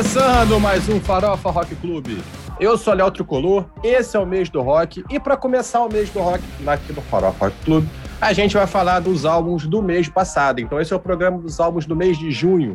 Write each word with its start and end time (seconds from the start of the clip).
Começando 0.00 0.58
mais 0.58 0.88
um 0.88 0.98
Farofa 0.98 1.50
Rock 1.50 1.76
Clube. 1.76 2.24
Eu 2.58 2.78
sou 2.78 2.94
Léo 2.94 3.10
Tricolor, 3.10 3.66
esse 3.84 4.16
é 4.16 4.18
o 4.18 4.24
mês 4.24 4.48
do 4.48 4.62
rock. 4.62 5.04
E 5.10 5.20
para 5.20 5.36
começar 5.36 5.82
o 5.82 5.92
mês 5.92 6.08
do 6.08 6.20
rock 6.20 6.42
aqui 6.66 6.90
do 6.94 7.02
Farofa 7.02 7.44
Rock 7.44 7.56
Clube, 7.66 7.88
a 8.18 8.32
gente 8.32 8.54
vai 8.54 8.66
falar 8.66 9.00
dos 9.00 9.26
álbuns 9.26 9.66
do 9.66 9.82
mês 9.82 10.08
passado. 10.08 10.58
Então, 10.58 10.80
esse 10.80 10.90
é 10.90 10.96
o 10.96 10.98
programa 10.98 11.36
dos 11.36 11.60
álbuns 11.60 11.84
do 11.84 11.94
mês 11.94 12.18
de 12.18 12.30
junho. 12.30 12.74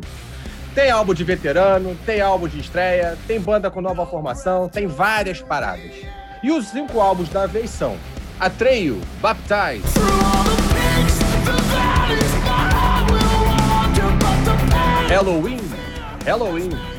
Tem 0.72 0.88
álbum 0.88 1.12
de 1.12 1.24
veterano, 1.24 1.96
tem 2.06 2.20
álbum 2.20 2.46
de 2.46 2.60
estreia, 2.60 3.18
tem 3.26 3.40
banda 3.40 3.72
com 3.72 3.80
nova 3.80 4.06
formação, 4.06 4.68
tem 4.68 4.86
várias 4.86 5.42
paradas. 5.42 5.96
E 6.44 6.52
os 6.52 6.68
cinco 6.68 7.00
álbuns 7.00 7.28
da 7.28 7.44
vez 7.44 7.70
são 7.70 7.96
Atreio, 8.38 9.00
Baptize, 9.20 9.82
Halloween, 15.08 15.60
Halloween, 16.24 16.95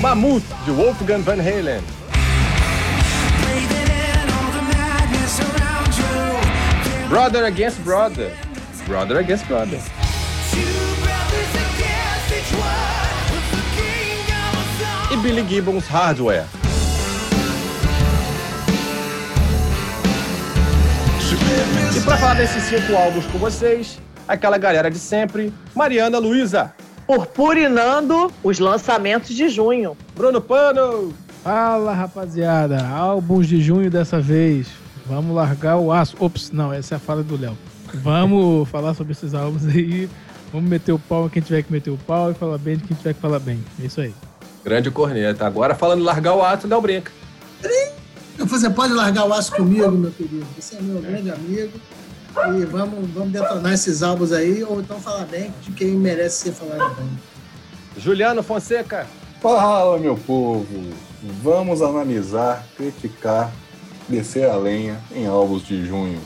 Mammoth, 0.00 0.42
de 0.66 0.72
Wolfgang 0.72 1.22
Van 1.22 1.38
Halen, 1.38 1.82
Brother 7.08 7.44
Against 7.44 7.84
Brother, 7.84 8.32
Brother 8.86 9.18
Against 9.18 9.46
Brother, 9.46 9.78
e 15.12 15.16
Billy 15.18 15.46
Gibbons 15.48 15.86
Hardware. 15.86 16.46
E 21.94 22.00
para 22.00 22.16
falar 22.16 22.34
desses 22.34 22.62
cinco 22.64 22.96
álbuns 22.96 23.26
com 23.26 23.38
vocês, 23.38 23.98
aquela 24.26 24.58
galera 24.58 24.90
de 24.90 24.98
sempre, 24.98 25.52
Mariana 25.74 26.18
Luiza, 26.18 26.72
purpurinando 27.06 28.32
os 28.42 28.58
lançamentos 28.58 29.34
de 29.34 29.48
junho. 29.48 29.96
Bruno 30.14 30.40
Pano, 30.40 31.12
Fala 31.42 31.92
rapaziada, 31.92 32.86
álbuns 32.86 33.48
de 33.48 33.60
junho 33.60 33.90
dessa 33.90 34.20
vez. 34.20 34.68
Vamos 35.06 35.34
largar 35.34 35.76
o 35.76 35.90
aço. 35.90 36.14
Ops, 36.20 36.52
não, 36.52 36.72
essa 36.72 36.94
é 36.94 36.96
a 36.96 37.00
fala 37.00 37.20
do 37.24 37.36
Léo. 37.36 37.58
Vamos 37.94 38.68
falar 38.70 38.94
sobre 38.94 39.12
esses 39.12 39.34
álbuns 39.34 39.66
aí. 39.66 40.08
Vamos 40.52 40.70
meter 40.70 40.92
o 40.92 41.00
pau 41.00 41.26
em 41.26 41.28
quem 41.30 41.42
tiver 41.42 41.62
que 41.64 41.72
meter 41.72 41.90
o 41.90 41.98
pau 41.98 42.30
e 42.30 42.34
falar 42.34 42.58
bem 42.58 42.76
de 42.76 42.84
quem 42.84 42.96
tiver 42.96 43.14
que 43.14 43.20
falar 43.20 43.40
bem. 43.40 43.58
É 43.82 43.86
isso 43.86 44.00
aí. 44.00 44.14
grande 44.64 44.88
corneta. 44.92 45.44
Agora 45.44 45.74
falando 45.74 46.04
largar 46.04 46.34
o 46.34 46.42
ato, 46.44 46.68
Léo 46.68 46.80
brinca. 46.80 47.10
Você 48.38 48.70
pode 48.70 48.92
largar 48.92 49.26
o 49.26 49.32
aço 49.32 49.52
comigo, 49.56 49.90
meu 49.90 50.12
querido. 50.12 50.46
Você 50.56 50.76
é 50.76 50.80
meu 50.80 51.00
grande 51.02 51.28
amigo. 51.28 51.72
E 52.36 52.64
vamos, 52.64 53.10
vamos 53.10 53.32
detonar 53.32 53.72
esses 53.72 54.02
álbuns 54.02 54.32
aí, 54.32 54.64
ou 54.64 54.80
então 54.80 55.00
falar 55.00 55.26
bem 55.26 55.52
de 55.62 55.72
quem 55.72 55.90
merece 55.90 56.44
ser 56.44 56.52
falado 56.52 56.94
bem. 56.96 57.10
Juliano 57.96 58.42
Fonseca, 58.42 59.06
Fala, 59.42 59.98
meu 59.98 60.16
povo! 60.16 60.92
Vamos 61.42 61.82
analisar, 61.82 62.64
criticar, 62.76 63.50
descer 64.08 64.48
a 64.48 64.54
lenha 64.54 65.00
em 65.12 65.26
álbuns 65.26 65.66
de 65.66 65.84
junho. 65.84 66.20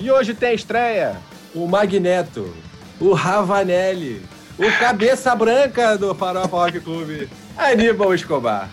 E 0.00 0.10
hoje 0.10 0.32
tem 0.32 0.54
estreia 0.54 1.18
o 1.54 1.68
Magneto, 1.68 2.50
o 2.98 3.12
Ravanelli, 3.12 4.22
o 4.58 4.78
Cabeça 4.78 5.36
Branca 5.36 5.98
do 5.98 6.14
Farofa 6.14 6.56
Rock 6.56 6.80
Clube, 6.80 7.28
Aníbal 7.54 8.14
Escobar. 8.14 8.70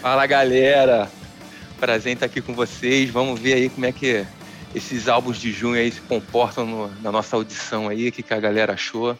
Fala 0.00 0.24
galera, 0.24 1.06
prazer 1.78 2.12
em 2.12 2.14
estar 2.14 2.24
aqui 2.24 2.40
com 2.40 2.54
vocês. 2.54 3.10
Vamos 3.10 3.38
ver 3.38 3.52
aí 3.52 3.68
como 3.68 3.84
é 3.84 3.92
que 3.92 4.24
esses 4.74 5.08
álbuns 5.08 5.38
de 5.38 5.52
junho 5.52 5.80
aí 5.80 5.90
se 5.92 6.00
comportam 6.02 6.66
no- 6.66 6.90
na 7.02 7.12
nossa 7.12 7.36
audição 7.36 7.88
aí, 7.88 8.08
o 8.08 8.12
que, 8.12 8.22
que 8.22 8.34
a 8.34 8.40
galera 8.40 8.72
achou. 8.74 9.16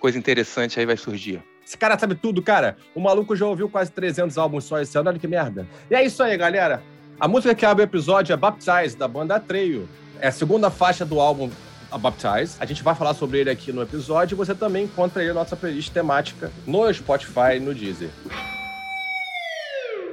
Coisa 0.00 0.18
interessante 0.18 0.78
aí 0.78 0.86
vai 0.86 0.96
surgir. 0.96 1.42
Esse 1.66 1.78
cara 1.78 1.98
sabe 1.98 2.14
tudo, 2.14 2.42
cara. 2.42 2.76
O 2.94 3.00
maluco 3.00 3.34
já 3.34 3.46
ouviu 3.46 3.68
quase 3.68 3.90
300 3.90 4.36
álbuns 4.36 4.64
só 4.64 4.80
esse 4.80 4.96
ano, 4.98 5.08
olha 5.10 5.18
que 5.18 5.26
merda. 5.26 5.66
E 5.90 5.94
é 5.94 6.04
isso 6.04 6.22
aí, 6.22 6.36
galera. 6.36 6.82
A 7.18 7.26
música 7.26 7.54
que 7.54 7.64
abre 7.64 7.82
o 7.82 7.86
episódio 7.86 8.32
é 8.32 8.36
Baptize, 8.36 8.96
da 8.96 9.08
banda 9.08 9.36
Atreio. 9.36 9.88
É 10.20 10.28
a 10.28 10.32
segunda 10.32 10.70
faixa 10.70 11.04
do 11.04 11.20
álbum 11.20 11.50
a 11.90 11.96
Baptize. 11.96 12.56
A 12.60 12.66
gente 12.66 12.82
vai 12.82 12.94
falar 12.94 13.14
sobre 13.14 13.38
ele 13.38 13.50
aqui 13.50 13.72
no 13.72 13.80
episódio 13.82 14.34
e 14.34 14.36
você 14.36 14.54
também 14.54 14.84
encontra 14.84 15.22
aí 15.22 15.30
a 15.30 15.34
nossa 15.34 15.54
playlist 15.56 15.90
temática 15.92 16.50
no 16.66 16.92
Spotify 16.92 17.56
e 17.56 17.60
no 17.60 17.72
Deezer. 17.74 18.10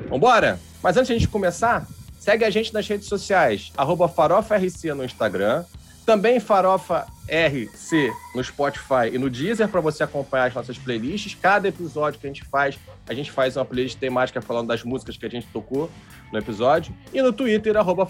Vambora? 0.09 0.59
Mas 0.81 0.96
antes 0.97 1.07
de 1.07 1.13
a 1.13 1.18
gente 1.18 1.28
começar, 1.28 1.85
segue 2.22 2.46
a 2.46 2.52
gente 2.52 2.72
nas 2.72 2.88
redes 2.88 3.08
sociais, 3.08 3.74
arroba 3.76 4.08
FarofaRC 4.08 4.94
no 4.94 5.04
Instagram, 5.04 5.66
também 6.06 6.40
Farofa 6.40 7.08
RC 7.28 8.12
no 8.36 8.44
Spotify 8.44 9.09
e 9.12 9.18
no 9.18 9.28
Deezer 9.28 9.68
para 9.68 9.82
você 9.82 10.04
acompanhar 10.04 10.46
as 10.46 10.54
nossas 10.54 10.78
playlists. 10.78 11.34
Cada 11.34 11.68
episódio 11.68 12.20
que 12.20 12.28
a 12.28 12.30
gente 12.30 12.44
faz, 12.46 12.78
a 13.10 13.14
gente 13.16 13.31
faz 13.31 13.58
uma 13.58 13.66
playlist 13.66 13.98
temática 13.98 14.40
falando 14.40 14.68
das 14.68 14.84
músicas 14.84 15.18
que 15.18 15.26
a 15.26 15.30
gente 15.30 15.48
tocou 15.48 15.90
no 16.31 16.38
episódio. 16.38 16.96
E 17.12 17.22
no 17.24 17.34
Twitter, 17.34 17.76
arroba. 17.76 18.08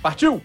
Partiu? 0.00 0.42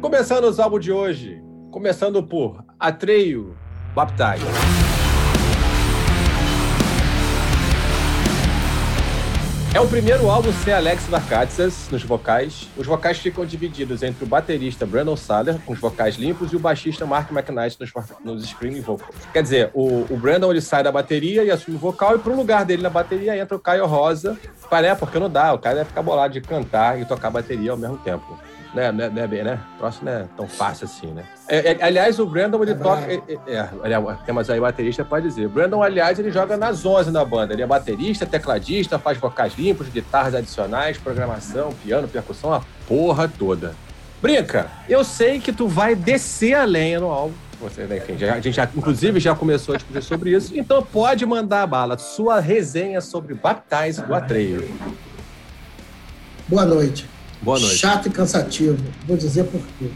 Começando 0.00 0.44
os 0.44 0.60
álbuns 0.60 0.84
de 0.84 0.92
hoje. 0.92 1.42
Começando 1.72 2.22
por 2.22 2.64
Atreio, 2.78 3.56
Baptize. 3.94 5.01
É 9.74 9.80
o 9.80 9.88
primeiro 9.88 10.28
álbum 10.28 10.52
sem 10.52 10.74
Alex 10.74 11.06
Varkatsas 11.06 11.88
nos 11.90 12.02
vocais. 12.02 12.68
Os 12.76 12.86
vocais 12.86 13.18
ficam 13.18 13.46
divididos 13.46 14.02
entre 14.02 14.22
o 14.22 14.26
baterista 14.26 14.84
Brandon 14.84 15.16
Saller, 15.16 15.58
com 15.64 15.72
os 15.72 15.78
vocais 15.78 16.16
limpos, 16.16 16.52
e 16.52 16.56
o 16.56 16.58
baixista 16.58 17.06
Mark 17.06 17.32
McKnight 17.32 17.78
nos, 17.80 17.90
nos 18.22 18.44
screaming 18.50 18.82
vocals. 18.82 19.16
Quer 19.32 19.42
dizer, 19.42 19.70
o, 19.72 20.04
o 20.10 20.16
Brandon 20.18 20.50
ele 20.50 20.60
sai 20.60 20.82
da 20.82 20.92
bateria 20.92 21.42
e 21.42 21.50
assume 21.50 21.78
o 21.78 21.80
vocal, 21.80 22.14
e 22.16 22.18
pro 22.18 22.36
lugar 22.36 22.66
dele 22.66 22.82
na 22.82 22.90
bateria 22.90 23.34
entra 23.34 23.56
o 23.56 23.60
Caio 23.60 23.86
Rosa. 23.86 24.38
Paré, 24.68 24.94
porque 24.94 25.18
não 25.18 25.30
dá, 25.30 25.54
o 25.54 25.58
cara 25.58 25.76
deve 25.76 25.88
ficar 25.88 26.02
bolado 26.02 26.34
de 26.34 26.42
cantar 26.42 27.00
e 27.00 27.06
tocar 27.06 27.30
bateria 27.30 27.70
ao 27.70 27.78
mesmo 27.78 27.96
tempo. 27.96 28.38
Né, 28.74 28.90
né, 28.90 29.10
né, 29.10 29.26
bem, 29.26 29.44
né? 29.44 29.60
O 29.74 29.78
próximo 29.80 30.06
não 30.06 30.12
é 30.12 30.24
tão 30.34 30.48
fácil 30.48 30.86
assim, 30.86 31.08
né? 31.08 31.24
É, 31.46 31.72
é, 31.72 31.84
aliás, 31.84 32.18
o 32.18 32.24
Brandon, 32.24 32.62
ele 32.62 32.72
É 32.72 32.74
toca... 32.74 33.02
É, 33.12 33.20
é, 33.46 33.68
aliás, 33.82 34.20
tem 34.24 34.34
mais 34.34 34.48
aí 34.48 34.58
baterista, 34.58 35.04
pode 35.04 35.28
dizer. 35.28 35.46
Brandon, 35.48 35.82
aliás, 35.82 36.18
ele 36.18 36.30
joga 36.32 36.56
nas 36.56 36.84
11 36.86 37.10
na 37.10 37.22
banda. 37.22 37.52
Ele 37.52 37.60
é 37.62 37.66
baterista, 37.66 38.24
tecladista, 38.24 38.98
faz 38.98 39.18
vocais 39.18 39.52
limpos, 39.58 39.88
guitarras 39.90 40.34
adicionais, 40.34 40.96
programação, 40.96 41.74
piano, 41.84 42.08
percussão, 42.08 42.54
a 42.54 42.62
porra 42.88 43.28
toda. 43.28 43.74
Brinca, 44.22 44.70
eu 44.88 45.04
sei 45.04 45.38
que 45.38 45.52
tu 45.52 45.68
vai 45.68 45.94
descer 45.94 46.54
a 46.54 46.64
lenha 46.64 46.98
no 46.98 47.10
álbum. 47.10 47.34
Você, 47.60 47.82
né, 47.82 47.98
enfim, 47.98 48.16
já- 48.16 48.32
a 48.32 48.40
gente 48.40 48.52
já, 48.54 48.64
inclusive, 48.74 49.20
já 49.20 49.34
começou 49.34 49.74
a 49.74 49.78
discutir 49.78 50.02
sobre 50.02 50.30
isso. 50.30 50.56
Então 50.58 50.82
pode 50.82 51.26
mandar 51.26 51.62
a 51.62 51.66
bala. 51.66 51.98
Sua 51.98 52.40
resenha 52.40 53.02
sobre 53.02 53.34
Baptize 53.34 54.00
do 54.00 54.14
Atreio. 54.14 54.66
Boa 56.48 56.64
noite. 56.64 57.06
Boa 57.42 57.58
noite. 57.58 57.76
Chato 57.76 58.06
e 58.06 58.10
cansativo. 58.10 58.78
Vou 59.06 59.16
dizer 59.16 59.44
por 59.44 59.60
quê. 59.78 59.90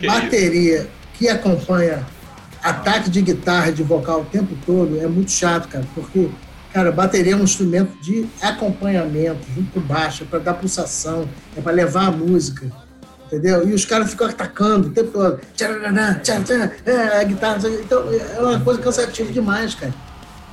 Bateria 0.06 0.86
que 1.14 1.28
acompanha 1.28 2.06
ataque 2.62 3.08
de 3.08 3.22
guitarra 3.22 3.70
e 3.70 3.72
de 3.72 3.82
vocal 3.82 4.20
o 4.20 4.24
tempo 4.24 4.56
todo 4.66 5.00
é 5.00 5.06
muito 5.06 5.30
chato, 5.30 5.68
cara, 5.68 5.84
porque, 5.94 6.28
cara, 6.72 6.90
bateria 6.92 7.32
é 7.32 7.36
um 7.36 7.44
instrumento 7.44 7.96
de 8.02 8.26
acompanhamento, 8.42 9.38
junto 9.54 9.70
com 9.72 9.80
baixo, 9.80 10.24
é 10.24 10.26
para 10.26 10.40
dar 10.40 10.54
pulsação, 10.54 11.28
é 11.56 11.60
para 11.60 11.72
levar 11.72 12.08
a 12.08 12.10
música, 12.10 12.66
entendeu? 13.26 13.66
E 13.68 13.72
os 13.72 13.84
caras 13.84 14.10
ficam 14.10 14.26
atacando 14.26 14.88
o 14.88 14.90
tempo 14.90 15.12
todo. 15.12 15.40
Tcharará, 15.54 16.16
tchá, 16.16 16.40
tchá, 16.42 16.70
é, 16.84 17.20
a 17.20 17.24
guitarra, 17.24 17.58
então 17.68 18.04
é 18.12 18.40
uma 18.40 18.60
coisa 18.60 18.80
cansativa 18.80 19.32
demais, 19.32 19.74
cara. 19.74 19.94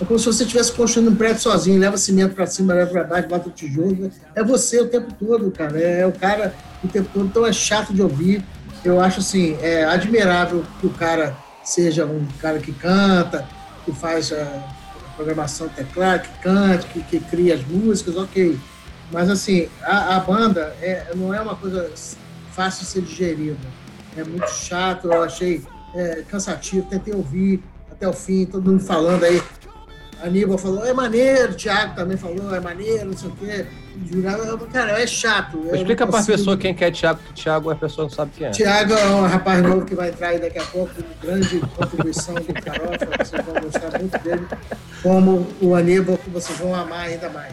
É 0.04 0.06
como 0.06 0.20
se 0.20 0.26
você 0.26 0.44
estivesse 0.44 0.74
construindo 0.74 1.12
um 1.12 1.16
prédio 1.16 1.42
sozinho, 1.42 1.80
leva 1.80 1.96
cimento 1.96 2.36
para 2.36 2.46
cima, 2.46 2.74
leva 2.74 2.92
para 2.92 3.04
baixo, 3.06 3.30
bota 3.30 3.50
tijolo. 3.50 4.12
É 4.36 4.44
você 4.44 4.82
o 4.82 4.90
tempo 4.90 5.14
todo, 5.14 5.50
cara. 5.50 5.80
É 5.80 6.06
o 6.06 6.12
cara 6.12 6.54
o 6.84 6.90
tempo 6.90 7.10
todo. 7.14 7.26
Então 7.28 7.48
é 7.48 7.54
chato 7.54 7.94
de 7.94 8.02
ouvir. 8.02 8.44
Eu 8.84 9.00
acho 9.00 9.22
assim, 9.22 9.58
é 9.62 9.86
admirável 9.86 10.66
que 10.82 10.88
o 10.88 10.90
cara 10.90 11.38
seja 11.64 12.06
um 12.06 12.28
cara 12.42 12.60
que 12.60 12.74
canta, 12.74 13.48
que 13.86 13.94
faz 13.94 14.34
a 14.34 14.46
programação 15.16 15.70
teclado, 15.70 16.24
que 16.24 16.40
cante, 16.42 16.86
que, 16.88 17.02
que 17.04 17.20
cria 17.22 17.56
as 17.56 17.66
músicas, 17.66 18.18
ok. 18.18 18.60
Mas 19.10 19.30
assim, 19.30 19.70
a, 19.84 20.18
a 20.18 20.20
banda 20.20 20.76
é, 20.82 21.14
não 21.16 21.34
é 21.34 21.40
uma 21.40 21.56
coisa 21.56 21.90
fácil 22.52 22.84
de 22.84 22.92
ser 22.92 23.02
digerida. 23.04 23.58
É 24.18 24.24
muito 24.26 24.50
chato, 24.50 25.08
eu 25.08 25.24
achei 25.24 25.64
é, 25.96 26.24
cansativo, 26.30 26.86
tentei 26.90 27.14
ouvir 27.14 27.64
até 27.90 28.06
o 28.06 28.12
fim, 28.12 28.46
todo 28.46 28.70
mundo 28.70 28.84
falando 28.84 29.24
aí. 29.24 29.42
Aníbal 30.24 30.58
falou, 30.58 30.86
é 30.86 30.94
maneiro, 30.94 31.52
o 31.52 31.56
Thiago 31.56 31.96
também 31.96 32.16
falou, 32.18 32.56
é 32.56 32.60
maneiro, 32.60 33.08
não 33.08 33.18
sei 33.18 33.30
o 33.30 33.36
quê. 33.36 33.66
Jurava, 34.12 34.58
cara, 34.72 35.00
é 35.02 35.06
chato. 35.06 35.58
Explica 35.74 36.06
não 36.06 36.12
pra 36.12 36.20
consigo- 36.20 36.38
pessoa 36.38 36.58
quem 36.58 36.74
que 36.74 36.84
é 36.86 36.90
Thiago, 36.92 37.20
que 37.28 37.34
Thiago 37.44 37.70
a 37.70 37.76
pessoa 37.76 38.06
não 38.06 38.10
sabe 38.10 38.32
quem 38.38 38.48
é. 38.48 38.52
Tiago 38.52 38.94
é 38.94 39.06
um 39.08 39.22
rapaz 39.28 39.62
novo 39.62 39.86
que 39.86 39.94
vai 39.96 40.10
entrar 40.10 40.30
aí 40.30 40.40
daqui 40.40 40.58
a 40.60 40.64
pouco, 40.64 40.92
com 40.96 41.28
grande 41.28 41.60
contribuição 41.76 42.36
do 42.36 42.42
Farofa, 42.44 43.24
vocês 43.26 43.46
vão 43.46 43.62
gostar 43.62 44.00
muito 44.00 44.18
dele, 44.24 44.48
como 45.04 45.48
o 45.62 45.76
Aníbal, 45.76 46.18
que 46.18 46.30
vocês 46.30 46.58
vão 46.58 46.74
amar 46.74 47.02
ainda 47.08 47.30
mais. 47.30 47.52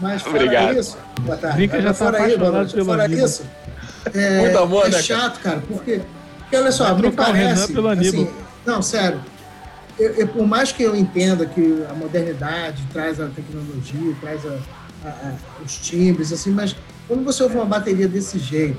Mas 0.00 0.22
fora 0.22 0.36
Obrigado. 0.36 0.78
isso, 0.78 0.96
boa 1.20 1.36
tarde. 1.36 1.56
Brinca 1.58 1.82
já 1.82 1.88
tá 1.88 1.94
fora, 1.94 2.22
aí, 2.22 2.36
boa 2.38 2.48
apaixonado 2.50 2.72
noite. 2.74 2.86
fora 2.86 3.08
vida. 3.08 3.24
isso, 3.24 3.44
é, 4.14 4.38
Muito 4.40 4.58
amor, 4.58 4.86
é 4.86 4.90
né, 4.90 5.02
chato, 5.02 5.40
cara, 5.40 5.62
porque, 5.68 6.00
porque 6.38 6.56
olha 6.56 6.72
só, 6.72 6.84
Vai 6.84 6.94
me 6.94 7.02
trocar 7.02 7.30
o 7.30 7.32
Renan 7.34 7.54
parece. 7.54 7.72
pelo 7.74 7.88
Aníbal. 7.88 8.22
assim, 8.22 8.30
não, 8.66 8.82
sério. 8.82 9.20
Eu, 10.00 10.14
eu- 10.14 10.28
por 10.28 10.46
mais 10.46 10.72
que 10.72 10.82
eu 10.82 10.96
entenda 10.96 11.44
que 11.44 11.84
a 11.88 11.92
modernidade 11.92 12.82
traz 12.90 13.20
a 13.20 13.26
tecnologia, 13.28 14.16
traz 14.18 14.46
a- 14.46 14.58
a- 15.04 15.08
a- 15.08 15.36
os 15.62 15.76
timbres, 15.76 16.32
assim, 16.32 16.50
mas 16.50 16.74
quando 17.06 17.22
você 17.22 17.42
ouve 17.42 17.56
uma 17.56 17.66
bateria 17.66 18.08
desse 18.08 18.38
jeito, 18.38 18.78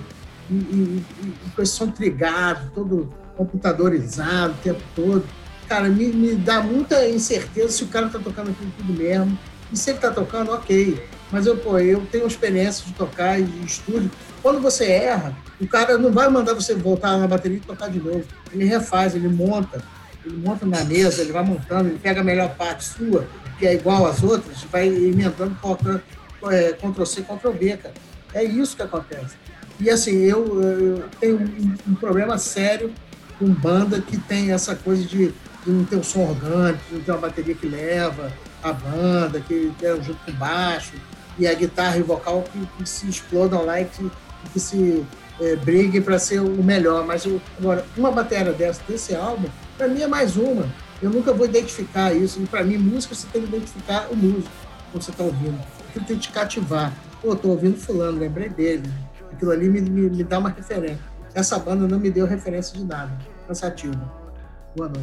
e, 0.50 0.54
e, 0.56 1.04
e- 1.24 1.34
com 1.56 1.62
esse 1.62 1.74
som 1.74 1.92
trigado, 1.92 2.72
todo 2.74 3.14
computadorizado 3.38 4.54
o 4.54 4.64
tempo 4.64 4.82
todo, 4.96 5.24
cara, 5.68 5.88
me, 5.90 6.08
me 6.08 6.34
dá 6.36 6.60
muita 6.62 7.08
incerteza 7.08 7.70
se 7.70 7.84
o 7.84 7.88
cara 7.88 8.10
tá 8.10 8.18
tocando 8.18 8.50
aquilo 8.50 8.72
tudo 8.78 8.92
mesmo. 8.94 9.38
E 9.72 9.78
se 9.78 9.92
ele 9.92 10.00
tá 10.00 10.10
tocando, 10.12 10.52
ok. 10.52 11.02
Mas 11.32 11.46
eu, 11.46 11.56
pô, 11.56 11.78
eu 11.80 12.06
tenho 12.12 12.28
experiência 12.28 12.84
de 12.86 12.94
tocar 12.94 13.40
e 13.40 13.44
de 13.44 13.66
estúdio. 13.66 14.12
Quando 14.42 14.60
você 14.60 14.86
erra, 14.86 15.34
o 15.62 15.68
cara 15.68 15.98
não 15.98 16.12
vai 16.12 16.28
mandar 16.28 16.54
você 16.56 16.74
voltar 16.76 17.16
na 17.18 17.26
bateria 17.28 17.58
e 17.58 17.62
tocar 17.62 17.90
de 17.90 18.00
novo. 18.00 18.26
Ele 18.52 18.66
refaz, 18.66 19.16
ele 19.16 19.30
monta. 19.30 19.82
Ele 20.26 20.38
monta 20.38 20.66
na 20.66 20.84
mesa, 20.84 21.22
ele 21.22 21.32
vai 21.32 21.44
montando, 21.44 21.90
ele 21.90 22.00
pega 22.00 22.22
a 22.22 22.24
melhor 22.24 22.56
parte 22.56 22.84
sua, 22.84 23.28
que 23.58 23.66
é 23.66 23.74
igual 23.74 24.06
às 24.06 24.22
outras, 24.24 24.64
vai 24.72 24.88
emendando 24.88 25.56
colocando, 25.62 26.02
é, 26.50 26.74
Ctrl-C, 26.74 27.24
Ctrl-V, 27.24 27.78
cara. 27.78 27.94
É 28.34 28.44
isso 28.44 28.76
que 28.76 28.84
acontece. 28.84 29.36
E 29.80 29.90
assim, 29.90 30.16
eu, 30.18 30.62
eu 30.62 31.04
tenho 31.20 31.40
um, 31.40 31.92
um 31.92 31.96
problema 31.96 32.38
sério 32.38 32.94
com 33.40 33.48
banda 33.52 34.00
que 34.00 34.18
tem 34.18 34.52
essa 34.52 34.76
coisa 34.76 35.04
de, 35.04 35.34
de 35.66 35.72
não 35.72 35.84
ter 35.84 35.96
um 35.96 36.04
som 36.04 36.22
orgânico, 36.22 36.84
de 36.90 36.96
não 36.96 37.02
ter 37.02 37.12
uma 37.12 37.22
bateria 37.22 37.56
que 37.56 37.68
leva 37.68 38.32
a 38.64 38.72
banda, 38.72 39.40
que 39.40 39.72
é 39.82 39.96
junto 39.96 40.20
com 40.26 40.32
baixo, 40.34 40.94
e 41.38 41.48
a 41.48 41.54
guitarra 41.54 41.98
e 41.98 42.02
o 42.02 42.06
vocal 42.06 42.44
que, 42.44 42.60
que 42.78 42.88
se 42.88 43.10
explodam 43.10 43.66
lá 43.66 43.82
e 43.82 43.86
que, 43.86 44.12
que 44.54 44.60
se 44.60 45.04
é, 45.40 45.56
briguem 45.56 46.02
para 46.02 46.20
ser 46.20 46.40
o 46.40 46.64
melhor. 46.64 47.06
Mas 47.06 47.26
eu, 47.26 47.42
agora, 47.58 47.84
uma 47.98 48.12
bateria 48.12 48.54
dessa, 48.54 48.82
desse 48.88 49.16
álbum, 49.16 49.48
para 49.82 49.88
mim 49.88 50.04
é 50.04 50.08
mais 50.08 50.38
uma. 50.38 50.70
Eu 51.02 51.10
nunca 51.10 51.34
vou 51.34 51.48
identificar 51.48 52.14
isso. 52.14 52.40
E 52.40 52.46
para 52.46 52.64
mim, 52.64 52.78
música, 52.78 53.16
você 53.16 53.26
tem 53.34 53.42
que 53.42 53.48
identificar 53.48 54.08
o 54.12 54.16
músico 54.16 54.52
quando 54.92 55.02
você 55.04 55.10
está 55.10 55.24
ouvindo. 55.24 55.60
Aquilo 55.90 56.06
tem 56.06 56.18
que 56.18 56.22
te 56.22 56.32
cativar. 56.32 56.94
Pô, 57.20 57.36
tô 57.36 57.48
ouvindo 57.48 57.76
fulano, 57.76 58.20
lembrei 58.20 58.48
dele. 58.48 58.88
Aquilo 59.32 59.50
ali 59.50 59.68
me, 59.68 59.82
me, 59.82 60.08
me 60.08 60.24
dá 60.24 60.38
uma 60.38 60.50
referência. 60.50 61.00
Essa 61.34 61.58
banda 61.58 61.88
não 61.88 61.98
me 61.98 62.12
deu 62.12 62.28
referência 62.28 62.78
de 62.78 62.86
nada. 62.86 63.12
Cansativo. 63.48 64.00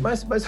Mas, 0.01 0.23
mas, 0.23 0.45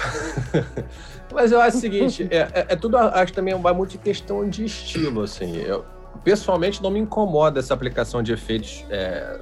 mas 1.34 1.50
eu 1.50 1.60
acho 1.60 1.78
o 1.78 1.80
seguinte, 1.80 2.28
é, 2.30 2.36
é- 2.36 2.66
é 2.68 2.76
tudo, 2.76 2.96
acho 2.96 3.26
que 3.26 3.32
também 3.32 3.60
vai 3.60 3.74
muito 3.74 3.90
de 3.90 3.98
questão 3.98 4.48
de 4.48 4.64
estilo, 4.64 5.22
assim. 5.22 5.56
Eu, 5.56 5.84
pessoalmente, 6.22 6.80
não 6.80 6.90
me 6.90 7.00
incomoda 7.00 7.58
essa 7.58 7.74
aplicação 7.74 8.22
de 8.22 8.32
efeitos 8.32 8.84
é, 8.88 9.40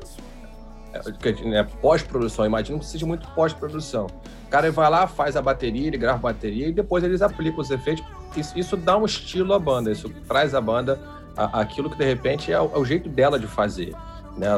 é, 0.94 1.32
que, 1.32 1.44
né, 1.46 1.62
pós-produção. 1.82 2.46
Imagino 2.46 2.78
que 2.78 2.86
seja 2.86 3.04
muito 3.04 3.28
pós-produção. 3.32 4.06
O 4.48 4.50
cara 4.50 4.72
vai 4.72 4.88
lá, 4.90 5.06
faz 5.06 5.36
a 5.36 5.42
bateria, 5.42 5.88
ele 5.88 5.98
grava 5.98 6.16
a 6.16 6.32
bateria 6.32 6.68
e 6.68 6.72
depois 6.72 7.04
eles 7.04 7.20
aplicam 7.20 7.60
os 7.60 7.70
efeitos. 7.70 8.02
Isso, 8.34 8.58
isso 8.58 8.76
dá 8.78 8.96
um 8.96 9.04
estilo 9.04 9.52
à 9.52 9.58
banda, 9.58 9.92
isso 9.92 10.08
traz 10.26 10.54
à 10.54 10.60
banda 10.60 10.98
a- 11.36 11.60
aquilo 11.60 11.90
que, 11.90 11.98
de 11.98 12.04
repente, 12.04 12.50
é 12.50 12.58
o, 12.58 12.70
é 12.74 12.78
o 12.78 12.84
jeito 12.84 13.10
dela 13.10 13.38
de 13.38 13.46
fazer. 13.46 13.94
Né? 14.38 14.48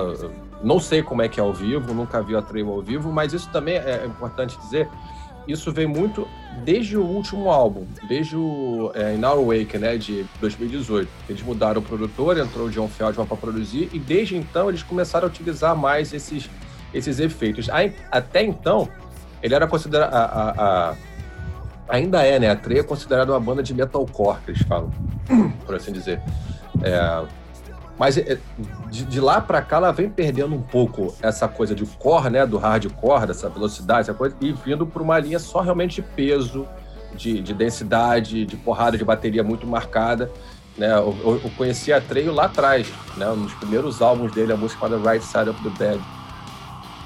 Não 0.63 0.79
sei 0.79 1.03
como 1.03 1.23
é 1.23 1.29
que 1.29 1.41
é 1.41 1.43
ao 1.43 1.53
vivo, 1.53 1.93
nunca 1.93 2.23
vi 2.23 2.37
a 2.37 2.41
Trail 2.43 2.71
ao 2.71 2.81
vivo, 2.81 3.11
mas 3.11 3.33
isso 3.33 3.51
também 3.51 3.75
é 3.79 4.07
importante 4.07 4.57
dizer. 4.61 4.89
Isso 5.49 5.73
vem 5.73 5.89
muito 5.89 6.29
desde 6.65 6.97
o 6.97 7.03
último 7.03 7.51
álbum, 7.51 7.85
desde 8.07 8.37
o 8.37 8.93
é, 8.95 9.17
In 9.17 9.25
Our 9.25 9.45
Wake, 9.47 9.77
né, 9.77 9.97
de 9.97 10.25
2018. 10.41 11.09
Eles 11.29 11.43
mudaram 11.43 11.81
o 11.81 11.85
produtor, 11.85 12.39
entrou 12.39 12.67
o 12.67 12.71
John 12.71 12.87
Feldman 12.87 13.27
para 13.27 13.37
produzir, 13.37 13.89
e 13.93 13.99
desde 13.99 14.37
então 14.37 14.69
eles 14.69 14.85
começaram 14.85 15.27
a 15.27 15.29
utilizar 15.29 15.75
mais 15.75 16.13
esses, 16.13 16.49
esses 16.95 17.19
efeitos. 17.19 17.69
Aí, 17.71 17.93
Até 18.13 18.45
então, 18.45 18.89
ele 19.43 19.55
era 19.55 19.67
considerado. 19.67 20.13
a- 20.13 20.19
a- 20.19 20.91
a- 20.91 20.95
ainda 21.89 22.23
é, 22.23 22.39
né? 22.39 22.51
A 22.51 22.57
Trey 22.57 22.79
é 22.79 22.83
considerada 22.83 23.33
uma 23.33 23.41
banda 23.41 23.63
de 23.63 23.75
metalcore, 23.75 24.39
que 24.45 24.51
eles 24.53 24.63
falam, 24.63 24.91
por 25.67 25.75
assim 25.75 25.93
dizer. 25.93 26.21
É, 26.83 27.23
mas 27.99 28.17
é, 28.17 28.39
de, 28.91 29.05
de 29.05 29.21
lá 29.21 29.41
pra 29.41 29.61
cá 29.61 29.77
ela 29.77 29.93
vem 29.93 30.09
perdendo 30.09 30.55
um 30.55 30.63
pouco 30.63 31.15
essa 31.21 31.47
coisa 31.49 31.75
de 31.75 31.85
core, 31.85 32.31
né? 32.31 32.47
Do 32.47 32.59
hardcore, 32.59 33.27
dessa 33.27 33.49
velocidade, 33.49 34.03
essa 34.03 34.15
coisa, 34.15 34.35
e 34.41 34.53
vindo 34.53 34.87
por 34.87 35.03
uma 35.03 35.19
linha 35.19 35.39
só 35.39 35.61
realmente 35.61 35.97
de 35.97 36.03
peso, 36.03 36.67
de, 37.15 37.41
de 37.43 37.53
densidade, 37.53 38.47
de 38.47 38.57
porrada 38.57 38.97
de 38.97 39.05
bateria 39.05 39.43
muito 39.43 39.67
marcada. 39.67 40.31
Né? 40.79 40.91
Eu, 40.93 41.15
eu- 41.25 41.41
eu 41.45 41.51
conheci 41.59 41.93
a 41.93 42.01
Treio 42.01 42.33
lá 42.33 42.45
atrás, 42.45 42.87
né? 43.17 43.29
Um 43.29 43.43
dos 43.43 43.53
primeiros 43.55 44.01
álbuns 44.01 44.33
dele, 44.33 44.53
a 44.53 44.57
música 44.57 44.81
chamada 44.87 45.11
Right 45.11 45.25
Side 45.25 45.51
of 45.51 45.61
the 45.63 45.71
Bed. 45.77 46.01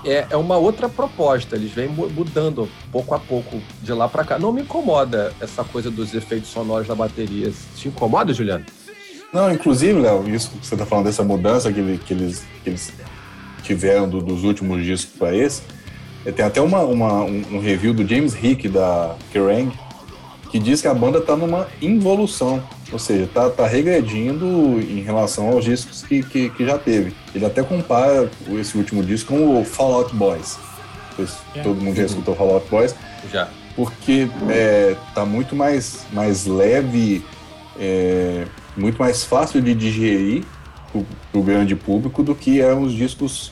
É, 0.04 0.26
é 0.30 0.36
uma 0.36 0.56
outra 0.56 0.88
proposta, 0.88 1.56
eles 1.56 1.70
vêm 1.72 1.88
mu- 1.88 2.10
mudando 2.10 2.68
pouco 2.92 3.14
a 3.14 3.18
pouco 3.18 3.60
de 3.82 3.92
lá 3.92 4.06
pra 4.08 4.22
cá. 4.24 4.38
Não 4.38 4.52
me 4.52 4.62
incomoda 4.62 5.32
essa 5.40 5.64
coisa 5.64 5.90
dos 5.90 6.14
efeitos 6.14 6.50
sonoros 6.50 6.86
da 6.86 6.94
bateria. 6.94 7.50
Te 7.76 7.88
incomoda, 7.88 8.32
Juliano? 8.34 8.64
Não, 9.32 9.50
inclusive, 9.50 9.98
Léo, 9.98 10.28
isso 10.28 10.50
que 10.50 10.66
você 10.66 10.76
tá 10.76 10.84
falando 10.84 11.06
dessa 11.06 11.24
mudança 11.24 11.72
que, 11.72 11.98
que 11.98 12.12
eles, 12.12 12.44
que 12.62 12.70
eles 12.70 12.92
tiveram 13.62 14.08
do- 14.08 14.20
dos 14.20 14.44
últimos 14.44 14.84
discos 14.84 15.16
para 15.18 15.34
esse, 15.34 15.62
é, 16.26 16.30
tem 16.30 16.44
até 16.44 16.60
uma, 16.60 16.80
uma- 16.82 17.22
um, 17.24 17.58
review 17.60 17.94
do 17.94 18.06
James 18.06 18.34
Hick 18.34 18.68
da 18.68 19.16
Kerrang 19.32 19.72
que 20.50 20.58
diz 20.58 20.80
que 20.80 20.86
a 20.86 20.94
banda 20.94 21.20
tá 21.20 21.34
numa 21.34 21.66
involução, 21.82 22.62
ou 22.94 22.99
seja, 22.99 23.29
tá, 23.35 23.50
tá 23.50 23.67
regredindo 23.67 24.46
em 24.81 25.02
relação 25.02 25.49
aos 25.49 25.64
discos 25.64 26.02
que, 26.02 26.23
que, 26.23 26.49
que 26.50 26.64
já 26.64 26.79
teve. 26.79 27.12
Ele 27.35 27.44
até 27.44 27.61
compara 27.62 28.31
esse 28.52 28.79
último 28.79 29.02
disco 29.02 29.35
com 29.35 29.61
o 29.61 29.64
Fallout 29.64 30.14
Boys. 30.14 30.56
Pois 31.17 31.37
É. 31.55 31.61
Todo 31.62 31.81
mundo 31.81 31.96
já 31.96 32.05
escutou 32.05 32.35
Fallout 32.37 32.69
Boys 32.70 32.94
Já. 33.32 33.49
porque 33.76 34.29
é, 34.49 34.94
tá 35.14 35.25
muito 35.26 35.56
mais, 35.56 36.06
mais 36.12 36.46
leve, 36.46 37.25
é, 37.79 38.46
muito 38.76 38.97
mais 38.99 39.25
fácil 39.25 39.61
de 39.61 39.75
digerir 39.75 40.44
para 40.93 41.40
o 41.40 41.43
grande 41.43 41.75
público 41.75 42.23
do 42.23 42.32
que 42.35 42.61
eram 42.61 42.82
os 42.82 42.93
discos 42.93 43.50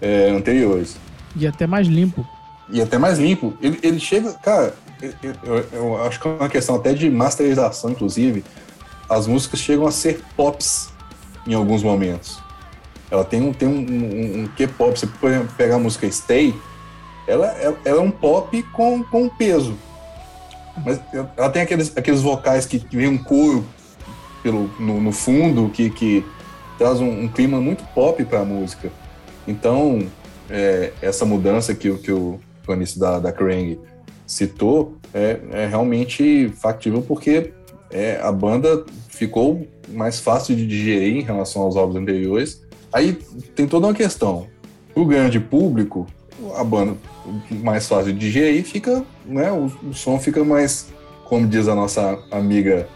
é, 0.00 0.30
anteriores. 0.30 0.96
E 1.34 1.44
até 1.46 1.66
mais 1.66 1.88
limpo. 1.88 2.24
E 2.70 2.80
até 2.80 2.98
mais 2.98 3.18
limpo. 3.18 3.54
Ele, 3.60 3.78
ele 3.82 3.98
chega, 4.00 4.32
cara, 4.34 4.74
eu, 5.02 5.12
eu- 5.44 5.64
eu 5.72 6.02
acho 6.04 6.20
que 6.20 6.26
é 6.28 6.30
uma 6.30 6.48
questão 6.48 6.76
até 6.76 6.92
de 6.94 7.10
masterização, 7.10 7.90
inclusive. 7.90 8.44
As 9.08 9.26
músicas 9.26 9.60
chegam 9.60 9.86
a 9.86 9.92
ser 9.92 10.22
pops 10.36 10.90
em 11.46 11.54
alguns 11.54 11.82
momentos. 11.82 12.38
Ela 13.10 13.24
tem 13.24 13.40
um, 13.40 13.52
tem 13.52 13.68
um, 13.68 13.78
um, 13.78 14.42
um 14.42 14.48
quê 14.56 14.66
pop. 14.66 14.98
Você, 14.98 15.06
por 15.06 15.30
exemplo, 15.30 15.48
pegar 15.56 15.76
a 15.76 15.78
música 15.78 16.10
Stay, 16.10 16.54
ela, 17.26 17.46
ela, 17.46 17.78
ela 17.84 17.98
é 17.98 18.02
um 18.02 18.10
pop 18.10 18.62
com, 18.72 19.02
com 19.04 19.28
peso. 19.28 19.76
Mas 20.84 21.00
ela 21.12 21.48
tem 21.50 21.62
aqueles, 21.62 21.96
aqueles 21.96 22.20
vocais 22.20 22.66
que, 22.66 22.78
que 22.78 22.96
vem 22.96 23.08
um 23.08 23.18
coro 23.18 23.64
pelo, 24.42 24.70
no, 24.78 25.00
no 25.00 25.12
fundo, 25.12 25.70
que, 25.70 25.88
que 25.90 26.24
traz 26.78 27.00
um, 27.00 27.22
um 27.22 27.28
clima 27.28 27.60
muito 27.60 27.84
pop 27.94 28.22
para 28.24 28.40
a 28.40 28.44
música. 28.44 28.90
Então, 29.46 30.06
é, 30.50 30.92
essa 31.00 31.24
mudança 31.24 31.74
que, 31.74 31.92
que 31.98 32.12
o 32.12 32.40
planície 32.64 32.98
da, 32.98 33.18
da 33.18 33.32
Krang 33.32 33.78
citou 34.26 34.96
é, 35.14 35.38
é 35.52 35.66
realmente 35.66 36.52
factível 36.60 37.00
porque 37.00 37.52
é, 37.96 38.20
a 38.22 38.30
banda 38.30 38.84
ficou 39.08 39.66
mais 39.88 40.20
fácil 40.20 40.54
de 40.54 40.66
digerir 40.66 41.16
em 41.16 41.22
relação 41.22 41.62
aos 41.62 41.76
álbuns 41.76 41.96
anteriores. 41.96 42.62
Aí 42.92 43.14
tem 43.54 43.66
toda 43.66 43.86
uma 43.86 43.94
questão. 43.94 44.46
Para 44.92 45.02
o 45.02 45.06
grande 45.06 45.40
público, 45.40 46.06
a 46.56 46.62
banda 46.62 46.94
mais 47.50 47.88
fácil 47.88 48.12
de 48.12 48.18
digerir 48.18 48.64
fica, 48.64 49.02
né, 49.24 49.50
o, 49.50 49.70
o 49.88 49.94
som 49.94 50.18
fica 50.18 50.44
mais, 50.44 50.88
como 51.24 51.46
diz 51.46 51.68
a 51.68 51.74
nossa 51.74 52.18
amiga 52.30 52.86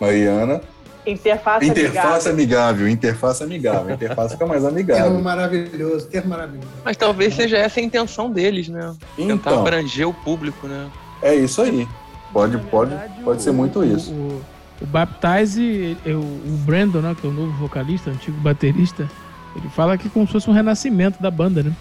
Mariana, 0.00 0.60
Interface, 1.06 1.64
interface 1.66 2.28
amigável. 2.28 2.32
amigável, 2.32 2.88
interface 2.88 3.42
amigável, 3.42 3.94
interface 3.94 4.32
fica 4.34 4.44
mais 4.46 4.62
Termo 4.62 4.76
amigável. 4.76 5.20
maravilhoso, 5.20 6.06
termo 6.08 6.28
maravilhoso. 6.28 6.68
Mas 6.84 6.96
talvez 6.98 7.34
seja 7.34 7.56
essa 7.56 7.80
a 7.80 7.82
intenção 7.82 8.30
deles, 8.30 8.68
né? 8.68 8.94
Tentar 9.16 9.32
Então, 9.32 9.60
abranger 9.60 10.06
o 10.06 10.12
público, 10.12 10.66
né? 10.66 10.86
é 11.22 11.34
isso 11.34 11.62
aí. 11.62 11.88
Pode, 12.32 12.58
pode, 12.58 12.90
verdade, 12.90 13.12
pode 13.22 13.42
ser 13.42 13.50
o- 13.50 13.54
muito 13.54 13.80
o- 13.80 13.84
isso. 13.84 14.12
O, 14.12 14.42
o 14.82 14.86
Baptize, 14.86 15.62
ele- 16.04 16.14
o, 16.14 16.56
Brandon, 16.64 17.00
né, 17.00 17.16
que 17.20 17.26
é 17.26 17.30
o 17.30 17.32
novo 17.32 17.52
vocalista, 17.58 18.10
antigo 18.10 18.38
baterista, 18.40 19.08
ele 19.56 19.68
fala 19.70 19.96
que 19.98 20.06
é 20.08 20.10
como 20.10 20.26
se 20.26 20.32
fosse 20.32 20.48
um 20.48 20.52
renascimento 20.52 21.20
da 21.22 21.30
banda, 21.30 21.62
né? 21.62 21.72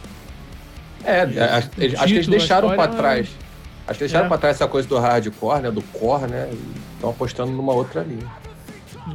É, 1.04 1.22
acho, 1.22 1.70
acho 1.70 1.70
que 2.08 2.13
eles 2.13 2.27
deixaram 2.27 2.70
história 2.70 2.75
pra 2.75 2.84
é- 2.94 2.98
trás. 2.98 3.30
Acho 3.88 3.94
que 4.00 4.04
deixaram 4.06 4.25
É. 4.25 4.27
pra 4.27 4.38
trás 4.38 4.56
essa 4.58 4.68
coisa 4.68 4.88
do 4.88 4.98
hardcore, 4.98 5.62
né? 5.62 5.72
Do 5.72 5.82
core, 5.82 6.30
né? 6.30 6.50
E 6.51 6.58
estão 6.96 7.10
apostando 7.12 7.51
numa 7.54 7.74
outra 7.74 8.01
linha. 8.04 8.25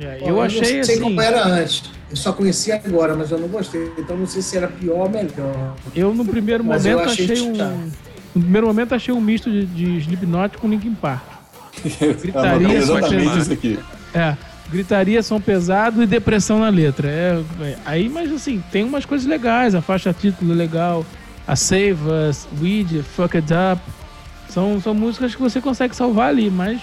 É, 0.01 0.21
eu 0.23 0.37
não 0.37 0.43
achei 0.43 0.65
sei 0.65 0.81
assim. 0.81 1.01
como 1.03 1.21
era 1.21 1.47
antes. 1.47 1.83
Eu 2.11 2.17
só 2.17 2.33
conhecia 2.33 2.77
agora, 2.83 3.15
mas 3.15 3.31
eu 3.31 3.39
não 3.39 3.49
gostei. 3.49 3.93
Então 3.99 4.17
não 4.17 4.27
sei 4.27 4.41
se 4.41 4.57
era 4.57 4.69
pior 4.69 5.01
ou 5.01 5.11
melhor. 5.11 5.75
Eu 5.95 6.15
no 6.15 6.25
primeiro 6.25 6.65
Mas 6.65 6.87
eu 6.87 6.93
momento 6.99 7.11
achei 7.11 7.25
achei 7.31 7.43
um. 7.43 7.55
chato. 7.55 7.93
No 8.35 8.41
primeiro 8.43 8.67
momento 8.67 8.95
achei 8.95 9.13
um 9.13 9.21
misto 9.21 9.51
de, 9.51 9.67
de 9.67 9.99
Slipknot 9.99 10.57
com 10.59 10.69
Linkin 10.69 10.95
Park. 10.95 11.23
Gritaria, 12.21 12.69
É 12.69 12.75
exatamente 12.77 13.39
isso 13.39 13.53
aqui. 13.53 13.79
É, 14.15 14.37
gritaria, 14.71 15.23
som 15.23 15.41
pesado 15.41 16.03
e 16.03 16.07
depressão 16.07 16.59
na 16.61 16.69
letra. 16.69 17.09
É, 17.09 17.43
é, 17.61 17.77
aí, 17.85 18.09
mas 18.09 18.31
assim, 18.33 18.63
tem 18.71 18.85
umas 18.85 19.05
coisas 19.05 19.27
legais, 19.27 19.75
a 19.75 19.81
faixa 19.83 20.13
título 20.13 20.53
é 20.53 20.55
legal, 20.55 21.05
a 21.47 21.57
Save 21.57 21.97
Us, 22.29 22.47
Weed, 22.61 23.03
Fuck 23.03 23.37
It 23.37 23.49
Up. 23.53 23.83
São, 24.49 24.81
são 24.81 24.93
músicas 24.95 25.35
que 25.35 25.41
você 25.41 25.61
consegue 25.63 25.97
salvar 25.97 26.29
ali, 26.29 26.51
mas 26.51 26.81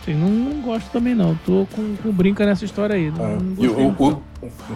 assim, 0.00 0.14
não, 0.14 0.28
não 0.28 0.60
gosto 0.62 0.88
também 0.90 1.14
não. 1.14 1.34
Tô 1.44 1.66
com, 1.72 1.96
com 1.96 2.10
brinca 2.12 2.46
nessa 2.46 2.64
história 2.64 2.94
aí. 2.94 3.10
Não, 3.10 3.24
Ah, 3.24 3.38
não 3.40 3.64
e 3.64 3.68
o, 3.68 3.88
o- 3.98 4.22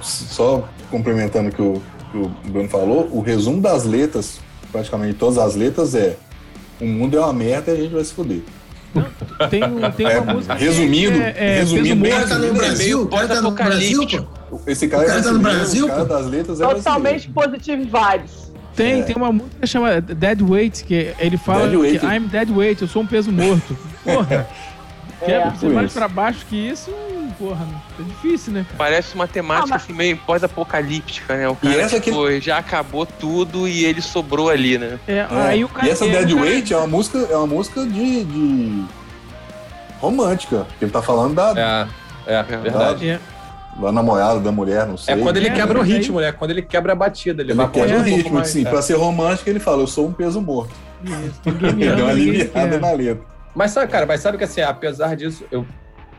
só 0.02 0.68
complementando 0.90 1.50
que 1.52 1.62
o, 1.62 1.80
que 2.10 2.18
o 2.18 2.28
Bruno 2.50 2.68
falou, 2.68 3.08
o 3.12 3.20
resumo 3.20 3.60
das 3.60 3.84
letras, 3.84 4.40
praticamente 4.72 5.14
todas 5.14 5.38
as 5.38 5.54
letras, 5.54 5.94
é 5.94 6.16
o 6.80 6.86
mundo 6.86 7.16
é 7.16 7.20
uma 7.20 7.32
merda 7.32 7.72
e 7.72 7.74
a 7.74 7.80
gente 7.82 7.94
vai 7.94 8.04
se 8.04 8.12
fuder. 8.12 8.40
não. 8.94 9.04
Tem, 9.48 9.60
tem 9.96 10.06
É, 10.06 10.18
uma 10.20 10.34
música 10.34 10.54
resumindo- 10.54 11.20
é, 11.20 11.34
é, 11.36 11.58
resumindo 11.60 11.96
bem, 11.96 12.12
O 12.12 12.14
cara 12.16 12.26
tá 12.28 12.38
no 12.38 12.54
Brasil, 12.54 13.02
o 13.02 13.06
cara 13.08 13.28
tá 13.28 13.40
no 13.42 13.50
Brasil. 13.50 14.02
Esse 14.66 14.88
cara, 14.88 15.02
O 15.02 15.06
cara 15.06 15.18
é 15.20 15.22
tá 15.22 15.32
no 15.32 15.38
Brasil, 15.40 15.84
o 15.84 15.88
cara 15.88 16.04
das 16.04 16.26
letras 16.26 16.60
é 16.60 16.66
Totalmente 16.66 17.28
positive 17.28 17.82
vibes. 17.84 18.48
Tem, 18.74 19.00
É. 19.00 19.02
tem 19.02 19.16
uma 19.16 19.32
música 19.32 19.56
que 19.60 19.66
chama 19.66 20.00
Dead 20.00 20.40
Weight, 20.40 20.84
que 20.84 21.12
ele 21.18 21.36
fala 21.36 21.66
Dead 21.68 21.78
Weight. 21.78 21.98
que 21.98 22.06
I'm 22.06 22.28
dead 22.28 22.48
weight, 22.50 22.80
eu 22.80 22.88
sou 22.88 23.02
um 23.02 23.06
peso 23.06 23.30
morto. 23.32 23.76
Porra, 24.04 24.46
quer 25.24 25.46
É. 25.46 25.50
ser 25.58 25.68
mais 25.70 25.92
pra 25.92 26.08
baixo 26.08 26.44
que 26.46 26.56
isso, 26.56 26.90
porra, 27.38 27.66
é 27.98 28.02
difícil, 28.02 28.52
né, 28.52 28.64
cara? 28.64 28.76
Parece 28.78 29.14
uma 29.14 29.26
temática 29.28 29.66
Ah, 29.66 29.70
mas- 29.70 29.82
assim, 29.84 29.92
meio 29.92 30.16
pós-apocalíptica, 30.18 31.36
né? 31.36 31.48
O 31.48 31.56
E 31.62 31.68
cara 31.68 31.80
essa 31.82 32.00
que- 32.00 32.10
tipo, 32.10 32.40
já 32.40 32.58
acabou 32.58 33.04
tudo 33.06 33.66
e 33.68 33.84
ele 33.84 34.00
sobrou 34.02 34.48
ali, 34.50 34.78
né? 34.78 34.98
É, 35.06 35.18
É, 35.18 35.26
aí 35.30 35.64
o 35.64 35.68
cara, 35.68 35.86
e 35.86 35.90
essa 35.90 36.04
o 36.04 36.08
Dead 36.10 36.28
cara- 36.30 36.40
Weight 36.42 36.72
é 36.72 36.76
uma 36.76 36.86
música, 36.86 37.18
é 37.18 37.36
uma 37.36 37.46
música 37.46 37.84
de, 37.86 38.24
de 38.24 38.84
romântica. 40.00 40.66
que 40.78 40.84
Ele 40.84 40.92
tá 40.92 41.02
falando 41.02 41.34
da, 41.34 41.88
É, 42.26 42.34
é, 42.34 42.42
verdade. 42.42 43.08
É, 43.10 43.20
da 43.80 43.92
namorada, 43.92 44.40
da 44.40 44.50
mulher, 44.50 44.86
não 44.86 44.94
É 44.94 44.98
sei. 44.98 45.16
quando 45.18 45.36
ele 45.36 45.48
É, 45.48 45.52
quebra 45.52 45.78
o 45.78 45.82
ritmo, 45.82 46.20
né? 46.20 46.32
Quando 46.32 46.50
ele 46.50 46.62
quebra 46.62 46.92
a 46.92 46.96
batida. 46.96 47.42
Ele, 47.42 47.52
Ele 47.52 47.56
vai 47.56 47.68
quebra 47.70 47.96
o 47.96 48.00
um 48.00 48.02
ritmo, 48.02 48.34
mais- 48.34 48.48
sim. 48.48 48.66
é. 48.66 48.68
Pra 48.70 48.82
ser 48.82 48.94
romântico, 48.94 49.48
ele 49.48 49.60
fala, 49.60 49.82
eu 49.82 49.86
sou 49.86 50.08
um 50.08 50.12
peso 50.12 50.40
morto. 50.40 50.72
isso, 51.04 51.40
Ele 51.46 51.74
deu 51.94 52.04
uma 52.04 52.10
aliviada 52.10 52.78
na 52.80 52.90
letra. 52.92 53.37
Mas 53.54 53.72
sabe, 53.72 53.90
cara, 53.90 54.06
mas 54.06 54.20
sabe 54.20 54.38
que 54.38 54.44
assim, 54.44 54.60
apesar 54.60 55.16
disso, 55.16 55.44
eu, 55.50 55.66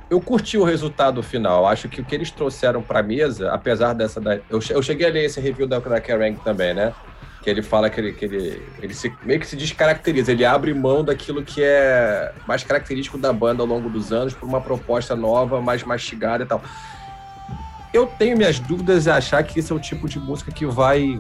eu 0.10 0.20
curti 0.20 0.58
o 0.58 0.64
resultado 0.64 1.22
final. 1.22 1.68
Acho 1.68 1.88
que 1.88 2.02
o 2.02 2.06
que 2.06 2.16
eles 2.16 2.32
trouxeram 2.32 2.82
pra 2.82 3.04
mesa, 3.04 3.52
apesar 3.52 3.94
dessa. 3.94 4.20
Da, 4.20 4.36
eu, 4.50 4.60
eu 4.70 4.82
cheguei 4.82 5.08
a 5.08 5.12
ler 5.12 5.26
esse 5.26 5.40
review 5.40 5.68
da, 5.68 5.80
da 5.80 6.02
Kerrang 6.02 6.38
também, 6.44 6.74
né? 6.74 6.94
Que 7.42 7.50
ele 7.50 7.62
fala 7.62 7.90
que 7.90 8.02
ele, 8.02 8.14
que 8.14 8.26
ele, 8.26 8.62
ele 8.82 8.94
se, 8.94 9.14
meio 9.24 9.40
que 9.40 9.48
se 9.48 9.56
descaracteriza, 9.56 10.32
ele 10.32 10.44
abre 10.44 10.74
mão 10.74 11.04
daquilo 11.04 11.42
que 11.44 11.64
é 11.64 12.34
mais 12.46 12.64
característico 12.64 13.18
da 13.18 13.32
banda 13.32 13.64
ao 13.64 13.68
longo 13.68 13.90
dos 13.90 14.12
anos 14.12 14.34
por 14.34 14.48
uma 14.48 14.60
proposta 14.60 15.16
nova, 15.16 15.62
mais 15.62 15.84
mastigada 15.84 16.44
e 16.44 16.48
tal. 16.48 16.62
Eu 17.94 18.06
tenho 18.06 18.38
minhas 18.38 18.60
dúvidas 18.60 19.08
em 19.08 19.12
achar 19.12 19.42
que 19.44 19.60
esse 19.60 19.72
é 19.72 19.76
o 19.76 19.80
tipo 19.80 20.08
de 20.08 20.20
música 20.20 20.52
que 20.52 20.66
vai. 20.66 21.20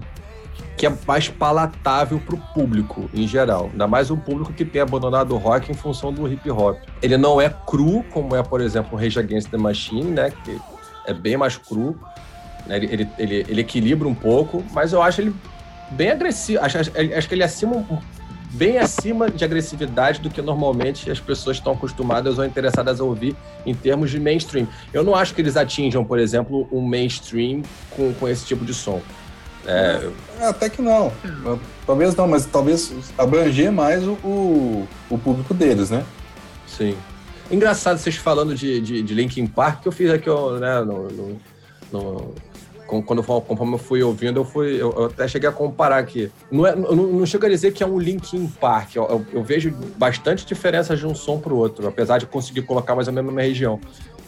Que 0.78 0.86
é 0.86 0.94
mais 1.06 1.28
palatável 1.28 2.20
pro 2.20 2.38
público 2.54 3.10
em 3.13 3.28
geral. 3.28 3.70
Ainda 3.72 3.86
mais 3.86 4.10
um 4.10 4.18
público 4.18 4.54
que 4.54 4.63
tem 4.63 4.82
abandonado 4.82 5.34
o 5.34 5.38
rock 5.38 5.70
em 5.72 5.74
função 5.74 6.13
do 6.13 6.28
hip 6.32 6.50
hop. 6.50 6.78
Ele 7.01 7.18
não 7.18 7.42
é 7.42 7.50
cru, 7.50 8.04
como 8.12 8.36
é, 8.36 8.42
por 8.42 8.62
exemplo, 8.62 8.98
o 8.98 9.01
Rage 9.01 9.20
Against 9.20 9.50
the 9.50 9.58
Machine, 9.58 10.12
né? 10.12 10.32
Que 10.44 10.60
é 11.06 11.13
bem 11.13 11.36
mais 11.36 11.58
cru. 11.58 12.00
né? 12.66 12.78
Ele, 12.78 12.86
ele, 12.94 13.10
ele, 13.18 13.46
ele 13.50 13.62
equilibra 13.62 14.08
um 14.08 14.16
pouco, 14.16 14.63
mas 14.72 14.94
eu 14.94 15.01
acho 15.01 15.22
ele 15.22 15.36
bem 15.92 16.12
agressivo. 16.12 16.63
Acho, 16.63 16.78
acho, 16.78 16.92
acho 17.18 17.28
que 17.28 17.36
ele 17.36 17.42
é 17.42 17.46
acima, 17.46 17.86
bem 18.51 18.78
acima 18.78 19.30
de 19.30 19.44
agressividade 19.44 20.22
do 20.22 20.30
que 20.30 20.42
normalmente 20.42 21.12
as 21.12 21.20
pessoas 21.20 21.58
estão 21.58 21.74
acostumadas 21.74 22.38
ou 22.38 22.46
interessadas 22.46 23.00
a 23.00 23.04
ouvir 23.04 23.36
em 23.66 23.74
termos 23.74 24.12
de 24.12 24.20
mainstream. 24.20 24.68
Eu 24.94 25.04
não 25.04 25.16
acho 25.16 25.34
que 25.36 25.42
eles 25.42 25.58
atinjam, 25.58 26.06
por 26.06 26.20
exemplo, 26.20 26.68
um 26.72 26.82
mainstream 26.82 27.63
com, 27.89 28.13
com 28.13 28.28
esse 28.28 28.46
tipo 28.46 28.63
de 28.63 28.74
som. 28.74 29.01
É, 29.66 30.10
É, 30.39 30.46
até 30.48 30.70
que 30.70 30.82
não. 30.82 31.12
Talvez 31.86 32.16
não, 32.16 32.28
mas 32.28 32.46
talvez 32.46 32.94
abranger 33.18 33.72
mais 33.72 34.04
o, 34.08 34.13
o, 34.24 34.88
o 35.10 35.18
público 35.18 35.54
deles, 35.54 35.89
né? 35.89 36.04
sim. 36.68 36.96
Engraçado 37.51 37.98
vocês 37.98 38.16
falando 38.16 38.54
de, 38.54 38.80
de, 38.80 39.01
de 39.01 39.13
Linkin 39.16 39.48
Park, 39.48 39.82
que 39.82 39.88
eu 39.88 39.92
fiz 39.92 40.12
aqui, 40.12 40.30
né, 40.60 40.82
no, 40.82 41.08
no- 41.10 41.38
no- 41.92 42.36
quando 42.86 43.20
eu- 43.28 43.42
conforme 43.42 43.74
eu 43.74 43.78
fui 43.80 44.01
ouvindo, 44.04 44.39
eu, 44.39 44.46
fui, 44.46 44.80
eu, 44.82 45.06
até 45.06 45.28
cheguei 45.28 45.50
a 45.50 45.51
comparar 45.51 45.98
aqui. 45.98 46.32
Não, 46.51 46.66
é, 46.66 46.75
não, 46.75 46.92
não 46.96 47.25
chego 47.25 47.46
a 47.48 47.50
dizer 47.50 47.72
que 47.74 47.84
é 47.84 47.88
um 47.88 47.98
Linkin 48.00 48.46
Park, 48.62 48.96
eu, 48.96 49.04
eu- 49.10 49.25
eu 49.34 49.44
vejo 49.44 49.72
bastante 49.98 50.46
diferença 50.46 50.96
de 50.96 51.06
um 51.08 51.13
som 51.16 51.39
para 51.39 51.51
o 51.51 51.58
outro, 51.58 51.88
apesar 51.88 52.20
de 52.20 52.28
conseguir 52.28 52.62
colocar 52.63 52.94
mais 52.96 53.08
ou 53.08 53.13
menos 53.13 53.25
na 53.32 53.32
mesma 53.36 53.48
região. 53.50 53.80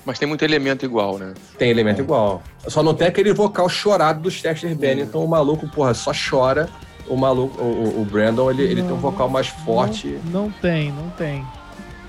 Mas 0.06 0.18
tem 0.18 0.28
muito 0.28 0.44
elemento 0.44 0.84
igual, 0.86 1.18
né? 1.20 1.34
Tem 1.58 1.70
elemento 1.70 2.00
É. 2.00 2.04
igual. 2.04 2.42
Só 2.68 2.82
não 2.82 2.94
tem 2.94 3.08
aquele 3.08 3.34
vocal 3.34 3.70
chorado 3.70 4.22
do 4.22 4.32
Chester 4.32 4.76
Bennington, 4.76 5.24
o 5.24 5.28
maluco, 5.28 5.68
porra, 5.68 5.94
só 5.94 6.12
chora. 6.12 6.68
O 7.08 7.16
maluco, 7.18 7.62
o, 7.62 8.02
o- 8.02 8.06
Brandon, 8.06 8.50
ele, 8.50 8.64
ele 8.64 8.82
tem 8.84 8.92
um 8.92 8.98
vocal 8.98 9.28
mais 9.30 9.48
forte, 9.48 10.18
Não, 10.26 10.44
não 10.44 10.52
tem, 10.52 10.92
não 10.92 11.10
tem. 11.12 11.46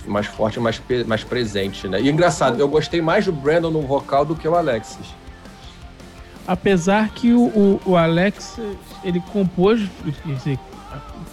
mais 0.06 0.26
forte, 0.26 0.60
mais, 0.60 0.80
mais 1.06 1.24
presente, 1.24 1.88
né? 1.88 2.00
E 2.00 2.08
engraçado, 2.08 2.60
eu 2.60 2.68
gostei 2.68 3.02
mais 3.02 3.24
do 3.24 3.32
Brandon 3.32 3.70
no 3.70 3.82
vocal 3.82 4.24
do 4.24 4.36
que 4.36 4.46
o 4.46 4.54
Alexis. 4.54 5.06
Apesar 6.46 7.10
que 7.10 7.32
o, 7.32 7.40
o, 7.46 7.80
o 7.86 7.96
Alex, 7.96 8.58
ele 9.04 9.20
compôs, 9.32 9.80
quer 10.24 10.34
dizer, 10.34 10.58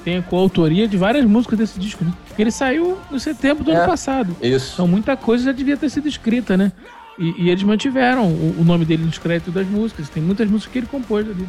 tem 0.03 0.17
a 0.17 0.21
coautoria 0.21 0.87
de 0.87 0.97
várias 0.97 1.25
músicas 1.25 1.57
desse 1.59 1.79
disco, 1.79 2.03
né? 2.03 2.11
Porque 2.27 2.41
ele 2.41 2.51
saiu 2.51 2.97
no 3.11 3.19
setembro 3.19 3.63
do 3.63 3.71
É. 3.71 3.75
ano 3.75 3.85
passado. 3.85 4.35
Isso. 4.41 4.73
Então 4.73 4.87
muita 4.87 5.15
coisa 5.17 5.45
já 5.45 5.51
devia 5.51 5.77
ter 5.77 5.89
sido 5.89 6.07
escrita, 6.07 6.55
né? 6.55 6.71
E, 7.17 7.35
e 7.37 7.49
eles 7.49 7.63
mantiveram 7.63 8.27
o, 8.27 8.55
o 8.59 8.63
nome 8.63 8.85
dele 8.85 9.03
nos 9.03 9.17
créditos 9.17 9.53
das 9.53 9.67
músicas. 9.67 10.09
Tem 10.09 10.23
muitas 10.23 10.49
músicas 10.49 10.71
que 10.71 10.79
ele 10.79 10.87
compôs 10.87 11.27
ali. 11.27 11.47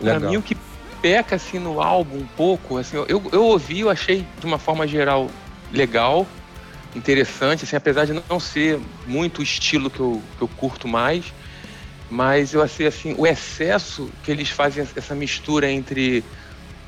Pra 0.00 0.14
Legal. 0.14 0.30
mim, 0.30 0.36
o 0.36 0.42
que 0.42 0.56
peca 1.00 1.36
assim 1.36 1.58
no 1.58 1.80
álbum 1.80 2.18
um 2.18 2.26
pouco, 2.36 2.76
assim, 2.76 2.96
eu, 3.08 3.22
eu 3.32 3.44
ouvi, 3.44 3.80
eu 3.80 3.90
achei 3.90 4.26
de 4.38 4.46
uma 4.46 4.58
forma 4.58 4.86
geral 4.86 5.30
legal, 5.72 6.26
interessante, 6.94 7.64
assim, 7.64 7.76
apesar 7.76 8.04
de 8.04 8.12
não 8.28 8.40
ser 8.40 8.80
muito 9.06 9.38
o 9.38 9.42
estilo 9.42 9.88
que 9.90 10.00
eu, 10.00 10.20
que 10.36 10.42
eu 10.42 10.48
curto 10.48 10.88
mais, 10.88 11.24
mas 12.10 12.52
eu 12.54 12.62
achei 12.62 12.86
assim, 12.86 13.14
o 13.16 13.26
excesso 13.26 14.10
que 14.22 14.30
eles 14.30 14.48
fazem 14.48 14.86
essa 14.96 15.14
mistura 15.14 15.70
entre 15.70 16.24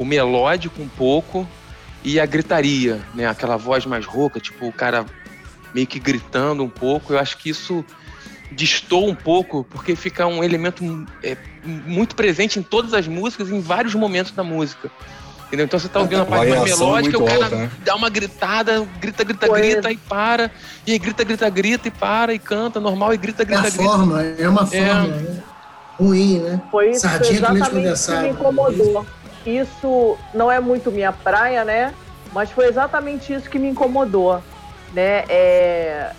o 0.00 0.04
melódico 0.04 0.80
um 0.80 0.88
pouco 0.88 1.46
e 2.02 2.18
a 2.18 2.24
gritaria, 2.24 3.02
né? 3.14 3.26
Aquela 3.26 3.58
voz 3.58 3.84
mais 3.84 4.06
rouca, 4.06 4.40
tipo 4.40 4.66
o 4.66 4.72
cara 4.72 5.04
meio 5.74 5.86
que 5.86 6.00
gritando 6.00 6.64
um 6.64 6.70
pouco. 6.70 7.12
Eu 7.12 7.18
acho 7.18 7.36
que 7.36 7.50
isso 7.50 7.84
distou 8.50 9.06
um 9.06 9.14
pouco, 9.14 9.62
porque 9.68 9.94
fica 9.94 10.26
um 10.26 10.42
elemento 10.42 11.06
é, 11.22 11.36
muito 11.62 12.16
presente 12.16 12.58
em 12.58 12.62
todas 12.62 12.94
as 12.94 13.06
músicas, 13.06 13.50
em 13.50 13.60
vários 13.60 13.94
momentos 13.94 14.32
da 14.32 14.42
música. 14.42 14.90
Entendeu? 15.48 15.66
Então 15.66 15.78
você 15.78 15.88
tá 15.88 16.00
ouvindo 16.00 16.22
a 16.22 16.24
parte 16.24 16.48
mais 16.48 16.62
melódica, 16.62 17.18
o 17.18 17.24
cara 17.26 17.44
alta, 17.44 17.56
né? 17.56 17.70
dá 17.84 17.94
uma 17.94 18.08
gritada, 18.08 18.88
grita, 18.98 19.22
grita, 19.22 19.48
grita 19.48 19.92
e 19.92 19.98
para. 19.98 20.50
E 20.86 20.92
aí 20.92 20.98
grita, 20.98 21.24
grita, 21.24 21.50
grita 21.50 21.88
e 21.88 21.90
para 21.90 22.32
e 22.32 22.38
canta 22.38 22.80
normal 22.80 23.12
e 23.12 23.18
grita, 23.18 23.42
É 23.42 23.44
grita, 23.44 23.66
a 23.66 23.70
grita. 23.70 23.84
forma, 23.84 24.22
é 24.22 24.48
uma 24.48 24.64
forma 24.64 25.06
né? 25.08 25.42
ruim, 25.98 26.38
né? 26.38 26.62
Foi 26.70 26.90
isso 26.90 27.00
Sardinha 27.00 27.32
exatamente 27.34 28.00
que 28.06 28.12
me 28.16 28.28
incomodou. 28.30 29.06
Isso 29.44 30.18
não 30.34 30.50
é 30.50 30.60
muito 30.60 30.90
minha 30.90 31.12
praia, 31.12 31.64
né? 31.64 31.94
Mas 32.32 32.50
foi 32.50 32.66
exatamente 32.66 33.32
isso 33.32 33.48
que 33.48 33.58
me 33.58 33.68
incomodou, 33.68 34.42
né? 34.92 35.24
É... 35.28 36.12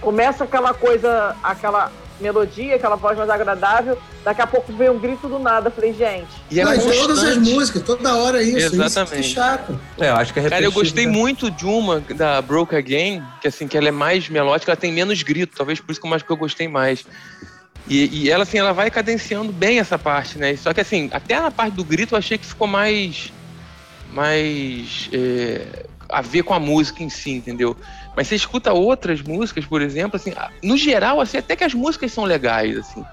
Começa 0.00 0.44
aquela 0.44 0.74
coisa, 0.74 1.34
aquela 1.42 1.90
melodia, 2.20 2.76
aquela 2.76 2.96
voz 2.96 3.16
mais 3.16 3.28
agradável, 3.28 3.98
daqui 4.24 4.40
a 4.40 4.46
pouco 4.46 4.72
vem 4.72 4.88
um 4.88 4.98
grito 4.98 5.28
do 5.28 5.38
nada. 5.38 5.68
Eu 5.68 5.72
falei, 5.72 5.92
gente, 5.92 6.28
E 6.50 6.60
é 6.60 6.64
Não, 6.64 6.76
de 6.76 6.98
todas 6.98 7.22
as 7.22 7.36
músicas, 7.38 7.82
toda 7.82 8.14
hora 8.14 8.38
é 8.38 8.42
isso. 8.42 8.58
Isso 8.58 8.82
é 8.82 8.86
Exatamente. 8.86 9.28
chato. 9.28 9.80
É, 9.98 10.10
eu 10.10 10.14
acho 10.14 10.32
que 10.32 10.40
é 10.40 10.48
Cara, 10.48 10.64
eu 10.64 10.72
gostei 10.72 11.06
né? 11.06 11.12
muito 11.12 11.50
de 11.50 11.66
uma 11.66 12.00
da 12.00 12.40
Broke 12.40 12.76
Again, 12.76 13.22
que 13.40 13.48
assim, 13.48 13.66
que 13.66 13.76
ela 13.76 13.88
é 13.88 13.92
mais 13.92 14.28
melódica, 14.28 14.72
ela 14.72 14.80
tem 14.80 14.92
menos 14.92 15.22
grito, 15.22 15.56
talvez 15.56 15.80
por 15.80 15.90
isso 15.90 16.00
que 16.00 16.06
eu 16.06 16.14
acho 16.14 16.24
que 16.24 16.32
eu 16.32 16.36
gostei 16.36 16.68
mais. 16.68 17.04
E, 17.86 18.24
e 18.24 18.30
ela, 18.30 18.44
assim, 18.44 18.58
ela 18.58 18.72
vai 18.72 18.90
cadenciando 18.90 19.52
bem 19.52 19.78
essa 19.78 19.98
parte, 19.98 20.38
né? 20.38 20.56
Só 20.56 20.72
que, 20.72 20.80
assim, 20.80 21.10
até 21.12 21.38
na 21.38 21.50
parte 21.50 21.74
do 21.74 21.84
grito 21.84 22.14
eu 22.14 22.18
achei 22.18 22.38
que 22.38 22.46
ficou 22.46 22.66
mais. 22.66 23.32
mais. 24.12 25.08
é, 25.12 25.86
a 26.08 26.20
ver 26.20 26.42
com 26.42 26.54
a 26.54 26.60
música 26.60 27.02
em 27.02 27.08
si, 27.08 27.32
entendeu? 27.32 27.76
Mas 28.16 28.28
você 28.28 28.36
escuta 28.36 28.72
outras 28.72 29.20
músicas, 29.20 29.64
por 29.66 29.82
exemplo, 29.82 30.16
assim, 30.16 30.32
no 30.62 30.76
geral, 30.76 31.20
assim, 31.20 31.38
até 31.38 31.56
que 31.56 31.64
as 31.64 31.74
músicas 31.74 32.12
são 32.12 32.24
legais, 32.24 32.76
assim. 32.76 33.04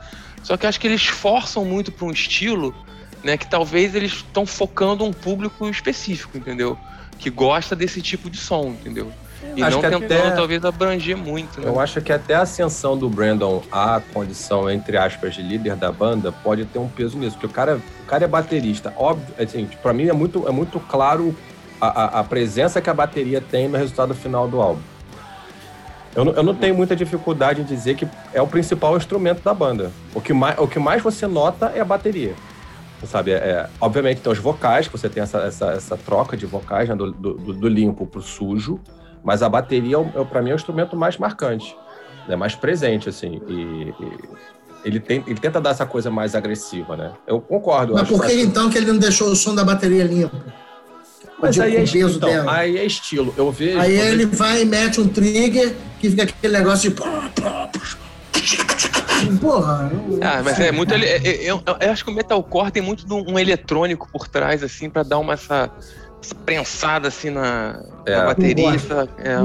Só 0.44 0.56
que 0.56 0.66
eu 0.66 0.70
acho 0.70 0.80
que 0.80 0.88
eles 0.88 1.06
forçam 1.06 1.66
muito 1.66 1.92
para 1.92 2.06
um 2.06 2.12
estilo, 2.12 2.76
né? 3.24 3.38
Que 3.38 3.48
talvez 3.48 3.96
eles 3.96 4.14
estão 4.14 4.46
focando 4.46 5.04
um 5.04 5.12
público 5.12 5.68
específico, 5.70 6.38
entendeu? 6.38 6.78
Que 7.20 7.30
gosta 7.30 7.76
desse 7.76 8.02
tipo 8.02 8.30
de 8.30 8.38
som, 8.38 8.70
entendeu? 8.70 9.12
E 9.56 9.64
Acho 9.64 9.82
não 9.82 9.82
que 9.90 9.90
tentando, 10.00 10.28
até- 10.28 10.36
talvez, 10.36 10.64
abranger 10.66 11.18
muito, 11.18 11.60
né? 11.60 11.68
Eu 11.68 11.80
acho 11.80 12.02
que 12.02 12.12
até 12.14 12.36
a 12.36 12.42
ascensão 12.42 12.98
do 12.98 13.10
Brandon 13.10 13.62
à 13.72 14.02
condição, 14.14 14.70
entre 14.70 14.98
aspas, 14.98 15.36
de 15.36 15.42
líder 15.42 15.76
da 15.76 15.92
banda 15.92 16.32
pode 16.32 16.66
ter 16.66 16.80
um 16.80 16.88
peso 16.88 17.18
nisso, 17.18 17.34
porque 17.34 17.48
o 17.48 17.50
cara, 17.50 17.80
o 18.04 18.06
cara 18.06 18.24
é 18.24 18.28
baterista. 18.28 18.94
Óbvio, 18.98 19.34
assim, 19.38 19.68
pra 19.82 19.92
mim 19.94 20.08
é 20.08 20.14
muito, 20.14 20.48
é 20.48 20.52
muito 20.52 20.80
claro 20.80 21.36
a, 21.80 21.88
a- 21.88 22.20
a 22.20 22.24
presença 22.24 22.80
que 22.82 22.90
a 22.90 22.94
bateria 22.94 23.42
tem 23.42 23.68
no 23.68 23.78
resultado 23.78 24.14
final 24.14 24.48
do 24.48 24.62
álbum. 24.62 24.82
Eu 26.16 26.26
não, 26.26 26.34
eu 26.34 26.44
não 26.44 26.54
tenho 26.56 26.76
muita 26.76 26.96
dificuldade 26.96 27.62
em 27.62 27.64
dizer 27.64 27.96
que 27.96 28.08
é 28.34 28.42
o 28.42 28.48
principal 28.48 28.98
instrumento 28.98 29.42
da 29.44 29.54
banda. 29.54 29.92
O 30.14 30.20
que 30.20 30.34
mais, 30.34 30.58
o 30.60 30.68
que 30.68 30.78
mais 30.78 31.02
você 31.02 31.26
nota 31.26 31.72
é 31.74 31.80
a 31.80 31.86
bateria. 31.86 32.34
Sabe, 33.06 33.32
é, 33.32 33.36
é- 33.36 33.70
obviamente 33.80 34.22
tem 34.22 34.32
os 34.32 34.38
vocais, 34.38 34.88
que 34.88 34.92
você 34.98 35.10
tem 35.10 35.24
essa, 35.24 35.40
essa, 35.40 35.72
essa 35.72 35.98
troca 35.98 36.38
de 36.38 36.46
vocais 36.46 36.88
né, 36.88 36.96
do, 36.96 37.12
do, 37.12 37.34
do 37.54 37.68
limpo 37.68 38.06
pro 38.06 38.22
sujo, 38.22 38.80
mas 39.24 39.42
a 39.44 39.50
bateria, 39.50 39.96
é, 39.96 40.00
o- 40.00 40.12
é, 40.22 40.26
para 40.26 40.42
mim, 40.42 40.50
é 40.50 40.54
o 40.54 40.56
instrumento 40.56 40.96
mais 40.96 41.18
marcante, 41.18 41.76
né, 42.28 42.36
mais 42.36 42.56
presente, 42.56 43.10
assim. 43.10 43.42
E, 43.48 43.94
e 44.00 44.20
ele, 44.84 45.00
tem, 45.00 45.24
ele 45.28 45.40
tenta 45.40 45.60
dar 45.62 45.72
essa 45.72 45.86
coisa 45.86 46.10
mais 46.10 46.34
agressiva, 46.36 46.96
né? 46.98 47.12
Eu 47.28 47.40
concordo. 47.42 47.92
eu 47.94 47.96
Mas 47.96 48.04
acho- 48.04 48.14
por 48.18 48.26
que 48.26 48.42
então 48.42 48.70
que 48.70 48.78
ele 48.78 48.88
não 48.92 48.98
deixou 49.00 49.28
o 49.30 49.36
som 49.36 49.54
da 49.56 49.64
bateria 49.64 50.04
limpo? 50.04 50.36
Mas 51.40 51.56
de- 51.56 51.62
aí 51.62 51.76
é, 51.76 51.82
o 51.84 51.92
peso 51.92 52.18
então, 52.18 52.30
dela? 52.30 52.52
aí 52.56 52.78
é 52.78 52.86
estilo. 52.86 53.34
Eu 53.36 53.52
vejo. 53.52 53.80
Aí 53.80 53.94
ele 54.00 54.26
vai 54.28 54.62
e 54.62 54.66
mete 54.66 55.02
um 55.02 55.08
trigger 55.08 55.76
que 56.00 56.10
fica 56.10 56.24
aquele 56.24 56.54
negócio 56.58 56.90
de. 56.92 56.96
Porra. 59.40 59.92
eu- 59.94 60.20
Ah, 60.22 60.42
mas 60.44 60.60
é 60.60 60.72
muito. 60.72 60.94
ele- 60.94 61.06
é- 61.06 61.18
é- 61.28 61.44
Eu, 61.50 61.62
eu- 61.66 61.78
eu 61.80 61.92
acho 61.92 62.04
que 62.04 62.12
o 62.12 62.14
metalcore 62.14 62.72
tem 62.72 62.82
muito 62.82 63.06
de 63.06 63.14
um 63.14 63.38
eletrônico 63.38 64.08
por 64.12 64.28
trás, 64.28 64.64
assim, 64.64 64.90
pra 64.90 65.04
dar 65.04 65.20
uma 65.20 65.34
essa 65.34 65.70
prensada 66.46 67.08
assim 67.08 67.30
na, 67.30 67.84
É. 68.06 68.16
na 68.18 68.26
bateria. 68.26 68.72
Não 68.72 68.74
é. 68.74 68.76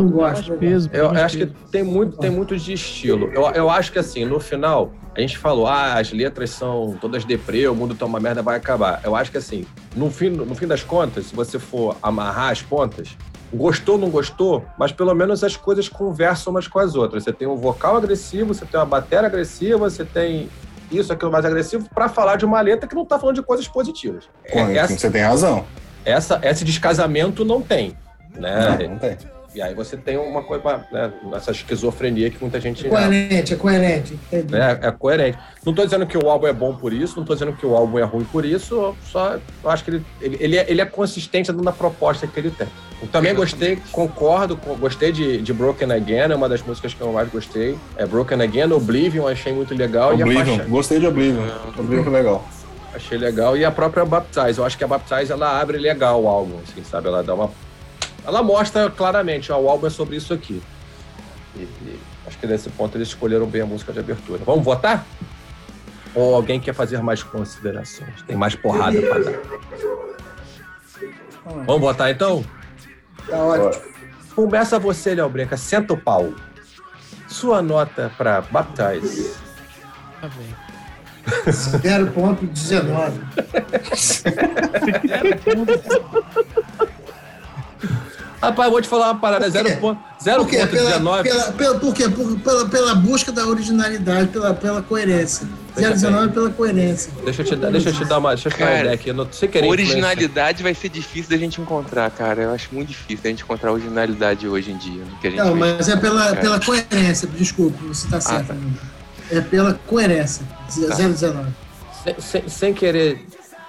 Gosto. 0.02 0.10
Gosto. 0.10 0.52
peso. 0.54 0.90
Eu, 0.92 1.04
eu 1.06 1.10
acho 1.24 1.38
que 1.38 1.46
tem 1.70 1.82
muito, 1.82 2.16
tem 2.18 2.30
muito 2.30 2.56
de 2.56 2.72
estilo. 2.72 3.30
Eu, 3.32 3.42
eu 3.52 3.70
acho 3.70 3.90
que 3.92 3.98
assim, 3.98 4.24
no 4.24 4.38
final, 4.38 4.92
a 5.16 5.20
gente 5.20 5.38
falou, 5.38 5.66
ah, 5.66 5.94
as 5.94 6.12
letras 6.12 6.50
são 6.50 6.96
todas 7.00 7.24
deprê, 7.24 7.66
o 7.66 7.74
mundo 7.74 7.94
tá 7.94 8.04
uma 8.06 8.20
merda, 8.20 8.42
vai 8.42 8.56
acabar. 8.56 9.00
Eu 9.02 9.16
acho 9.16 9.30
que 9.30 9.38
assim, 9.38 9.66
no 9.94 10.10
fim, 10.10 10.28
no 10.30 10.54
fim 10.54 10.66
das 10.66 10.82
contas, 10.82 11.26
se 11.26 11.34
você 11.34 11.58
for 11.58 11.96
amarrar 12.02 12.50
as 12.52 12.60
pontas, 12.62 13.16
gostou 13.52 13.94
ou 13.94 14.00
não 14.00 14.10
gostou, 14.10 14.64
mas 14.78 14.92
pelo 14.92 15.14
menos 15.14 15.42
as 15.42 15.56
coisas 15.56 15.88
conversam 15.88 16.52
umas 16.52 16.68
com 16.68 16.78
as 16.78 16.94
outras. 16.94 17.24
Você 17.24 17.32
tem 17.32 17.48
um 17.48 17.56
vocal 17.56 17.96
agressivo, 17.96 18.52
você 18.52 18.66
tem 18.66 18.78
uma 18.78 18.84
bateria 18.86 19.26
agressiva, 19.26 19.78
você 19.78 20.04
tem 20.04 20.48
isso, 20.90 21.12
aquilo 21.12 21.32
mais 21.32 21.44
agressivo, 21.44 21.88
pra 21.94 22.08
falar 22.08 22.36
de 22.36 22.44
uma 22.44 22.60
letra 22.60 22.88
que 22.88 22.94
não 22.94 23.04
tá 23.04 23.18
falando 23.18 23.36
de 23.36 23.42
coisas 23.42 23.66
positivas. 23.66 24.24
Com- 24.52 24.68
Essa, 24.68 24.96
Você 24.98 25.10
tem 25.10 25.22
razão. 25.22 25.64
Essa, 26.06 26.40
esse 26.42 26.64
descasamento 26.64 27.44
não 27.44 27.60
tem. 27.60 27.96
Né? 28.34 28.78
Não, 28.80 28.90
não 28.90 28.98
tem. 28.98 29.16
E 29.56 29.62
aí 29.62 29.74
você 29.74 29.96
tem 29.96 30.18
uma 30.18 30.42
coisa, 30.42 30.84
né, 30.92 31.10
essa 31.34 31.50
esquizofrenia 31.50 32.28
que 32.30 32.36
muita 32.38 32.60
gente 32.60 32.86
É 32.86 32.90
coerente, 32.90 33.54
é 33.54 33.56
coerente. 33.56 34.18
Né, 34.30 34.78
é 34.82 34.90
coerente. 34.90 35.38
Não 35.64 35.72
tô 35.72 35.82
dizendo 35.82 36.06
que 36.06 36.18
o 36.18 36.28
álbum 36.28 36.46
é 36.46 36.52
bom 36.52 36.74
por 36.74 36.92
isso, 36.92 37.16
não 37.16 37.24
tô 37.24 37.32
dizendo 37.32 37.54
que 37.54 37.64
o 37.64 37.74
álbum 37.74 37.98
é 37.98 38.02
ruim 38.02 38.24
por 38.24 38.44
isso, 38.44 38.94
só 39.10 39.38
eu 39.64 39.70
acho 39.70 39.82
que 39.82 39.92
ele, 39.92 40.04
ele, 40.20 40.36
ele, 40.40 40.58
é, 40.58 40.66
ele 40.68 40.80
é 40.82 40.84
consistente 40.84 41.50
na 41.52 41.72
proposta 41.72 42.26
que 42.26 42.38
ele 42.38 42.50
tem. 42.50 42.68
Eu 43.00 43.08
também 43.08 43.34
gostei, 43.34 43.78
concordo, 43.90 44.58
gostei 44.78 45.10
de, 45.10 45.40
de 45.40 45.52
Broken 45.54 45.90
Again, 45.90 46.32
é 46.32 46.36
uma 46.36 46.50
das 46.50 46.60
músicas 46.60 46.92
que 46.92 47.00
eu 47.00 47.10
mais 47.12 47.30
gostei. 47.30 47.78
É 47.96 48.04
Broken 48.04 48.42
Again, 48.42 48.72
Oblivion, 48.72 49.26
achei 49.26 49.54
muito 49.54 49.74
legal. 49.74 50.10
E 50.14 50.22
a 50.22 50.26
Oblivion. 50.26 50.56
faixa, 50.56 50.68
Gostei 50.68 51.00
de 51.00 51.06
Oblivion. 51.06 51.46
Oblivion 51.78 52.10
legal. 52.10 52.44
Achei 52.96 53.16
legal. 53.16 53.56
E 53.56 53.64
a 53.64 53.70
própria 53.70 54.04
Baptize, 54.04 54.58
eu 54.58 54.64
acho 54.64 54.76
que 54.76 54.84
a 54.84 54.88
Baptize, 54.88 55.30
ela 55.30 55.60
abre 55.60 55.78
legal 55.78 56.22
o 56.22 56.28
álbum, 56.28 56.58
assim, 56.62 56.82
sabe? 56.82 57.08
Ela 57.08 57.22
dá 57.22 57.34
uma... 57.34 57.50
Ela 58.26 58.42
mostra 58.42 58.90
claramente, 58.90 59.52
ó, 59.52 59.58
o 59.58 59.68
álbum 59.68 59.86
é 59.86 59.90
sobre 59.90 60.16
isso 60.16 60.34
aqui. 60.34 60.60
E, 61.54 61.60
e 61.60 62.00
acho 62.26 62.38
que 62.38 62.46
nesse 62.46 62.68
ponto 62.70 62.96
eles 62.96 63.08
escolheram 63.08 63.46
bem 63.46 63.62
a 63.62 63.66
música 63.66 63.92
de 63.92 64.00
abertura. 64.00 64.40
Vamos 64.44 64.64
votar? 64.64 65.06
Ou 66.14 66.34
alguém 66.34 66.58
quer 66.58 66.74
fazer 66.74 67.00
mais 67.02 67.22
considerações? 67.22 68.22
Tem 68.22 68.36
mais 68.36 68.54
porrada 68.54 69.00
pra 69.00 69.18
dar. 69.18 69.32
Vamos 71.66 71.80
votar 71.80 72.10
então? 72.10 72.44
Tá 73.28 73.36
ótimo. 73.36 73.84
Começa 74.34 74.78
você, 74.78 75.14
Léo 75.14 75.28
Branca. 75.28 75.56
Senta 75.56 75.92
o 75.92 75.96
pau. 75.96 76.32
Sua 77.28 77.62
nota 77.62 78.10
pra 78.16 78.40
Baptize. 78.40 79.34
Tá 80.20 80.28
bem. 80.28 80.65
0.19. 81.26 83.12
Rapaz, 88.40 88.66
eu 88.66 88.70
vou 88.72 88.82
te 88.82 88.88
falar 88.88 89.06
uma 89.12 89.18
parada. 89.18 89.50
Por 89.50 89.64
quê? 89.64 89.78
0.19. 90.22 90.36
Por 90.36 90.46
quê? 90.48 90.66
Pela, 90.66 91.52
pela, 91.52 91.78
por 91.78 91.94
quê? 91.94 92.08
Por- 92.08 92.38
pela, 92.40 92.68
pela 92.68 92.94
busca 92.94 93.32
da 93.32 93.46
originalidade, 93.46 94.28
pela, 94.28 94.54
pela 94.54 94.82
coerência. 94.82 95.48
Veja 95.74 95.90
019 95.90 96.32
pela 96.32 96.50
coerência. 96.50 97.10
Deixa 97.24 97.42
eu 97.42 97.46
te 97.46 97.56
dar, 97.56 97.70
deixa 97.70 97.88
eu 97.88 97.94
te 97.94 98.04
dar 98.04 98.18
uma, 98.18 98.34
deixa 98.34 98.48
eu 98.48 98.52
te 98.52 98.58
dar 98.58 98.64
uma 98.64 98.70
Cara, 98.70 98.80
ideia 98.80 98.94
aqui. 98.94 99.10
Eu 99.10 99.14
não 99.14 99.26
sem 99.32 99.48
querer. 99.48 99.66
Originalidade 99.68 100.62
vai 100.62 100.74
ser 100.74 100.88
difícil 100.90 101.30
da 101.30 101.36
gente 101.36 101.60
encontrar, 101.60 102.10
cara. 102.10 102.42
Eu 102.42 102.52
acho 102.52 102.68
muito 102.72 102.88
difícil 102.88 103.22
a 103.24 103.28
gente 103.28 103.42
encontrar 103.42 103.72
originalidade 103.72 104.46
hoje 104.46 104.70
em 104.70 104.76
dia. 104.76 105.02
Que 105.20 105.26
a 105.28 105.30
gente 105.30 105.40
Não, 105.40 105.56
mas 105.56 105.88
é 105.88 105.96
pela, 105.96 106.24
Cara. 106.28 106.36
pela 106.36 106.60
coerência. 106.60 107.28
Desculpa, 107.36 107.78
você 107.88 108.06
tá 108.08 108.20
certo. 108.20 108.48
tá. 108.48 108.54
É 109.30 109.40
pela 109.40 109.74
coerência. 109.86 110.44
019. 110.68 111.50
Sem, 112.04 112.14
sem, 112.20 112.48
sem 112.48 112.74
querer 112.74 113.24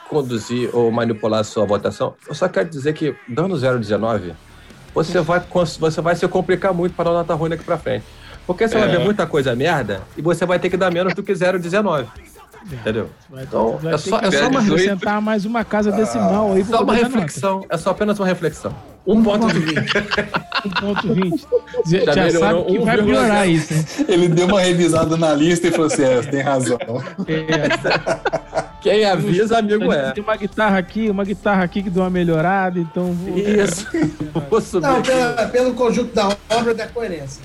conduzir 0.10 0.70
ou 0.74 0.92
manipular 0.92 1.42
a 1.42 1.44
sua 1.44 1.66
votação, 1.66 2.14
eu 2.28 2.34
só 2.36 2.48
quero 2.48 2.70
dizer 2.70 2.94
que, 2.94 3.16
dando 3.28 3.56
0,19, 3.56 4.34
você 4.94 5.20
vai, 5.22 5.42
você 5.80 6.02
vai 6.02 6.16
se 6.16 6.28
complicar 6.28 6.74
muito 6.74 6.94
para 6.96 7.06
dar 7.06 7.18
nota 7.18 7.34
ruim 7.34 7.50
daqui 7.50 7.64
pra 7.64 7.78
frente. 7.78 8.06
Porque 8.46 8.68
você 8.68 8.78
vai 8.78 8.88
É. 8.88 8.92
ver 8.98 9.00
muita 9.04 9.28
coisa 9.28 9.54
merda 9.56 10.02
e 10.16 10.22
você 10.22 10.46
vai 10.46 10.58
ter 10.60 10.70
que 10.70 10.78
dar 10.78 10.92
menos 10.92 11.14
do 11.14 11.22
que 11.22 11.34
0,19. 11.34 12.08
Entendeu? 12.72 13.10
Vai, 13.30 13.44
Então, 13.44 13.78
vai 13.78 13.94
é 13.94 13.98
só- 13.98 14.20
é 14.20 14.32
só 14.32 14.48
uma- 14.48 14.60
acrescentar 14.62 15.22
mais 15.22 15.46
uma 15.46 15.64
casa 15.66 15.92
decimal 15.92 16.54
aí 16.54 16.62
É 16.62 16.64
pra 16.66 16.78
só 16.78 16.84
uma 16.84 16.94
reflexão. 16.94 17.66
É 17.70 17.78
só 17.78 17.90
apenas 17.92 18.20
uma 18.20 18.26
reflexão. 18.28 18.74
Um 19.08 19.24
ponto 19.24 19.48
de 19.48 19.60
1.20. 19.60 21.46
Já, 21.86 22.00
Já 22.00 22.14
já 22.14 22.24
melhorou 22.26 22.64
sabe 22.66 22.72
que 22.74 22.80
vai 22.86 22.98
1,0. 22.98 23.06
piorar 23.06 23.50
isso, 23.50 23.74
hein? 23.74 23.86
Ele 24.10 24.28
deu 24.28 24.48
uma 24.48 24.60
revisada 24.60 25.16
na 25.16 25.34
lista 25.34 25.68
e 25.68 25.72
falou 25.72 25.88
assim: 25.88 26.04
é, 26.04 26.16
você 26.22 26.30
tem 26.30 26.42
razão. 26.42 26.78
É, 27.28 28.78
Quem 28.82 29.06
avisa, 29.06 29.58
amigo 29.60 29.92
é. 29.94 30.12
Tem 30.12 30.24
uma 30.24 30.36
guitarra 30.36 30.78
aqui, 30.78 31.10
uma 31.10 31.24
guitarra 31.24 31.64
aqui 31.64 31.82
que 31.84 31.90
deu 31.90 32.04
uma 32.04 32.10
melhorada, 32.10 32.80
então 32.80 33.14
vou... 33.14 33.38
Isso. 33.38 33.88
Vou 34.50 34.62
subir 34.62 34.88
Não, 34.88 35.02
pela, 35.02 35.48
pelo 35.48 35.74
conjunto 35.74 36.14
da 36.14 36.36
obra 36.50 36.74
da 36.74 36.88
coerência. 36.88 37.42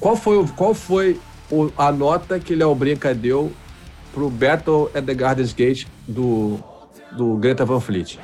Qual 0.00 0.16
foi, 0.16 0.36
o- 0.38 0.48
qual 0.48 0.74
foi 0.74 1.18
a 1.78 1.92
nota 1.92 2.38
que 2.40 2.54
Léo 2.54 2.74
Brinca 2.74 3.14
deu 3.14 3.52
pro 4.12 4.28
Battle 4.28 4.90
at 4.94 5.04
the 5.04 5.14
Gardens 5.14 5.52
Gate 5.52 5.86
do, 6.08 6.58
do 7.12 7.36
Greta 7.36 7.64
Van 7.64 7.80
Fleet? 7.80 8.18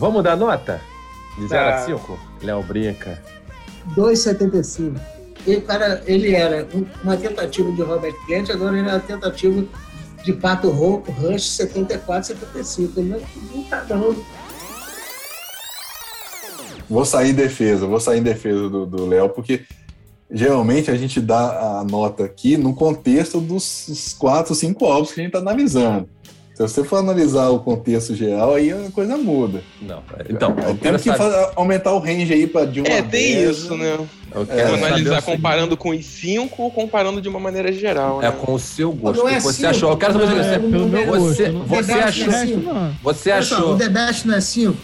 Vamos 0.00 0.24
dar 0.24 0.34
nota? 0.34 0.80
De 1.38 1.46
0 1.46 1.60
a 1.68 1.72
Tá. 1.72 1.84
5? 1.84 2.18
Léo 2.42 2.62
Brinca. 2.62 3.22
2,75. 3.94 4.98
Ele, 5.46 5.62
ele 6.06 6.34
era 6.34 6.66
um- 6.74 6.86
uma 7.04 7.16
tentativa 7.18 7.70
de 7.70 7.82
Robert 7.82 8.14
Plant, 8.26 8.48
agora 8.50 8.78
ele 8.78 8.88
é 8.88 8.92
uma 8.92 9.00
tentativa 9.00 9.62
de 10.24 10.32
Pato 10.32 10.70
Rouco, 10.70 11.12
Rush 11.12 11.50
74, 11.50 12.28
75. 12.28 12.98
Ele 12.98 13.10
não, 13.10 13.20
não 13.54 13.62
tá 13.64 13.80
dando. 13.80 14.24
Vou 16.88 17.04
sair 17.04 17.30
em 17.30 17.34
defesa, 17.34 17.86
vou 17.86 18.00
sair 18.00 18.18
em 18.20 18.22
defesa 18.22 18.68
do 18.68 19.06
Léo, 19.06 19.28
porque 19.28 19.62
geralmente 20.30 20.90
a 20.90 20.96
gente 20.96 21.20
dá 21.20 21.80
a 21.80 21.84
nota 21.84 22.24
aqui 22.24 22.56
no 22.56 22.74
contexto 22.74 23.38
dos 23.40 23.86
os 23.88 24.12
quatro, 24.14 24.54
cinco 24.54 24.86
álbuns 24.86 25.12
que 25.12 25.20
a 25.20 25.22
gente 25.22 25.34
está 25.34 25.38
analisando. 25.38 26.08
Se 26.68 26.74
você 26.74 26.84
for 26.84 26.96
analisar 26.98 27.48
o 27.48 27.58
contexto 27.58 28.14
geral, 28.14 28.54
aí 28.54 28.70
a 28.70 28.90
coisa 28.90 29.16
muda. 29.16 29.62
Não, 29.80 30.02
então, 30.28 30.50
eu 30.50 30.56
quero 30.56 30.76
Temos 30.78 31.02
que 31.02 31.08
saber, 31.08 31.18
fa- 31.32 31.52
aumentar 31.56 31.92
o 31.94 31.98
range 31.98 32.32
aí 32.32 32.46
para 32.46 32.66
de 32.66 32.80
uma 32.80 32.88
É, 32.88 33.00
tem 33.02 33.34
dez, 33.34 33.56
isso, 33.58 33.76
né? 33.76 33.98
eu 34.34 34.46
É, 34.48 34.74
analisar 34.74 35.18
o 35.20 35.22
comparando 35.22 35.76
com 35.76 35.90
os 35.90 36.04
cinco 36.04 36.62
ou 36.64 36.70
comparando 36.70 37.20
de 37.20 37.28
uma 37.28 37.40
maneira 37.40 37.72
geral, 37.72 38.20
né? 38.20 38.28
É 38.28 38.30
com 38.30 38.52
o 38.54 38.58
seu 38.58 38.92
gosto. 38.92 39.18
Não 39.18 39.24
O 39.24 39.28
é 39.28 39.34
que 39.36 39.40
você 39.40 39.56
cinco, 39.56 39.68
achou? 39.68 39.90
Eu 39.90 39.96
quero 39.96 40.12
saber 40.12 40.24
o 40.26 40.40
é 40.40 40.58
pelo 40.58 40.88
meu 40.88 41.06
Você, 41.06 41.48
gosto. 41.50 41.66
você 41.66 41.92
achou. 41.92 42.32
é. 42.32 42.90
Você 43.02 43.30
Olha 43.32 43.42
só, 43.42 43.54
achou. 43.56 43.72
o 43.74 43.78
The 43.78 43.88
Best 43.88 44.26
não 44.28 44.34
é 44.34 44.40
5? 44.40 44.76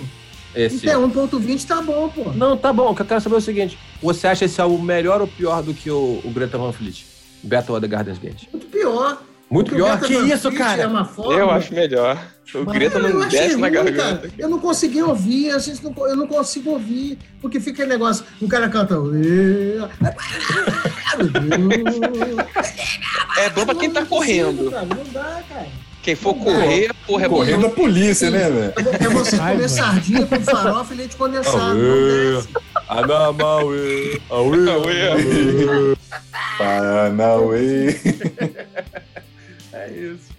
Esse. 0.55 0.77
Então, 0.77 1.11
1.20 1.11 1.67
tá 1.67 1.83
bom, 1.83 2.09
pô. 2.09 2.31
Não, 2.35 2.57
tá 2.57 2.73
bom. 2.73 2.91
O 2.93 2.95
que 2.95 3.03
eu 3.03 3.07
quero 3.07 3.21
saber 3.21 3.35
é 3.35 3.39
o 3.39 3.43
seguinte: 3.43 3.79
você 4.03 4.27
acha 4.27 4.47
esse 4.47 4.59
álbum 4.59 4.79
melhor 4.81 5.21
ou 5.21 5.27
pior 5.27 5.63
do 5.63 5.75
que 5.75 5.91
o, 5.91 6.21
o 6.25 6.31
Greta 6.35 6.57
Van 6.57 6.73
Fleet? 6.73 7.05
Battle 7.43 7.77
at 7.77 7.83
the 7.83 7.89
Gardens 7.89 8.19
Gate. 8.19 8.45
Muito 8.51 8.67
pior. 8.69 9.21
Muito 9.49 9.75
pior? 9.75 10.01
Que 10.01 10.13
isso, 10.15 10.51
cara? 10.53 10.83
É 10.83 10.87
uma 10.87 11.05
forma, 11.05 11.33
Eu 11.35 11.51
acho 11.51 11.73
melhor. 11.73 12.21
O 12.55 12.65
Greta 12.65 12.99
eu 12.99 13.15
não 13.15 13.29
desce 13.29 13.57
na 13.57 13.69
ruim, 13.69 13.73
garganta. 13.75 14.19
cara. 14.19 14.31
Eu 14.39 14.49
não 14.49 14.59
consegui 14.59 15.03
ouvir, 15.03 15.51
a 15.51 15.59
gente 15.59 15.83
não, 15.85 15.93
eu 16.09 16.17
não 16.17 16.27
consigo 16.27 16.71
ouvir, 16.71 17.19
porque 17.41 17.59
fica 17.61 17.83
aquele 17.83 17.89
negócio, 17.91 18.25
o 18.41 18.49
cara 18.49 18.69
canta. 18.69 18.95
É 23.39 23.51
bom 23.51 23.67
pra 23.67 23.75
quem 23.75 23.91
tá 23.91 24.01
Não 24.01 24.07
consigo, 24.07 24.45
correndo. 24.55 24.71
cara, 24.71 24.85
Não 24.87 25.05
dá, 25.13 25.43
cara. 25.49 25.67
Quem 26.03 26.15
for 26.15 26.35
correr, 26.35 26.93
porra, 27.05 27.25
é 27.25 27.29
bom. 27.29 27.37
Correndo 27.39 27.63
da 27.63 27.69
polícia, 27.69 28.31
né, 28.31 28.49
velho? 28.49 28.73
É 28.77 29.09
vo- 29.09 29.19
você 29.25 29.35
Ai, 29.37 29.55
comer 29.55 29.57
mano. 29.57 29.69
sardinha 29.69 30.25
com 30.27 30.41
farofa 30.41 30.95
e 30.95 30.97
leite 30.99 31.17
condensado. 31.17 31.75
Não 31.75 32.35
desce. 32.37 32.49
Anamaue, 32.89 34.23
Auê. 34.31 35.97
Paranauê. 36.57 37.97
É 39.87 39.91
isso. 39.93 40.35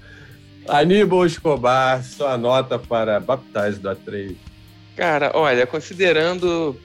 Aníbal 0.67 1.25
Escobar, 1.25 2.03
sua 2.03 2.38
nota 2.38 2.77
para 2.77 3.19
Baptize 3.19 3.79
do 3.79 3.89
A3. 3.89 4.36
Cara, 4.95 5.31
olha, 5.33 5.65
considerando 5.65 6.75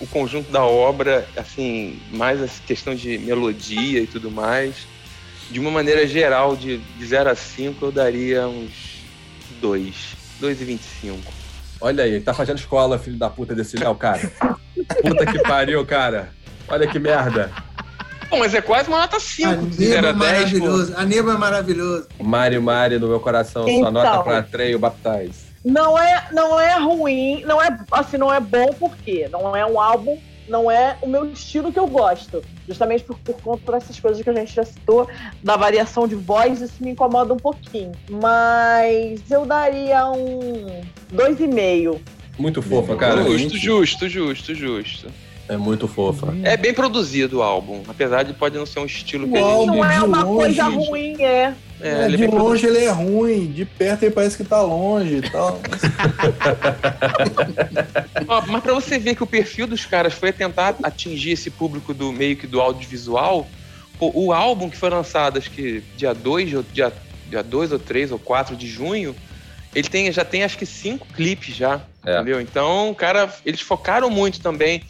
o 0.00 0.06
conjunto 0.06 0.50
da 0.50 0.64
obra, 0.64 1.26
assim, 1.36 2.00
mais 2.12 2.42
a 2.42 2.48
questão 2.66 2.94
de 2.94 3.18
melodia 3.18 4.00
e 4.00 4.06
tudo 4.06 4.30
mais, 4.30 4.86
de 5.50 5.58
uma 5.58 5.70
maneira 5.70 6.06
geral, 6.06 6.56
de, 6.56 6.78
de 6.78 7.06
0 7.06 7.30
a 7.30 7.34
5, 7.34 7.84
eu 7.84 7.92
daria 7.92 8.46
uns 8.46 9.02
2, 9.60 9.94
2,25. 10.40 11.18
Olha 11.80 12.04
aí, 12.04 12.20
tá 12.20 12.32
fazendo 12.32 12.58
escola, 12.58 12.98
filho 12.98 13.16
da 13.16 13.28
puta 13.28 13.54
desse 13.54 13.76
Léo, 13.76 13.94
cara. 13.94 14.30
Puta 15.02 15.26
que 15.26 15.38
pariu, 15.40 15.84
cara. 15.84 16.30
Olha 16.68 16.86
que 16.86 16.98
merda. 16.98 17.50
Bom, 18.32 18.38
mas 18.38 18.54
é 18.54 18.62
quase 18.62 18.88
uma 18.88 18.98
nota 18.98 19.20
5. 19.20 19.66
de 19.66 19.74
0 19.88 20.08
Aníbal 20.08 20.26
a 20.26 20.30
é 20.30 20.32
10, 20.32 20.50
pô. 20.52 20.58
maravilhoso. 20.58 20.94
Aníbal 20.96 21.34
é 21.34 21.38
maravilhoso. 21.38 22.06
Mari, 22.18 22.58
Mari, 22.58 22.98
no 22.98 23.06
meu 23.08 23.20
coração, 23.20 23.64
sua 23.64 23.70
Então. 23.72 23.92
nota 23.92 24.22
pra 24.22 24.42
Treio 24.42 24.78
Baptize. 24.78 25.52
Não 25.62 25.98
é, 25.98 26.28
não 26.32 26.58
é 26.58 26.78
ruim, 26.78 27.44
não 27.44 27.60
é 27.62 27.78
assim, 27.92 28.16
não 28.16 28.32
é 28.32 28.40
bom 28.40 28.72
porque 28.80 29.28
não 29.30 29.54
é 29.54 29.64
um 29.66 29.78
álbum, 29.78 30.18
não 30.48 30.68
é 30.70 30.96
o 31.02 31.06
meu 31.06 31.30
estilo 31.30 31.70
que 31.70 31.78
eu 31.78 31.86
gosto. 31.86 32.42
Justamente 32.66 33.04
por, 33.04 33.18
por 33.18 33.36
conta 33.42 33.72
dessas 33.72 34.00
coisas 34.00 34.22
que 34.22 34.30
a 34.30 34.32
gente 34.32 34.54
já 34.54 34.64
citou, 34.64 35.06
da 35.42 35.56
variação 35.56 36.08
de 36.08 36.14
voz, 36.14 36.62
isso 36.62 36.76
me 36.80 36.92
incomoda 36.92 37.34
um 37.34 37.36
pouquinho. 37.36 37.92
Mas 38.10 39.20
eu 39.30 39.44
daria 39.44 40.06
um 40.06 40.80
dois 41.12 41.38
e 41.38 41.46
meio. 41.46 42.00
Muito 42.38 42.62
fofa, 42.62 42.96
cara. 42.96 43.22
Justo, 43.24 43.58
justo, 43.58 44.08
justo, 44.08 44.54
justo. 44.54 45.06
É 45.52 45.56
muito 45.58 45.86
fofa. 45.86 46.34
É 46.42 46.56
bem 46.56 46.72
produzido 46.72 47.38
o 47.38 47.42
álbum, 47.42 47.82
apesar 47.86 48.22
de 48.22 48.32
pode 48.32 48.56
não 48.56 48.64
ser 48.64 48.80
um 48.80 48.86
estilo 48.86 49.28
que 49.28 49.38
O 49.38 49.44
álbum 49.44 49.76
Não 49.76 49.84
é 49.84 50.02
uma 50.02 50.22
longe, 50.24 50.56
coisa 50.56 50.64
ruim, 50.64 51.22
é. 51.22 51.52
É, 51.80 51.88
É, 51.88 52.02
é 52.04 52.08
de 52.08 52.26
longe 52.26 52.66
ele 52.66 52.78
é 52.78 52.90
ruim, 52.90 53.46
de 53.52 53.64
perto 53.66 54.04
ele 54.04 54.12
parece 54.12 54.36
que 54.36 54.44
tá 54.44 54.62
longe 54.62 55.16
e 55.16 55.30
tal. 55.30 55.60
Ó, 58.28 58.42
mas 58.46 58.62
pra 58.62 58.72
você 58.72 58.98
ver 58.98 59.14
que 59.14 59.22
o 59.22 59.26
perfil 59.26 59.66
dos 59.66 59.84
caras 59.84 60.14
foi 60.14 60.32
tentar 60.32 60.76
atingir 60.82 61.32
esse 61.32 61.50
público 61.50 61.92
do 61.92 62.12
meio 62.12 62.36
que 62.36 62.46
do 62.46 62.60
audiovisual, 62.60 63.46
pô, 63.98 64.10
o 64.14 64.32
álbum 64.32 64.70
que 64.70 64.76
foi 64.76 64.90
lançado, 64.90 65.38
acho 65.38 65.50
que 65.50 65.82
dia 65.96 66.14
2, 66.14 66.54
ou 66.54 66.64
dia, 66.72 66.92
dia 67.28 67.42
2 67.42 67.72
ou 67.72 67.78
3 67.78 68.12
ou 68.12 68.18
4 68.18 68.56
de 68.56 68.66
junho, 68.66 69.14
ele 69.74 69.88
tem, 69.88 70.10
já 70.12 70.24
tem 70.24 70.44
acho 70.44 70.56
que 70.56 70.66
cinco 70.66 71.06
clipes 71.14 71.54
já, 71.56 71.80
É. 72.06 72.16
entendeu? 72.16 72.40
Então, 72.40 72.94
cara, 72.94 73.32
eles 73.44 73.60
focaram 73.60 74.08
muito 74.10 74.40
também 74.40 74.82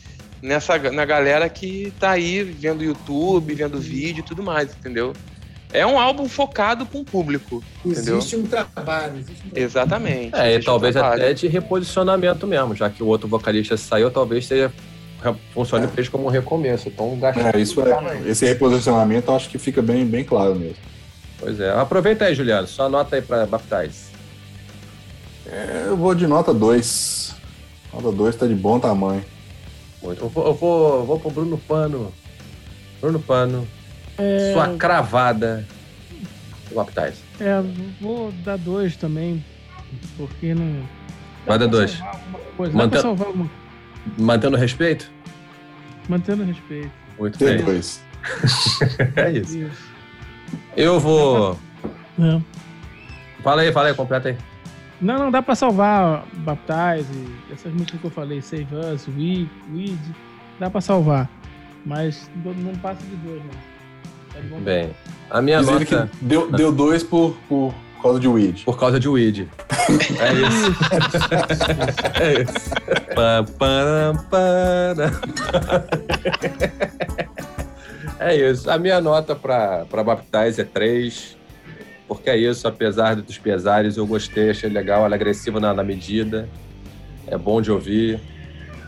nessa 0.43 0.77
na 0.91 1.05
galera 1.05 1.49
que 1.49 1.93
tá 1.99 2.11
aí 2.11 2.43
vendo 2.43 2.83
YouTube, 2.83 3.55
vendo 3.55 3.79
vídeo 3.79 4.21
e 4.21 4.25
tudo 4.25 4.43
mais, 4.43 4.71
entendeu? 4.73 5.13
É 5.73 5.87
um 5.87 5.99
álbum 5.99 6.29
focado 6.29 6.85
com 6.85 7.01
o 7.01 7.05
público, 7.05 7.65
entendeu? 7.85 8.19
Existe 8.19 8.37
um 8.37 8.47
trabalho. 8.47 9.15
Existe 9.15 9.33
um 9.33 9.51
trabalho. 9.51 9.65
Exatamente. 9.65 10.37
É, 10.37 10.55
e 10.55 10.59
um 10.59 10.63
talvez 10.63 10.95
trabalho. 10.95 11.23
até 11.23 11.33
de 11.33 11.47
reposicionamento 11.49 12.47
mesmo, 12.47 12.75
já 12.75 12.91
que 12.91 13.03
o 13.03 13.07
outro 13.07 13.27
vocalista 13.27 13.77
saiu, 13.77 14.11
talvez 14.11 14.47
seja 14.47 14.71
funcione 15.55 15.87
pra 15.87 15.97
eles 15.97 16.09
como 16.09 16.27
um 16.27 16.31
recomeço. 16.31 16.89
Então. 16.89 17.19
É, 17.23 17.59
isso 17.59 17.81
é, 17.81 18.29
esse 18.29 18.45
reposicionamento 18.45 19.31
eu 19.31 19.37
acho 19.37 19.49
que 19.49 19.59
fica 19.59 19.81
bem, 19.81 20.05
bem 20.05 20.25
claro 20.25 20.55
mesmo. 20.57 20.77
Pois 21.39 21.59
é. 21.59 21.71
Aproveita 21.71 22.27
aí, 22.27 22.35
Juliano. 22.35 22.67
Só 22.67 22.87
anota 22.87 23.17
aí 23.17 23.23
pra 23.23 23.47
Baptize. 23.47 24.13
É, 25.47 25.85
eu 25.87 25.97
vou 25.97 26.15
de 26.15 26.27
nota 26.27 26.53
2. 26.53 27.35
Nota 27.95 28.13
2 28.13 28.37
tá 28.37 28.47
de 28.47 28.55
bom 28.55 28.79
tamanho. 28.79 29.25
Muito. 30.03 30.23
Eu 30.23 30.29
vou, 30.29 30.47
eu 30.47 30.55
vou, 30.55 30.99
eu 31.01 31.05
vou 31.07 31.21
pro 31.21 31.31
Bruno 31.31 31.59
Pano. 31.59 32.13
Bruno 33.01 33.21
Pano. 33.21 33.67
Sua 34.53 34.77
cravada. 34.77 35.67
Baptize. 36.75 37.19
É, 37.41 37.63
vou 38.01 38.33
dar 38.45 38.57
dois 38.57 38.97
também, 38.97 39.45
porque 40.17 40.55
não. 40.55 40.83
Vai 41.47 41.59
dar 41.59 41.67
dois. 41.67 41.91
salvar 41.93 42.15
alguma 42.17 42.39
Coisa. 42.57 42.73
Dá 42.73 42.79
Mantém- 42.79 42.91
pra 42.91 43.01
salvar 43.03 43.27
alguma 43.27 43.51
Mantendo 44.19 44.57
respeito? 44.57 45.11
Mantendo 46.09 46.45
respeito. 46.45 46.91
Muito 47.19 47.39
bem. 47.39 47.59
T2. 47.59 47.99
É 49.17 49.31
isso. 49.33 49.59
Isso. 49.59 49.83
Eu 50.77 50.99
vou. 51.01 51.59
Não. 52.17 52.43
Fala 53.43 53.63
aí, 53.63 53.73
fala 53.73 53.89
aí, 53.89 53.95
completa 53.95 54.29
aí. 54.31 54.37
Não, 55.03 55.19
não, 55.19 55.31
dá 55.33 55.43
pra 55.43 55.55
salvar 55.57 56.25
Baptize, 56.33 57.29
essas 57.53 57.73
músicas 57.73 58.01
que 58.01 58.07
eu 58.07 58.11
falei, 58.11 58.41
Save 58.41 58.69
Us, 58.73 59.09
Weed, 59.09 59.51
Weed, 59.75 59.99
dá 60.61 60.71
pra 60.71 60.81
salvar. 60.81 61.29
Mas 61.85 62.31
não 62.45 62.75
passa 62.77 63.05
de 63.05 63.17
dois, 63.17 63.43
não. 63.43 64.39
É 64.39 64.43
bom. 64.43 64.61
Bem, 64.61 64.91
a 65.29 65.43
minha 65.43 65.61
Inclusive 65.61 65.93
nota. 65.93 66.07
que 66.07 66.25
deu, 66.25 66.51
deu 66.53 66.71
dois 66.73 67.03
por, 67.03 67.37
por 67.49 67.75
causa 68.01 68.21
de 68.21 68.29
weed. 68.29 68.65
Por 68.65 68.79
causa 68.79 69.01
de 69.01 69.09
weed. 69.09 69.49
É 70.21 70.33
isso. 70.33 70.73
é 72.23 72.43
isso. 72.43 72.71
Pam. 73.59 74.15
É 78.21 78.37
isso. 78.37 78.71
A 78.71 78.79
minha 78.79 79.01
nota 79.01 79.35
pra, 79.35 79.85
pra 79.91 80.05
Baptize 80.05 80.61
é 80.61 80.65
3. 80.65 81.37
Porque 82.09 82.29
é 82.31 82.37
isso, 82.37 82.67
apesar 82.69 83.17
dos 83.17 83.39
pesares, 83.39 83.97
eu 83.97 84.07
gostei, 84.07 84.51
achei 84.51 84.69
legal, 84.69 85.05
ela 85.05 85.15
é 85.15 85.17
agressiva 85.17 85.59
na, 85.61 85.73
na 85.73 85.83
medida. 85.85 86.49
É 87.27 87.39
bom 87.39 87.61
de 87.63 87.71
ouvir. 87.71 88.21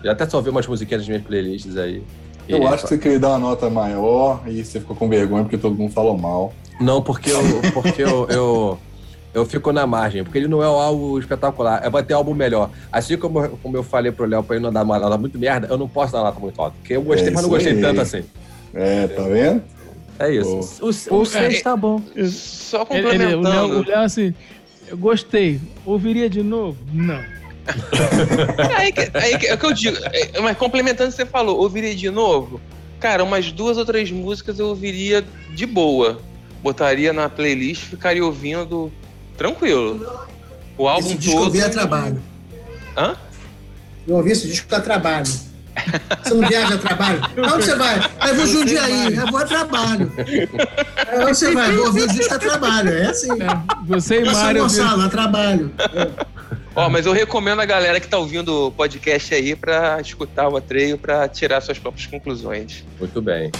Já 0.04 0.12
até 0.12 0.28
só 0.28 0.36
ouvi 0.38 0.50
umas 0.50 0.66
musiquinhas 0.66 1.02
nas 1.02 1.08
minhas 1.08 1.22
playlists 1.24 1.76
aí. 1.76 2.02
Eu 2.48 2.62
E- 2.62 2.66
acho 2.66 2.82
que 2.82 2.88
você 2.90 2.98
queria 2.98 3.18
dar 3.18 3.30
uma 3.30 3.38
nota 3.38 3.70
maior 3.70 4.42
e 4.46 4.62
você 4.62 4.78
ficou 4.80 4.94
com 4.94 5.08
vergonha 5.08 5.44
porque 5.44 5.56
todo 5.56 5.74
mundo 5.74 5.92
falou 5.92 6.16
mal. 6.18 6.52
Não, 6.80 7.00
porque 7.00 7.30
eu, 7.30 7.38
porque 7.72 8.02
eu, 8.02 8.26
eu, 8.28 8.78
eu 9.32 9.46
fico 9.46 9.72
na 9.72 9.86
margem, 9.86 10.22
porque 10.22 10.36
ele 10.36 10.48
não 10.48 10.62
é 10.62 10.68
um 10.68 10.74
álbum 10.78 11.18
espetacular, 11.18 11.80
é 11.82 11.88
bater 11.88 12.12
álbum 12.12 12.34
melhor. 12.34 12.68
Assim 12.92 13.16
como, 13.16 13.40
eu- 13.42 13.58
como 13.62 13.76
eu 13.78 13.82
falei 13.82 14.12
pro 14.12 14.26
Léo 14.26 14.42
pra 14.42 14.56
ele 14.56 14.64
não 14.64 14.72
dar 14.72 14.82
uma 14.82 14.98
nota 14.98 15.16
muito 15.16 15.38
merda, 15.38 15.68
eu 15.68 15.78
não 15.78 15.88
posso 15.88 16.12
dar 16.12 16.18
uma 16.18 16.24
nota 16.26 16.40
muito 16.40 16.60
alta, 16.60 16.76
porque 16.76 16.94
eu 16.94 17.02
gostei, 17.02 17.28
É 17.28 17.30
mas 17.32 17.42
não 17.44 17.48
gostei 17.48 17.72
aí. 17.72 17.80
tanto 17.80 18.00
assim. 18.02 18.24
É, 18.74 19.06
tá 19.06 19.22
vendo? 19.22 19.62
É 20.18 20.32
isso. 20.32 20.82
O, 20.82 21.18
o, 21.20 21.24
seis 21.24 21.62
tá 21.62 21.76
bom. 21.76 22.00
Só 22.30 22.86
Ele, 22.90 23.08
ele, 23.08 23.34
o 23.34 23.40
Léo, 23.40 23.62
complementando. 23.62 23.80
o 23.80 23.84
Léo, 23.86 24.00
assim, 24.00 24.34
eu 24.86 24.96
gostei. 24.96 25.60
Ouviria 25.84 26.30
de 26.30 26.42
novo? 26.42 26.78
Não. 26.92 27.22
É 27.66 28.76
aí 28.76 28.92
que, 28.92 29.10
aí 29.16 29.38
que, 29.38 29.46
é 29.46 29.54
o 29.54 29.58
que 29.58 29.66
eu 29.66 29.72
digo. 29.72 29.96
É, 30.12 30.40
mas 30.40 30.56
complementando 30.56 31.08
o 31.08 31.12
que 31.12 31.16
você 31.16 31.26
falou, 31.26 31.58
ouviria 31.60 31.94
de 31.94 32.10
novo? 32.10 32.60
Cara, 33.00 33.24
umas 33.24 33.50
duas 33.50 33.76
ou 33.76 33.84
três 33.84 34.10
músicas 34.10 34.58
eu 34.58 34.68
ouviria 34.68 35.24
de 35.54 35.66
boa. 35.66 36.20
Botaria 36.62 37.12
na 37.12 37.28
playlist, 37.28 37.82
ficaria 37.82 38.24
ouvindo 38.24 38.92
tranquilo. 39.36 40.26
O 40.78 40.88
álbum 40.88 41.08
Esse 41.08 41.18
disco 41.18 41.32
eu 41.32 41.38
todo. 41.38 41.46
ouvi 41.46 41.62
a 41.62 41.70
trabalho. 41.70 42.22
Hã? 42.96 43.16
Eu 44.06 44.16
ouvi 44.16 44.30
esse 44.30 44.46
disco 44.46 44.74
a 44.74 44.80
trabalho. 44.80 45.26
Você 46.22 46.34
não 46.34 46.48
viaja 46.48 46.74
a 46.74 46.78
trabalho? 46.78 47.20
Aonde 47.36 47.64
você 47.64 47.74
vai? 47.74 48.10
Aí 48.20 48.30
eu 48.30 48.36
vou 48.36 48.46
Jundiaí, 48.46 49.16
eu 49.16 49.26
vou 49.26 49.40
a 49.40 49.44
trabalho. 49.44 50.12
Aí 50.16 51.18
Onde 51.18 51.36
você 51.36 51.52
vai? 51.52 51.72
Vou 51.72 51.86
ouvir 51.86 52.02
o 52.02 52.08
disco 52.08 52.34
a 52.34 52.38
trabalho. 52.38 52.90
É 52.90 53.06
assim. 53.06 53.30
É, 53.32 53.84
você 53.86 54.20
e 54.20 54.24
Mário. 54.24 54.62
Gonçalo, 54.62 55.02
a 55.02 55.08
trabalho. 55.08 55.72
Ó, 56.76 56.88
mas 56.88 57.06
eu 57.06 57.12
recomendo 57.12 57.60
a 57.60 57.64
galera 57.64 58.00
que 58.00 58.08
tá 58.08 58.18
ouvindo 58.18 58.66
o 58.66 58.72
podcast 58.72 59.32
aí 59.34 59.54
pra 59.54 60.00
escutar 60.00 60.48
o 60.48 60.56
Atreio 60.56 60.98
pra 60.98 61.28
tirar 61.28 61.60
suas 61.60 61.78
próprias 61.78 62.06
conclusões. 62.06 62.84
Muito 62.98 63.22
bem. 63.22 63.52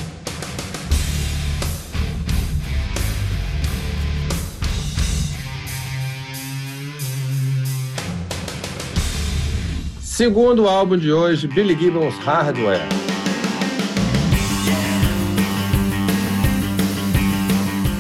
Segundo 10.16 10.68
álbum 10.68 10.96
de 10.96 11.11
hoje, 11.12 11.48
Billy 11.48 11.77
Gibbons 11.77 12.14
Hardware. 12.18 12.87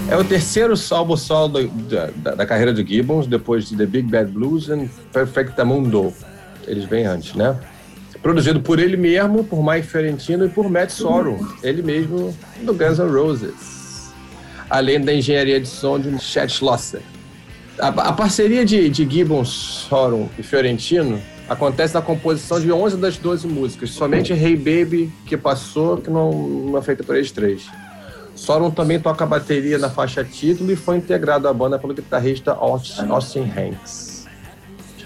É 0.08 0.16
o 0.16 0.22
terceiro 0.22 0.74
álbum 0.92 1.16
solo 1.16 1.68
da, 1.88 2.06
da- 2.22 2.34
da 2.36 2.46
carreira 2.46 2.72
do 2.72 2.86
Gibbons, 2.86 3.26
depois 3.26 3.68
de 3.68 3.76
The 3.76 3.86
Big 3.86 4.08
Bad 4.08 4.30
Blues 4.30 4.68
e 4.68 4.88
Perfecta 5.12 5.64
Mundo. 5.64 6.12
Eles 6.68 6.84
vêm 6.84 7.04
antes, 7.04 7.34
né? 7.34 7.58
Produzido 8.22 8.60
por 8.60 8.78
ele 8.78 8.96
mesmo, 8.96 9.42
por 9.42 9.60
Mike 9.64 9.86
Fiorentino 9.88 10.46
e 10.46 10.48
por 10.48 10.70
Matt 10.70 10.90
Sorum, 10.90 11.44
ele 11.64 11.82
mesmo 11.82 12.32
do 12.62 12.72
Guns 12.72 12.98
N' 13.00 13.10
Roses. 13.10 14.12
Além 14.70 15.00
da 15.00 15.12
engenharia 15.12 15.60
de 15.60 15.66
som 15.66 15.98
de 15.98 16.16
Chad 16.20 16.48
Schlosser. 16.48 17.02
A, 17.78 17.88
a 17.88 18.12
parceria 18.12 18.64
de, 18.64 18.88
de 18.88 19.04
Gibbons, 19.04 19.48
Sorum 19.48 20.28
e 20.38 20.44
Fiorentino 20.44 21.20
acontece 21.48 21.94
na 21.94 22.02
composição 22.02 22.60
de 22.60 22.70
11 22.70 22.96
das 22.96 23.16
12 23.16 23.46
músicas. 23.46 23.90
Somente 23.90 24.32
Hey 24.32 24.56
Baby, 24.56 25.12
que 25.26 25.36
passou, 25.36 25.98
que 25.98 26.10
não, 26.10 26.32
não 26.32 26.78
é 26.78 26.82
feita 26.82 27.02
por 27.04 27.16
eles 27.16 27.30
três. 27.30 27.66
Sorum 28.34 28.70
também 28.70 28.98
toca 28.98 29.24
bateria 29.24 29.78
na 29.78 29.88
faixa 29.88 30.24
título 30.24 30.72
e 30.72 30.76
foi 30.76 30.96
integrado 30.96 31.46
à 31.46 31.52
banda 31.52 31.78
pelo 31.78 31.94
guitarrista 31.94 32.52
Austin 32.52 33.08
Austin 33.08 33.42
Hanks. 33.42 34.26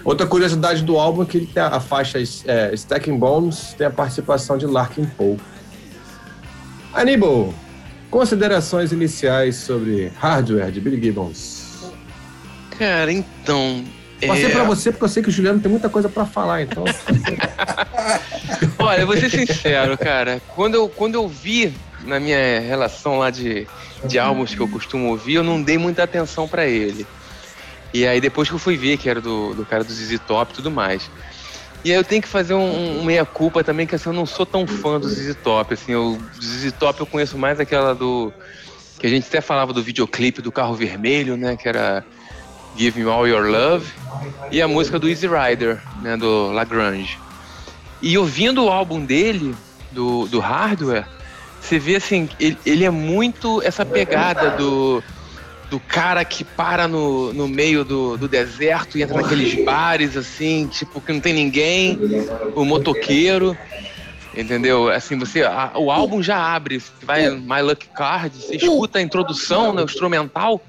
Outra 0.03 0.25
curiosidade 0.25 0.81
do 0.81 0.97
álbum 0.97 1.23
é 1.23 1.25
que 1.25 1.37
ele 1.37 1.45
tem 1.47 1.61
a 1.61 1.79
faixa 1.79 2.17
é, 2.45 2.73
Stacking 2.73 3.17
Bones, 3.17 3.75
tem 3.77 3.85
a 3.85 3.91
participação 3.91 4.57
de 4.57 4.65
Larkin 4.65 5.05
Poe. 5.05 5.37
Aníbal, 6.93 7.53
considerações 8.09 8.91
iniciais 8.91 9.57
sobre 9.57 10.11
Hardware 10.17 10.71
de 10.71 10.81
Billy 10.81 11.01
Gibbons. 11.01 11.91
Cara, 12.77 13.11
então, 13.11 13.83
Passei 14.27 14.45
É. 14.45 14.49
pra 14.49 14.63
você 14.63 14.91
porque 14.91 15.05
eu 15.05 15.09
sei 15.09 15.23
que 15.23 15.29
o 15.29 15.31
Juliano 15.31 15.59
tem 15.59 15.71
muita 15.71 15.89
coisa 15.89 16.09
pra 16.09 16.25
falar, 16.25 16.61
então. 16.63 16.83
Olha, 18.79 19.01
eu 19.01 19.07
vou 19.07 19.17
ser 19.17 19.29
sincero, 19.29 19.97
cara. 19.97 20.41
Quando 20.55 20.75
eu, 20.75 20.89
quando 20.89 21.15
eu 21.15 21.27
vi 21.27 21.73
na 22.03 22.19
minha 22.19 22.59
relação 22.59 23.19
lá 23.19 23.29
de, 23.29 23.67
de 24.05 24.19
álbuns 24.19 24.53
que 24.53 24.59
eu 24.61 24.67
costumo 24.67 25.09
ouvir, 25.09 25.35
eu 25.35 25.43
não 25.43 25.61
dei 25.61 25.77
muita 25.77 26.03
atenção 26.03 26.47
pra 26.47 26.65
ele. 26.65 27.05
E 27.93 28.05
aí 28.05 28.21
depois 28.21 28.47
que 28.47 28.55
eu 28.55 28.59
fui 28.59 28.77
ver 28.77 28.97
que 28.97 29.09
era 29.09 29.19
do, 29.21 29.53
do 29.53 29.65
cara 29.65 29.83
do 29.83 29.91
ZZ 29.91 30.19
Top 30.27 30.51
e 30.51 30.55
tudo 30.55 30.69
mais. 30.71 31.09
E 31.83 31.91
aí 31.91 31.97
eu 31.97 32.03
tenho 32.03 32.21
que 32.21 32.27
fazer 32.27 32.53
um, 32.53 32.99
um 32.99 33.03
meia-culpa 33.05 33.63
também, 33.63 33.87
que 33.87 33.95
assim, 33.95 34.09
eu 34.09 34.13
não 34.13 34.25
sou 34.25 34.45
tão 34.45 34.67
fã 34.67 34.99
do 34.99 35.07
ZZ 35.07 35.35
Top. 35.43 35.73
Assim, 35.73 35.93
eu, 35.93 36.19
do 36.35 36.45
ZZ 36.45 36.73
Top 36.73 36.99
eu 36.99 37.05
conheço 37.05 37.37
mais 37.37 37.59
aquela 37.59 37.95
do... 37.95 38.33
Que 38.99 39.07
a 39.07 39.09
gente 39.09 39.27
até 39.27 39.39
falava 39.39 39.71
do 39.71 39.81
videoclipe 39.81 40.41
do 40.41 40.51
Carro 40.51 40.75
Vermelho, 40.75 41.37
né? 41.37 41.55
Que 41.55 41.69
era 41.69 42.03
Give 42.79 42.97
Me 42.97 43.09
All 43.09 43.27
Your 43.27 43.45
Love. 43.49 43.91
E 44.51 44.61
a 44.61 44.67
música 44.67 44.97
do 44.97 45.09
Easy 45.09 45.27
Rider, 45.27 45.81
né? 46.01 46.15
Do 46.15 46.51
Lagrange. 46.53 47.17
E 48.01 48.17
ouvindo 48.17 48.63
o 48.63 48.69
álbum 48.69 49.03
dele, 49.03 49.53
do, 49.91 50.27
do 50.27 50.39
Hardware, 50.39 51.05
você 51.59 51.77
vê 51.77 51.97
assim, 51.97 52.29
ele, 52.39 52.57
ele 52.65 52.85
é 52.85 52.89
muito 52.89 53.61
essa 53.63 53.85
pegada 53.85 54.51
do, 54.51 55.03
do 55.69 55.77
cara 55.77 56.23
que 56.23 56.45
para 56.45 56.87
no, 56.87 57.33
no 57.33 57.49
meio 57.49 57.83
do, 57.83 58.15
do 58.17 58.27
deserto 58.29 58.97
e 58.97 59.01
entra 59.03 59.21
naqueles 59.21 59.65
bares, 59.65 60.15
assim, 60.15 60.67
tipo, 60.67 61.01
que 61.01 61.11
não 61.11 61.19
tem 61.19 61.33
ninguém, 61.33 61.99
o 62.55 62.63
motoqueiro. 62.63 63.57
Entendeu? 64.33 64.89
Assim, 64.89 65.17
você. 65.19 65.43
a- 65.43 65.71
o 65.75 65.91
álbum 65.91 66.23
já 66.23 66.37
abre, 66.37 66.79
você 66.79 66.91
vai 67.05 67.29
My 67.29 67.61
Lucky 67.61 67.87
Card, 67.93 68.33
você 68.41 68.55
escuta 68.55 68.99
a 68.99 69.01
introdução, 69.01 69.73
né, 69.73 69.81
o 69.81 69.85
instrumental. 69.85 70.61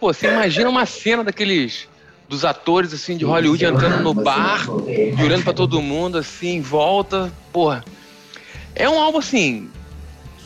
Pô, 0.00 0.12
você 0.12 0.28
imagina 0.28 0.68
uma 0.68 0.86
cena 0.86 1.24
daqueles. 1.24 1.88
Dos 2.28 2.44
atores, 2.44 2.92
assim, 2.92 3.16
de 3.16 3.24
Hollywood 3.24 3.64
entrando 3.64 4.02
no 4.02 4.12
bar 4.12 4.66
e 4.86 5.22
olhando 5.22 5.44
pra 5.44 5.54
todo 5.54 5.80
mundo, 5.80 6.18
assim, 6.18 6.56
em 6.56 6.60
volta. 6.60 7.32
Porra. 7.50 7.82
É 8.74 8.86
um 8.86 9.00
álbum, 9.00 9.18
assim. 9.18 9.70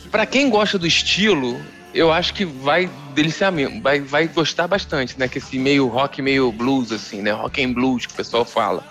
Pra 0.09 0.25
quem 0.25 0.49
gosta 0.49 0.79
do 0.79 0.87
estilo, 0.87 1.59
eu 1.93 2.09
acho 2.09 2.33
que 2.33 2.45
vai 2.45 2.89
deliciar 3.13 3.51
mesmo. 3.51 3.81
Vai, 3.81 3.99
vai 3.99 4.29
gostar 4.29 4.65
bastante, 4.65 5.19
né? 5.19 5.27
Que 5.27 5.39
esse 5.39 5.59
meio 5.59 5.87
rock, 5.87 6.21
meio 6.21 6.53
blues, 6.53 6.91
assim, 6.93 7.21
né? 7.21 7.31
Rock 7.31 7.61
and 7.61 7.73
blues 7.73 8.05
que 8.05 8.13
o 8.13 8.15
pessoal 8.15 8.45
fala. 8.45 8.81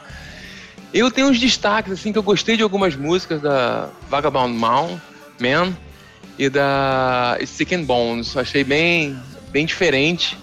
Eu 0.93 1.11
tenho 1.11 1.29
uns 1.29 1.41
destaques, 1.41 1.93
assim, 1.93 2.13
que 2.13 2.19
eu 2.19 2.23
gostei 2.23 2.59
de 2.59 2.63
algumas 2.63 2.95
músicas 2.95 3.41
da 3.41 3.89
Vagabond 4.11 4.55
Man, 4.55 5.01
Man 5.41 5.75
e 6.39 6.51
da 6.51 7.39
Stick 7.43 7.73
and 7.73 7.85
Bones. 7.85 8.37
Achei 8.37 8.63
bem, 8.63 9.19
bem 9.51 9.65
diferente. 9.65 10.37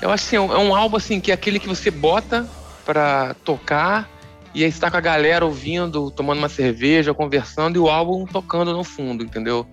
Eu 0.00 0.10
acho 0.10 0.24
assim, 0.26 0.36
é 0.36 0.40
um- 0.40 0.52
é 0.52 0.58
um 0.58 0.74
álbum 0.74 0.96
assim 0.96 1.20
que 1.20 1.30
é 1.30 1.34
aquele 1.34 1.58
que 1.58 1.68
você 1.68 1.90
bota 1.90 2.48
pra 2.84 3.34
tocar 3.44 4.08
e 4.54 4.64
aí 4.64 4.70
você 4.72 4.80
tá 4.80 4.90
com 4.90 4.96
a 4.96 5.00
galera 5.00 5.44
ouvindo, 5.44 6.10
tomando 6.10 6.38
uma 6.38 6.48
cerveja, 6.48 7.12
conversando 7.12 7.76
e 7.76 7.78
o 7.78 7.88
álbum 7.88 8.24
tocando 8.24 8.72
no 8.72 8.84
fundo, 8.84 9.22
entendeu? 9.24 9.66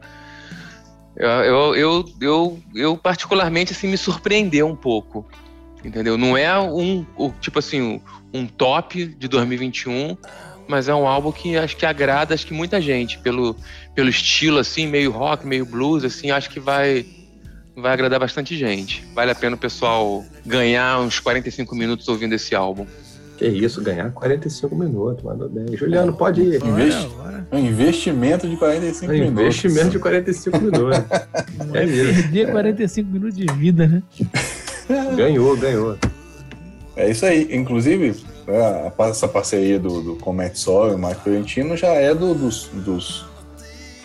Eu, 1.16 1.30
eu, 1.30 1.76
eu, 1.76 2.06
eu, 2.22 2.60
eu 2.76 2.98
particularmente 2.98 3.72
assim 3.72 3.88
me 3.88 3.98
surpreendeu 3.98 4.68
um 4.68 4.76
pouco, 4.76 5.26
entendeu? 5.86 6.18
Não 6.18 6.36
é 6.36 6.60
um, 6.60 7.06
o- 7.16 7.32
tipo 7.40 7.60
assim, 7.60 7.82
um, 7.82 8.02
um 8.34 8.48
top 8.48 9.06
de 9.06 9.28
2021, 9.28 10.18
mas 10.68 10.90
é 10.90 10.96
um 10.96 11.08
álbum 11.08 11.32
que 11.32 11.56
acho 11.56 11.78
que 11.78 11.86
agrada 11.86 12.34
acho 12.34 12.48
que 12.48 12.54
muita 12.54 12.82
gente 12.82 13.20
pelo, 13.20 13.56
pelo 13.94 14.10
estilo 14.10 14.58
assim, 14.58 14.88
meio 14.88 15.12
rock, 15.12 15.46
meio 15.46 15.66
blues, 15.66 16.04
assim, 16.04 16.32
acho 16.32 16.50
que 16.50 16.60
vai 16.60 17.06
vai 17.76 17.94
agradar 17.94 18.20
bastante 18.20 18.56
gente. 18.58 19.06
Vale 19.14 19.32
a 19.32 19.36
pena 19.36 19.56
o 19.56 19.60
pessoal 19.60 20.24
ganhar 20.46 21.00
uns 21.00 21.20
45 21.20 21.76
minutos 21.76 22.08
ouvindo 22.08 22.34
esse 22.34 22.54
álbum. 22.56 22.86
Que 23.38 23.48
isso, 23.48 23.82
ganhar 23.82 24.12
45 24.12 24.76
minutos, 24.76 25.24
mandou 25.24 25.50
bem. 25.50 25.76
Juliano, 25.76 26.14
pode 26.14 26.42
ir. 26.42 26.60
Bora. 26.60 27.48
Um 27.52 27.58
investimento 27.60 28.48
de 28.48 28.56
45 28.58 29.12
Um 29.12 29.16
minutos. 29.16 29.42
investimento 29.42 29.90
de 29.90 30.00
45 30.00 30.58
minutos. 30.62 30.98
É 31.74 31.80
é 31.80 31.86
isso. 31.86 32.14
perder 32.22 32.52
45 32.52 33.10
minutos 33.10 33.36
de 33.38 33.46
vida, 33.54 33.88
né? 33.88 34.04
ganhou, 35.16 35.56
ganhou. 35.58 35.98
É 36.96 37.10
isso 37.10 37.26
aí. 37.26 37.48
Inclusive, 37.56 38.16
a- 38.48 39.04
essa 39.10 39.28
parceria 39.28 39.80
do, 39.80 40.02
do 40.02 40.16
Comet 40.18 40.58
Sol 40.60 40.92
e 40.92 40.96
o 40.96 40.98
Marco 41.00 41.22
Fiorentino 41.24 41.76
já 41.76 41.88
é 41.90 42.14
do- 42.14 42.34
dos, 42.36 42.70
dos- 42.74 43.26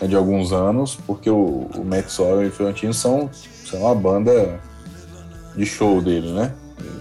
é 0.01 0.07
de 0.07 0.15
alguns 0.15 0.51
anos, 0.51 0.97
porque 1.05 1.29
o, 1.29 1.69
o 1.75 1.83
Matt 1.85 2.07
Sol 2.09 2.41
e 2.43 2.47
o 2.47 2.51
Fiorentino 2.51 2.93
são, 2.93 3.29
são 3.69 3.87
a 3.87 3.95
banda 3.95 4.59
de 5.55 5.65
show 5.65 6.01
dele, 6.01 6.31
né? 6.31 6.53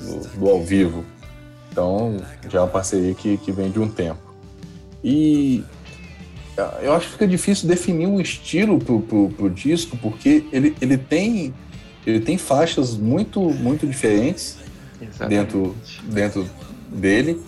Do, 0.03 0.39
do 0.39 0.49
ao 0.49 0.63
vivo. 0.63 1.05
Então, 1.71 2.17
já 2.49 2.59
é 2.59 2.63
uma 2.63 2.69
parceria 2.69 3.15
que, 3.15 3.37
que 3.39 3.53
vem 3.53 3.71
de 3.71 3.79
um 3.79 3.89
tempo. 3.89 4.21
E 5.03 5.65
ah, 6.57 6.79
eu 6.83 6.93
acho 6.93 7.07
que 7.07 7.13
fica 7.13 7.29
difícil 7.29 7.69
definir 7.69 8.07
um 8.07 8.21
estilo 8.21 8.79
pro, 8.79 9.01
pro, 9.01 9.29
pro 9.31 9.51
disco, 9.51 9.97
porque 9.97 10.45
ele, 10.53 10.75
ele, 10.81 10.99
tem, 10.99 11.55
ele 12.05 12.21
tem 12.21 12.37
faixas 12.37 12.97
muito, 12.97 13.41
muito 13.41 13.87
diferentes 13.87 14.57
dentro, 15.29 15.77
dentro 16.05 16.49
dele. 16.89 17.41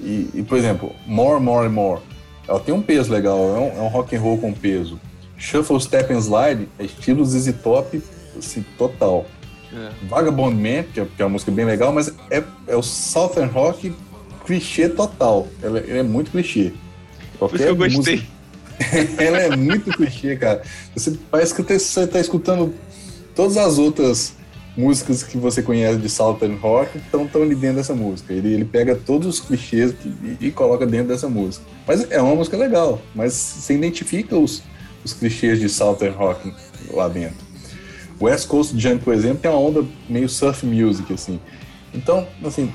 E, 0.00 0.30
e, 0.34 0.42
por 0.42 0.58
exemplo, 0.58 0.92
More, 1.06 1.40
More, 1.40 1.68
More. 1.68 2.02
Ela 2.48 2.60
tem 2.60 2.74
um 2.74 2.82
peso 2.82 3.12
legal, 3.12 3.38
é 3.38 3.58
um, 3.58 3.78
é 3.78 3.82
um 3.82 3.88
rock 3.88 4.14
and 4.16 4.20
roll 4.20 4.38
com 4.38 4.52
peso. 4.52 5.00
Shuffle, 5.36 5.80
Step 5.80 6.12
and 6.12 6.20
Slide 6.20 6.68
é 6.78 6.84
estilo 6.84 7.24
ZZ 7.24 7.54
Top, 7.62 8.02
assim, 8.38 8.64
total. 8.78 9.26
É. 9.72 9.90
Vagabond 10.08 10.54
Man, 10.56 10.84
que 10.92 11.00
é, 11.00 11.04
que 11.16 11.22
é 11.22 11.24
uma 11.24 11.32
música 11.32 11.50
bem 11.50 11.64
legal, 11.64 11.92
mas 11.92 12.12
é, 12.30 12.42
é 12.68 12.76
o 12.76 12.82
Southern 12.82 13.50
Rock 13.50 13.92
clichê 14.44 14.88
total. 14.88 15.48
Ela, 15.62 15.78
ela 15.80 15.98
é 15.98 16.02
muito 16.02 16.30
clichê. 16.30 16.72
Por 17.38 17.46
isso 17.54 17.56
que 17.56 17.62
eu 17.70 17.76
gostei. 17.76 18.14
música- 18.16 18.36
ela 19.22 19.38
é 19.38 19.56
muito 19.56 19.90
clichê, 19.90 20.36
cara. 20.36 20.62
Você 20.94 21.18
parece 21.30 21.54
que 21.54 21.62
você 21.62 22.00
está 22.02 22.20
escutando 22.20 22.72
todas 23.34 23.56
as 23.56 23.76
outras 23.78 24.34
músicas 24.76 25.22
que 25.22 25.36
você 25.38 25.62
conhece 25.62 25.98
de 25.98 26.08
Southern 26.08 26.56
Rock 26.58 26.98
estão 26.98 27.26
tão 27.26 27.42
ali 27.42 27.54
dentro 27.54 27.78
dessa 27.78 27.94
música. 27.94 28.32
Ele, 28.32 28.52
ele 28.52 28.64
pega 28.64 28.94
todos 28.94 29.26
os 29.26 29.40
clichês 29.40 29.92
que- 29.92 30.08
e, 30.40 30.46
e 30.48 30.50
coloca 30.52 30.86
dentro 30.86 31.08
dessa 31.08 31.28
música. 31.28 31.64
Mas 31.86 32.10
é 32.10 32.20
uma 32.20 32.34
música 32.34 32.56
legal, 32.56 33.00
mas 33.14 33.32
você 33.32 33.74
identifica 33.74 34.36
os, 34.36 34.62
os 35.04 35.12
clichês 35.14 35.58
de 35.58 35.68
Southern 35.68 36.14
Rock 36.14 36.52
lá 36.92 37.08
dentro. 37.08 37.45
West 38.20 38.48
Coast 38.48 38.78
Jump, 38.78 39.04
por 39.04 39.14
exemplo, 39.14 39.38
tem 39.38 39.50
uma 39.50 39.60
onda 39.60 39.84
meio 40.08 40.28
surf 40.28 40.64
music, 40.64 41.12
assim. 41.12 41.40
Então, 41.92 42.26
assim, 42.44 42.72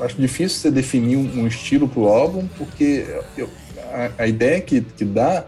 acho 0.00 0.16
difícil 0.16 0.58
você 0.58 0.70
definir 0.70 1.16
um, 1.16 1.46
estilo 1.46 1.88
pro 1.88 2.08
álbum, 2.08 2.46
porque 2.56 3.06
eu- 3.36 3.48
a, 3.92 4.22
a 4.22 4.26
ideia 4.26 4.60
que, 4.60 4.80
que 4.80 5.04
dá 5.04 5.44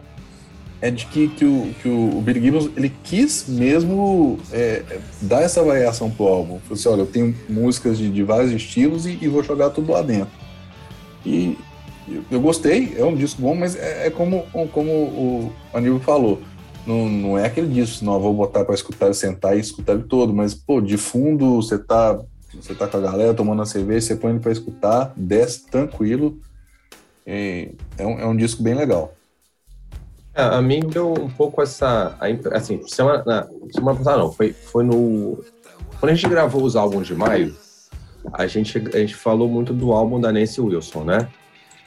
é 0.83 0.91
de 0.91 1.05
que, 1.07 1.29
que, 1.29 1.45
o, 1.45 1.75
que 1.83 1.89
o, 1.89 2.21
Billy 2.23 2.41
Gibbons 2.41 2.71
ele 2.77 2.91
quis 3.05 3.45
mesmo 3.47 4.39
é, 4.51 4.83
dar 5.21 5.43
essa 5.43 5.63
variação 5.63 6.11
pro 6.11 6.27
álbum. 6.27 6.59
Falou 6.61 6.75
assim, 6.75 6.89
olha, 6.89 7.01
eu 7.01 7.07
tenho 7.07 7.35
músicas 7.49 7.99
de, 7.99 8.09
de 8.09 8.23
vários 8.23 8.51
estilos 8.53 9.05
e, 9.05 9.19
e 9.21 9.29
vou 9.29 9.43
jogar 9.43 9.71
tudo 9.71 9.93
lá 9.93 10.01
dentro. 10.01 10.33
E 11.25 11.59
eu, 12.09 12.25
eu 12.31 12.41
gostei, 12.41 12.95
é 12.97 13.05
um 13.05 13.15
disco 13.15 13.43
bom, 13.43 13.55
mas 13.55 13.77
é, 13.77 14.07
é 14.07 14.11
como, 14.11 14.43
como 14.73 14.91
o 14.91 15.53
Aníbal 15.75 16.01
falou. 16.01 16.41
Não, 16.91 17.09
não 17.09 17.39
é 17.39 17.47
aquele 17.47 17.69
disco, 17.69 18.05
não, 18.05 18.19
vou 18.19 18.35
botar 18.35 18.65
para 18.65 18.75
escutar, 18.75 19.15
sentar 19.15 19.57
e 19.57 19.61
escutar 19.61 19.93
ele 19.93 20.03
todo, 20.03 20.35
mas, 20.35 20.55
pô, 20.55 20.81
de 20.81 20.97
fundo, 20.97 21.55
você 21.55 21.79
tá, 21.79 22.21
você 22.53 22.75
tá 22.75 22.89
com 22.89 22.97
a 22.97 23.01
galera 23.01 23.33
tomando 23.33 23.61
uma 23.61 23.67
cerveja, 23.67 24.09
você 24.09 24.17
põe 24.17 24.33
ele 24.33 24.41
para 24.41 24.51
escutar, 24.51 25.13
desce 25.17 25.67
tranquilo. 25.67 26.41
E 27.25 27.77
é, 27.97 28.05
um, 28.05 28.19
é 28.19 28.27
um 28.27 28.35
disco 28.35 28.61
bem 28.61 28.75
legal. 28.75 29.15
É, 30.35 30.43
a 30.43 30.61
mim 30.61 30.81
deu 30.81 31.13
um 31.13 31.31
pouco 31.31 31.63
essa. 31.63 32.17
a 32.19 32.57
Assim, 32.57 32.85
semana, 32.89 33.23
na, 33.25 33.49
semana 33.73 33.97
passada 33.97 34.19
não, 34.19 34.33
foi, 34.33 34.53
foi 34.53 34.83
no. 34.83 35.45
Quando 36.01 36.11
a 36.11 36.15
gente 36.15 36.29
gravou 36.29 36.65
os 36.65 36.75
álbuns 36.75 37.07
de 37.07 37.15
maio, 37.15 37.55
a 38.33 38.49
gente, 38.49 38.79
a 38.79 38.99
gente 38.99 39.15
falou 39.15 39.49
muito 39.49 39.73
do 39.73 39.93
álbum 39.93 40.21
da 40.21 40.33
Nancy 40.33 40.61
Wilson, 40.61 41.05
né? 41.05 41.29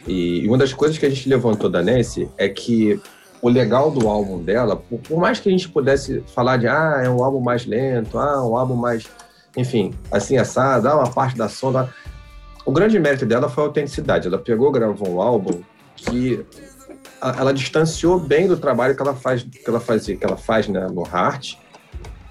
E, 0.08 0.48
uma 0.48 0.58
das 0.58 0.72
coisas 0.72 0.98
que 0.98 1.06
a 1.06 1.10
gente 1.10 1.28
levantou 1.28 1.70
da 1.70 1.82
Nancy 1.82 2.30
é 2.38 2.48
que 2.48 3.02
o 3.44 3.50
legal 3.50 3.92
do 3.92 4.08
álbum 4.08 4.42
dela, 4.42 4.76
por, 4.78 4.98
por 5.00 5.20
mais 5.20 5.38
que 5.40 5.50
a 5.50 5.52
gente 5.52 5.68
pudesse 5.68 6.24
falar 6.34 6.56
de 6.58 6.66
ah, 6.68 7.02
é 7.04 7.10
um 7.10 7.22
álbum 7.22 7.42
mais 7.42 7.66
lento, 7.66 8.18
ah, 8.18 8.42
um 8.48 8.56
álbum 8.56 8.74
mais, 8.76 9.04
enfim, 9.58 9.94
assim, 10.12 10.38
assado, 10.38 10.88
ah, 10.88 10.96
uma 10.96 11.12
parte 11.12 11.38
da 11.38 11.50
som. 11.50 11.72
da- 11.72 11.90
O 12.66 12.72
grande 12.72 12.98
mérito 12.98 13.26
dela 13.26 13.50
foi 13.50 13.64
a 13.66 13.68
autenticidade. 13.68 14.28
Ela 14.30 14.38
pegou, 14.38 14.72
gravou 14.72 15.10
um 15.16 15.22
álbum 15.22 15.62
que 15.98 16.46
a- 17.22 17.36
ela 17.38 17.54
distanciou 17.54 18.18
bem 18.18 18.48
do 18.48 18.56
trabalho 18.56 18.96
que 18.96 19.02
ela 19.02 19.14
faz, 19.14 19.44
que 19.44 19.68
ela 19.68 19.82
fazia, 19.82 20.16
que 20.16 20.26
ela 20.26 20.38
faz 20.38 20.70
né, 20.70 20.88
no 20.90 21.04
Heart. 21.06 21.58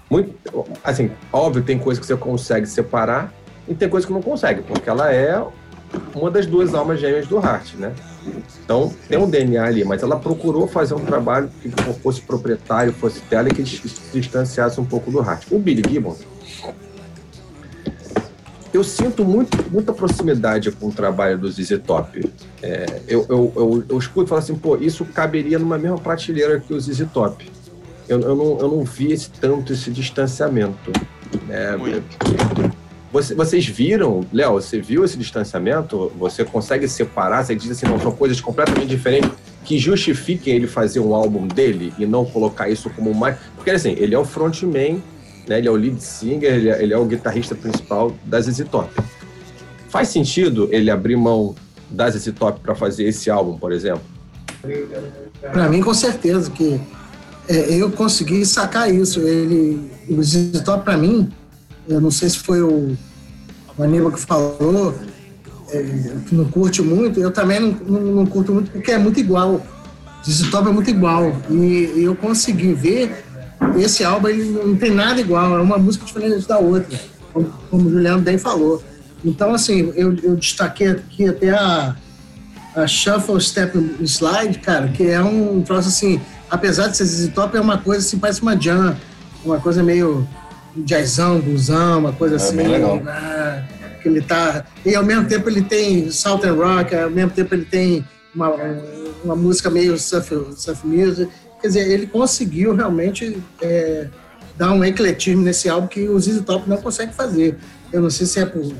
Muito, 0.09 0.35
assim, 0.83 1.11
óbvio, 1.31 1.61
tem 1.63 1.77
coisa 1.77 1.99
que 2.01 2.07
você 2.07 2.17
consegue 2.17 2.65
separar 2.65 3.31
e 3.67 3.75
tem 3.75 3.87
coisa 3.87 4.05
que 4.07 4.11
não 4.13 4.21
consegue, 4.21 4.63
porque 4.63 4.89
ela 4.89 5.13
é 5.13 5.43
uma 6.15 6.31
das 6.31 6.47
duas 6.47 6.73
almas 6.73 6.99
gêmeas 6.99 7.27
do 7.27 7.37
Heart, 7.37 7.75
né? 7.75 7.93
Então, 8.63 8.93
tem 9.07 9.17
um 9.17 9.29
DNA 9.29 9.63
ali, 9.63 9.83
mas 9.83 10.01
ela 10.03 10.17
procurou 10.17 10.67
fazer 10.67 10.93
um 10.93 11.03
trabalho 11.03 11.49
que 11.61 11.69
fosse 12.01 12.21
proprietário, 12.21 12.93
fosse 12.93 13.19
dela 13.21 13.49
e 13.49 13.53
que 13.53 13.65
se 13.65 14.01
distanciasse 14.13 14.79
um 14.79 14.85
pouco 14.85 15.11
do 15.11 15.19
Heart. 15.19 15.47
O 15.51 15.59
Billy 15.59 15.83
Gibbons, 15.87 16.19
eu 18.73 18.83
sinto 18.83 19.23
muito, 19.23 19.57
muita 19.69 19.93
proximidade 19.93 20.71
com 20.71 20.87
o 20.87 20.91
trabalho 20.91 21.37
do 21.37 21.51
ZZ 21.51 21.79
Top. 21.85 22.33
É, 22.61 23.01
eu, 23.07 23.25
eu, 23.29 23.53
eu, 23.55 23.83
eu 23.87 23.97
escuto 23.99 24.27
e 24.27 24.29
falo 24.29 24.39
assim, 24.39 24.55
pô, 24.55 24.75
isso 24.77 25.05
caberia 25.05 25.59
numa 25.59 25.77
mesma 25.77 25.99
prateleira 25.99 26.59
que 26.59 26.73
o 26.73 26.79
ZZ 26.79 27.05
Top. 27.13 27.47
Eu, 28.09 28.19
eu, 28.19 28.35
não, 28.35 28.59
eu 28.59 28.67
não 28.69 28.83
vi 28.83 29.11
esse, 29.11 29.29
tanto 29.29 29.73
esse 29.73 29.91
distanciamento. 29.91 30.91
É, 31.49 31.75
você, 33.13 33.33
vocês 33.33 33.65
viram, 33.65 34.25
Léo, 34.33 34.53
você 34.53 34.81
viu 34.81 35.05
esse 35.05 35.17
distanciamento? 35.17 36.11
Você 36.17 36.43
consegue 36.43 36.87
separar? 36.87 37.45
Você 37.45 37.55
diz 37.55 37.71
assim, 37.71 37.85
não, 37.85 37.99
são 37.99 38.11
coisas 38.11 38.41
completamente 38.41 38.87
diferentes 38.87 39.29
que 39.63 39.77
justifiquem 39.77 40.55
ele 40.55 40.67
fazer 40.67 40.99
um 40.99 41.13
álbum 41.13 41.47
dele 41.47 41.93
e 41.97 42.05
não 42.05 42.25
colocar 42.25 42.67
isso 42.67 42.89
como 42.89 43.13
mais. 43.13 43.37
Porque 43.55 43.71
assim, 43.71 43.95
ele 43.97 44.13
é 44.13 44.19
o 44.19 44.25
frontman 44.25 45.01
né? 45.47 45.57
Ele 45.57 45.67
é 45.67 45.71
o 45.71 45.75
lead 45.75 46.01
singer, 46.01 46.53
ele 46.53 46.69
é, 46.69 46.83
ele 46.83 46.93
é 46.93 46.97
o 46.97 47.05
guitarrista 47.05 47.55
principal 47.55 48.13
da 48.25 48.39
ZZ 48.41 48.65
Top. 48.69 48.89
Faz 49.89 50.07
sentido 50.09 50.69
ele 50.71 50.89
abrir 50.89 51.15
mão 51.15 51.55
da 51.89 52.09
ZZ 52.09 52.33
Top 52.37 52.59
para 52.61 52.75
fazer 52.75 53.03
esse 53.05 53.29
álbum, 53.29 53.57
por 53.57 53.71
exemplo? 53.71 54.03
Para 55.51 55.69
mim, 55.69 55.81
com 55.81 55.93
certeza 55.93 56.49
que 56.49 56.79
é, 57.47 57.75
eu 57.75 57.91
consegui 57.91 58.45
sacar 58.45 58.91
isso. 58.91 59.19
Ele, 59.19 59.91
o 60.09 60.23
ZZ 60.23 60.61
Top 60.63 60.83
para 60.83 60.97
mim, 60.97 61.29
eu 61.87 62.01
não 62.01 62.11
sei 62.11 62.29
se 62.29 62.39
foi 62.39 62.61
o, 62.61 62.95
Aníbal 63.79 64.11
que 64.11 64.19
falou, 64.19 64.93
é, 65.69 65.83
que 66.27 66.35
não 66.35 66.45
curte 66.45 66.81
muito. 66.81 67.19
Eu 67.19 67.31
também 67.31 67.59
não, 67.59 67.71
não, 67.71 68.01
não 68.01 68.25
curto 68.25 68.53
muito 68.53 68.71
porque 68.71 68.91
é 68.91 68.97
muito 68.97 69.19
igual. 69.19 69.61
ZZ 70.25 70.49
Top 70.49 70.69
é 70.69 70.71
muito 70.71 70.89
igual 70.89 71.35
e 71.49 72.01
eu 72.01 72.15
consegui 72.15 72.73
ver 72.73 73.25
esse 73.77 74.03
álbum 74.03 74.27
ele 74.27 74.43
não 74.51 74.75
tem 74.75 74.91
nada 74.91 75.19
igual, 75.19 75.57
é 75.57 75.61
uma 75.61 75.77
música 75.77 76.05
diferente 76.05 76.47
da 76.47 76.57
outra, 76.57 76.99
como, 77.33 77.53
como 77.69 77.87
o 77.87 77.91
Juliano 77.91 78.21
bem 78.21 78.37
falou. 78.37 78.83
Então, 79.23 79.53
assim, 79.53 79.91
eu, 79.95 80.15
eu 80.21 80.35
destaquei 80.35 80.87
aqui 80.87 81.27
até 81.27 81.51
a, 81.51 81.95
a 82.75 82.87
Shuffle 82.87 83.39
Step 83.39 83.77
Slide, 84.01 84.59
cara, 84.59 84.89
que 84.89 85.09
é 85.09 85.21
um 85.21 85.61
troço 85.61 85.87
assim, 85.87 86.19
apesar 86.49 86.87
de 86.87 86.97
ser 86.97 87.05
ZZ 87.05 87.31
é 87.53 87.59
uma 87.59 87.77
coisa 87.77 88.05
assim, 88.05 88.17
parece 88.17 88.41
uma 88.41 88.59
jam, 88.59 88.95
uma 89.45 89.59
coisa 89.59 89.81
meio 89.81 90.27
jazzão, 90.77 91.39
blusão, 91.39 91.99
uma 91.99 92.13
coisa 92.13 92.35
é, 92.35 92.37
assim. 92.37 92.55
Bem 92.55 92.67
legal. 92.67 92.97
Né, 92.97 93.67
que 94.01 94.09
ele 94.09 94.21
tá. 94.21 94.65
E 94.85 94.95
ao 94.95 95.03
mesmo 95.03 95.25
tempo 95.27 95.49
ele 95.49 95.61
tem 95.61 96.11
Southern 96.11 96.57
Rock, 96.57 96.95
ao 96.95 97.09
mesmo 97.09 97.31
tempo 97.31 97.55
ele 97.55 97.65
tem 97.65 98.05
uma, 98.35 98.53
uma 99.23 99.35
música 99.35 99.69
meio 99.69 99.97
surf, 99.97 100.29
surf 100.57 100.85
music. 100.85 101.31
Quer 101.61 101.67
dizer, 101.67 101.89
ele 101.89 102.07
conseguiu 102.07 102.75
realmente 102.75 103.37
é, 103.61 104.07
dar 104.57 104.73
um 104.73 104.83
ecletismo 104.83 105.41
nesse 105.41 105.69
álbum 105.69 105.87
que 105.87 106.09
o 106.09 106.19
ZZ 106.19 106.41
Top 106.41 106.69
não 106.69 106.77
consegue 106.77 107.13
fazer. 107.13 107.57
Eu 107.91 108.01
não 108.01 108.09
sei 108.09 108.27
se 108.27 108.39
é 108.39 108.45
por, 108.45 108.73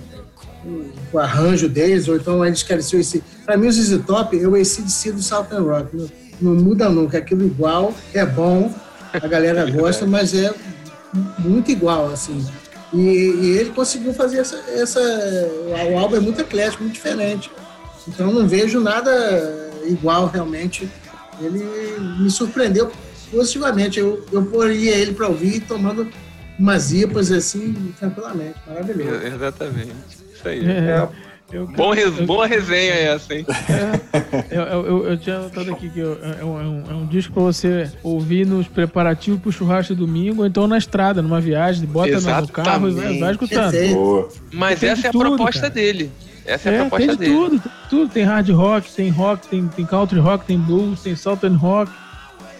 o 1.13 1.19
arranjo 1.19 1.69
deles, 1.69 2.07
ou 2.07 2.17
então 2.17 2.45
eles 2.45 2.61
querem 2.61 2.83
ser 2.83 2.99
esse. 2.99 3.23
Para 3.45 3.55
mim, 3.55 3.67
o 3.67 3.71
ZZ 3.71 4.01
Top 4.05 4.37
é 4.37 4.47
o 4.47 4.55
ACDC 4.55 5.13
do 5.13 5.21
Southern 5.21 5.65
Rock. 5.65 5.95
Não, 5.95 6.09
não 6.41 6.61
muda 6.61 6.89
nunca. 6.89 7.17
Aquilo 7.17 7.45
igual, 7.45 7.93
é 8.13 8.25
bom, 8.25 8.73
a 9.13 9.27
galera 9.27 9.69
gosta, 9.71 10.05
mas 10.05 10.33
é 10.33 10.53
muito 11.39 11.71
igual, 11.71 12.11
assim. 12.11 12.45
E, 12.93 12.99
e 12.99 13.57
ele 13.57 13.71
conseguiu 13.71 14.13
fazer 14.13 14.39
essa, 14.39 14.57
essa. 14.69 14.99
O 15.91 15.97
álbum 15.97 16.15
é 16.15 16.19
muito 16.19 16.39
eclético, 16.41 16.83
muito 16.83 16.95
diferente. 16.95 17.51
Então 18.07 18.31
não 18.31 18.47
vejo 18.47 18.79
nada 18.79 19.71
igual 19.85 20.27
realmente 20.27 20.89
ele 21.41 21.63
me 22.19 22.29
surpreendeu 22.29 22.91
positivamente. 23.31 23.99
Eu, 23.99 24.25
eu 24.31 24.45
poria 24.45 24.95
ele 24.95 25.13
para 25.13 25.27
ouvir 25.27 25.61
tomando 25.61 26.07
umas 26.57 26.91
IPAs 26.91 27.31
assim, 27.31 27.93
tranquilamente. 27.97 28.55
Maravilhoso. 28.67 29.25
É, 29.25 29.27
exatamente. 29.27 29.93
Isso 30.33 30.47
aí. 30.47 30.65
É. 30.65 31.09
Eu, 31.53 31.67
Bom 31.67 31.91
res, 31.91 32.17
eu, 32.17 32.25
boa 32.25 32.47
resenha 32.47 32.93
essa, 32.95 33.35
hein? 33.35 33.45
É, 34.49 34.57
eu, 34.57 34.61
eu, 34.63 35.07
eu, 35.09 35.17
tinha 35.17 35.37
notado 35.37 35.71
aqui 35.71 35.87
que 35.87 36.01
é, 36.01 36.03
um, 36.43 36.59
é, 36.59 36.63
um, 36.63 36.83
é 36.89 36.93
um 36.95 37.05
disco 37.05 37.31
pra 37.31 37.43
você 37.43 37.91
ouvir 38.01 38.43
nos 38.43 38.67
preparativos 38.67 39.39
pro 39.39 39.51
churrasco 39.51 39.93
de 39.93 39.99
domingo, 39.99 40.41
ou 40.41 40.47
então 40.47 40.67
na 40.67 40.79
estrada, 40.79 41.21
numa 41.21 41.39
viagem, 41.39 41.85
bota 41.85 42.09
Exatamente. 42.09 42.47
no 42.47 42.53
carro 42.53 42.89
e 42.89 43.19
vai 43.19 43.31
escutando. 43.31 44.29
Mas 44.51 44.81
essa 44.81 45.07
é 45.07 45.09
a 45.09 45.11
tudo, 45.11 45.25
proposta 45.25 45.61
cara. 45.61 45.73
dele. 45.73 46.11
Essa 46.43 46.71
é, 46.71 46.75
a 46.75 46.79
proposta 46.81 47.07
tem 47.07 47.15
de 47.15 47.17
dele. 47.17 47.35
Tudo, 47.35 47.59
tem 47.59 47.71
tudo. 47.87 48.11
Tem 48.11 48.23
hard 48.23 48.49
rock, 48.49 48.91
tem 48.91 49.09
rock, 49.09 49.47
tem, 49.47 49.67
tem 49.67 49.85
country 49.85 50.19
rock, 50.19 50.45
tem 50.45 50.57
blues, 50.57 51.03
tem 51.03 51.15
southern 51.15 51.55
rock, 51.55 51.91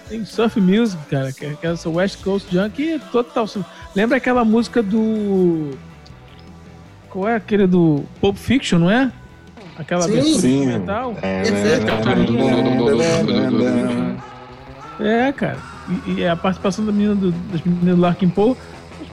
tem 0.08 0.24
surf 0.24 0.62
music, 0.62 1.04
cara, 1.10 1.34
que 1.34 1.46
é, 1.46 1.54
que 1.56 1.66
é 1.66 1.72
essa 1.72 1.90
West 1.90 2.22
Coast 2.24 2.48
Junk 2.52 3.02
total. 3.12 3.50
Lembra 3.96 4.18
aquela 4.18 4.46
música 4.46 4.84
do. 4.84 5.72
Qual 7.14 7.30
é 7.30 7.36
aquele 7.36 7.68
do 7.68 8.04
Pulp 8.20 8.36
Fiction, 8.36 8.80
não 8.80 8.90
é? 8.90 9.12
Aquela 9.78 10.02
sim, 10.02 10.18
instrumental. 10.18 11.16
É, 11.22 11.44
é, 15.00 15.32
cara. 15.32 15.60
E, 16.08 16.14
e, 16.14 16.28
a 16.28 16.36
participação 16.36 16.84
da 16.84 16.92
menina 16.92 17.14
do, 17.14 17.32
das 17.32 17.62
meninas 17.62 17.96
do 17.96 18.02
Larkin 18.02 18.30
Poe 18.30 18.56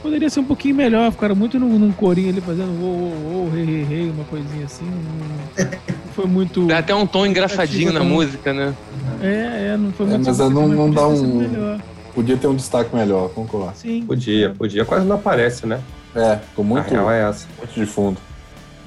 Poderia 0.02 0.30
ser 0.30 0.40
um 0.40 0.44
pouquinho 0.44 0.74
melhor, 0.74 1.12
ficaram 1.12 1.36
muito 1.36 1.58
num, 1.58 1.78
num 1.78 1.92
corinho 1.92 2.30
ali 2.30 2.40
fazendo 2.40 2.70
ô, 2.82 2.86
ô, 2.86 3.44
ô, 3.44 3.50
rei, 3.50 3.64
rei, 3.66 3.82
rei, 3.82 4.10
uma 4.10 4.24
coisinha 4.24 4.64
assim. 4.64 4.86
Não, 4.86 5.68
foi 6.14 6.24
muito. 6.24 6.66
Dá 6.66 6.78
até 6.78 6.94
um 6.94 7.06
tom 7.06 7.26
engraçadinho 7.26 7.92
na 7.92 8.02
música, 8.02 8.50
né? 8.54 8.74
É, 9.20 9.72
é, 9.72 9.76
não 9.76 9.92
foi 9.92 10.06
é, 10.06 10.10
muito. 10.10 10.26
Mas 10.26 10.38
não, 10.38 10.68
não 10.68 10.90
dá 10.90 11.06
um. 11.06 11.78
Podia 12.14 12.36
ter 12.38 12.46
um 12.46 12.56
destaque 12.56 12.96
melhor, 12.96 13.28
concordo. 13.30 13.76
Sim. 13.76 14.04
Podia, 14.06 14.54
podia. 14.56 14.86
Quase 14.86 15.06
não 15.06 15.16
aparece, 15.16 15.66
né? 15.66 15.80
É, 16.14 16.36
ficou 16.36 16.64
muito. 16.64 16.86
A 16.86 16.90
real 16.90 17.10
é 17.10 17.28
essa. 17.28 17.46
Muito 17.58 17.74
de 17.74 17.86
fundo. 17.86 18.20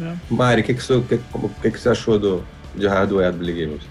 É. 0.01 0.15
Mari, 0.29 0.61
o 0.61 0.63
que, 0.63 0.73
que, 0.73 0.83
você, 0.83 1.01
que, 1.01 1.17
que, 1.61 1.71
que 1.71 1.79
você 1.79 1.89
achou 1.89 2.19
do, 2.19 2.43
de 2.75 2.87
hardware 2.87 3.31
do 3.31 3.37
Billy 3.37 3.65
Games? 3.65 3.83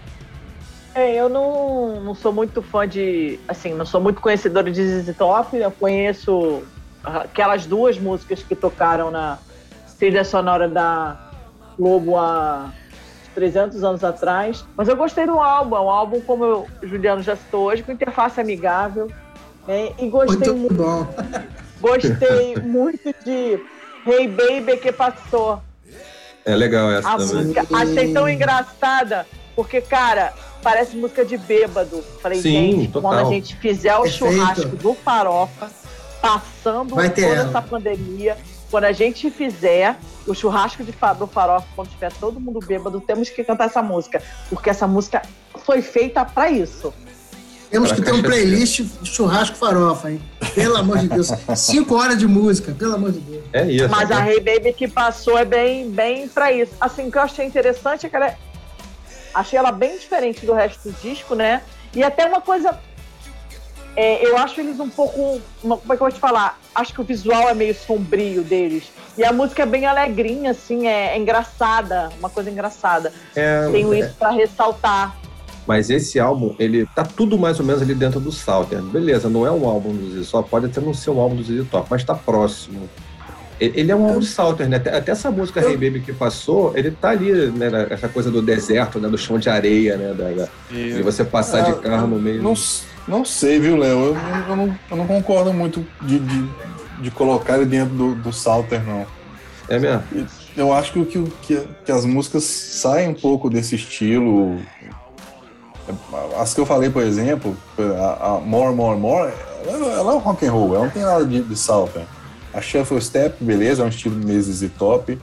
É, 0.95 1.14
eu 1.14 1.29
não, 1.29 2.01
não 2.03 2.14
sou 2.14 2.33
muito 2.33 2.61
fã 2.61 2.87
de. 2.87 3.38
Assim, 3.49 3.73
não 3.73 3.87
sou 3.87 4.01
muito 4.01 4.21
conhecedora 4.21 4.71
de 4.71 4.85
ZZ 4.85 5.16
Top. 5.16 5.57
Eu 5.57 5.71
conheço 5.71 6.62
aquelas 7.03 7.64
duas 7.64 7.99
músicas 7.99 8.42
que 8.42 8.55
tocaram 8.55 9.11
na 9.11 9.38
trilha 9.99 10.25
sonora 10.25 10.68
da 10.68 11.31
Globo 11.79 12.18
há 12.18 12.71
300 13.35 13.83
anos 13.83 14.05
atrás. 14.05 14.64
Mas 14.77 14.88
eu 14.88 14.97
gostei 14.97 15.27
do 15.27 15.38
álbum, 15.38 15.77
é 15.77 15.81
um 15.81 15.88
álbum, 15.88 16.21
como 16.21 16.45
o 16.45 16.87
Juliano 16.87 17.23
já 17.23 17.37
citou 17.37 17.66
hoje, 17.66 17.83
com 17.83 17.92
interface 17.92 18.40
amigável. 18.40 19.11
Né? 19.66 19.92
E 19.99 20.09
gostei 20.09 20.53
muito. 20.53 20.75
Bom. 20.75 21.07
Gostei 21.83 22.55
muito 22.62 23.12
de 23.25 23.61
Hey 24.07 24.29
Baby 24.29 24.79
que 24.81 24.92
passou. 24.92 25.61
É 26.45 26.55
legal 26.55 26.90
essa 26.90 27.09
a 27.09 27.16
também. 27.18 27.35
Música, 27.35 27.66
achei 27.73 28.12
tão 28.12 28.29
engraçada, 28.29 29.27
porque, 29.55 29.81
cara, 29.81 30.33
parece 30.62 30.97
música 30.97 31.25
de 31.25 31.37
bêbado. 31.37 32.03
Falei, 32.23 32.40
Sim, 32.40 32.51
gente, 32.51 32.92
total. 32.92 33.11
quando 33.11 33.27
a 33.27 33.31
gente 33.31 33.57
fizer 33.57 33.95
o 33.97 34.03
Perfeito. 34.03 34.33
churrasco 34.33 34.77
do 34.77 34.95
Farofa, 34.95 35.71
passando 36.21 36.95
Vai 36.95 37.11
toda 37.11 37.27
ela. 37.27 37.49
essa 37.49 37.61
pandemia, 37.61 38.37
quando 38.71 38.85
a 38.85 38.92
gente 38.92 39.29
fizer 39.31 39.97
o 40.27 40.35
churrasco 40.35 40.85
de 40.85 40.92
do 41.18 41.27
farofa, 41.27 41.66
quando 41.75 41.88
tiver 41.90 42.12
todo 42.12 42.38
mundo 42.38 42.61
bêbado, 42.64 43.01
temos 43.01 43.29
que 43.29 43.42
cantar 43.42 43.66
essa 43.66 43.83
música, 43.83 44.23
porque 44.49 44.71
essa 44.71 44.87
música 44.87 45.21
foi 45.64 45.83
feita 45.83 46.25
para 46.25 46.49
isso. 46.49 46.95
Temos 47.72 47.88
pra 47.90 47.96
que 47.96 48.02
ter 48.04 48.12
um 48.12 48.22
playlist 48.22 48.82
de 48.82 49.11
churrasco 49.11 49.56
farofa, 49.56 50.11
hein? 50.11 50.22
Pelo 50.54 50.76
amor 50.76 50.98
de 50.98 51.08
Deus. 51.08 51.28
Cinco 51.56 51.96
horas 51.96 52.18
de 52.18 52.26
música, 52.26 52.72
pelo 52.72 52.94
amor 52.94 53.12
de 53.12 53.20
Deus. 53.20 53.44
É 53.52 53.64
isso. 53.64 53.88
Mas 53.88 54.11
a 54.11 54.28
Hey 54.28 54.40
Baby 54.40 54.74
que 54.74 54.87
passou 54.87 55.38
é 55.38 55.44
bem, 55.44 55.90
bem 55.90 56.28
pra 56.28 56.52
isso. 56.52 56.72
Assim, 56.78 57.08
o 57.08 57.11
que 57.11 57.16
eu 57.16 57.22
achei 57.22 57.46
interessante 57.46 58.06
é 58.06 58.08
que 58.11 58.14
ela. 58.14 58.35
Achei 59.35 59.58
ela 59.58 59.72
bem 59.72 59.98
diferente 59.98 60.44
do 60.44 60.52
resto 60.52 60.90
do 60.90 61.00
disco, 61.00 61.35
né? 61.35 61.62
E 61.94 62.02
até 62.02 62.26
uma 62.26 62.42
coisa 62.42 62.78
é, 63.94 64.26
eu 64.26 64.37
acho 64.38 64.61
eles 64.61 64.80
um 64.80 64.88
pouco. 64.88 65.40
Como 65.61 65.74
é 65.74 65.78
que 65.78 65.92
eu 65.92 65.98
vou 65.98 66.12
te 66.12 66.20
falar? 66.20 66.58
Acho 66.74 66.94
que 66.94 67.00
o 67.00 67.04
visual 67.04 67.48
é 67.48 67.54
meio 67.54 67.74
sombrio 67.74 68.42
deles. 68.42 68.85
E 69.16 69.24
a 69.24 69.32
música 69.32 69.62
é 69.62 69.66
bem 69.66 69.85
alegrinha, 69.85 70.52
assim, 70.52 70.87
é, 70.87 71.14
é 71.14 71.18
engraçada, 71.18 72.11
uma 72.18 72.30
coisa 72.30 72.50
engraçada. 72.50 73.12
É, 73.37 73.68
Tenho 73.70 73.92
é. 73.92 74.00
isso 74.00 74.14
para 74.18 74.30
ressaltar. 74.30 75.16
Mas 75.67 75.90
esse 75.90 76.19
álbum, 76.19 76.54
ele 76.58 76.87
tá 76.94 77.04
tudo 77.04 77.38
mais 77.38 77.60
ou 77.60 77.67
menos 77.67 77.83
ali 77.83 77.94
dentro 77.94 78.19
do 78.19 78.33
Southern. 78.33 78.88
Beleza, 78.88 79.29
não 79.29 79.46
é 79.46 79.50
um 79.50 79.69
álbum 79.69 79.92
do 79.92 80.21
ZZ 80.21 80.31
Top, 80.31 80.50
pode 80.50 80.67
até 80.67 80.81
não 80.81 80.92
ser 80.92 81.10
um 81.10 81.21
álbum 81.21 81.37
do 81.37 81.42
ZZ 81.42 81.69
Top, 81.71 81.87
mas 81.90 82.02
tá 82.02 82.15
próximo. 82.15 82.88
Ele 83.60 83.92
é 83.92 83.94
um 83.94 84.04
álbum 84.04 84.19
de 84.19 84.27
Southern, 84.27 84.71
né? 84.71 84.77
Até, 84.77 85.13
essa 85.13 85.31
música 85.31 85.60
Hey 85.60 85.77
Baby 85.77 86.00
que 86.00 86.13
passou, 86.13 86.77
ele 86.77 86.90
tá 86.90 87.10
ali, 87.10 87.31
né? 87.52 87.87
Essa 87.90 88.08
coisa 88.08 88.29
do 88.29 88.42
deserto, 88.42 88.98
né? 88.98 89.08
Do 89.08 89.17
chão 89.17 89.38
de 89.38 89.48
areia, 89.48 89.96
né? 89.96 90.13
Da, 90.15 90.31
da, 90.31 90.48
e 90.77 91.00
você 91.00 91.23
passar 91.23 91.60
de 91.63 91.71
ah, 91.71 91.75
carro 91.75 92.08
no 92.08 92.19
meio. 92.19 92.42
Não, 92.42 92.54
não 93.06 93.25
sei, 93.25 93.60
viu, 93.60 93.77
Léo? 93.77 93.98
Eu, 93.98 94.17
eu, 94.48 94.56
não, 94.56 94.79
eu 94.90 94.96
não 94.96 95.06
concordo 95.06 95.52
muito 95.52 95.87
de, 96.00 96.19
de, 96.19 96.48
de 97.02 97.10
colocar 97.13 97.56
ele 97.56 97.67
dentro 97.67 97.94
do, 97.94 98.15
do 98.17 98.33
Salter, 98.33 98.85
não. 98.85 99.06
É 99.69 99.79
mesmo? 99.79 100.02
Eu 100.56 100.73
acho 100.73 100.92
que, 100.92 101.04
que, 101.40 101.60
que 101.85 101.92
as 101.92 102.04
músicas 102.04 102.42
saem 102.42 103.08
um 103.08 103.15
pouco 103.15 103.48
desse 103.48 103.77
estilo. 103.77 104.60
As 106.38 106.54
que 106.54 106.60
eu 106.60 106.66
falei, 106.66 106.90
por 106.90 107.02
exemplo, 107.02 107.56
a, 107.78 108.35
a 108.35 108.40
More, 108.40 108.74
More, 108.74 108.98
More, 108.98 109.33
ela, 109.66 109.87
ela 109.92 110.12
é 110.12 110.14
um 110.14 110.18
rock 110.18 110.46
and 110.46 110.52
roll, 110.52 110.74
ela 110.74 110.85
não 110.85 110.90
tem 110.90 111.02
nada 111.02 111.24
de, 111.24 111.42
de 111.42 111.56
Salter. 111.56 112.02
A 112.52 112.60
Shuffle 112.60 113.00
Step, 113.00 113.42
beleza, 113.42 113.83
é 113.83 113.87
um 113.87 113.88
estilo 113.88 114.14
meses 114.14 114.62
e 114.62 114.68
top. 114.68 115.18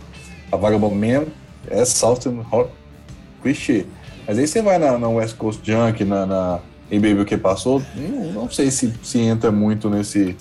a 0.52 0.58
Vagabond 0.58 0.96
Man 0.96 1.26
é 1.70 1.86
Southern 1.86 2.42
Rock 2.42 2.72
clichê. 3.42 3.86
Mas 4.28 4.38
aí 4.38 4.48
você 4.48 4.62
vai 4.62 4.78
na, 4.78 4.98
na 4.98 5.08
West 5.08 5.38
Coast 5.38 5.62
Junk, 5.64 6.04
na, 6.04 6.26
na 6.26 6.60
em 6.92 7.00
Baby 7.00 7.22
o 7.22 7.26
que 7.26 7.38
passou, 7.38 7.82
não, 7.96 8.32
não 8.34 8.50
sei 8.50 8.72
se, 8.72 8.92
se 9.04 9.20
entra 9.20 9.52
muito 9.52 9.90
nesse, 9.90 10.36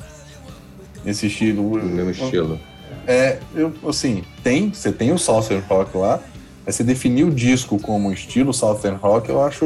nesse 1.05 1.27
estilo. 1.27 1.77
No 1.79 1.85
mesmo 1.85 2.11
estilo. 2.11 2.59
É, 3.07 3.39
eu, 3.55 3.73
assim, 3.87 4.25
tem, 4.43 4.71
você 4.71 4.91
tem 4.91 5.13
o 5.13 5.19
Southern 5.19 5.63
Rock 5.69 5.97
lá, 5.97 6.21
mas 6.69 6.75
você 6.77 6.85
definir 6.85 7.25
o 7.25 7.31
disco 7.31 7.79
como 7.81 8.13
estilo 8.13 8.53
Southern 8.53 8.99
Rock, 8.99 9.31
eu 9.31 9.43
acho. 9.43 9.65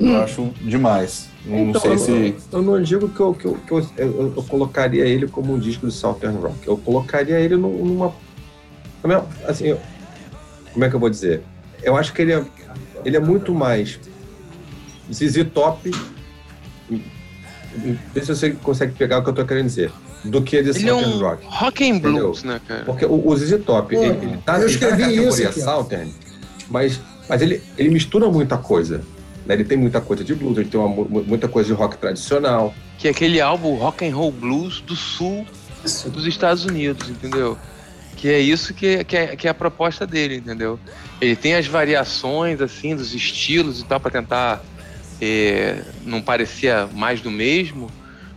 eu 0.00 0.16
acho 0.20 0.46
demais. 0.62 1.28
Não, 1.46 1.58
Então, 1.68 1.80
sei 1.80 1.92
eu, 1.92 1.98
se. 1.98 2.34
eu 2.50 2.60
não 2.60 2.82
digo 2.82 3.08
que, 3.08 3.20
eu, 3.20 3.32
que, 3.34 3.44
eu, 3.46 3.54
que 3.64 3.70
eu, 3.72 3.86
eu- 3.96 4.32
eu 4.36 4.42
colocaria 4.48 5.04
ele 5.04 5.28
como 5.28 5.54
um 5.54 5.58
disco 5.60 5.86
do 5.86 5.92
Southern 5.92 6.38
Rock. 6.38 6.66
Eu 6.66 6.76
colocaria 6.76 7.38
ele 7.38 7.54
num- 7.56 7.84
numa. 7.84 8.12
é- 9.04 9.48
Assim, 9.48 9.76
como 10.72 10.84
é 10.84 10.90
que 10.90 10.96
eu 10.96 11.00
vou 11.00 11.08
dizer? 11.08 11.44
Eu 11.84 11.96
acho 11.96 12.12
que 12.12 12.22
ele 12.22 12.32
é, 12.32 12.44
ele 13.04 13.16
é 13.16 13.20
muito 13.20 13.54
mais 13.54 14.00
ZZ 15.12 15.44
Top. 15.54 15.88
Vê 18.12 18.20
se 18.22 18.26
você 18.26 18.50
consegue 18.50 18.92
pegar 18.94 19.18
o 19.20 19.22
que 19.22 19.30
eu 19.30 19.34
tô 19.34 19.44
querendo 19.46 19.66
dizer. 19.66 19.92
Do 20.24 20.42
que 20.42 20.62
de 20.62 20.70
Ele 20.70 20.88
é 20.88 20.90
Southern 20.92 21.12
um 21.14 21.18
Rock. 21.18 21.46
rock 21.46 21.90
and 21.90 21.98
blues, 21.98 22.42
né, 22.44 22.60
cara? 22.66 22.84
Porque 22.84 23.04
o, 23.04 23.28
o 23.28 23.36
ZZ 23.36 23.62
Top, 23.64 23.94
Pô, 23.94 24.02
ele, 24.02 24.12
ele 24.12 24.16
tá, 24.16 24.24
eu 24.26 24.28
ele 24.28 24.38
tá 24.44 24.58
na 24.58 24.66
escrevi 24.66 25.02
categoria 25.02 25.48
isso. 25.50 25.60
Southern, 25.60 26.14
mas, 26.70 27.00
mas 27.28 27.42
ele, 27.42 27.62
ele 27.76 27.90
mistura 27.90 28.28
muita 28.30 28.56
coisa. 28.56 29.02
Né? 29.44 29.54
Ele 29.54 29.64
tem 29.64 29.76
muita 29.76 30.00
coisa 30.00 30.24
de 30.24 30.34
blues, 30.34 30.56
ele 30.56 30.68
tem 30.70 30.80
uma 30.80 30.88
mu- 30.88 31.24
muita 31.26 31.46
coisa 31.46 31.66
de 31.68 31.74
rock 31.74 31.98
tradicional. 31.98 32.74
Que 32.98 33.08
é 33.08 33.10
aquele 33.10 33.38
álbum 33.40 33.74
rock 33.74 34.06
and 34.08 34.14
roll 34.16 34.32
blues 34.32 34.80
do 34.80 34.96
sul 34.96 35.46
Isso. 35.84 36.08
dos 36.08 36.24
Estados 36.26 36.64
Unidos, 36.64 37.10
entendeu? 37.10 37.58
Que 38.16 38.28
é 38.30 38.38
isso 38.38 38.72
que, 38.72 39.04
que, 39.04 39.16
é, 39.16 39.36
que 39.36 39.46
é 39.46 39.50
a 39.50 39.54
proposta 39.54 40.06
dele, 40.06 40.36
entendeu? 40.36 40.80
Ele 41.20 41.36
tem 41.36 41.54
as 41.54 41.66
variações, 41.66 42.62
assim, 42.62 42.96
dos 42.96 43.12
estilos 43.14 43.80
e 43.80 43.84
tal, 43.84 44.00
para 44.00 44.10
tentar 44.10 44.64
é, 45.20 45.82
não 46.06 46.22
parecer 46.22 46.86
mais 46.94 47.20
do 47.20 47.30
mesmo, 47.30 47.90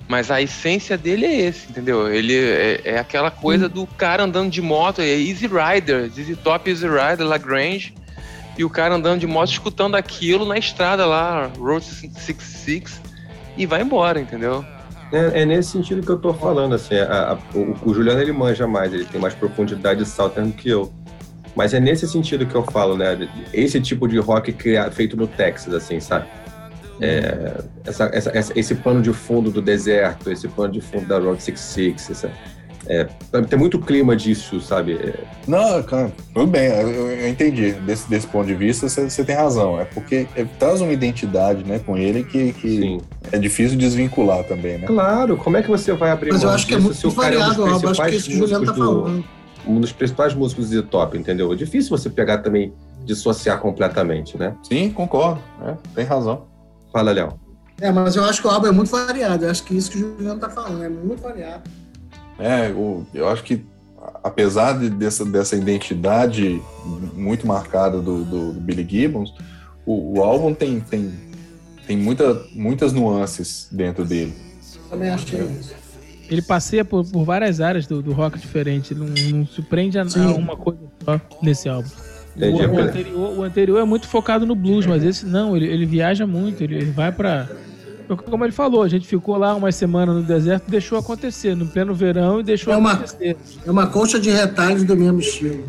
mas 0.08 0.32
a 0.32 0.41
essência 0.41 0.97
dele 0.97 1.26
é 1.26 1.41
esse, 1.47 1.70
entendeu? 1.70 2.08
Ele 2.14 2.36
é, 2.36 2.82
é 2.86 2.99
aquela 2.99 3.30
coisa 3.32 3.68
do 3.68 3.86
cara 3.86 4.24
andando 4.24 4.49
de 4.49 4.62
moto, 4.62 5.01
é 5.01 5.08
Easy 5.08 5.47
Rider, 5.47 6.12
Easy 6.18 6.36
Top 6.36 6.70
Easy 6.70 6.88
Rider, 6.88 7.26
Lagrange, 7.28 7.93
e 8.58 8.64
o 8.64 8.70
cara 8.70 8.95
andando 8.95 9.20
de 9.20 9.28
moto 9.28 9.51
escutando 9.51 9.95
aquilo 9.95 10.45
na 10.45 10.58
estrada 10.58 11.05
lá, 11.05 11.51
Road 11.58 11.84
66, 11.86 13.01
e 13.58 13.66
vai 13.66 13.82
embora, 13.82 14.20
entendeu? 14.20 14.66
É, 15.12 15.41
é 15.41 15.45
nesse 15.45 15.72
sentido 15.72 16.01
que 16.01 16.10
eu 16.10 16.18
tô 16.18 16.34
falando, 16.34 16.76
assim, 16.76 16.95
a- 16.95 17.32
a- 17.34 17.58
o, 17.58 17.76
o 17.89 17.93
Juliano 17.93 18.22
ele 18.22 18.32
manja 18.34 18.68
mais, 18.68 18.91
ele 18.93 19.05
tem 19.05 19.20
mais 19.22 19.34
profundidade 19.34 20.03
de 20.03 20.10
Southern 20.10 20.51
que 20.51 20.70
eu. 20.70 20.91
Mas 21.55 21.74
é 21.74 21.80
nesse 21.80 22.08
sentido 22.08 22.45
que 22.45 22.53
eu 22.53 22.64
falo, 22.64 22.95
né? 22.97 23.28
Esse 23.53 23.80
tipo 23.82 24.08
de 24.08 24.18
rock 24.20 24.51
criado, 24.53 24.91
feito 24.93 25.16
no 25.18 25.26
Texas, 25.26 25.74
assim, 25.74 25.99
sabe? 25.99 26.28
É, 27.00 27.62
essa, 27.86 28.10
essa- 28.14 28.32
essa- 28.38 28.60
esse 28.60 28.76
pano 28.76 29.02
de 29.02 29.14
fundo 29.14 29.52
do 29.52 29.62
deserto, 29.62 30.32
esse 30.32 30.48
pano 30.48 30.74
de 30.74 30.82
fundo 30.82 31.06
da 31.08 31.20
Road 31.20 31.41
66, 31.41 32.10
essa, 32.10 32.32
é, 32.89 33.06
tem 33.50 33.60
muito 33.60 33.78
clima 33.80 34.16
disso, 34.16 34.62
sabe? 34.62 34.93
É, 34.93 35.14
Não, 35.48 35.84
cara, 35.84 36.12
tudo 36.34 36.48
bem, 36.48 36.68
eu, 36.68 36.89
eu 37.12 37.28
entendi. 37.30 37.74
Desse, 37.74 38.10
desse 38.10 38.26
ponto 38.28 38.48
de 38.48 38.56
vista, 38.56 38.88
você, 38.88 39.24
tem 39.26 39.36
razão. 39.36 39.80
É 39.80 39.86
porque 39.86 40.26
é, 40.36 40.45
traz 40.58 40.80
uma 40.82 40.91
identidade 40.93 41.64
né, 41.66 41.80
com 41.80 41.98
ele 41.98 42.24
que, 42.24 42.54
que 42.54 42.98
é 43.32 43.38
difícil 43.38 43.78
desvincular 43.78 44.43
também, 44.45 44.78
né? 44.78 44.88
Claro, 44.88 45.36
como 45.38 45.58
é 45.58 45.62
que 45.62 45.70
você 45.70 45.91
vai 45.93 46.12
abrir 46.12 46.32
Mas 46.32 46.43
eu 46.43 46.50
acho 46.50 46.66
que 46.66 46.74
é 46.76 46.80
muito 46.80 46.95
se 46.95 47.06
o 47.06 47.12
cara 47.12 47.36
é 47.36 47.38
um 47.38 47.41
variado, 47.41 47.66
Alba. 47.66 47.91
Acho 47.91 48.02
que 48.02 48.08
é 48.08 48.16
isso 48.16 48.30
que 48.30 48.36
o 48.36 48.38
Juliano 48.39 48.66
tá 48.66 48.72
músicos 48.72 48.95
do, 48.95 49.02
falando. 49.04 49.26
um 49.68 49.80
dos 49.82 49.91
principais 49.91 50.34
músicos 50.34 50.70
de 50.70 50.82
top, 50.82 51.18
entendeu? 51.18 51.52
É 51.52 51.56
difícil 51.58 51.89
você 51.95 52.10
pegar 52.10 52.38
também, 52.38 52.74
dissociar 53.04 53.60
completamente, 53.60 54.38
né? 54.38 54.56
Sim, 54.64 54.89
concordo. 54.91 55.41
é, 55.66 55.76
tem 55.93 56.06
razão. 56.06 56.45
Fala, 56.98 57.12
Léo. 57.12 57.39
É, 57.80 57.91
mas 57.91 58.16
eu 58.16 58.24
acho 58.26 58.41
que 58.41 58.48
o 58.48 58.50
álbum 58.50 58.66
é 58.66 58.72
muito 58.72 58.89
variado. 58.89 59.45
Eu 59.45 59.52
acho 59.52 59.64
que 59.64 59.78
isso 59.78 59.91
que 59.91 60.00
o 60.00 60.18
Juliano 60.18 60.39
tá 60.39 60.50
falando, 60.50 60.84
é 60.84 60.89
muito 60.89 61.22
variado. 61.22 61.62
É, 62.39 62.70
o- 62.72 63.06
eu 63.14 63.28
acho 63.30 63.43
que 63.43 63.64
apesar 64.24 64.80
de- 64.80 64.89
dessa, 64.89 65.24
dessa 65.24 65.56
identidade 65.56 66.60
muito 67.14 67.45
marcada 67.45 68.02
do, 68.02 68.24
do- 68.26 68.54
do 68.54 68.60
Billy 68.60 68.84
Gibbons, 68.89 69.32
o, 69.86 70.18
o 70.18 70.24
álbum 70.24 70.56
tem, 70.56 70.80
tem, 70.80 71.14
tem 71.86 71.95
muita, 71.95 72.34
muitas 72.56 72.91
nuances 72.93 73.68
dentro 73.72 74.04
dele. 74.04 74.34
Também 74.89 75.12
achei 75.12 75.39
isso. 75.41 75.76
Ele 76.28 76.41
passeia 76.41 76.84
por, 76.84 77.06
por 77.06 77.24
várias 77.24 77.62
áreas 77.62 77.86
do, 77.86 78.02
do 78.02 78.12
rock 78.12 78.39
diferente. 78.39 78.91
Ele 78.91 79.02
não, 79.02 79.38
não 79.39 79.45
se 79.45 79.62
prende 79.62 80.00
a, 80.00 80.02
a 80.02 80.32
uma 80.36 80.58
coisa 80.58 80.80
só 81.06 81.22
nesse 81.43 81.70
álbum. 81.70 81.89
Entendi. 82.38 82.66
O, 82.66 82.72
o 82.74 82.80
anterior, 82.80 83.38
o 83.40 83.44
anterior 83.44 83.80
é 83.80 83.84
muito 83.84 84.08
focado 84.08 84.46
no 84.46 84.54
blues, 84.56 84.86
mas 84.86 85.04
esse 85.04 85.26
não, 85.26 85.58
ele, 85.58 85.66
ele 85.68 85.86
viaja 85.86 86.26
muito, 86.28 86.64
ele, 86.64 86.76
ele 86.76 86.92
vai 86.92 87.12
pra. 87.12 87.48
Como 88.30 88.46
ele 88.46 88.54
falou, 88.54 88.84
a 88.84 88.88
gente 88.88 89.06
ficou 89.06 89.36
lá 89.36 89.54
uma 89.56 89.70
semana 89.72 90.14
no 90.14 90.24
deserto 90.24 90.66
e 90.68 90.72
deixou 90.72 90.98
acontecer, 90.98 91.56
no 91.56 91.66
pleno 91.68 91.94
verão 91.94 92.40
e 92.40 92.44
deixou 92.44 92.72
É 92.74 92.78
uma- 92.78 92.94
acontecer. 92.94 93.36
É 93.66 93.70
uma 93.72 93.88
colcha 93.88 94.18
de 94.20 94.30
retalhos 94.30 94.84
do 94.86 94.96
mesmo 94.96 95.20
estilo. 95.20 95.64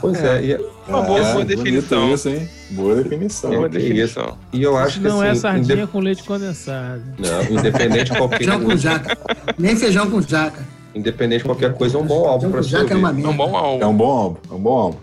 Pois 0.00 0.22
é, 0.22 0.44
e, 0.44 0.54
Uma 0.88 1.02
boa, 1.02 1.20
boa 1.20 1.32
bonito 1.32 1.48
definição. 1.56 2.14
Isso, 2.14 2.28
hein? 2.28 2.48
Boa 2.70 2.94
definição. 2.94 3.50
Boa 3.50 3.68
definição. 3.68 4.38
e 4.52 4.62
eu 4.62 4.76
acho 4.76 5.00
que 5.00 5.08
não 5.08 5.20
é 5.24 5.30
assim, 5.30 5.40
sardinha 5.40 5.82
inde- 5.82 5.86
com 5.88 5.98
leite 5.98 6.22
condensado. 6.22 7.02
não, 7.18 7.58
independente 7.58 8.12
de 8.12 8.16
qualquer 8.16 8.36
Feijão 8.38 8.60
com 8.60 8.76
jaca. 8.76 9.18
Nem 9.58 9.74
feijão 9.74 10.08
com 10.08 10.22
jaca. 10.22 10.64
independente 10.94 11.38
de 11.38 11.44
qualquer 11.46 11.74
coisa, 11.74 11.98
é 11.98 12.00
um 12.00 12.06
bom 12.06 12.28
álbum 12.28 12.48
Feijão 12.48 12.50
para 12.52 12.58
com 12.60 12.64
se 12.64 12.70
jaca 12.70 12.94
é 12.94 12.96
uma. 12.96 13.10
É 13.10 13.26
um 13.28 13.36
bom 13.36 13.56
álbum. 13.56 13.82
É 13.82 13.86
um 13.88 13.96
bom 13.96 14.10
álbum, 14.12 14.36
é 14.48 14.54
um 14.54 14.58
bom 14.60 14.78
álbum. 14.78 14.98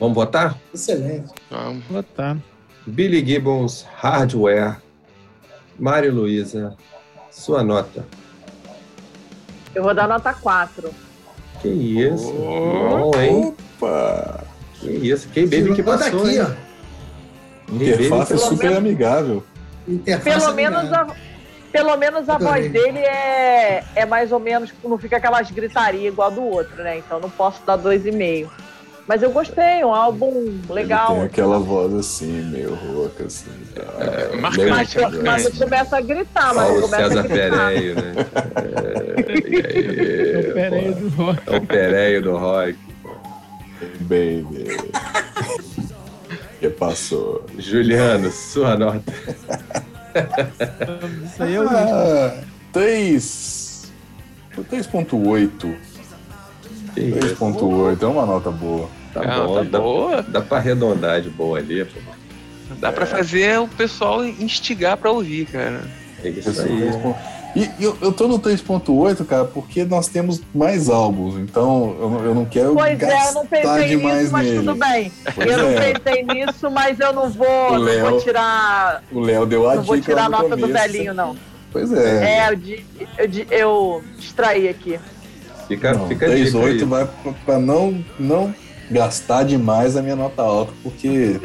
Vamos 0.00 0.14
votar? 0.14 0.56
Excelente. 0.74 1.30
Vamos. 1.50 1.84
Tá. 2.16 2.36
Billy 2.86 3.24
Gibbons, 3.24 3.86
Hardware, 3.98 4.78
Mário 5.78 6.12
Luiza, 6.12 6.74
sua 7.30 7.62
nota. 7.62 8.04
Eu 9.74 9.82
vou 9.82 9.94
dar 9.94 10.08
nota 10.08 10.32
4. 10.32 10.90
Que 11.60 11.68
isso? 11.68 12.32
Oh. 12.32 13.10
Bom, 13.12 13.20
hein? 13.20 13.54
Opa! 13.78 14.42
Que 14.80 14.88
isso? 14.90 15.28
Quem 15.28 15.44
baby 15.44 15.68
que 15.68 15.74
Tirou 15.82 15.98
passou, 15.98 16.28
hein? 16.28 16.38
ó. 16.40 16.70
Interface 17.74 18.28
Pelo 18.28 18.40
super 18.40 18.62
menos- 18.70 18.78
amigável. 18.78 19.44
Interface 19.86 20.40
Pelo 20.40 20.54
menos 20.54 20.82
ligada. 20.84 21.12
a, 21.12 21.16
pelo 21.70 21.96
menos 21.96 22.28
a 22.28 22.34
Adorei. 22.34 22.62
voz 22.62 22.72
dele 22.72 22.98
é, 22.98 23.84
é 23.94 24.06
mais 24.06 24.32
ou 24.32 24.40
menos, 24.40 24.72
não 24.82 24.98
fica 24.98 25.18
aquelas 25.18 25.50
gritarias 25.50 26.12
igual 26.12 26.28
a 26.28 26.34
do 26.34 26.42
outro, 26.42 26.82
né? 26.82 26.98
Então 26.98 27.20
não 27.20 27.30
posso 27.30 27.62
dar 27.64 27.76
2,5. 27.78 28.48
Mas 29.06 29.22
eu 29.22 29.30
gostei, 29.32 29.82
um 29.84 29.92
álbum 29.92 30.30
Ele 30.36 30.62
legal. 30.68 31.14
tem 31.16 31.24
aquela 31.24 31.58
voz 31.58 31.92
assim, 31.94 32.42
meio 32.44 32.74
rouca, 32.74 33.24
assim. 33.24 33.50
tá? 33.74 33.82
É, 34.04 34.36
Mas, 34.36 34.56
marcante, 34.56 34.98
eu- 34.98 35.10
mas 35.10 35.22
marcante. 35.24 35.60
eu 35.60 35.68
começo 35.68 35.94
a 35.96 36.00
gritar, 36.00 36.54
mas 36.54 36.66
Paulo 36.66 36.80
começo 36.82 37.02
César 37.08 37.20
a 37.20 37.22
gritar. 37.22 37.68
Pereio, 37.70 37.94
né? 37.96 38.12
É, 39.26 40.52
Pera 40.52 40.76
aí 40.76 40.92
pô, 40.92 41.00
do 41.00 41.08
rock. 41.10 41.40
é 41.46 41.56
o 41.56 41.60
Pereio 41.66 42.22
do 42.22 42.36
rock. 42.36 42.78
Baby. 44.00 44.66
que 46.60 46.68
passou? 46.70 47.44
Juliano, 47.58 48.30
sua 48.30 48.76
nota. 48.76 49.12
Isso 51.24 51.42
aí 51.42 51.54
é 51.54 51.60
o 51.60 51.68
Ah, 51.68 52.34
3. 52.72 53.90
3.8. 54.70 55.74
Que 57.00 57.18
isso? 57.26 57.36
3.8 57.36 58.02
é 58.02 58.06
uma 58.06 58.26
nota 58.26 58.50
boa. 58.50 58.88
Tá 59.12 59.20
bom, 59.22 59.54
tá 59.56 59.62
dá, 59.64 59.78
boa. 59.80 60.22
dá 60.22 60.40
pra 60.40 60.58
arredondar 60.58 61.20
de 61.20 61.30
boa 61.30 61.58
ali, 61.58 61.84
pô. 61.84 61.98
Dá 62.78 62.92
pra 62.92 63.04
fazer 63.06 63.58
o 63.58 63.66
pessoal 63.66 64.24
instigar 64.24 64.96
pra 64.96 65.10
ouvir, 65.10 65.46
cara. 65.46 65.80
É 66.22 66.28
isso 66.28 66.48
aí. 66.60 66.68
3.8. 66.92 67.14
E 67.56 67.62
e 67.80 67.84
eu, 67.84 67.98
eu 68.00 68.12
tô 68.12 68.28
no 68.28 68.38
3.8, 68.38 69.26
cara, 69.26 69.44
porque 69.44 69.82
nós 69.84 70.06
temos 70.06 70.40
mais 70.54 70.88
álbuns, 70.88 71.34
então 71.34 71.96
eu, 72.00 72.08
não- 72.10 72.24
eu 72.24 72.32
não 72.36 72.44
quero 72.44 72.74
Pois 72.74 72.90
é, 72.90 72.92
eu 72.94 72.98
gastar 72.98 73.32
não 73.32 73.44
pensei 73.46 73.96
nisso, 73.96 74.28
mas 74.30 74.46
nele. 74.46 74.58
tudo 74.58 74.74
bem. 74.76 75.12
Pois 75.34 75.50
eu 75.50 75.58
não 75.58 75.68
é. 75.70 75.92
pensei 75.98 76.22
nisso, 76.22 76.70
mas 76.70 77.00
eu 77.00 77.12
não 77.12 77.28
vou, 77.28 77.48
O 77.48 77.72
não 77.72 77.78
Léo- 77.80 78.10
vou 78.10 78.20
tirar. 78.20 79.02
O 79.10 79.18
Léo 79.18 79.46
deu 79.46 79.68
a 79.68 79.74
Não 79.74 79.82
vou 79.82 80.00
tirar 80.00 80.26
a 80.26 80.28
nota 80.28 80.54
do 80.56 80.68
começo. 80.68 80.88
velhinho, 80.88 81.12
não. 81.12 81.36
Pois 81.72 81.92
é. 81.92 82.38
É, 82.38 82.48
eu, 82.52 82.60
eu, 83.18 83.46
eu 83.50 84.04
distraí 84.16 84.68
aqui. 84.68 85.00
Fica, 85.70 85.92
Não, 85.94 86.08
fica 86.08 86.26
a 86.26 86.28
dica 86.34 86.50
3.8 86.50 86.66
aí. 86.82 86.84
vai 86.84 87.06
pra- 87.06 87.32
pra 87.46 87.58
não, 87.60 88.04
não 88.18 88.52
gastar 88.90 89.44
demais 89.44 89.96
a 89.96 90.02
minha 90.02 90.16
nota 90.16 90.42
alta, 90.42 90.72
porque 90.82 91.40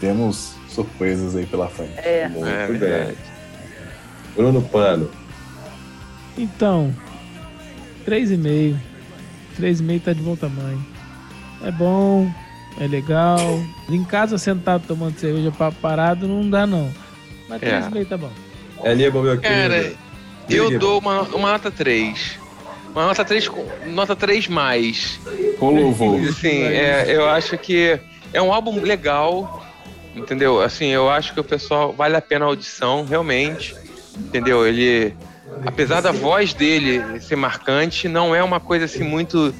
temos 0.00 0.54
surpresas 0.68 1.36
aí 1.36 1.44
pela 1.44 1.68
frente. 1.68 1.92
É. 1.98 2.26
Muito 2.28 2.46
É 2.48 2.66
bem. 2.68 2.78
verdade. 2.78 3.16
Bruno 4.34 4.62
Pano. 4.62 5.10
Então, 6.38 6.94
3,5. 8.06 8.76
3,5 9.58 10.00
tá 10.04 10.12
de 10.14 10.22
bom 10.22 10.36
tamanho. 10.36 10.84
É 11.62 11.70
bom, 11.70 12.30
é 12.80 12.86
legal. 12.86 13.38
Em 13.90 14.02
casa, 14.04 14.38
sentado 14.38 14.84
tomando 14.86 15.18
cerveja 15.18 15.50
pa- 15.50 15.72
parado, 15.72 16.26
não 16.26 16.48
dá 16.48 16.66
não. 16.66 16.90
Mas 17.48 17.62
É. 17.62 17.66
3,5 17.80 18.04
tá 18.08 18.16
bom. 18.16 18.30
É 18.82 18.92
Aníbal, 18.92 19.22
meu 19.22 19.38
querido. 19.38 19.60
Cara, 19.60 19.92
Eu 20.48 20.78
dou 20.78 20.98
uma, 21.00 21.22
uma 21.22 21.52
nota 21.52 21.70
3. 21.70 22.38
Uma 22.96 23.08
nota 23.08 23.22
3, 23.26 23.50
nota 23.88 24.16
3 24.16 24.48
mais. 24.48 25.20
Com 25.58 25.68
louvor. 25.68 26.18
Assim, 26.30 26.62
é, 26.62 27.14
eu 27.14 27.28
acho 27.28 27.58
que 27.58 28.00
é 28.32 28.40
um 28.40 28.50
álbum 28.50 28.80
legal, 28.80 29.62
entendeu? 30.14 30.62
Assim, 30.62 30.86
eu 30.86 31.10
acho 31.10 31.34
que 31.34 31.40
o 31.40 31.44
pessoal 31.44 31.92
vale 31.92 32.16
a 32.16 32.22
pena 32.22 32.46
a 32.46 32.48
audição, 32.48 33.04
realmente. 33.04 33.76
Entendeu? 34.16 34.66
Ele, 34.66 35.14
apesar 35.66 36.00
da 36.00 36.10
voz 36.10 36.54
dele 36.54 37.20
ser 37.20 37.36
marcante, 37.36 38.08
não 38.08 38.34
é 38.34 38.42
uma 38.42 38.60
coisa 38.60 38.86
assim 38.86 39.04
muito 39.04 39.54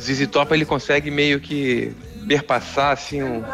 ZZ 0.00 0.26
Top, 0.26 0.52
ele 0.52 0.64
consegue 0.64 1.08
meio 1.08 1.38
que 1.38 1.94
perpassar 2.26 2.94
assim 2.94 3.22
um, 3.22 3.44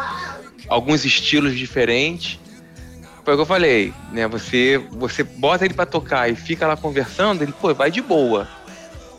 alguns 0.70 1.04
estilos 1.04 1.54
diferentes. 1.54 2.40
Foi 3.26 3.34
o 3.34 3.36
que 3.36 3.42
eu 3.42 3.46
falei, 3.46 3.92
né? 4.10 4.26
Você 4.26 4.78
você 4.90 5.22
bota 5.22 5.66
ele 5.66 5.74
para 5.74 5.84
tocar 5.84 6.30
e 6.30 6.34
fica 6.34 6.66
lá 6.66 6.78
conversando, 6.78 7.42
ele 7.42 7.52
pô, 7.52 7.74
vai 7.74 7.90
de 7.90 8.00
boa. 8.00 8.48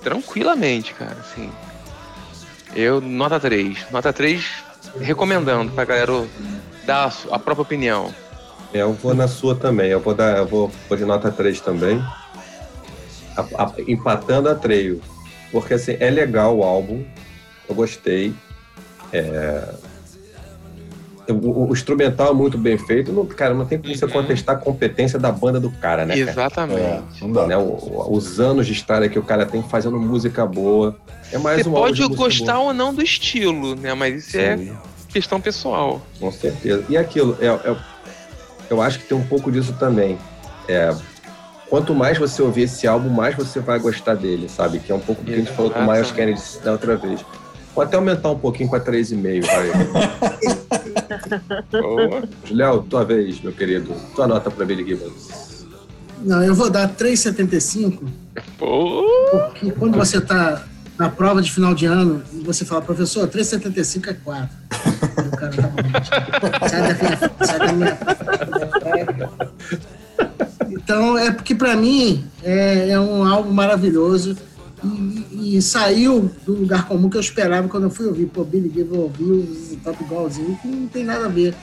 Tranquilamente, 0.01 0.93
cara, 0.93 1.17
assim. 1.19 1.49
Eu 2.75 3.01
nota 3.01 3.39
3. 3.39 3.85
Nota 3.91 4.13
3 4.13 4.45
recomendando 4.99 5.71
pra 5.71 5.85
galera 5.85 6.25
dar 6.85 7.13
a 7.31 7.39
própria 7.39 7.63
opinião. 7.63 8.13
É, 8.73 8.81
Eu 8.81 8.93
vou 8.93 9.13
na 9.13 9.27
sua 9.27 9.55
também. 9.55 9.89
Eu 9.89 9.99
vou 9.99 10.13
dar, 10.13 10.37
eu 10.37 10.47
vou, 10.47 10.71
vou 10.87 10.97
de 10.97 11.05
nota 11.05 11.31
3 11.31 11.59
também. 11.59 12.03
A- 13.35 13.63
a- 13.63 13.73
empatando 13.87 14.49
a 14.49 14.55
treio. 14.55 15.01
Porque 15.51 15.73
assim, 15.73 15.97
é 15.99 16.09
legal 16.09 16.57
o 16.57 16.63
álbum. 16.63 17.03
Eu 17.67 17.75
gostei. 17.75 18.33
É, 19.11 19.67
O, 21.31 21.67
o- 21.69 21.73
instrumental 21.73 22.31
é 22.31 22.33
muito 22.33 22.57
bem 22.57 22.77
feito. 22.77 23.11
Não, 23.11 23.25
cara, 23.25 23.53
não 23.53 23.65
tem 23.65 23.77
como 23.79 23.93
você 23.95 24.05
Uhum. 24.05 24.11
contestar 24.11 24.55
a 24.55 24.59
competência 24.59 25.17
da 25.19 25.31
banda 25.31 25.59
do 25.59 25.69
cara, 25.69 26.05
né? 26.05 26.17
cara? 26.17 26.31
Exatamente. 26.31 26.79
É, 26.81 27.01
não 27.21 27.31
dá. 27.31 27.47
Né, 27.47 27.57
o- 27.57 28.07
os 28.11 28.39
anos 28.39 28.65
de 28.67 28.73
estrada 28.73 29.07
que 29.09 29.17
o 29.19 29.23
cara 29.23 29.45
tem 29.45 29.61
fazendo 29.63 29.99
música 29.99 30.45
boa. 30.45 30.95
É 31.31 31.37
mais 31.37 31.61
Você 31.63 31.69
um 31.69 31.73
pode 31.73 32.07
gostar 32.15 32.53
boa. 32.55 32.67
ou 32.67 32.73
não 32.73 32.93
do 32.93 33.01
estilo, 33.03 33.75
né? 33.75 33.93
Mas 33.93 34.27
isso 34.27 34.37
é 34.37 34.57
Sim. 34.57 34.77
questão 35.09 35.39
pessoal. 35.39 36.01
Com 36.19 36.31
certeza. 36.31 36.83
E 36.89 36.97
aquilo, 36.97 37.37
é, 37.39 37.47
é- 37.47 37.75
eu 38.69 38.81
acho 38.81 38.99
que 38.99 39.05
tem 39.05 39.17
um 39.17 39.23
pouco 39.25 39.51
disso 39.51 39.73
também. 39.79 40.17
É, 40.67 40.93
quanto 41.69 41.93
mais 41.93 42.17
você 42.17 42.41
ouvir 42.41 42.63
esse 42.63 42.87
álbum, 42.87 43.09
mais 43.09 43.35
você 43.35 43.59
vai 43.59 43.77
gostar 43.79 44.15
dele, 44.15 44.49
sabe? 44.49 44.79
Que 44.79 44.91
é 44.91 44.95
um 44.95 44.99
pouco 44.99 45.21
do 45.21 45.27
que 45.27 45.33
a 45.33 45.37
gente 45.37 45.51
falou 45.51 45.69
com 45.71 45.79
o 45.79 45.91
Miles. 45.91 46.11
Kennedy 46.11 46.41
da 46.63 46.71
outra 46.71 46.95
vez. 46.97 47.23
Vou 47.75 47.83
até 47.83 47.95
aumentar 47.95 48.29
um 48.31 48.39
pouquinho 48.39 48.69
para 48.69 48.79
3,5, 48.79 49.45
vai. 49.45 49.71
Boa. 51.81 52.23
Léo, 52.49 52.83
tua 52.83 53.05
vez, 53.05 53.39
meu 53.41 53.53
querido. 53.53 53.93
Tua 54.15 54.27
nota 54.27 54.51
para 54.51 54.65
Billy 54.65 54.85
Gibbons. 54.85 55.65
Não, 56.21 56.43
eu 56.43 56.53
vou 56.53 56.69
dar 56.69 56.89
3,75, 56.89 57.99
Pô. 58.57 59.05
porque 59.31 59.71
quando 59.71 59.97
você 59.97 60.17
está 60.17 60.65
na 60.97 61.09
prova 61.09 61.41
de 61.41 61.49
final 61.49 61.73
de 61.73 61.85
ano 61.85 62.21
e 62.33 62.43
você 62.43 62.65
fala, 62.65 62.81
professor, 62.81 63.25
3,75 63.29 64.09
é 64.09 64.13
4. 64.13 64.49
Aí 65.15 65.27
o 65.27 65.31
cara 65.31 65.53
tá 65.55 65.67
bom. 65.67 66.67
Sai 66.67 66.81
da 66.81 66.93
minha, 66.93 67.17
sai 67.45 67.59
da 67.59 67.71
minha. 67.71 67.97
Então, 70.69 71.17
é 71.17 71.31
porque 71.31 71.55
para 71.55 71.75
mim 71.77 72.25
é, 72.43 72.89
é 72.89 72.99
um 72.99 73.23
álbum 73.23 73.51
maravilhoso 73.53 74.35
e, 74.83 75.57
e 75.57 75.61
saiu 75.61 76.31
do 76.45 76.53
lugar 76.53 76.87
comum 76.87 77.09
que 77.09 77.17
eu 77.17 77.21
esperava 77.21 77.67
quando 77.67 77.83
eu 77.83 77.89
fui 77.89 78.07
ouvir. 78.07 78.27
Pô, 78.27 78.43
Billy 78.43 78.71
Gibbons 78.73 78.97
ouviu 78.97 79.35
o 79.35 79.77
Top 79.83 80.03
igualzinho, 80.03 80.57
que 80.61 80.67
não 80.67 80.87
tem 80.87 81.03
nada 81.03 81.25
a 81.25 81.29
ver. 81.29 81.53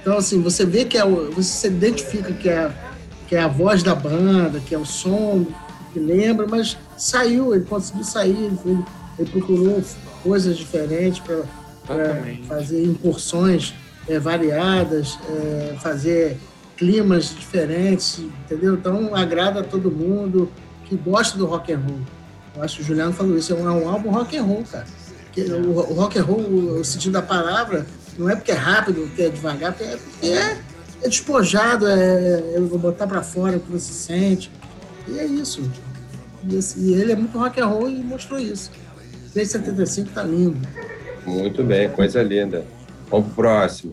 Então, 0.00 0.16
assim, 0.16 0.40
você 0.40 0.64
vê 0.64 0.84
que 0.84 0.96
é 0.96 1.04
o, 1.04 1.30
você 1.30 1.68
identifica 1.68 2.32
que 2.32 2.48
é, 2.48 2.70
que 3.28 3.36
é 3.36 3.40
a 3.40 3.48
voz 3.48 3.82
da 3.82 3.94
banda, 3.94 4.60
que 4.60 4.74
é 4.74 4.78
o 4.78 4.84
som 4.84 5.46
que 5.92 5.98
lembra, 5.98 6.46
mas 6.46 6.76
saiu, 6.96 7.54
ele 7.54 7.64
conseguiu 7.64 8.04
sair, 8.04 8.50
ele, 8.64 8.84
ele 9.18 9.30
procurou 9.30 9.82
coisas 10.22 10.56
diferentes 10.56 11.20
para 11.20 11.42
fazer 12.46 12.84
incursões 12.84 13.74
é, 14.08 14.18
variadas, 14.18 15.18
é, 15.28 15.76
fazer 15.80 16.38
climas 16.76 17.34
diferentes, 17.34 18.18
entendeu? 18.18 18.74
Então 18.74 19.14
agrada 19.14 19.60
a 19.60 19.64
todo 19.64 19.90
mundo 19.90 20.50
que 20.86 20.96
gosta 20.96 21.36
do 21.36 21.46
rock 21.46 21.72
and 21.72 21.78
roll. 21.78 22.19
Eu 22.60 22.64
acho 22.64 22.76
que 22.76 22.82
o 22.82 22.84
Juliano 22.84 23.12
falou 23.14 23.38
isso, 23.38 23.54
é 23.54 23.56
um, 23.56 23.66
é 23.66 23.72
um 23.72 23.88
álbum 23.88 24.10
rock 24.10 24.36
and 24.36 24.42
roll, 24.42 24.62
cara. 24.70 24.84
Que 25.32 25.40
o, 25.44 25.70
o 25.70 25.94
rock 25.94 26.18
and 26.18 26.24
roll, 26.24 26.40
o, 26.40 26.80
o 26.80 26.84
sentido 26.84 27.12
da 27.12 27.22
palavra, 27.22 27.86
não 28.18 28.28
é 28.28 28.36
porque 28.36 28.52
é 28.52 28.54
rápido, 28.54 29.00
porque 29.06 29.22
é 29.22 29.28
devagar, 29.30 29.72
porque 29.72 29.84
é, 29.90 29.96
porque 29.96 30.26
é, 30.26 30.58
é 31.02 31.08
despojado, 31.08 31.86
é, 31.88 32.52
eu 32.54 32.66
vou 32.66 32.78
botar 32.78 33.06
para 33.06 33.22
fora 33.22 33.56
o 33.56 33.60
que 33.60 33.72
você 33.72 33.92
sente. 33.94 34.50
E 35.08 35.18
é 35.18 35.24
isso. 35.24 35.62
E, 36.46 36.56
esse- 36.56 36.78
e 36.80 36.92
ele 36.92 37.12
é 37.12 37.16
muito 37.16 37.38
rock 37.38 37.58
and 37.58 37.66
roll 37.66 37.88
e 37.88 37.94
mostrou 38.02 38.38
isso. 38.38 38.70
375 39.32 40.10
tá 40.10 40.22
lindo. 40.22 40.58
Muito 41.26 41.64
bem, 41.64 41.88
coisa 41.88 42.22
linda. 42.22 42.62
Vamos 43.10 43.26
pro 43.28 43.36
próximo. 43.36 43.92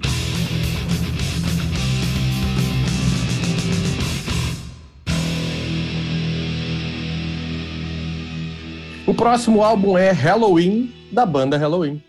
Próximo 9.17 9.63
álbum 9.63 9.97
é 9.97 10.11
Halloween, 10.11 10.93
da 11.11 11.25
banda 11.25 11.57
Halloween. 11.57 11.99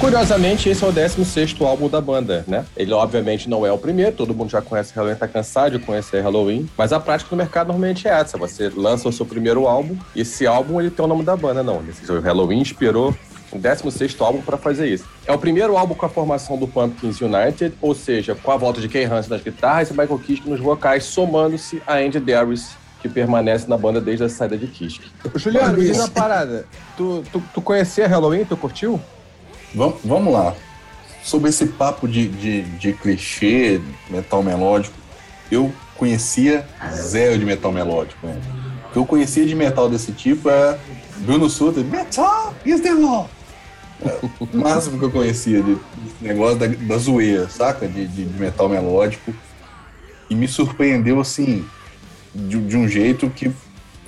Curiosamente, 0.00 0.68
esse 0.68 0.82
é 0.82 0.88
o 0.88 0.90
16 0.90 1.54
álbum 1.60 1.88
da 1.88 2.00
banda, 2.00 2.44
né? 2.48 2.66
Ele, 2.76 2.92
obviamente, 2.92 3.48
não 3.48 3.64
é 3.64 3.70
o 3.70 3.78
primeiro, 3.78 4.10
todo 4.10 4.34
mundo 4.34 4.50
já 4.50 4.60
conhece 4.60 4.92
Halloween, 4.92 5.14
tá 5.14 5.28
cansado 5.28 5.78
de 5.78 5.84
conhecer 5.86 6.20
Halloween, 6.20 6.68
mas 6.76 6.92
a 6.92 6.98
prática 6.98 7.30
do 7.30 7.36
mercado 7.36 7.68
normalmente 7.68 8.08
é 8.08 8.10
essa: 8.10 8.36
você 8.36 8.68
lança 8.68 9.08
o 9.08 9.12
seu 9.12 9.24
primeiro 9.24 9.68
álbum, 9.68 9.96
e 10.16 10.22
esse 10.22 10.44
álbum 10.44 10.80
ele 10.80 10.90
tem 10.90 11.04
o 11.04 11.08
nome 11.08 11.22
da 11.22 11.36
banda, 11.36 11.62
não. 11.62 11.76
O 11.76 12.20
Halloween 12.20 12.60
inspirou 12.60 13.14
o 13.52 13.58
16 13.58 14.16
álbum 14.20 14.40
para 14.40 14.56
fazer 14.56 14.88
isso. 14.88 15.04
É 15.26 15.32
o 15.32 15.38
primeiro 15.38 15.76
álbum 15.76 15.94
com 15.94 16.06
a 16.06 16.08
formação 16.08 16.56
do 16.56 16.66
Pumpkins 16.66 17.20
United, 17.20 17.74
ou 17.80 17.94
seja, 17.94 18.34
com 18.34 18.50
a 18.50 18.56
volta 18.56 18.80
de 18.80 18.88
Kay 18.88 19.04
Hansen 19.04 19.30
nas 19.30 19.42
guitarras 19.42 19.90
e 19.90 19.92
Michael 19.92 20.18
Kiske 20.18 20.48
nos 20.48 20.60
vocais, 20.60 21.04
somando-se 21.04 21.82
a 21.86 21.96
Andy 21.96 22.18
Darius, 22.18 22.70
que 23.00 23.08
permanece 23.08 23.68
na 23.68 23.76
banda 23.76 24.00
desde 24.00 24.24
a 24.24 24.28
saída 24.28 24.56
de 24.56 24.66
Kiske. 24.66 25.10
Juliano, 25.34 25.78
diz 25.78 25.98
uma 25.98 26.08
parada. 26.08 26.66
Tu, 26.96 27.22
tu, 27.30 27.42
tu 27.52 27.60
conhecia 27.60 28.08
Halloween? 28.08 28.44
Tu 28.44 28.56
curtiu? 28.56 29.00
Vamos, 29.74 29.98
vamos 30.04 30.32
lá. 30.32 30.54
Sobre 31.22 31.50
esse 31.50 31.66
papo 31.66 32.08
de, 32.08 32.28
de, 32.28 32.62
de 32.62 32.92
clichê, 32.94 33.80
metal 34.10 34.42
melódico, 34.42 34.94
eu 35.50 35.72
conhecia 35.96 36.66
zero 36.94 37.38
de 37.38 37.44
metal 37.44 37.70
melódico. 37.70 38.26
Né? 38.26 38.40
O 38.88 38.92
que 38.92 38.98
eu 38.98 39.06
conhecia 39.06 39.46
de 39.46 39.54
metal 39.54 39.88
desse 39.88 40.12
tipo 40.12 40.50
é 40.50 40.78
Bruno 41.18 41.48
Sutter, 41.48 41.84
Metal 41.84 42.52
is 42.64 42.80
the 42.80 42.92
law. 42.92 43.28
O 44.40 44.56
máximo 44.56 44.98
que 44.98 45.04
eu 45.04 45.10
conhecia 45.10 45.62
de 45.62 45.74
desse 45.74 46.22
negócio 46.22 46.58
da, 46.58 46.66
da 46.66 46.98
zoeira, 46.98 47.48
saca? 47.48 47.86
De, 47.86 48.06
de, 48.06 48.24
de 48.24 48.40
metal 48.40 48.68
melódico. 48.68 49.32
E 50.30 50.34
me 50.34 50.48
surpreendeu 50.48 51.20
assim, 51.20 51.64
de, 52.34 52.58
de 52.60 52.76
um 52.76 52.88
jeito 52.88 53.28
que, 53.30 53.50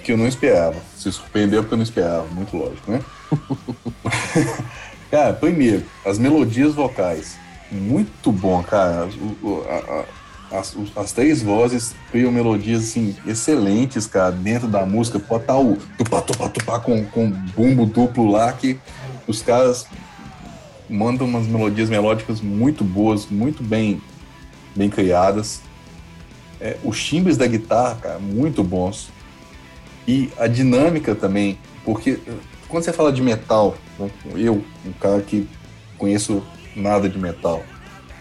que 0.02 0.12
eu 0.12 0.16
não 0.16 0.26
esperava. 0.26 0.76
Se 0.96 1.10
surpreendeu 1.12 1.62
porque 1.62 1.74
eu 1.74 1.78
não 1.78 1.84
esperava, 1.84 2.26
muito 2.32 2.56
lógico, 2.56 2.90
né? 2.90 3.00
Cara, 5.10 5.32
primeiro, 5.32 5.84
as 6.04 6.18
melodias 6.18 6.74
vocais. 6.74 7.36
Muito 7.70 8.30
bom, 8.32 8.62
cara. 8.62 9.08
O- 9.42 9.62
a- 9.68 10.00
a- 10.00 10.58
as, 10.58 10.76
as 10.94 11.10
três 11.12 11.42
vozes 11.42 11.94
criam 12.12 12.30
melodias 12.30 12.82
assim, 12.84 13.16
excelentes, 13.26 14.06
cara, 14.06 14.30
dentro 14.30 14.68
da 14.68 14.86
música. 14.86 15.18
Pode 15.18 15.42
estar 15.44 15.58
o 15.58 15.76
tupá, 15.98 16.20
tupá, 16.20 16.48
tupá 16.48 16.78
com, 16.78 17.04
com 17.06 17.30
bumbo 17.30 17.86
duplo 17.86 18.30
lá, 18.30 18.52
que 18.52 18.78
os 19.26 19.42
caras 19.42 19.86
mandam 20.88 21.26
umas 21.26 21.46
melodias 21.46 21.88
melódicas 21.88 22.40
muito 22.40 22.84
boas, 22.84 23.26
muito 23.26 23.62
bem, 23.62 24.00
bem 24.76 24.90
criadas. 24.90 25.60
É, 26.60 26.76
os 26.84 27.02
timbres 27.02 27.36
da 27.36 27.46
guitarra, 27.46 27.96
cara, 27.96 28.18
muito 28.18 28.62
bons. 28.62 29.08
E 30.06 30.30
a 30.38 30.46
dinâmica 30.46 31.14
também, 31.14 31.58
porque 31.84 32.18
eh, 32.26 32.32
quando 32.68 32.84
você 32.84 32.92
fala 32.92 33.10
de 33.12 33.22
metal, 33.22 33.74
né, 33.98 34.10
eu, 34.36 34.62
um 34.84 34.92
cara 34.92 35.20
que 35.22 35.48
conheço 35.96 36.42
nada 36.76 37.08
de 37.08 37.18
metal, 37.18 37.62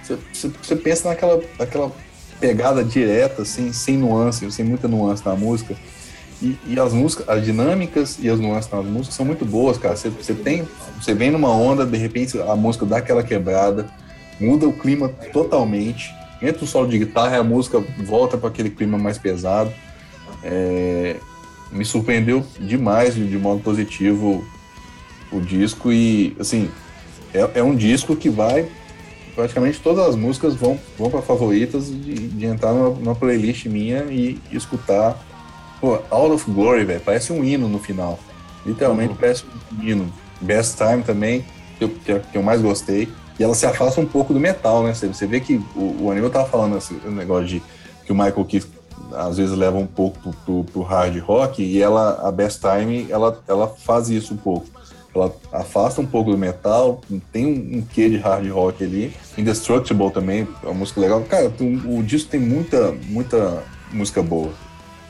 você, 0.02 0.18
você- 0.62 0.76
pensa 0.76 1.10
naquela, 1.10 1.42
naquela 1.60 1.92
pegada 2.40 2.84
direta, 2.84 3.42
assim, 3.42 3.72
sem 3.74 3.98
nuance, 3.98 4.50
sem 4.52 4.64
muita 4.66 4.88
nuance 4.88 5.26
na 5.26 5.36
música. 5.36 5.76
E, 6.44 6.58
e 6.68 6.80
as 6.80 6.92
músicas, 6.92 7.30
as 7.30 7.46
dinâmicas 7.46 8.20
e 8.20 8.30
as 8.30 8.38
nuances 8.38 8.70
nas 8.70 8.86
músicas 8.86 9.16
são 9.16 9.26
muito 9.26 9.46
boas, 9.46 9.78
cara. 9.78 9.96
Você, 9.96 10.34
tem, 10.34 10.68
você 11.00 11.14
vem 11.14 11.32
numa 11.32 11.50
onda, 11.50 11.86
de 11.86 11.98
repente 11.98 12.38
a 12.38 12.56
música 12.56 12.86
dá 12.86 12.98
aquela 12.98 13.24
quebrada, 13.24 13.90
muda 14.40 14.68
o 14.68 14.74
clima 14.74 15.08
totalmente. 15.32 16.14
Entra 16.42 16.66
o 16.66 16.68
solo 16.68 16.90
de 16.90 17.00
guitarra 17.00 17.38
a 17.38 17.44
música 17.44 17.82
volta 18.06 18.38
para 18.38 18.50
aquele 18.50 18.70
clima 18.70 18.98
mais 18.98 19.18
pesado. 19.18 19.72
É, 20.44 21.16
me 21.72 21.86
surpreendeu 21.86 22.46
demais 22.60 23.16
de, 23.16 23.38
modo 23.38 23.62
positivo 23.62 24.46
o 25.32 25.40
disco 25.40 25.92
e 25.92 26.36
assim 26.40 26.70
é, 27.34 27.60
é 27.60 27.64
um 27.64 27.76
disco 27.76 28.16
que 28.16 28.30
vai 28.30 28.70
praticamente 29.34 29.80
todas 29.80 30.08
as 30.08 30.16
músicas 30.16 30.54
vão, 30.54 30.80
vão 30.98 31.10
para 31.10 31.22
favoritas 31.22 31.88
de, 31.88 32.28
de 32.28 32.46
entrar 32.46 32.74
numa, 32.74 32.90
numa, 32.90 33.16
playlist 33.16 33.66
minha 33.66 34.04
e 34.12 34.40
escutar. 34.52 35.18
Pô, 35.84 36.00
Out 36.10 36.32
of 36.32 36.50
Glory, 36.50 36.86
velho, 36.86 37.02
parece 37.02 37.34
um 37.34 37.44
hino 37.44 37.68
no 37.68 37.78
final. 37.78 38.18
Literalmente 38.66 39.10
uhum. 39.10 39.18
parece 39.20 39.44
um 39.44 39.84
hino. 39.84 40.14
Best 40.40 40.78
Time 40.78 41.04
também, 41.04 41.46
que 41.78 41.84
eu, 41.84 42.22
que 42.22 42.38
eu 42.38 42.42
mais 42.42 42.62
gostei. 42.62 43.10
E 43.38 43.44
ela 43.44 43.54
se 43.54 43.66
afasta 43.66 44.00
um 44.00 44.06
pouco 44.06 44.34
do 44.34 44.40
metal, 44.40 44.82
né? 44.82 44.94
Você, 44.94 45.28
vê 45.28 45.42
que 45.42 45.56
o, 45.76 46.04
o 46.04 46.10
Aníbal 46.10 46.30
tava 46.30 46.48
falando 46.48 46.78
esse 46.78 46.94
negócio 46.94 47.48
de 47.48 47.64
que 48.06 48.14
o 48.14 48.16
Michael 48.16 48.46
Keith 48.46 48.66
às 49.12 49.36
vezes 49.36 49.58
leva 49.58 49.78
um 49.78 49.86
pouco 49.86 50.18
pro, 50.20 50.32
pro, 50.32 50.64
pro, 50.64 50.82
hard 50.84 51.18
rock 51.20 51.62
e 51.62 51.82
ela, 51.82 52.26
a 52.26 52.32
Best 52.32 52.62
Time, 52.62 53.06
ela, 53.10 53.44
ela 53.46 53.68
faz 53.68 54.10
isso 54.10 54.36
um 54.36 54.38
pouco. 54.38 54.68
Ela 55.14 55.36
afasta 55.52 56.00
um 56.00 56.06
pouco 56.06 56.32
do 56.32 56.38
metal, 56.38 57.02
tem 57.34 57.46
um, 57.46 57.80
um 57.80 57.82
quê 57.82 58.10
de 58.10 58.16
hard 58.16 58.50
rock 58.50 58.86
ali. 58.86 59.14
Indestructible 59.38 60.12
também, 60.12 60.48
é 60.64 60.66
uma 60.66 60.76
música 60.76 61.02
legal. 61.02 61.22
Cara, 61.24 61.52
o, 61.60 62.00
o 62.00 62.04
disco 62.04 62.30
tem 62.30 62.40
muita, 62.40 62.94
muita 63.10 63.62
música 63.92 64.24
boa. 64.24 64.50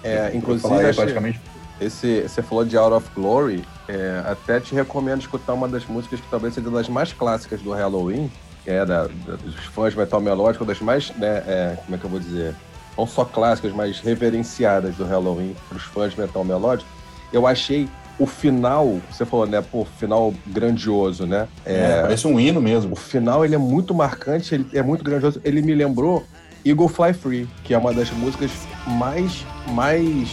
É, 0.03 0.31
inclusive, 0.33 0.73
aí, 0.73 0.93
praticamente... 0.93 1.41
esse, 1.79 2.21
você 2.23 2.41
falou 2.41 2.65
de 2.65 2.77
Out 2.77 2.93
of 2.93 3.09
Glory, 3.15 3.63
é, 3.87 4.21
até 4.25 4.59
te 4.59 4.75
recomendo 4.75 5.21
escutar 5.21 5.53
uma 5.53 5.67
das 5.67 5.85
músicas 5.85 6.19
que 6.19 6.27
talvez 6.29 6.53
seja 6.53 6.69
das 6.69 6.89
mais 6.89 7.13
clássicas 7.13 7.61
do 7.61 7.71
Halloween, 7.71 8.31
que 8.63 8.69
é 8.69 8.85
da, 8.85 9.03
da, 9.03 9.35
dos 9.35 9.55
fãs 9.65 9.93
de 9.93 9.99
metal 9.99 10.21
melódico, 10.21 10.65
das 10.65 10.79
mais, 10.79 11.09
né, 11.15 11.43
é, 11.47 11.77
como 11.83 11.95
é 11.95 11.99
que 11.99 12.05
eu 12.05 12.09
vou 12.09 12.19
dizer, 12.19 12.55
não 12.97 13.07
só 13.07 13.25
clássicas, 13.25 13.73
mas 13.73 13.99
reverenciadas 13.99 14.95
do 14.95 15.05
Halloween 15.05 15.55
para 15.67 15.77
os 15.77 15.83
fãs 15.83 16.13
de 16.13 16.19
metal 16.19 16.43
melódico. 16.43 16.89
Eu 17.31 17.47
achei 17.47 17.89
o 18.19 18.27
final, 18.27 18.99
você 19.11 19.25
falou, 19.25 19.47
né, 19.47 19.61
pô, 19.61 19.85
final 19.85 20.33
grandioso, 20.45 21.25
né? 21.25 21.47
É, 21.65 21.73
é, 21.73 22.01
parece 22.01 22.27
um 22.27 22.39
hino 22.39 22.61
mesmo. 22.61 22.93
O 22.93 22.95
final, 22.95 23.43
ele 23.43 23.55
é 23.55 23.57
muito 23.57 23.93
marcante, 23.93 24.53
ele 24.53 24.67
é 24.71 24.83
muito 24.83 25.03
grandioso. 25.03 25.41
Ele 25.43 25.61
me 25.61 25.73
lembrou 25.73 26.23
Eagle 26.65 26.87
Fly 26.87 27.13
Free, 27.13 27.47
que 27.63 27.73
é 27.73 27.77
uma 27.77 27.93
das 27.93 28.09
músicas 28.11 28.51
mais, 28.87 29.45
mais 29.69 30.29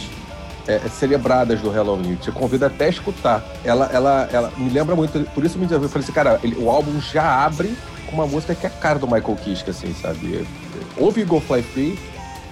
é, 0.67 0.79
celebradas 0.89 1.59
do 1.61 1.69
Halloween. 1.69 2.15
Te 2.15 2.31
convido 2.31 2.65
até 2.65 2.85
a 2.85 2.89
escutar. 2.89 3.43
Ela, 3.63 3.89
ela, 3.91 4.29
ela 4.31 4.53
me 4.57 4.69
lembra 4.69 4.95
muito, 4.95 5.19
por 5.31 5.43
isso 5.43 5.57
me 5.57 5.65
eu 5.71 5.89
falei 5.89 6.03
assim, 6.03 6.11
cara, 6.11 6.39
ele, 6.43 6.55
o 6.55 6.69
álbum 6.69 6.99
já 7.01 7.43
abre 7.43 7.75
com 8.07 8.15
uma 8.15 8.27
música 8.27 8.55
que 8.55 8.65
é 8.65 8.69
a 8.69 8.71
cara 8.71 8.99
do 8.99 9.07
Michael 9.07 9.35
Kiske, 9.35 9.69
assim, 9.69 9.93
sabe? 9.93 10.45
Ouve 10.97 11.23
Go 11.23 11.39
Fly 11.39 11.61
Free 11.61 11.99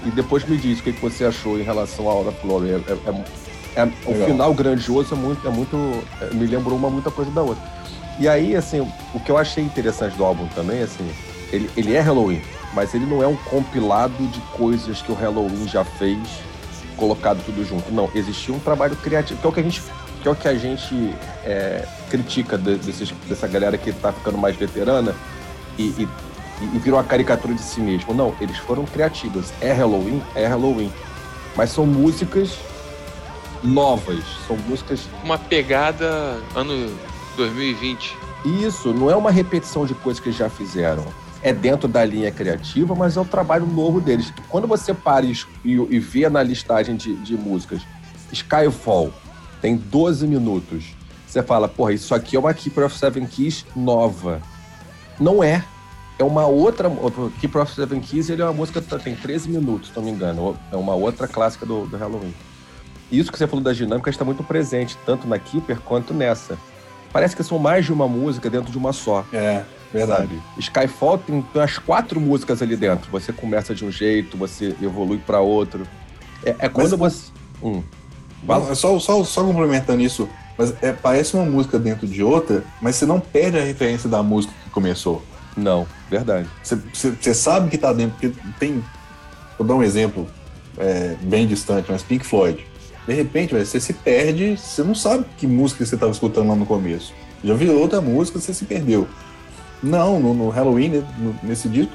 e 0.05 0.11
depois 0.11 0.47
me 0.47 0.57
diz 0.57 0.80
o 0.80 0.84
que, 0.84 0.91
você 0.91 1.25
achou 1.25 1.59
em 1.59 1.63
relação 1.63 2.09
a 2.09 2.13
Aura. 2.13 2.32
É, 2.32 2.91
é, 2.91 3.82
é, 3.82 3.84
é 3.84 3.86
o 4.05 4.25
final 4.25 4.53
grandioso 4.53 5.13
é 5.13 5.17
muito, 5.17 5.47
é 5.47 5.51
muito. 5.51 5.77
É, 6.21 6.34
me 6.34 6.45
lembrou 6.45 6.77
uma 6.77 6.89
muita 6.89 7.11
coisa 7.11 7.32
da 7.32 7.41
outra. 7.41 7.63
E 8.19 8.27
aí, 8.27 8.55
assim, 8.55 8.82
o 9.13 9.19
que 9.19 9.32
eu 9.32 9.38
achei 9.38 9.63
interessante 9.63 10.15
do 10.17 10.25
álbum 10.25 10.45
também, 10.47 10.82
assim, 10.82 11.09
ele, 11.53 11.69
ele 11.77 11.95
é 11.95 12.01
Halloween, 12.01 12.41
mas 12.74 12.93
ele 12.93 13.05
não 13.05 13.24
é 13.24 13.28
um 13.28 13.36
compilado 13.36 14.28
de 14.28 14.39
coisas 14.57 15.01
que 15.01 15.11
o 15.11 15.15
Halloween 15.15 15.67
já 15.67 15.84
fez, 15.84 16.20
colocado 16.97 17.43
tudo 17.45 17.65
junto. 17.65 17.91
Não, 17.91 18.09
existia 18.13 18.53
um 18.53 18.59
trabalho 18.59 18.95
criativo, 18.95 19.39
que 19.39 19.47
é 19.47 19.49
o 19.49 19.53
que 19.53 19.59
a 19.59 19.63
gente 19.63 19.82
que 20.22 20.28
é 20.28 20.32
o 20.32 20.36
que 20.36 20.47
a 20.49 20.55
gente 20.55 21.15
é, 21.45 21.88
critica 22.09 22.57
de, 22.57 22.76
desses, 22.76 23.09
dessa 23.28 23.47
galera 23.47 23.78
que 23.78 23.89
está 23.89 24.11
ficando 24.11 24.38
mais 24.38 24.53
veterana 24.55 25.15
e, 25.78 25.84
e, 25.84 26.09
e, 26.61 26.80
virou 26.80 26.99
uma 26.99 27.05
caricatura 27.05 27.53
de 27.53 27.61
si 27.61 27.80
mesmo. 27.80 28.13
Não, 28.13 28.36
eles 28.41 28.57
foram 28.57 28.86
criativos. 28.86 29.53
É 29.61 29.72
Halloween? 29.72 30.22
É 30.36 30.45
Halloween. 30.45 30.91
Mas 31.55 31.72
são 31.72 31.86
músicas 31.86 32.57
novas, 33.63 34.24
são 34.45 34.57
músicas. 34.57 35.07
Uma 35.24 35.38
pegada 35.38 36.41
ano 36.53 36.93
2020. 37.38 38.17
Isso, 38.45 38.93
não 38.93 39.09
é 39.09 39.15
uma 39.15 39.32
repetição 39.32 39.86
de 39.86 39.93
coisas 39.93 40.22
que 40.22 40.30
eles 40.30 40.38
já 40.38 40.49
fizeram. 40.49 41.05
É 41.42 41.54
dentro 41.54 41.88
da 41.88 42.04
linha 42.04 42.32
criativa, 42.32 42.94
mas 42.96 43.16
é 43.16 43.22
o 43.22 43.26
trabalho 43.26 43.66
novo 43.66 44.02
deles. 44.02 44.34
Quando 44.50 44.68
você 44.68 44.94
para 44.94 45.26
e, 45.26 45.38
e 45.64 46.00
vê 46.00 46.28
na 46.30 46.44
listagem 46.44 46.96
de, 46.96 47.16
de 47.16 47.38
músicas 47.38 47.82
Skyfall, 48.32 49.14
tem 49.62 49.78
12 49.78 50.28
minutos. 50.28 50.96
Você 51.26 51.44
fala, 51.44 51.68
porra, 51.68 51.94
isso 51.94 52.14
aqui 52.14 52.36
é 52.36 52.40
uma 52.40 52.54
Keeper 52.54 52.86
of 52.86 52.98
Seven 52.98 53.26
Keys 53.26 53.66
nova. 53.76 54.42
Não 55.20 55.44
é. 55.44 55.64
É 56.18 56.24
uma 56.24 56.46
outra. 56.46 56.92
Keeper 57.40 57.62
of 57.62 57.74
Seven 57.74 58.02
Keys 58.02 58.30
ele 58.30 58.42
é 58.42 58.46
uma 58.46 58.54
música 58.54 58.82
que 58.82 59.00
tem 59.00 59.16
13 59.16 59.50
minutos, 59.50 59.90
se 59.90 59.96
não 59.96 60.04
me 60.04 60.12
engano. 60.12 60.58
É 60.72 60.76
uma 60.76 60.96
outra 60.96 61.28
clássica 61.28 61.66
do, 61.66 61.86
do 61.86 61.98
Halloween. 61.98 62.34
Isso 63.12 63.32
que 63.32 63.38
você 63.38 63.48
falou 63.48 63.64
das 63.64 63.78
dinâmicas 63.78 64.14
está 64.14 64.26
muito 64.26 64.44
presente, 64.44 64.98
tanto 65.06 65.28
na 65.28 65.40
Keeper 65.40 65.80
quanto 65.82 66.14
nessa. 66.14 66.58
Parece 67.12 67.36
que 67.36 67.44
são 67.44 67.58
mais 67.58 67.86
de 67.86 67.94
uma 67.94 68.08
música 68.08 68.50
dentro 68.50 68.72
de 68.72 68.78
uma 68.78 68.94
só. 68.94 69.26
É, 69.34 69.64
verdade. 69.94 70.36
Sabe? 70.36 70.42
Skyfall 70.60 71.18
tem, 71.18 71.46
umas 71.54 71.78
quatro 71.78 72.20
músicas 72.20 72.62
ali 72.62 72.76
dentro. 72.76 73.10
Você 73.12 73.34
começa 73.34 73.74
de 73.74 73.86
um 73.86 73.92
jeito, 73.92 74.38
você 74.38 74.76
evolui 74.82 75.18
para 75.18 75.40
outro. 75.40 75.88
É, 76.44 76.56
é 76.60 76.70
quando 76.70 76.98
Mas, 76.98 77.14
você. 77.14 77.32
Hum. 77.64 77.84
Não, 78.44 78.76
só, 78.76 78.98
só, 79.00 79.24
só 79.24 79.44
complementando 79.44 80.02
isso, 80.02 80.30
mas 80.58 80.74
é, 80.82 80.94
parece 80.94 81.36
uma 81.36 81.46
música 81.46 81.78
dentro 81.78 82.08
de 82.08 82.24
outra, 82.24 82.64
mas 82.82 82.96
você 82.96 83.06
não 83.06 83.20
perde 83.20 83.58
a 83.58 83.64
referência 83.64 84.10
da 84.10 84.24
música 84.24 84.54
que 84.64 84.70
começou. 84.70 85.22
Não, 85.56 85.86
verdade. 86.10 86.48
Você, 86.64 87.34
sabe 87.34 87.70
que 87.70 87.78
tá 87.78 87.92
dentro, 87.92 88.18
porque 88.20 88.34
tem. 88.60 88.84
Vou 89.58 89.68
dar 89.68 89.76
um 89.76 89.84
exemplo 89.84 90.28
é, 90.78 91.16
bem 91.22 91.46
distante, 91.46 91.92
mas 91.92 92.02
Pink 92.02 92.26
Floyd. 92.26 92.66
De 93.06 93.14
repente, 93.14 93.54
você 93.54 93.80
se 93.80 93.92
perde, 93.94 94.56
você 94.56 94.84
não 94.84 94.94
sabe 94.94 95.26
que 95.38 95.48
música 95.48 95.86
você 95.86 95.96
estava 95.96 96.12
escutando 96.12 96.50
lá 96.50 96.56
no 96.56 96.66
começo. 96.66 97.14
Já 97.44 97.54
virou 97.54 97.80
outra 97.80 98.00
música, 98.00 98.40
você 98.40 98.54
se 98.54 98.66
perdeu. 98.66 99.08
Não, 99.82 100.19
no, 100.19 100.34
no 100.34 100.49
Halloween, 100.49 100.89
né, 100.89 101.07
no, 101.17 101.36
nesse 101.43 101.69
disco, 101.69 101.93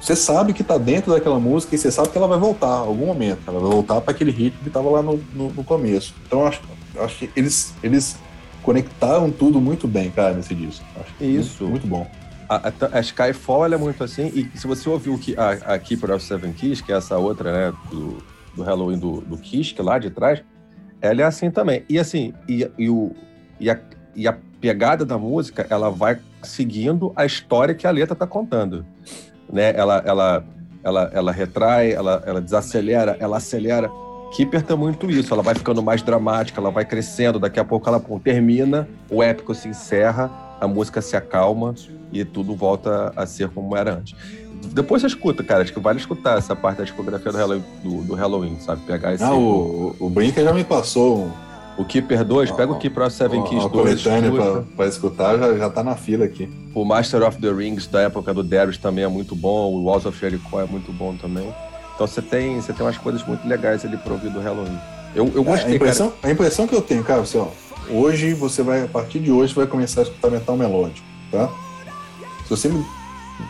você 0.00 0.14
sabe 0.14 0.52
que 0.52 0.62
tá 0.62 0.78
dentro 0.78 1.12
daquela 1.12 1.38
música 1.38 1.74
e 1.74 1.78
você 1.78 1.90
sabe 1.90 2.10
que 2.10 2.18
ela 2.18 2.28
vai 2.28 2.38
voltar 2.38 2.84
em 2.84 2.86
algum 2.88 3.06
momento. 3.06 3.40
Ela 3.46 3.58
vai 3.58 3.70
voltar 3.70 4.00
para 4.00 4.12
aquele 4.12 4.30
ritmo 4.30 4.62
que 4.62 4.70
tava 4.70 4.90
lá 4.90 5.02
no, 5.02 5.16
no, 5.34 5.52
no 5.52 5.64
começo. 5.64 6.14
Então 6.26 6.40
eu 6.40 6.46
acho, 6.46 6.60
acho 7.00 7.18
que 7.18 7.30
eles, 7.34 7.74
eles 7.82 8.16
conectaram 8.62 9.30
tudo 9.30 9.60
muito 9.60 9.88
bem, 9.88 10.10
cara, 10.10 10.34
nesse 10.34 10.54
disco. 10.54 10.84
Acho 11.00 11.24
Isso. 11.24 11.64
Muito, 11.64 11.86
muito 11.86 11.86
bom. 11.86 12.10
A, 12.48 12.68
a, 12.68 12.98
a, 12.98 13.00
Skyfall 13.00 13.72
é 13.72 13.76
muito 13.76 14.04
assim, 14.04 14.26
e 14.28 14.56
se 14.56 14.68
você 14.68 14.88
ouviu 14.88 15.18
a, 15.36 15.74
a 15.74 15.78
Keeper 15.78 16.12
of 16.12 16.24
Seven 16.24 16.52
Keys, 16.52 16.80
que 16.80 16.92
é 16.92 16.96
essa 16.96 17.18
outra, 17.18 17.52
né, 17.52 17.76
do, 17.90 18.18
do 18.54 18.62
Halloween 18.62 18.98
do, 18.98 19.20
do 19.20 19.36
Kiss, 19.36 19.74
que 19.74 19.82
lá 19.82 19.98
de 19.98 20.10
trás, 20.10 20.42
ela 21.00 21.22
é 21.22 21.24
assim 21.24 21.50
também. 21.50 21.84
E 21.88 21.98
assim, 21.98 22.32
e, 22.48 22.68
e, 22.78 22.88
o, 22.88 23.12
e, 23.58 23.68
a, 23.68 23.78
e 24.14 24.28
a 24.28 24.36
pegada 24.60 25.04
da 25.04 25.18
música, 25.18 25.66
ela 25.68 25.90
vai 25.90 26.18
seguindo 26.42 27.12
a 27.16 27.24
história 27.24 27.74
que 27.74 27.86
a 27.86 27.90
letra 27.90 28.14
tá 28.14 28.26
contando 28.26 28.84
né? 29.52 29.72
Ela, 29.76 30.02
ela, 30.04 30.44
ela, 30.82 31.10
ela 31.12 31.32
retrai, 31.32 31.92
ela, 31.92 32.22
ela 32.26 32.40
desacelera, 32.40 33.16
ela 33.18 33.36
acelera. 33.36 33.90
Keeper 34.34 34.62
tem 34.62 34.76
muito 34.76 35.10
isso, 35.10 35.32
ela 35.32 35.42
vai 35.42 35.54
ficando 35.54 35.82
mais 35.82 36.02
dramática, 36.02 36.60
ela 36.60 36.70
vai 36.70 36.84
crescendo, 36.84 37.38
daqui 37.38 37.60
a 37.60 37.64
pouco 37.64 37.88
ela 37.88 38.02
termina, 38.22 38.88
o 39.08 39.22
épico 39.22 39.54
se 39.54 39.68
encerra, 39.68 40.30
a 40.60 40.66
música 40.66 41.00
se 41.00 41.16
acalma 41.16 41.74
e 42.12 42.24
tudo 42.24 42.54
volta 42.54 43.12
a 43.14 43.24
ser 43.24 43.48
como 43.50 43.76
era 43.76 43.94
antes. 43.94 44.16
Depois 44.72 45.02
você 45.02 45.06
escuta, 45.06 45.44
cara, 45.44 45.62
acho 45.62 45.72
que 45.72 45.78
vale 45.78 45.98
escutar 45.98 46.38
essa 46.38 46.56
parte 46.56 46.78
da 46.78 46.84
discografia 46.84 47.30
do 47.30 47.38
Halloween, 47.38 47.64
do, 47.84 48.02
do 48.02 48.14
Halloween 48.14 48.58
sabe? 48.58 48.82
Pegar 48.84 49.14
esse. 49.14 49.22
Ah, 49.22 49.34
o, 49.34 49.94
o 50.00 50.12
já 50.34 50.52
me 50.52 50.64
passou 50.64 51.30
o 51.78 51.84
Keeper 51.84 52.24
2, 52.24 52.50
pega 52.52 52.72
o 52.72 52.78
Keeper 52.78 53.04
of 53.04 53.14
Seven 53.14 53.42
Keys 53.44 53.62
2. 53.62 53.72
coletânea 53.72 54.32
pra, 54.32 54.62
pra, 54.76 54.86
escutar 54.86 55.38
já, 55.38 55.54
já 55.56 55.70
tá 55.70 55.84
na 55.84 55.94
fila 55.94 56.24
aqui. 56.24 56.48
O 56.74 56.84
Master 56.84 57.22
of 57.22 57.38
the 57.40 57.52
Rings 57.52 57.86
da 57.86 58.00
época 58.00 58.32
do 58.32 58.42
Darius 58.42 58.78
também 58.78 59.04
é 59.04 59.08
muito 59.08 59.34
bom. 59.34 59.72
O 59.72 59.84
Walls 59.84 60.06
of 60.06 60.18
Jericho 60.18 60.58
é 60.58 60.66
muito 60.66 60.92
bom 60.92 61.16
também. 61.16 61.52
Então 61.94 62.06
você 62.06 62.22
tem, 62.22 62.60
você 62.60 62.72
tem 62.72 62.84
umas 62.84 62.98
coisas 62.98 63.26
muito 63.26 63.46
legais 63.46 63.84
ali 63.84 63.96
pro 63.96 64.14
ouvir 64.14 64.30
do 64.30 64.40
Halloween. 64.40 64.78
Eu, 65.14 65.30
eu 65.34 65.42
gostei, 65.42 65.70
é, 65.70 65.72
a, 65.72 65.76
impressão, 65.76 66.10
cara. 66.10 66.28
a 66.28 66.30
impressão 66.30 66.66
que 66.66 66.74
eu 66.74 66.82
tenho, 66.82 67.02
cara, 67.02 67.22
assim, 67.22 67.38
ó, 67.38 67.48
hoje 67.90 68.34
você 68.34 68.62
vai, 68.62 68.84
a 68.84 68.88
partir 68.88 69.18
de 69.18 69.30
hoje, 69.30 69.54
você 69.54 69.60
vai 69.60 69.66
começar 69.66 70.00
a 70.00 70.04
escutar 70.04 70.30
metal 70.30 70.56
melódico, 70.56 71.06
tá? 71.30 71.48
Se 72.44 72.50
você 72.50 72.70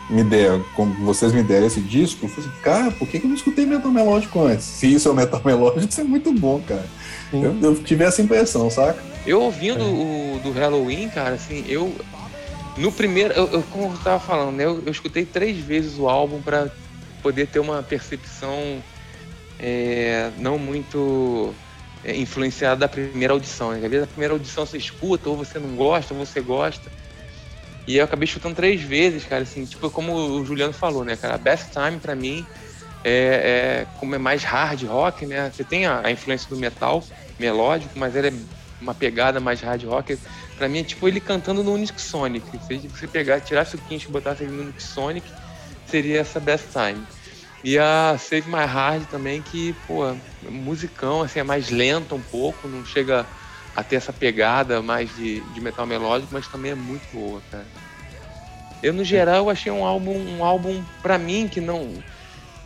me, 0.09 0.15
me 0.15 0.23
der, 0.23 0.61
como 0.75 0.93
vocês 1.05 1.33
me 1.33 1.43
deram 1.43 1.67
esse 1.67 1.81
disco, 1.81 2.25
eu 2.25 2.29
falei 2.29 2.49
assim, 2.49 2.61
cara, 2.61 2.91
por 2.91 3.07
que, 3.07 3.19
que 3.19 3.25
eu 3.25 3.29
não 3.29 3.35
escutei 3.35 3.65
metal 3.65 3.91
melódico 3.91 4.41
antes? 4.41 4.65
Se 4.65 4.91
isso 4.91 5.07
é 5.07 5.11
o 5.11 5.15
metal 5.15 5.41
melódico, 5.45 5.87
isso 5.87 6.01
é 6.01 6.03
muito 6.03 6.31
bom, 6.33 6.61
cara. 6.61 6.85
Eu, 7.31 7.57
eu, 7.61 7.75
tive 7.83 8.03
essa 8.03 8.21
impressão, 8.21 8.69
saca? 8.69 9.03
Eu 9.25 9.41
ouvindo 9.41 9.81
é. 9.81 9.83
o 9.83 10.39
do 10.41 10.51
Halloween, 10.51 11.09
cara, 11.09 11.35
assim, 11.35 11.65
eu. 11.67 11.93
No 12.77 12.91
primeiro. 12.91 13.33
Eu, 13.33 13.47
eu 13.47 13.63
como 13.63 13.91
eu 13.91 13.97
tava 13.97 14.19
falando, 14.19 14.55
né? 14.55 14.63
Eu, 14.63 14.81
eu 14.85 14.91
escutei 14.91 15.25
três 15.25 15.57
vezes 15.57 15.99
o 15.99 16.07
álbum 16.07 16.41
para 16.41 16.71
poder 17.21 17.47
ter 17.47 17.59
uma 17.59 17.83
percepção 17.83 18.81
é, 19.59 20.29
não 20.37 20.57
muito 20.57 21.53
é, 22.03 22.15
influenciada 22.15 22.81
da 22.81 22.87
primeira 22.87 23.33
audição. 23.33 23.71
Né? 23.71 23.77
Às 23.83 23.91
vezes 23.91 24.03
a 24.03 24.07
primeira 24.07 24.33
audição 24.33 24.65
você 24.65 24.77
escuta, 24.77 25.29
ou 25.29 25.35
você 25.35 25.59
não 25.59 25.75
gosta, 25.75 26.13
ou 26.13 26.25
você 26.25 26.39
gosta. 26.39 26.89
E 27.87 27.97
eu 27.97 28.03
acabei 28.03 28.25
escutando 28.25 28.55
três 28.55 28.81
vezes, 28.81 29.23
cara, 29.23 29.43
assim, 29.43 29.65
tipo, 29.65 29.89
como 29.89 30.13
o 30.13 30.45
Juliano 30.45 30.73
falou, 30.73 31.05
né, 31.05 31.15
cara? 31.15 31.37
Best 31.37 31.71
Time 31.71 31.97
pra 31.99 32.15
mim 32.15 32.45
é, 33.03 33.85
é, 33.85 33.87
como 33.97 34.13
é 34.13 34.17
mais 34.17 34.43
hard 34.43 34.83
rock, 34.83 35.25
né? 35.25 35.49
Você 35.49 35.63
tem 35.63 35.85
a, 35.85 36.01
a, 36.05 36.11
influência 36.11 36.49
do 36.49 36.57
metal 36.57 37.01
melódico, 37.39 37.97
mas 37.97 38.13
ele 38.13 38.27
é 38.27 38.33
uma 38.81 38.93
pegada 38.93 39.39
mais 39.39 39.61
hard 39.61 39.83
rock, 39.85 40.19
pra 40.57 40.67
mim 40.67 40.79
é 40.79 40.83
tipo 40.83 41.07
ele 41.07 41.21
cantando 41.21 41.63
no 41.63 41.73
Unique 41.73 42.01
Sonic. 42.01 42.45
Se 42.61 42.87
você 42.89 43.07
pegar, 43.07 43.39
tirasse 43.39 43.75
o 43.75 43.79
Kinch 43.79 44.07
e 44.07 44.11
botasse 44.11 44.43
ele 44.43 44.51
no 44.51 44.63
Unique 44.63 44.83
Sonic, 44.83 45.25
seria 45.85 46.19
essa 46.19 46.41
Best 46.41 46.67
Time. 46.73 47.01
E 47.63 47.77
a 47.79 48.17
Save 48.19 48.49
My 48.49 48.63
Heart 48.63 49.09
também, 49.09 49.41
que, 49.41 49.73
pô, 49.87 50.13
musicão, 50.43 51.21
assim, 51.21 51.39
é 51.39 51.43
mais 51.43 51.69
lenta 51.69 52.13
um 52.15 52.21
pouco, 52.21 52.67
não 52.67 52.85
chega 52.85 53.25
a 53.77 53.83
ter 53.83 53.97
essa 53.97 54.11
pegada 54.11 54.81
mais 54.81 55.15
de, 55.15 55.39
de 55.39 55.61
metal 55.61 55.85
melódico, 55.85 56.29
mas 56.33 56.47
também 56.47 56.71
é 56.71 56.75
muito 56.75 57.03
boa, 57.13 57.39
cara. 57.51 57.65
Eu, 58.81 58.91
no 58.91 59.03
geral, 59.03 59.35
eu 59.35 59.49
achei 59.51 59.71
um 59.71 59.85
álbum, 59.85 60.17
um 60.17 60.43
álbum 60.43 60.83
para 60.99 61.19
mim, 61.19 61.47
que 61.47 61.61
não 61.61 61.93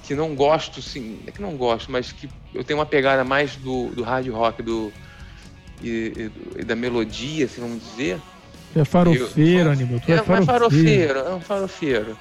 que 0.03 0.15
não 0.15 0.33
gosto, 0.33 0.81
sim, 0.81 1.19
é 1.27 1.31
que 1.31 1.41
não 1.41 1.55
gosto, 1.57 1.91
mas 1.91 2.11
que 2.13 2.29
eu 2.53 2.63
tenho 2.63 2.79
uma 2.79 2.85
pegada 2.85 3.23
mais 3.23 3.55
do, 3.57 3.89
do 3.89 4.03
hard 4.03 4.27
rock 4.29 4.63
do, 4.63 4.91
e, 5.83 6.31
e, 6.57 6.63
da 6.63 6.75
melodia, 6.75 7.45
assim, 7.45 7.59
vamos 7.61 7.83
dizer. 7.83 8.19
Tu 8.73 8.79
é 8.79 8.85
farofeiro, 8.85 9.67
eu, 9.67 9.71
Aníbal. 9.71 9.99
Tu 9.99 10.11
é, 10.11 10.15
é 10.15 10.17
farofeiro. 10.17 10.45
farofeiro. 10.45 11.19
É 11.19 11.35
um 11.35 11.41
farofeiro. 11.41 12.17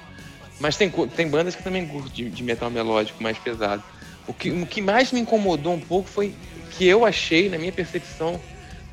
Mas 0.59 0.75
tem, 0.77 0.89
tem 0.89 1.27
bandas 1.29 1.55
que 1.55 1.63
também 1.63 1.87
curtem 1.87 2.25
de, 2.25 2.29
de, 2.29 2.43
metal 2.43 2.69
melódico 2.69 3.23
mais 3.23 3.37
pesado. 3.37 3.83
O 4.27 4.33
que, 4.33 4.51
o 4.51 4.65
que 4.65 4.81
mais 4.81 5.11
me 5.11 5.19
incomodou 5.19 5.73
um 5.73 5.79
pouco 5.79 6.07
foi 6.07 6.35
que 6.71 6.85
eu 6.85 7.03
achei, 7.05 7.49
na 7.49 7.57
minha 7.57 7.71
percepção, 7.71 8.39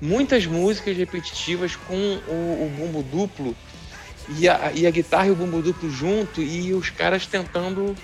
muitas 0.01 0.47
músicas 0.47 0.97
repetitivas 0.97 1.77
com 1.77 1.95
o, 2.29 2.67
o 2.67 2.73
bumbo 2.77 3.03
duplo 3.03 3.57
e 4.37 4.49
a, 4.49 4.73
e 4.75 4.87
a 4.87 4.91
guitarra 4.91 5.29
e 5.29 5.31
o 5.31 5.35
bumbo 5.35 5.63
duplo 5.63 5.91
junto 5.91 6.41
e 6.41 6.73
os 6.75 6.91
caras 6.91 7.27
tentando 7.27 7.97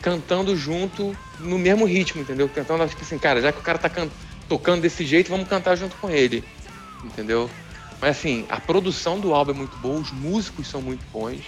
cantando 0.00 0.56
junto 0.56 1.14
no 1.38 1.58
mesmo 1.58 1.84
ritmo, 1.84 2.22
entendeu? 2.22 2.48
Tentando, 2.48 2.88
tipo 2.88 3.02
assim, 3.02 3.18
cara, 3.18 3.40
já 3.40 3.52
que 3.52 3.58
o 3.58 3.62
cara 3.62 3.78
tá 3.78 3.90
tocando 4.48 4.80
desse 4.80 5.04
jeito, 5.04 5.30
vamos 5.30 5.46
cantar 5.46 5.76
junto 5.76 5.94
com 5.96 6.08
ele, 6.08 6.42
entendeu? 7.04 7.50
Mas 8.00 8.16
assim, 8.16 8.46
a 8.48 8.58
produção 8.58 9.20
do 9.20 9.34
álbum 9.34 9.52
é 9.52 9.54
muito 9.54 9.76
boa, 9.76 10.00
os 10.00 10.10
músicos 10.10 10.66
são 10.68 10.80
muito 10.80 11.04
bons, 11.12 11.40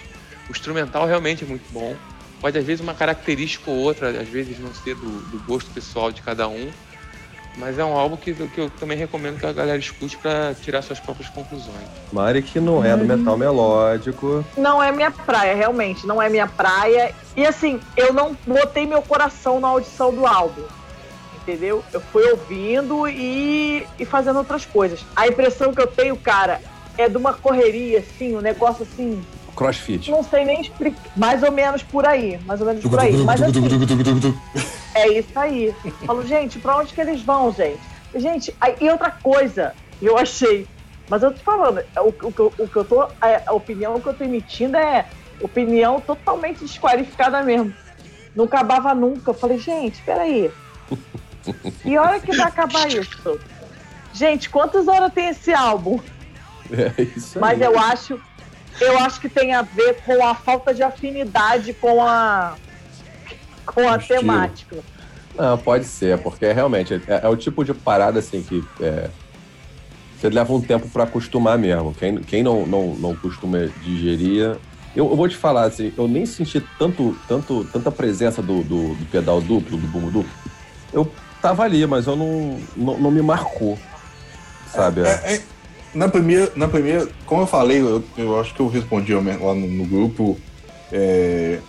o 0.47 0.51
instrumental 0.51 1.07
realmente 1.07 1.43
é 1.43 1.47
muito 1.47 1.65
bom. 1.71 1.95
Pode 2.39 2.57
às 2.57 2.65
vezes 2.65 2.81
uma 2.81 2.93
característica 2.93 3.71
ou 3.71 3.77
outra, 3.77 4.09
às 4.09 4.27
vezes 4.27 4.59
não 4.59 4.73
ser 4.73 4.95
do, 4.95 5.21
do 5.31 5.39
gosto 5.45 5.71
pessoal 5.71 6.11
de 6.11 6.21
cada 6.21 6.47
um, 6.47 6.71
mas 7.57 7.77
é 7.77 7.85
um 7.85 7.95
álbum 7.95 8.17
que, 8.17 8.33
que 8.33 8.59
eu 8.59 8.69
também 8.69 8.97
recomendo 8.97 9.39
que 9.39 9.45
a 9.45 9.53
galera 9.53 9.77
escute 9.77 10.17
para 10.17 10.53
tirar 10.55 10.81
suas 10.81 10.99
próprias 10.99 11.29
conclusões. 11.29 11.87
Mari 12.11 12.41
que 12.41 12.59
não 12.59 12.83
é 12.83 12.95
do 12.95 13.05
metal 13.05 13.37
melódico. 13.37 14.43
Não 14.57 14.81
é 14.81 14.91
minha 14.91 15.11
praia, 15.11 15.55
realmente, 15.55 16.07
não 16.07 16.21
é 16.21 16.29
minha 16.29 16.47
praia. 16.47 17.13
E 17.35 17.45
assim, 17.45 17.79
eu 17.95 18.13
não 18.13 18.35
botei 18.45 18.85
meu 18.85 19.01
coração 19.01 19.59
na 19.59 19.67
audição 19.67 20.13
do 20.13 20.25
álbum. 20.25 20.63
Entendeu? 21.35 21.83
Eu 21.91 21.99
fui 21.99 22.23
ouvindo 22.31 23.07
e, 23.07 23.85
e 23.99 24.05
fazendo 24.05 24.37
outras 24.37 24.65
coisas. 24.65 25.05
A 25.15 25.27
impressão 25.27 25.73
que 25.73 25.81
eu 25.81 25.87
tenho, 25.87 26.15
cara, 26.15 26.61
é 26.97 27.09
de 27.09 27.17
uma 27.17 27.33
correria, 27.33 27.99
assim, 27.99 28.35
um 28.35 28.41
negócio 28.41 28.83
assim, 28.83 29.21
Crossfit. 29.55 30.09
Não 30.09 30.23
sei 30.23 30.45
nem 30.45 30.61
explicar. 30.61 31.01
Mais 31.15 31.43
ou 31.43 31.51
menos 31.51 31.83
por 31.83 32.05
aí. 32.05 32.39
Mais 32.45 32.59
ou 32.59 32.67
menos 32.67 32.83
por 32.83 32.99
aí. 32.99 33.15
Mas 33.17 33.41
assim, 33.41 33.51
é 34.95 35.19
isso 35.19 35.39
aí. 35.39 35.73
Falo, 36.05 36.25
gente, 36.25 36.59
pra 36.59 36.77
onde 36.77 36.93
que 36.93 37.01
eles 37.01 37.21
vão, 37.21 37.51
gente? 37.51 37.79
Gente, 38.15 38.55
aí, 38.59 38.75
e 38.79 38.89
outra 38.89 39.11
coisa, 39.11 39.73
eu 40.01 40.17
achei. 40.17 40.67
Mas 41.09 41.23
eu 41.23 41.31
tô 41.31 41.39
falando, 41.39 41.83
o, 41.97 42.27
o, 42.27 42.63
o 42.63 42.67
que 42.67 42.75
eu 42.75 42.85
tô. 42.85 43.01
A, 43.01 43.11
a 43.47 43.53
opinião 43.53 43.99
que 43.99 44.07
eu 44.07 44.13
tô 44.13 44.23
emitindo 44.23 44.77
é 44.77 45.05
opinião 45.41 45.99
totalmente 45.99 46.59
desqualificada 46.59 47.41
mesmo. 47.43 47.73
Não 48.35 48.45
acabava 48.45 48.93
nunca. 48.93 49.31
Eu 49.31 49.35
falei, 49.35 49.59
gente, 49.59 50.01
peraí. 50.01 50.51
E 51.83 51.97
hora 51.97 52.19
que 52.19 52.35
vai 52.35 52.47
acabar 52.47 52.87
isso? 52.87 53.39
Gente, 54.13 54.49
quantas 54.49 54.87
horas 54.87 55.11
tem 55.13 55.29
esse 55.29 55.53
álbum? 55.53 55.99
É 56.71 57.01
isso 57.01 57.37
aí. 57.37 57.41
Mas 57.41 57.61
eu 57.61 57.77
acho 57.77 58.19
eu 58.79 58.97
acho 58.99 59.19
que 59.19 59.29
tem 59.29 59.53
a 59.53 59.61
ver 59.61 60.01
com 60.05 60.25
a 60.25 60.35
falta 60.35 60.73
de 60.73 60.83
afinidade 60.83 61.73
com 61.73 62.03
a, 62.03 62.55
com 63.65 63.87
a 63.87 63.97
temática. 63.97 64.77
Não, 65.35 65.57
pode 65.57 65.85
ser, 65.85 66.19
porque 66.19 66.51
realmente 66.51 66.93
é, 67.07 67.21
é, 67.23 67.27
o 67.27 67.35
tipo 67.35 67.63
de 67.63 67.73
parada 67.73 68.19
assim 68.19 68.43
que 68.43 68.63
é, 68.79 69.09
você 70.23 70.29
leva 70.29 70.53
um 70.53 70.61
tempo 70.61 70.87
para 70.89 71.03
acostumar 71.03 71.57
mesmo. 71.57 71.93
Quem, 71.93 72.17
quem 72.17 72.43
não, 72.43 72.65
não, 72.65 72.95
não 72.95 73.15
costuma 73.15 73.67
digerir. 73.83 74.57
Eu, 74.95 75.09
eu, 75.09 75.15
vou 75.15 75.27
te 75.27 75.35
falar 75.35 75.63
assim, 75.63 75.91
eu 75.97 76.07
nem 76.07 76.25
senti 76.25 76.61
tanto, 76.77 77.17
tanto, 77.27 77.65
tanta 77.65 77.91
presença 77.91 78.41
do, 78.41 78.63
do, 78.63 78.95
do 78.95 79.05
pedal 79.11 79.41
duplo, 79.41 79.77
do 79.77 79.87
bumbo 79.87 80.11
duplo. 80.11 80.31
Eu 80.93 81.11
tava 81.41 81.63
ali, 81.63 81.85
mas 81.85 82.05
eu 82.07 82.15
não, 82.15 82.59
não, 82.77 82.97
não 82.99 83.11
me 83.11 83.21
marcou. 83.21 83.77
Sabe? 84.71 85.01
É, 85.01 85.33
é, 85.35 85.41
na 85.93 86.09
primeira, 86.09 86.51
na 86.55 86.67
primeira, 86.67 87.07
como 87.25 87.43
eu 87.43 87.47
falei, 87.47 87.79
eu, 87.79 88.03
eu 88.17 88.39
acho 88.39 88.53
que 88.53 88.59
eu 88.59 88.67
respondi 88.67 89.13
lá 89.13 89.21
no, 89.21 89.67
no 89.67 89.85
grupo. 89.85 90.37
É, 90.91 91.59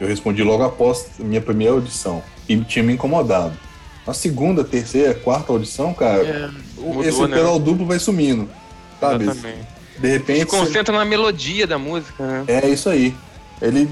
eu 0.00 0.08
respondi 0.08 0.42
logo 0.42 0.62
após 0.62 1.10
a 1.20 1.22
minha 1.22 1.40
primeira 1.40 1.74
audição. 1.74 2.22
E 2.48 2.56
tinha 2.58 2.82
me 2.82 2.94
incomodado. 2.94 3.52
Na 4.06 4.14
segunda, 4.14 4.64
terceira, 4.64 5.14
quarta 5.14 5.52
audição, 5.52 5.92
cara, 5.92 6.22
é, 6.22 6.50
mudou, 6.78 7.04
esse 7.04 7.20
né? 7.20 7.36
pedal 7.36 7.58
duplo 7.58 7.86
vai 7.86 7.98
sumindo. 7.98 8.48
Sabe? 8.98 9.24
Exatamente. 9.24 9.66
De 9.98 10.08
repente. 10.08 10.40
Se 10.40 10.46
concentra 10.46 10.92
você... 10.92 10.98
na 10.98 11.04
melodia 11.04 11.66
da 11.66 11.78
música, 11.78 12.26
né? 12.26 12.44
É 12.48 12.68
isso 12.68 12.88
aí. 12.88 13.14
Ele. 13.60 13.88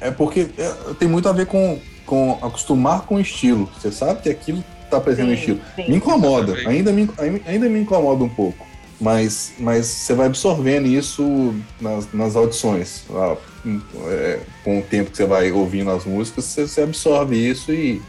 É 0.00 0.10
porque 0.10 0.48
é, 0.56 0.74
tem 0.98 1.08
muito 1.08 1.28
a 1.28 1.32
ver 1.32 1.46
com, 1.46 1.80
com 2.06 2.38
acostumar 2.40 3.02
com 3.02 3.16
o 3.16 3.20
estilo. 3.20 3.68
Você 3.76 3.90
sabe 3.90 4.22
que 4.22 4.28
aquilo 4.28 4.62
tá 4.88 5.00
presente 5.00 5.26
no 5.26 5.34
estilo. 5.34 5.60
Sim. 5.74 5.88
Me 5.88 5.96
incomoda, 5.96 6.54
ainda 6.68 6.92
me, 6.92 7.08
ainda 7.46 7.68
me 7.68 7.80
incomoda 7.80 8.22
um 8.22 8.28
pouco 8.28 8.63
mas, 9.04 9.52
mas 9.58 9.86
você 9.86 10.14
vai 10.14 10.26
absorvendo 10.28 10.86
isso 10.86 11.54
nas, 11.78 12.10
nas 12.10 12.34
audições. 12.34 13.04
É, 14.08 14.40
com 14.64 14.78
o 14.78 14.82
tempo 14.82 15.10
que 15.10 15.16
você 15.18 15.26
vai 15.26 15.52
ouvindo 15.52 15.90
as 15.90 16.06
músicas, 16.06 16.46
você, 16.46 16.66
você 16.66 16.80
absorve 16.80 17.36
isso 17.36 17.70
e, 17.70 18.00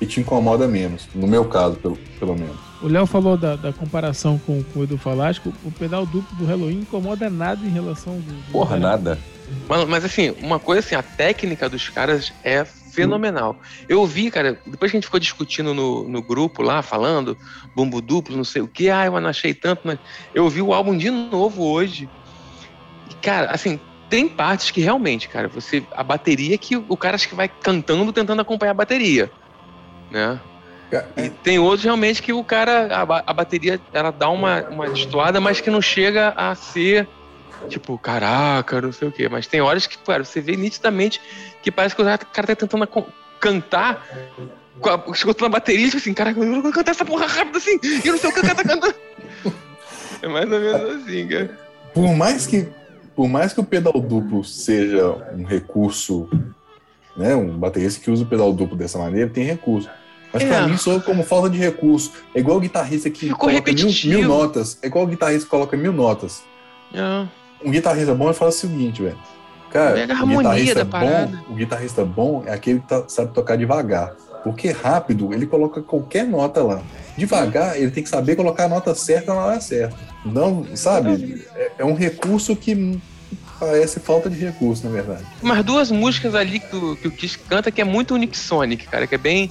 e, 0.00 0.06
te 0.06 0.20
incomoda 0.20 0.68
menos. 0.68 1.08
No 1.12 1.26
meu 1.26 1.44
caso, 1.46 1.74
pelo, 1.74 1.96
pelo 2.20 2.36
menos. 2.36 2.56
O 2.80 2.86
Léo 2.86 3.04
falou 3.04 3.36
da, 3.36 3.56
da, 3.56 3.72
comparação 3.72 4.38
com, 4.38 4.62
com 4.62 4.80
o 4.80 4.84
Edu 4.84 4.96
Falasco. 4.96 5.52
O 5.64 5.72
pedal 5.72 6.06
duplo 6.06 6.36
do 6.36 6.44
Halloween 6.44 6.82
incomoda 6.82 7.28
nada 7.28 7.66
em 7.66 7.70
relação 7.70 8.14
do. 8.14 8.32
do 8.32 8.52
Porra, 8.52 8.76
nada. 8.76 9.18
Mas, 9.68 9.88
mas 9.88 10.04
assim, 10.04 10.36
uma 10.40 10.60
coisa 10.60 10.86
assim, 10.86 10.94
a 10.94 11.02
técnica 11.02 11.68
dos 11.68 11.88
caras 11.88 12.32
é 12.44 12.64
fenomenal. 12.94 13.58
Eu 13.88 14.06
vi, 14.06 14.30
cara, 14.30 14.58
depois 14.64 14.90
que 14.90 14.96
a 14.96 15.00
gente 15.00 15.06
ficou 15.06 15.20
discutindo 15.20 15.74
no, 15.74 16.08
no 16.08 16.22
grupo 16.22 16.62
lá, 16.62 16.80
falando, 16.80 17.36
bumbo 17.74 18.00
duplo, 18.00 18.36
não 18.36 18.44
sei 18.44 18.62
o 18.62 18.68
que, 18.68 18.88
ah, 18.88 19.04
eu 19.06 19.20
não 19.20 19.28
achei 19.28 19.52
tanto, 19.52 19.82
mas 19.84 19.98
eu 20.34 20.48
vi 20.48 20.62
o 20.62 20.72
álbum 20.72 20.96
de 20.96 21.10
novo 21.10 21.64
hoje. 21.64 22.08
E, 23.10 23.14
cara, 23.14 23.50
assim, 23.50 23.80
tem 24.08 24.28
partes 24.28 24.70
que 24.70 24.80
realmente, 24.80 25.28
cara, 25.28 25.48
você. 25.48 25.82
A 25.92 26.02
bateria 26.02 26.56
que 26.56 26.76
o 26.76 26.96
cara 26.96 27.16
acho 27.16 27.28
que 27.28 27.34
vai 27.34 27.48
cantando, 27.48 28.12
tentando 28.12 28.40
acompanhar 28.40 28.70
a 28.70 28.74
bateria. 28.74 29.30
Né? 30.10 30.38
E 31.16 31.22
é. 31.22 31.30
tem 31.42 31.58
outros 31.58 31.82
realmente 31.82 32.22
que 32.22 32.32
o 32.32 32.44
cara. 32.44 32.88
A, 32.94 33.02
a 33.30 33.32
bateria 33.32 33.80
ela 33.92 34.10
dá 34.10 34.28
uma, 34.28 34.62
uma 34.68 34.88
destoada, 34.88 35.40
mas 35.40 35.60
que 35.60 35.70
não 35.70 35.82
chega 35.82 36.32
a 36.36 36.54
ser 36.54 37.08
tipo, 37.68 37.98
caraca, 37.98 38.80
não 38.80 38.92
sei 38.92 39.08
o 39.08 39.12
quê. 39.12 39.28
Mas 39.28 39.46
tem 39.46 39.60
horas 39.60 39.86
que, 39.86 39.98
cara, 39.98 40.24
você 40.24 40.40
vê 40.40 40.56
nitidamente 40.56 41.20
que 41.62 41.70
parece 41.70 41.94
que 41.94 42.02
o 42.02 42.04
cara 42.04 42.18
tá 42.18 42.56
tentando 42.56 42.86
cantar, 43.40 44.06
escutando 45.12 45.46
a 45.46 45.50
bateria, 45.50 45.86
tipo 45.86 45.98
assim, 45.98 46.14
caraca, 46.14 46.40
eu 46.40 46.62
vou 46.62 46.72
cantar 46.72 46.92
essa 46.92 47.04
porra 47.04 47.26
rápido 47.26 47.58
assim, 47.58 47.78
e 47.82 48.06
eu 48.06 48.12
não 48.12 48.18
sei 48.18 48.30
o 48.30 48.32
que 48.32 48.40
o 48.40 48.42
cara 48.42 48.54
tá 48.54 48.64
cantando. 48.64 48.94
É 50.22 50.28
mais 50.28 50.50
ou 50.50 50.58
menos 50.58 51.02
assim, 51.02 51.28
cara. 51.28 51.58
Por 51.92 52.16
mais 52.16 52.46
que, 52.46 52.66
por 53.14 53.28
mais 53.28 53.52
que 53.52 53.60
o 53.60 53.64
pedal 53.64 53.92
duplo 54.00 54.42
seja 54.42 55.06
um 55.36 55.44
recurso, 55.44 56.30
né, 57.14 57.36
um 57.36 57.58
baterista 57.58 58.00
que 58.00 58.10
usa 58.10 58.22
o 58.22 58.26
pedal 58.26 58.50
duplo 58.50 58.74
dessa 58.74 58.98
maneira, 58.98 59.28
tem 59.28 59.44
recurso. 59.44 59.90
Mas 60.32 60.42
é. 60.42 60.48
pra 60.48 60.66
mim 60.66 60.78
soa 60.78 60.98
como 60.98 61.22
falta 61.22 61.50
de 61.50 61.58
recurso. 61.58 62.10
É 62.34 62.40
igual 62.40 62.56
o 62.56 62.60
guitarrista 62.60 63.10
que 63.10 63.28
Ficou 63.28 63.50
coloca 63.50 63.70
mil, 63.70 63.86
mil, 64.06 64.26
notas. 64.26 64.78
É 64.80 64.86
igual 64.86 65.04
o 65.04 65.06
guitarrista 65.06 65.44
que 65.44 65.50
coloca 65.50 65.76
mil 65.76 65.92
notas. 65.92 66.42
É 66.94 67.43
um 67.64 67.70
guitarrista 67.70 68.14
bom, 68.14 68.26
ele 68.26 68.34
fala 68.34 68.50
o 68.50 68.54
seguinte, 68.54 69.02
velho. 69.02 69.18
Cara, 69.70 70.04
o 70.22 70.26
guitarrista 70.28 70.84
bom, 70.84 71.32
o 71.48 71.54
guitarrista 71.54 72.04
bom 72.04 72.44
é 72.46 72.52
aquele 72.52 72.80
que 72.80 72.86
tá, 72.86 73.04
sabe 73.08 73.32
tocar 73.32 73.56
devagar. 73.56 74.14
Porque 74.44 74.70
rápido, 74.70 75.32
ele 75.32 75.46
coloca 75.46 75.82
qualquer 75.82 76.24
nota 76.26 76.62
lá. 76.62 76.82
Devagar, 77.16 77.76
ele 77.76 77.90
tem 77.90 78.04
que 78.04 78.08
saber 78.08 78.36
colocar 78.36 78.64
a 78.64 78.68
nota 78.68 78.94
certa 78.94 79.34
na 79.34 79.40
hora 79.40 79.60
certa. 79.60 79.96
Não, 80.24 80.64
sabe? 80.76 81.44
É, 81.56 81.72
é 81.78 81.84
um 81.84 81.94
recurso 81.94 82.54
que 82.54 83.00
parece 83.58 84.00
falta 84.00 84.28
de 84.28 84.38
recurso, 84.38 84.86
na 84.86 84.92
verdade. 84.92 85.24
Mas 85.42 85.64
duas 85.64 85.90
músicas 85.90 86.34
ali 86.34 86.60
que, 86.60 86.76
o, 86.76 86.94
que 86.94 87.08
o 87.08 87.10
Kiss 87.10 87.38
canta 87.38 87.70
que 87.70 87.80
é 87.80 87.84
muito 87.84 88.14
Sonic, 88.36 88.86
cara, 88.86 89.06
que 89.06 89.14
é 89.14 89.18
bem. 89.18 89.50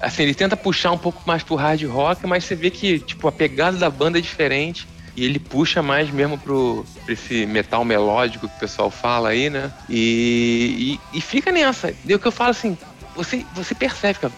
Assim, 0.00 0.22
ele 0.22 0.34
tenta 0.34 0.56
puxar 0.56 0.92
um 0.92 0.98
pouco 0.98 1.22
mais 1.26 1.42
pro 1.42 1.54
hard 1.54 1.82
rock, 1.84 2.26
mas 2.26 2.44
você 2.44 2.54
vê 2.54 2.70
que, 2.70 2.98
tipo, 2.98 3.26
a 3.26 3.32
pegada 3.32 3.76
da 3.76 3.90
banda 3.90 4.18
é 4.18 4.22
diferente. 4.22 4.86
E 5.16 5.24
ele 5.24 5.38
puxa 5.38 5.82
mais 5.82 6.10
mesmo 6.10 6.36
pro, 6.36 6.84
esse 7.08 7.46
metal 7.46 7.84
melódico 7.84 8.48
que 8.48 8.56
o 8.56 8.60
pessoal 8.60 8.90
fala 8.90 9.28
aí, 9.28 9.48
né? 9.48 9.70
E, 9.88 10.98
e, 11.12 11.18
e 11.18 11.20
fica 11.20 11.52
nessa. 11.52 11.94
E 12.04 12.14
o 12.14 12.18
que 12.18 12.26
eu 12.26 12.32
falo 12.32 12.50
assim, 12.50 12.76
você, 13.14 13.44
você 13.54 13.74
percebe, 13.74 14.14
fica. 14.14 14.32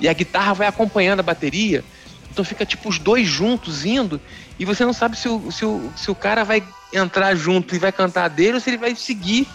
E 0.00 0.08
a 0.08 0.12
guitarra 0.12 0.54
vai 0.54 0.66
acompanhando 0.66 1.20
a 1.20 1.22
bateria. 1.22 1.84
Então 2.30 2.44
fica 2.44 2.66
tipo 2.66 2.88
os 2.88 2.98
dois 2.98 3.28
juntos 3.28 3.84
indo 3.84 4.20
e 4.58 4.64
você 4.64 4.84
não 4.84 4.92
sabe 4.92 5.16
se 5.16 5.28
o, 5.28 5.52
se 5.52 5.64
o, 5.64 5.92
se 5.94 6.10
o 6.10 6.14
cara 6.16 6.42
vai 6.42 6.64
entrar 6.92 7.36
junto 7.36 7.76
e 7.76 7.78
vai 7.78 7.92
cantar 7.92 8.28
dele 8.28 8.54
ou 8.54 8.60
se 8.60 8.70
ele 8.70 8.76
vai 8.76 8.96
seguir 8.96 9.46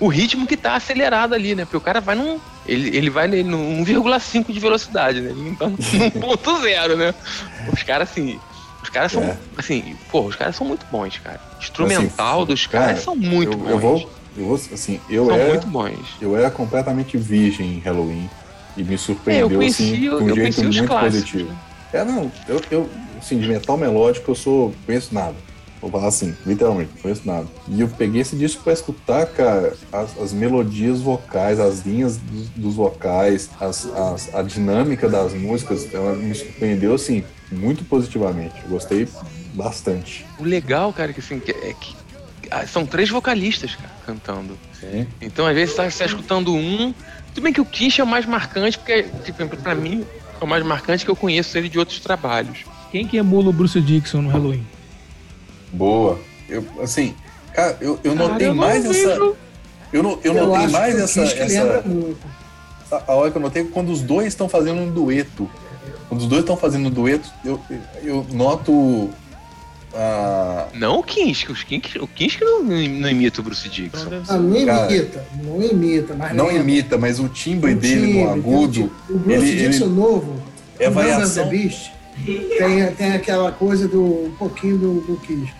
o 0.00 0.08
ritmo 0.08 0.46
que 0.46 0.56
tá 0.56 0.74
acelerado 0.76 1.34
ali, 1.34 1.54
né? 1.54 1.64
Porque 1.64 1.76
o 1.76 1.80
cara 1.80 2.00
vai 2.00 2.14
num. 2.14 2.38
Ele, 2.66 2.96
ele 2.96 3.10
vai 3.10 3.26
num 3.28 3.84
1,5 3.84 4.52
de 4.52 4.60
velocidade, 4.60 5.20
né? 5.20 5.30
Ele 5.30 5.40
não 5.50 5.54
tá 5.54 5.66
num 5.96 6.10
ponto 6.10 6.60
zero, 6.60 6.96
né? 6.96 7.14
Os 7.72 7.82
caras, 7.82 8.10
assim. 8.10 8.38
Os 8.82 8.90
caras 8.90 9.12
são. 9.12 9.22
É. 9.22 9.36
Assim, 9.56 9.96
pô, 10.10 10.22
os 10.22 10.36
caras 10.36 10.54
são 10.56 10.66
muito 10.66 10.86
bons, 10.90 11.18
cara. 11.18 11.40
Instrumental 11.60 12.38
Assim, 12.38 12.46
dos 12.46 12.66
caras 12.66 12.86
cara, 12.88 13.00
são 13.00 13.16
muito 13.16 13.52
eu, 13.52 13.58
bons. 13.58 13.70
eu 13.70 13.78
vou, 13.78 14.10
eu 14.36 14.44
vou, 14.46 14.54
assim, 14.54 15.00
eu 15.10 15.26
são 15.26 15.34
era, 15.34 15.48
muito 15.48 15.66
bons. 15.66 15.98
eu 16.20 16.36
era 16.36 16.50
completamente 16.50 17.16
virgem 17.16 17.74
em 17.74 17.78
Halloween 17.80 18.30
e 18.76 18.82
me 18.84 18.90
É, 18.90 18.94
eu 18.94 18.98
surpreendeu 18.98 19.58
conheci, 19.58 19.82
assim, 19.82 19.96
de 19.96 20.04
eu 20.06 20.16
um 20.22 20.34
jeito 20.34 20.62
muito 20.62 20.84
clássicos. 20.86 21.14
positivo. 21.20 21.48
né? 21.50 21.56
É, 21.92 22.04
não, 22.04 22.30
eu, 22.46 22.60
eu, 22.70 22.90
assim, 23.18 23.38
de 23.40 23.48
metal 23.48 23.76
melódico 23.76 24.30
eu 24.30 24.34
sou, 24.36 24.74
conheço 24.86 25.12
nada. 25.12 25.34
Vou 25.80 25.90
falar 25.90 26.08
assim, 26.08 26.34
literalmente, 26.44 26.90
não 26.96 27.02
conheço 27.02 27.22
nada. 27.24 27.46
E 27.68 27.80
eu 27.80 27.88
peguei 27.88 28.20
esse 28.22 28.34
disco 28.34 28.62
pra 28.64 28.72
escutar, 28.72 29.26
cara, 29.26 29.74
as, 29.92 30.18
as 30.20 30.32
melodias 30.32 31.00
vocais, 31.00 31.60
as 31.60 31.86
linhas 31.86 32.16
dos, 32.16 32.48
dos 32.50 32.74
vocais, 32.74 33.48
as, 33.60 33.86
as- 33.94 34.34
a 34.34 34.42
dinâmica 34.42 35.08
das 35.08 35.32
músicas, 35.34 35.92
ela 35.94 36.14
me 36.16 36.34
surpreendeu, 36.34 36.94
assim, 36.94 37.22
muito 37.52 37.84
positivamente. 37.84 38.54
Eu 38.64 38.70
gostei 38.70 39.06
bastante. 39.54 40.26
O 40.38 40.44
legal, 40.44 40.92
cara, 40.92 41.12
que 41.12 41.20
assim, 41.20 41.38
que- 41.38 41.52
é 41.52 41.74
que 41.78 41.94
ah, 42.50 42.66
são 42.66 42.84
três 42.86 43.08
vocalistas, 43.10 43.74
cara, 43.74 43.90
cantando. 44.06 44.58
Sim. 44.80 45.06
Então, 45.20 45.46
às 45.46 45.54
vezes, 45.54 45.74
você 45.74 45.82
tá, 45.82 45.90
você 45.90 45.98
tá 45.98 46.06
escutando 46.06 46.54
um. 46.54 46.92
Tudo 47.34 47.44
bem 47.44 47.52
que 47.52 47.60
o 47.60 47.64
Kish 47.64 47.98
é 48.00 48.02
o 48.02 48.06
mais 48.06 48.26
marcante, 48.26 48.78
porque, 48.78 49.04
tipo, 49.24 49.46
pra 49.58 49.74
mim, 49.74 50.04
é 50.40 50.44
o 50.44 50.46
mais 50.46 50.64
marcante 50.64 51.04
que 51.04 51.10
eu 51.10 51.16
conheço 51.16 51.56
ele 51.58 51.68
de 51.68 51.78
outros 51.78 52.00
trabalhos. 52.00 52.64
Quem 52.90 53.06
que 53.06 53.16
emula 53.16 53.50
o 53.50 53.52
Bruce 53.52 53.80
Dixon 53.80 54.22
no 54.22 54.30
Halloween? 54.30 54.66
Boa. 55.72 56.18
Eu, 56.48 56.64
assim, 56.82 57.14
cara, 57.52 57.76
eu, 57.80 57.98
eu 58.02 58.14
Cara, 58.14 58.28
notei 58.28 58.46
eu 58.46 58.54
não 58.54 58.62
mais 58.66 58.84
essa. 58.84 58.98
Eu, 59.92 60.02
não, 60.02 60.18
eu 60.22 60.34
notei 60.34 60.64
acho 60.64 60.72
mais 60.72 60.94
que 60.94 61.00
essa. 61.02 61.34
Que 61.34 61.42
essa 61.42 61.84
a, 62.90 63.02
a 63.12 63.14
hora 63.14 63.30
que 63.30 63.36
eu 63.36 63.42
notei 63.42 63.62
é 63.62 63.66
quando 63.66 63.90
os 63.90 64.00
dois 64.00 64.28
estão 64.28 64.48
fazendo 64.48 64.80
um 64.80 64.90
dueto. 64.90 65.48
Quando 66.08 66.20
os 66.22 66.26
dois 66.26 66.40
estão 66.40 66.56
fazendo 66.56 66.86
um 66.88 66.90
dueto, 66.90 67.30
eu, 67.44 67.60
eu 68.02 68.26
noto. 68.32 69.10
a 69.94 70.68
Não 70.74 71.00
o 71.00 71.02
Kinsk, 71.02 71.50
os 71.50 71.62
Kinsk, 71.64 71.96
o 72.00 72.06
Kinsk 72.06 72.40
não, 72.40 72.62
não 72.62 73.10
imita 73.10 73.40
o 73.40 73.44
Bruce 73.44 73.68
Dixon. 73.68 74.08
Ah, 74.28 74.36
não 74.38 74.64
Cara, 74.66 74.90
imita, 74.92 75.26
não 75.42 75.62
imita, 75.62 76.14
mas 76.14 76.34
não 76.34 76.46
lembra. 76.46 76.62
imita, 76.62 76.98
mas 76.98 77.20
o 77.20 77.28
timbre 77.28 77.72
O 77.74 77.76
dele 77.76 78.06
timbre, 78.06 78.24
no 78.24 78.30
agudo 78.30 78.92
O, 79.08 79.12
o 79.14 79.18
Bruce 79.18 79.48
ele- 79.48 79.68
Dixon 79.68 79.84
ele- 79.86 79.94
novo, 79.94 80.42
é 80.78 80.88
variação. 80.90 81.44
The 81.44 81.50
Beast, 81.50 81.90
tem, 82.24 82.92
tem 82.96 83.12
aquela 83.12 83.52
coisa 83.52 83.86
do 83.88 84.02
um 84.26 84.34
pouquinho 84.38 84.78
do, 84.78 85.00
do 85.02 85.16
Kiss. 85.20 85.52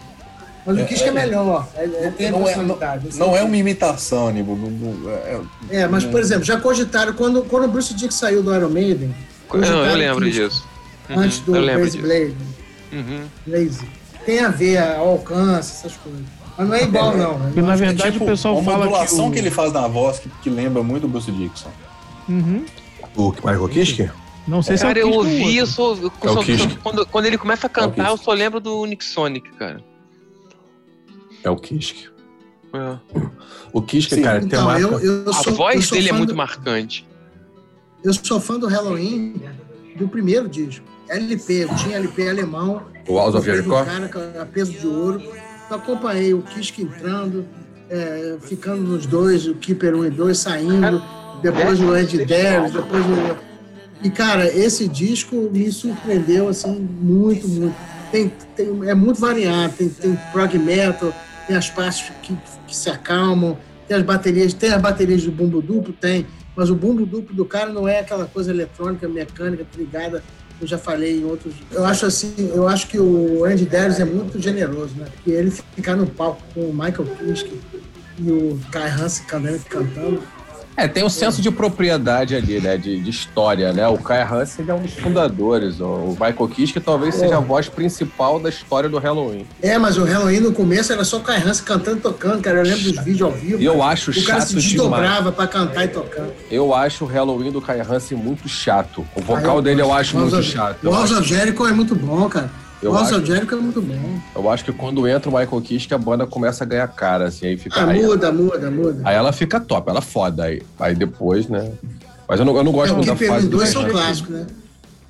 Mas 0.69 0.77
o 0.77 0.81
É, 0.81 0.85
Kiss 0.85 1.03
é, 1.03 1.07
é- 1.09 1.11
melhor, 1.11 1.67
é, 1.75 1.85
é, 1.85 2.29
a 2.29 2.31
não 2.31 2.41
é- 2.43 2.45
personalidade. 2.45 3.09
assim. 3.09 3.19
Não 3.19 3.35
é 3.35 3.43
uma 3.43 3.57
imitação, 3.57 4.29
Aníbal. 4.29 4.55
não- 4.55 4.71
não- 4.71 5.11
é- 5.11 5.41
É, 5.71 5.89
mas 5.89 6.05
por 6.05 6.21
exemplo, 6.21 6.45
já 6.45 6.61
cogitaram, 6.61 7.15
quando, 7.15 7.43
quando 7.45 7.65
o 7.65 7.69
Bruce 7.69 7.95
Dixon 7.95 8.11
saiu 8.19 8.43
do 8.43 8.55
Iron 8.55 8.69
Maiden, 8.69 9.15
Não, 9.51 9.87
eu 9.87 9.97
lembro 9.97 10.27
Kiss 10.27 10.39
disso. 10.41 10.69
Uhum, 11.09 11.19
antes 11.21 11.39
do 11.41 11.57
eu 11.57 11.63
disso. 11.87 12.03
Blade, 12.03 12.37
Uhum. 12.93 13.23
Lazy. 13.47 13.89
Tem 14.27 14.41
a 14.41 14.49
ver, 14.51 14.77
ao 14.77 15.09
alcance, 15.13 15.73
essas 15.73 15.97
coisas. 15.97 16.21
Mas 16.59 16.69
não 16.69 16.75
é 16.75 16.83
igual, 16.83 17.17
não. 17.17 17.39
Porque, 17.39 17.61
na 17.63 17.73
Eu 17.73 17.77
que 17.79 17.83
é 17.83 17.87
verdade, 17.87 18.13
tipo, 18.13 18.25
o 18.25 18.29
pessoal 18.29 18.59
uma 18.59 18.65
fala 18.65 18.85
que 18.85 18.91
modulação 18.91 19.29
o- 19.29 19.33
que, 19.33 19.39
ele 19.39 19.51
faz 19.51 19.73
na 19.73 19.89
voz 19.89 20.19
que, 20.19 20.29
que 20.43 20.51
lembra 20.51 20.83
muito 20.83 21.05
o 21.05 21.09
Bruce 21.09 21.33
Dixon. 21.33 21.71
Uhum. 22.29 22.65
O 23.17 23.31
Michael 23.31 23.69
Kiske? 23.71 24.11
Não 24.47 24.63
sei 24.63 24.77
se 24.77 24.83
Cara, 24.85 24.99
é 24.99 25.05
o 25.05 25.09
eu 25.09 25.11
Kiss 25.13 25.17
ou 25.17 25.43
ouvi, 25.45 25.57
eu 25.57 25.67
só, 25.67 25.95
eu 25.95 26.13
É 26.23 26.29
só- 26.29 26.43
Kiss. 26.43 26.69
quando, 26.83 27.07
quando 27.07 27.25
ele 27.27 27.39
começa 27.39 27.67
a 27.67 27.71
cantar, 27.71 27.95
Kiss. 27.95 28.09
eu 28.09 28.17
só 28.19 28.33
lembro 28.33 28.61
do 28.61 28.85
Nick 28.87 29.05
Sonic, 29.05 29.51
cara. 29.53 29.81
É 31.43 31.51
o 31.51 31.57
Kiske. 31.57 32.09
É. 32.73 32.99
O 33.73 33.81
Kiske, 33.83 34.15
Sim, 34.17 34.23
cara, 34.23 34.39
tem 34.41 34.47
Então, 34.47 34.65
uma 34.65 34.79
eu, 34.79 34.99
eu 35.01 35.31
A 35.31 35.33
sou, 35.33 35.53
eu 35.53 35.57
voz 35.57 35.91
dele 35.91 36.09
é 36.09 36.13
muito 36.13 36.31
do- 36.31 36.37
marcante. 36.37 37.07
Eu 38.05 38.13
sou 38.13 38.41
fã 38.41 38.59
do 38.59 38.67
Halloween 38.67 39.41
do 39.97 40.09
primeiro 40.09 40.49
disco. 40.49 40.85
LP, 41.09 41.65
eu 41.65 41.75
tinha 41.77 41.97
LP 41.97 42.29
alemão. 42.29 42.83
O 43.09 43.17
House 43.17 43.35
of 43.35 43.45
Jericho? 43.45 43.71
cara 43.71 44.09
com 44.09 44.41
a 44.41 44.45
peso 44.45 44.73
de 44.73 44.87
ouro. 44.87 45.21
Eu 45.71 45.77
acompanhei 45.77 46.35
o 46.35 46.43
Kiske 46.43 46.83
entrando, 46.83 47.45
é, 47.91 48.37
ficando 48.43 48.83
nos 48.83 49.07
dois, 49.07 49.47
o 49.47 49.55
Keeper 49.55 49.95
1 49.97 50.05
e 50.07 50.11
2 50.11 50.39
saindo, 50.39 51.03
depois 51.43 51.81
o 51.81 51.97
Ed 51.97 52.25
Darius, 52.27 52.73
depois 52.73 53.05
o. 53.05 53.49
E, 54.05 54.11
cara, 54.11 54.47
esse 54.47 54.87
disco 54.87 55.35
me 55.53 55.71
surpreendeu, 55.73 56.49
assim, 56.49 56.73
muito, 56.79 57.49
muito. 57.49 57.75
Tem, 58.13 58.33
tem- 58.55 58.89
é 58.89 58.95
muito 58.95 59.21
variado, 59.21 59.73
tem, 59.77 59.89
tem 59.89 60.17
prog 60.33 60.57
metal, 60.59 61.13
tem 61.49 61.57
as 61.57 61.71
partes 61.71 62.13
que, 62.23 62.37
que 62.67 62.77
se 62.77 62.91
acalmam, 62.91 63.57
tem 63.89 63.97
as 63.97 64.03
baterias, 64.03 64.53
tem 64.53 64.71
as 64.71 64.81
baterias 64.81 65.23
de 65.23 65.31
bumbo 65.31 65.63
duplo, 65.63 65.95
tem, 65.95 66.27
mas 66.55 66.69
o 66.69 66.75
bumbo 66.75 67.07
duplo 67.07 67.35
do 67.35 67.45
cara 67.47 67.73
não 67.73 67.89
é 67.89 68.01
aquela 68.01 68.27
coisa 68.27 68.51
eletrônica, 68.51 69.09
mecânica, 69.09 69.65
ligada, 69.77 70.23
eu 70.61 70.67
já 70.67 70.77
falei 70.77 71.21
em 71.21 71.25
outros. 71.25 71.55
Eu 71.73 71.85
acho 71.85 72.05
assim, 72.05 72.35
eu 72.53 72.69
acho 72.69 72.89
que 72.89 72.99
o 72.99 73.45
Andy 73.45 73.65
Darius 73.65 73.99
é 73.99 74.05
muito 74.05 74.39
generoso, 74.41 74.95
né? 74.97 75.07
Porque 75.15 75.31
ele 75.31 75.51
ficar 75.51 75.97
no 75.97 76.07
palco 76.07 76.43
com 76.53 76.61
o 76.61 76.73
Michael 76.73 77.07
Kiske 77.17 77.61
e 78.19 78.31
o 78.31 78.61
Kai 78.71 78.91
Hansen 78.91 79.25
cantando 79.27 80.23
É, 80.79 80.87
tem 80.87 81.03
um 81.05 81.09
senso 81.09 81.43
de 81.43 81.51
propriedade 81.51 82.37
ali, 82.37 82.61
né? 82.61 82.77
De, 82.77 83.01
de 83.01 83.11
história, 83.11 83.73
né? 83.73 83.89
O 83.89 83.99
Kai 83.99 84.23
Hansen 84.23 84.65
é 84.69 84.73
um 84.73 84.81
dos 84.83 84.93
fundadores. 84.95 85.81
O 85.81 86.11
Michael 86.13 86.49
Kiske 86.49 86.79
talvez 86.79 87.17
seja 87.17 87.37
a 87.39 87.41
voz 87.41 87.69
principal 87.69 88.39
da 88.39 88.49
história 88.49 88.89
do 88.89 88.97
Halloween. 88.97 89.45
É, 89.61 89.77
mas 89.77 89.99
o 89.99 90.05
Halloween 90.05 90.39
no 90.39 90.53
começo 90.53 90.93
era 90.93 91.03
só 91.03 91.17
o 91.17 91.21
Kai 91.21 91.43
Hansen 91.43 91.65
cantando 91.65 91.97
e 91.97 92.01
tocando, 92.01 92.41
cara. 92.41 92.59
Eu 92.59 92.63
lembro 92.63 92.93
dos 92.93 93.05
vídeos 93.05 93.23
ao 93.23 93.33
vivo. 93.33 93.61
E 93.61 93.65
eu 93.65 93.83
acho 93.83 94.13
o 94.13 94.25
cara 94.25 94.41
se 94.41 94.53
chato 94.53 94.61
demais. 94.61 94.65
desdobrava 94.71 95.33
pra 95.33 95.47
cantar 95.49 95.85
e 95.85 95.89
tocar. 95.89 96.27
Eu 96.49 96.73
acho 96.73 97.05
o 97.05 97.09
Halloween 97.09 97.51
do 97.51 97.61
Kai 97.61 97.81
Hansen 97.81 98.17
muito 98.17 98.49
chato. 98.49 99.05
O 99.17 99.21
vocal 99.21 99.59
Ah, 99.59 99.63
dele 99.63 99.83
eu 99.83 99.93
acho 99.93 100.17
muito 100.17 100.41
chato. 100.45 100.89
O 100.89 100.91
of 100.95 101.25
Jericho 101.25 101.67
é 101.67 101.73
muito 101.73 101.97
bom, 101.97 102.29
cara. 102.29 102.49
Eu 102.83 102.91
o 102.91 102.95
House 102.95 103.09
acho, 103.09 103.17
of 103.19 103.27
Jericho 103.27 103.55
é 103.55 103.59
muito 103.59 103.81
bom. 103.83 104.19
eu 104.37 104.51
acho 104.51 104.65
que 104.65 104.73
quando 104.73 105.07
entra 105.09 105.29
o 105.31 105.33
Michael 105.39 105.61
Kiske, 105.63 105.93
a 105.95 105.99
banda 105.99 106.27
começa 106.27 106.65
a 106.65 106.67
ganhar 106.67 106.89
cara, 106.89 107.27
assim, 107.27 107.47
aí 107.47 107.57
fica. 107.57 107.81
Ah, 107.81 107.91
aí, 107.91 108.03
muda, 108.03 108.31
muda, 108.33 108.71
muda. 108.71 109.01
aí 109.05 109.17
ela 109.17 109.33
fica 109.33 109.59
top, 109.61 109.89
ela 109.91 109.99
é 109.99 110.03
foda. 110.03 110.45
Aí, 110.45 110.63
aí 110.79 110.95
depois, 110.95 111.49
né? 111.49 111.73
Mas 112.29 112.39
eu 112.41 112.47
não, 112.47 112.57
eu 112.57 112.65
não 112.65 112.73
gosto 112.73 112.93
o 112.93 112.97
muito 112.97 113.07
da 113.07 113.17
Keeper 113.17 113.31
1 113.31 113.35
fase 113.35 113.49
do 113.49 113.57
2 113.57 113.63
Kai 113.63 113.83
são 113.83 113.91
clássicos, 113.91 114.31
né? 114.31 114.47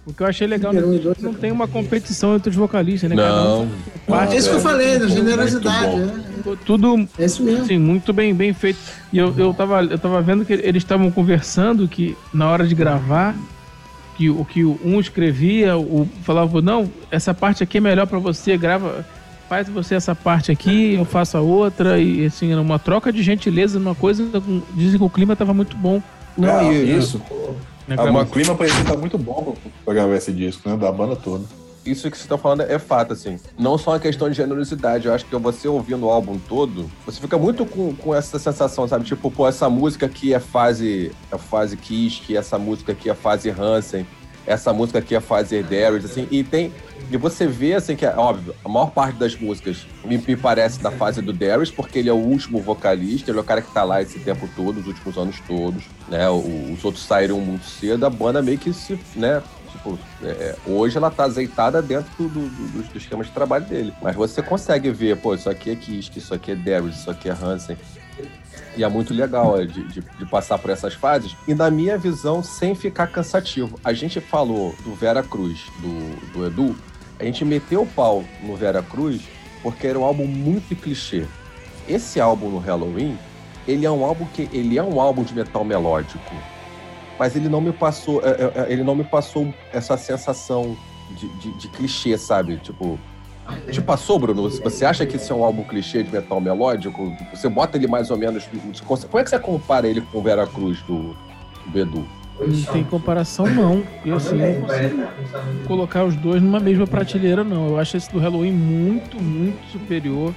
O 0.07 0.13
que 0.15 0.23
eu 0.23 0.27
achei 0.27 0.47
legal 0.47 0.73
Número 0.73 0.89
um 0.89 0.95
e 0.95 0.97
é 0.97 1.01
dois 1.01 1.17
que 1.19 1.23
não 1.23 1.35
tem 1.35 1.53
uma 1.53 1.69
competição 1.69 2.35
entre 2.35 2.49
os 2.49 2.57
vocalistas, 2.57 3.11
né? 3.11 3.17
Cada 3.17 3.29
Não. 3.29 3.63
um 3.65 3.69
não, 4.09 4.23
É 4.23 4.37
isso 4.37 4.49
que 4.49 4.57
eu 4.57 4.61
falei, 4.61 4.99
da 4.99 5.07
generosidade. 5.07 5.97
né? 5.97 6.25
tudo 6.65 7.07
É 7.19 7.27
isso 7.27 7.43
mesmo. 7.43 7.65
assim, 7.65 7.77
muito 7.79 8.11
bem, 8.15 8.33
bem 8.35 8.55
feito. 8.55 8.79
E 9.13 9.19
eu, 9.19 9.35
eu, 9.37 9.53
tava, 9.53 9.83
eu 9.85 9.99
tava 9.99 10.23
vendo 10.23 10.47
que 10.47 10.55
eles 10.55 10.83
estavam 10.83 11.11
conversando 11.11 11.87
que 11.87 12.17
na 12.33 12.49
hora 12.49 12.67
de 12.67 12.75
gravar, 12.75 13.35
que 14.19 14.29
o 14.29 14.45
que 14.45 14.65
um 14.65 14.99
escrevia, 14.99 15.79
o 15.79 16.07
falava, 16.25 16.61
não, 16.61 16.91
essa 17.09 17.33
parte 17.33 17.63
aqui 17.63 17.79
é 17.79 17.81
melhor 17.81 18.05
pra 18.05 18.19
você, 18.19 18.57
grava, 18.57 19.07
faz 19.49 19.69
você 19.69 19.95
essa 19.95 20.13
parte 20.13 20.51
aqui, 20.51 20.95
eu 20.95 21.05
faço 21.05 21.37
a 21.37 21.41
outra, 21.41 22.01
e 22.01 22.27
assim, 22.27 22.51
era 22.51 22.61
uma 22.61 22.81
troca 22.81 23.13
de 23.13 23.23
gentileza, 23.23 23.79
uma 23.79 23.95
coisa, 23.95 24.25
dizem 24.75 24.99
que 24.99 25.05
o 25.05 25.09
clima 25.09 25.37
tava 25.37 25.55
muito 25.55 25.77
bom. 25.77 26.03
Não, 26.37 26.49
Ah, 26.69 26.73
isso. 26.75 27.23
né, 27.87 27.95
pra- 27.95 28.11
o 28.13 28.27
clima 28.27 28.57
parecia 28.57 28.81
estar 28.81 28.97
muito 28.97 29.17
bom 29.17 29.55
pra 29.85 29.95
gravar 29.95 30.17
esse 30.17 30.33
disco, 30.33 30.69
né? 30.69 30.77
Da 30.77 30.91
banda 30.91 31.15
toda. 31.15 31.45
Isso 31.91 32.11
que 32.11 32.19
você 32.19 32.29
tá 32.29 32.39
falando 32.39 32.63
é 32.63 32.79
fato, 32.79 33.13
assim. 33.13 33.39
Não 33.59 33.79
só 33.79 33.93
uma 33.93 34.01
questão 34.01 34.29
de 34.29 34.37
generosidade. 34.37 35.07
Eu 35.07 35.15
acho 35.15 35.25
que 35.25 35.37
você 35.37 35.69
ouvindo 35.69 36.07
o 36.07 36.11
álbum 36.11 36.39
todo, 36.39 36.91
você 37.05 37.21
fica 37.21 37.39
muito 37.39 37.65
com, 37.67 37.95
com 37.95 38.15
essa 38.15 38.39
sensação, 38.39 38.87
sabe? 38.87 39.05
Tipo, 39.05 39.31
pô, 39.31 39.47
essa 39.47 39.69
música 39.69 40.07
aqui 40.07 40.35
é 40.35 40.41
fase, 40.41 41.13
é 41.31 41.39
fase 41.39 41.77
Kiss, 41.77 42.21
que 42.21 42.37
essa 42.37 42.59
música 42.59 42.93
aqui 42.93 43.11
é 43.11 43.15
fase 43.15 43.51
Hansen, 43.51 44.07
essa 44.49 44.73
música 44.73 44.99
aqui 44.99 45.15
é 45.15 45.21
fase 45.21 45.63
Darius, 45.63 46.07
assim. 46.07 46.27
E 46.31 46.43
tem. 46.43 46.73
E 47.11 47.17
você 47.17 47.47
vê, 47.47 47.75
assim, 47.75 47.95
que 47.95 48.05
é 48.05 48.15
óbvio, 48.17 48.55
a 48.65 48.69
maior 48.69 48.91
parte 48.91 49.17
das 49.17 49.35
músicas 49.37 49.87
me, 50.05 50.19
me 50.19 50.37
parece 50.37 50.81
da 50.81 50.91
fase 50.91 51.23
do 51.23 51.33
Darius, 51.33 51.71
porque 51.71 51.99
ele 51.99 52.09
é 52.09 52.13
o 52.13 52.17
último 52.17 52.61
vocalista, 52.61 53.31
ele 53.31 53.39
é 53.39 53.41
o 53.41 53.45
cara 53.45 53.63
que 53.63 53.73
tá 53.73 53.83
lá 53.85 54.03
esse 54.03 54.19
tempo 54.19 54.49
todo, 54.57 54.81
os 54.81 54.87
últimos 54.87 55.17
anos 55.17 55.41
todos, 55.47 55.85
né? 56.09 56.29
Os 56.29 56.85
outros 56.85 57.05
saíram 57.05 57.41
muito 57.41 57.65
cedo, 57.67 58.05
a 58.05 58.11
banda 58.11 58.43
meio 58.43 58.59
que 58.59 58.73
se, 58.73 58.99
né? 59.15 59.43
Tipo, 59.79 59.99
é, 60.23 60.57
hoje 60.67 60.97
ela 60.97 61.11
tá 61.11 61.25
azeitada 61.25 61.81
dentro 61.81 62.11
do, 62.17 62.29
do, 62.29 62.49
do, 62.49 62.83
do 62.83 62.99
esquema 62.99 63.23
de 63.23 63.31
trabalho 63.31 63.65
dele. 63.65 63.95
Mas 64.03 64.17
você 64.17 64.43
consegue 64.43 64.91
ver, 64.91 65.17
pô, 65.17 65.35
isso 65.35 65.49
aqui 65.49 65.71
é 65.71 65.77
Kiske, 65.77 66.19
isso 66.19 66.35
aqui 66.35 66.51
é 66.51 66.57
Darius, 66.57 66.97
isso 66.97 67.11
aqui 67.11 67.29
é 67.29 67.33
Hansen. 67.33 67.77
E 68.77 68.85
é 68.85 68.89
muito 68.89 69.15
legal 69.15 69.61
é, 69.61 69.65
de, 69.65 69.83
de, 69.85 70.01
de 70.01 70.27
passar 70.27 70.59
por 70.59 70.71
essas 70.71 70.95
fases. 70.95 71.37
E 71.47 71.55
na 71.55 71.71
minha 71.71 71.97
visão, 71.97 72.43
sem 72.43 72.75
ficar 72.75 73.07
cansativo. 73.07 73.79
A 73.85 73.93
gente 73.93 74.21
falou 74.21 74.75
do 74.85 74.95
Vera 74.95 75.23
Cruz, 75.23 75.61
do, 75.81 76.33
do 76.33 76.47
Edu. 76.47 76.77
A 77.19 77.25
gente 77.25 77.45
meteu 77.45 77.83
o 77.83 77.87
pau 77.87 78.25
no 78.43 78.57
Vera 78.57 78.83
Cruz 78.83 79.23
porque 79.63 79.87
era 79.87 79.99
um 79.99 80.05
álbum 80.05 80.27
muito 80.27 80.77
clichê. 80.77 81.25
Esse 81.89 82.21
álbum 82.21 82.51
no 82.51 82.59
Halloween, 82.59 83.19
ele 83.67 83.87
é 83.87 83.91
um 83.91 84.05
álbum 84.05 84.27
que 84.27 84.49
ele 84.53 84.79
é 84.79 84.83
um 84.83 85.01
álbum 85.01 85.23
de 85.25 85.35
metal 85.35 85.65
melódico, 85.65 86.35
mas 87.19 87.35
ele 87.35 87.49
não 87.49 87.61
me 87.61 87.73
passou, 87.73 88.23
é, 88.23 88.31
é, 88.31 88.53
é, 88.55 88.73
ele 88.73 88.85
não 88.85 88.95
me 88.95 89.05
passou 89.05 89.53
essa 89.73 89.97
sensação 89.97 90.77
de, 91.11 91.29
de, 91.29 91.53
de 91.59 91.69
clichê, 91.69 92.17
sabe? 92.17 92.57
Tipo. 92.59 92.99
Te 93.71 93.81
passou, 93.81 94.19
Bruno? 94.19 94.51
Você 94.51 94.85
acha 94.85 95.07
que 95.07 95.17
esse 95.17 95.33
é 95.33 95.35
um 95.35 95.43
álbum 95.43 95.65
clichê 95.65 96.03
de 96.03 96.13
metal 96.13 96.39
melódico? 96.39 97.17
Você 97.33 97.49
bota 97.49 97.79
ele 97.79 97.87
mais 97.87 98.11
ou 98.11 98.19
menos. 98.19 98.47
Como 98.85 99.19
é 99.19 99.25
que 99.25 99.31
você 99.31 99.39
compara 99.39 99.89
ele 99.89 100.03
com 100.03 100.19
o 100.19 100.23
Vera 100.23 100.47
Cruz 100.47 100.83
do, 100.83 101.15
do 101.65 101.71
Bedu? 101.73 102.07
Não 102.39 102.73
tem 102.73 102.85
comparação, 102.85 103.47
não. 103.47 103.83
Eu, 104.05 104.17
assim, 104.17 104.37
não 104.37 104.61
consigo 104.61 105.09
colocar 105.67 106.05
os 106.05 106.15
dois 106.15 106.41
numa 106.41 106.61
mesma 106.61 106.87
prateleira, 106.87 107.43
não. 107.43 107.69
Eu 107.69 107.79
acho 107.79 107.97
esse 107.97 108.13
do 108.13 108.19
Halloween 108.19 108.53
muito, 108.53 109.21
muito 109.21 109.67
superior 109.73 110.33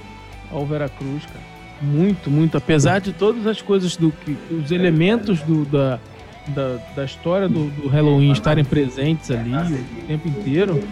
ao 0.50 0.66
Veracruz, 0.66 1.24
cara. 1.26 1.52
Muito, 1.80 2.30
muito. 2.30 2.56
Apesar 2.56 3.00
de 3.00 3.12
todas 3.12 3.46
as 3.46 3.60
coisas 3.60 3.96
do 3.96 4.10
que. 4.10 4.36
os 4.50 4.70
elementos 4.70 5.40
do, 5.42 5.64
da, 5.64 6.00
da, 6.48 6.78
da 6.96 7.04
história 7.04 7.48
do, 7.48 7.70
do 7.70 7.88
Halloween 7.88 8.32
estarem 8.32 8.64
presentes 8.64 9.30
ali 9.30 9.52
o 9.54 10.06
tempo 10.06 10.28
inteiro, 10.28 10.82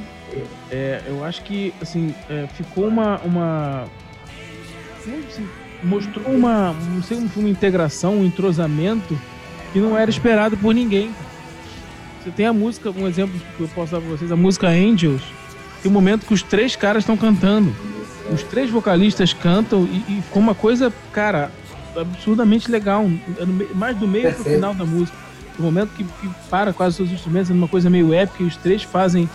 é, 0.71 1.03
eu 1.07 1.25
acho 1.25 1.43
que, 1.43 1.75
assim, 1.81 2.15
é, 2.29 2.47
ficou 2.55 2.87
uma. 2.87 3.19
uma 3.25 3.85
assim, 4.99 5.49
mostrou 5.83 6.27
uma, 6.27 6.73
não 6.73 7.03
sei, 7.03 7.19
uma 7.37 7.49
integração, 7.49 8.19
um 8.19 8.25
entrosamento 8.25 9.19
que 9.73 9.79
não 9.79 9.97
era 9.97 10.11
esperado 10.11 10.57
por 10.57 10.75
ninguém. 10.75 11.11
Você 12.23 12.31
tem 12.31 12.47
a 12.47 12.53
música, 12.53 12.91
um 12.91 13.09
exemplo 13.09 13.41
que 13.57 13.63
eu 13.63 13.69
posso 13.69 13.93
dar 13.93 14.01
pra 14.01 14.11
vocês, 14.11 14.31
a 14.31 14.37
música 14.37 14.69
Angels, 14.69 15.23
tem 15.83 15.91
um 15.91 15.95
momento 15.95 16.27
que 16.27 16.35
os 16.35 16.43
três 16.43 16.77
caras 16.77 17.03
estão 17.03 17.17
cantando. 17.17 17.75
Os 18.33 18.43
três 18.45 18.71
vocalistas 18.71 19.33
cantam 19.33 19.85
e, 19.85 20.19
e 20.19 20.23
ficou 20.23 20.41
uma 20.41 20.55
coisa, 20.55 20.93
cara, 21.13 21.51
absurdamente 21.97 22.71
legal. 22.71 23.07
Mais 23.75 23.97
do 23.97 24.07
meio 24.07 24.25
Perfeito. 24.25 24.45
pro 24.45 24.55
final 24.55 24.75
da 24.75 24.85
música. 24.85 25.17
O 25.61 25.63
momento 25.63 25.91
que, 25.91 26.05
que 26.05 26.31
para 26.49 26.73
quase 26.73 26.97
todos 26.97 27.13
os 27.13 27.19
instrumentos, 27.19 27.51
é 27.51 27.55
uma 27.55 27.69
coisa 27.69 27.89
meio 27.89 28.13
épica, 28.13 28.43
e 28.43 28.47
os 28.47 28.57
três 28.57 28.83
fazem 28.83 29.29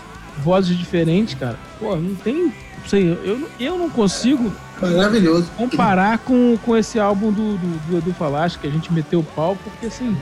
vozes 0.44 0.78
diferentes, 0.78 1.36
cara. 1.36 1.58
Pô, 1.80 1.96
não 1.96 2.16
tem. 2.16 2.46
Não 2.46 2.90
sei, 2.90 3.18
eu, 3.24 3.50
eu 3.60 3.78
não 3.78 3.90
consigo 3.90 4.52
Maravilhoso. 4.82 5.50
Comparar 5.56 6.18
com, 6.20 6.58
com 6.64 6.76
esse 6.76 7.00
álbum 7.00 7.32
do, 7.32 7.58
do, 7.58 7.88
do 7.88 7.98
Edu 7.98 8.14
Falaschi, 8.14 8.60
que 8.60 8.68
a 8.68 8.70
gente 8.70 8.92
meteu 8.92 9.22
o 9.22 9.24
pau, 9.24 9.58
porque 9.64 9.86
assim, 9.86 10.16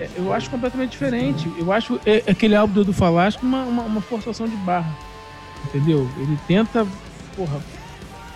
é, 0.00 0.08
eu 0.16 0.32
acho 0.32 0.50
completamente 0.50 0.90
diferente. 0.90 1.50
Eu 1.56 1.72
acho 1.72 2.00
é, 2.04 2.22
aquele 2.28 2.56
álbum 2.56 2.74
do 2.74 2.80
Edu 2.82 2.92
Falaschi 2.92 3.38
uma, 3.42 3.62
uma, 3.62 3.82
uma, 3.84 4.00
forçação 4.00 4.48
de 4.48 4.56
barra. 4.56 4.92
Entendeu? 5.66 6.08
Ele 6.18 6.38
tenta, 6.46 6.86
porra, 7.36 7.60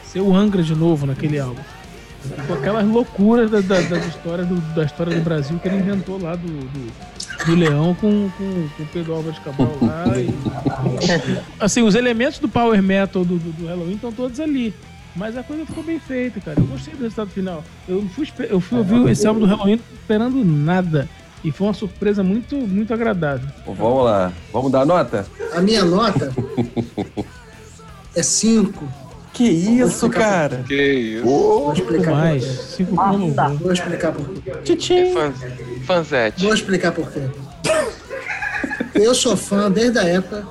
ser 0.04 0.20
o 0.20 0.34
Angra 0.34 0.62
de 0.62 0.74
novo 0.74 1.06
naquele 1.06 1.38
álbum. 1.38 1.60
Com 2.46 2.54
aquelas 2.54 2.86
loucuras 2.86 3.50
da, 3.50 3.60
da, 3.60 3.80
da 3.80 3.98
história 3.98 4.44
do, 4.44 4.56
da 4.74 4.84
história 4.84 5.14
do 5.14 5.22
Brasil 5.22 5.58
que 5.58 5.68
ele 5.68 5.78
inventou 5.78 6.20
lá 6.20 6.34
do, 6.36 6.46
do, 6.46 7.46
do 7.46 7.54
Leão 7.54 7.94
com, 7.94 8.30
com, 8.36 8.68
com 8.76 8.82
o 8.82 8.86
Pedro 8.92 9.14
Álvares 9.14 9.38
Cabral 9.38 9.76
lá. 9.82 10.04
E, 10.18 10.34
assim, 11.60 11.82
os 11.82 11.94
elementos 11.94 12.38
do 12.38 12.48
power 12.48 12.82
metal 12.82 13.24
do, 13.24 13.38
do, 13.38 13.52
do 13.52 13.66
Halloween 13.66 13.94
estão 13.94 14.12
todos 14.12 14.38
ali. 14.40 14.74
Mas 15.16 15.36
a 15.36 15.42
coisa 15.42 15.66
ficou 15.66 15.82
bem 15.82 15.98
feita, 15.98 16.40
cara. 16.40 16.60
Eu 16.60 16.66
gostei 16.66 16.94
do 16.94 17.02
resultado 17.02 17.30
final. 17.30 17.64
Eu 17.88 18.06
fui, 18.14 18.28
eu 18.48 18.60
fui 18.60 18.78
ouvir 18.78 19.08
esse 19.10 19.26
álbum 19.26 19.40
do 19.40 19.46
Halloween 19.46 19.80
esperando 19.92 20.44
nada. 20.44 21.08
E 21.42 21.50
foi 21.52 21.66
uma 21.68 21.74
surpresa 21.74 22.22
muito, 22.22 22.56
muito 22.56 22.92
agradável. 22.92 23.48
Vamos 23.66 24.04
lá. 24.04 24.32
Vamos 24.52 24.70
dar 24.72 24.84
nota? 24.84 25.26
A 25.52 25.60
minha 25.60 25.84
nota 25.84 26.32
é 28.14 28.22
5. 28.22 29.07
Que 29.38 29.44
isso, 29.44 30.10
cara? 30.10 30.64
Que 30.66 30.74
isso. 30.74 31.24
Oh, 31.24 31.66
Vou 31.66 31.72
explicar 31.72 32.10
mais. 32.10 32.44
Cinco 32.44 32.96
Nossa. 32.96 33.48
Vou 33.54 33.72
explicar 33.72 34.12
por 34.12 34.28
quê. 34.30 34.74
Tchim. 34.74 35.14
Fanzete. 35.86 36.42
Vou 36.42 36.52
explicar 36.52 36.90
por 36.90 37.08
quê. 37.12 37.20
Eu 38.96 39.14
sou 39.14 39.36
fã 39.36 39.70
desde 39.70 39.96
a 39.96 40.02
época 40.02 40.44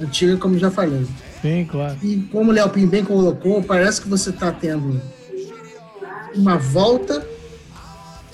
antiga, 0.00 0.36
como 0.36 0.58
já 0.58 0.68
falei. 0.68 1.06
Sim, 1.40 1.64
claro. 1.70 1.96
E 2.02 2.22
como 2.32 2.50
o 2.50 2.52
Léo 2.52 2.68
Pim 2.70 2.88
bem 2.88 3.04
colocou, 3.04 3.62
parece 3.62 4.00
que 4.00 4.08
você 4.08 4.30
está 4.30 4.50
tendo 4.50 5.00
uma 6.34 6.58
volta, 6.58 7.24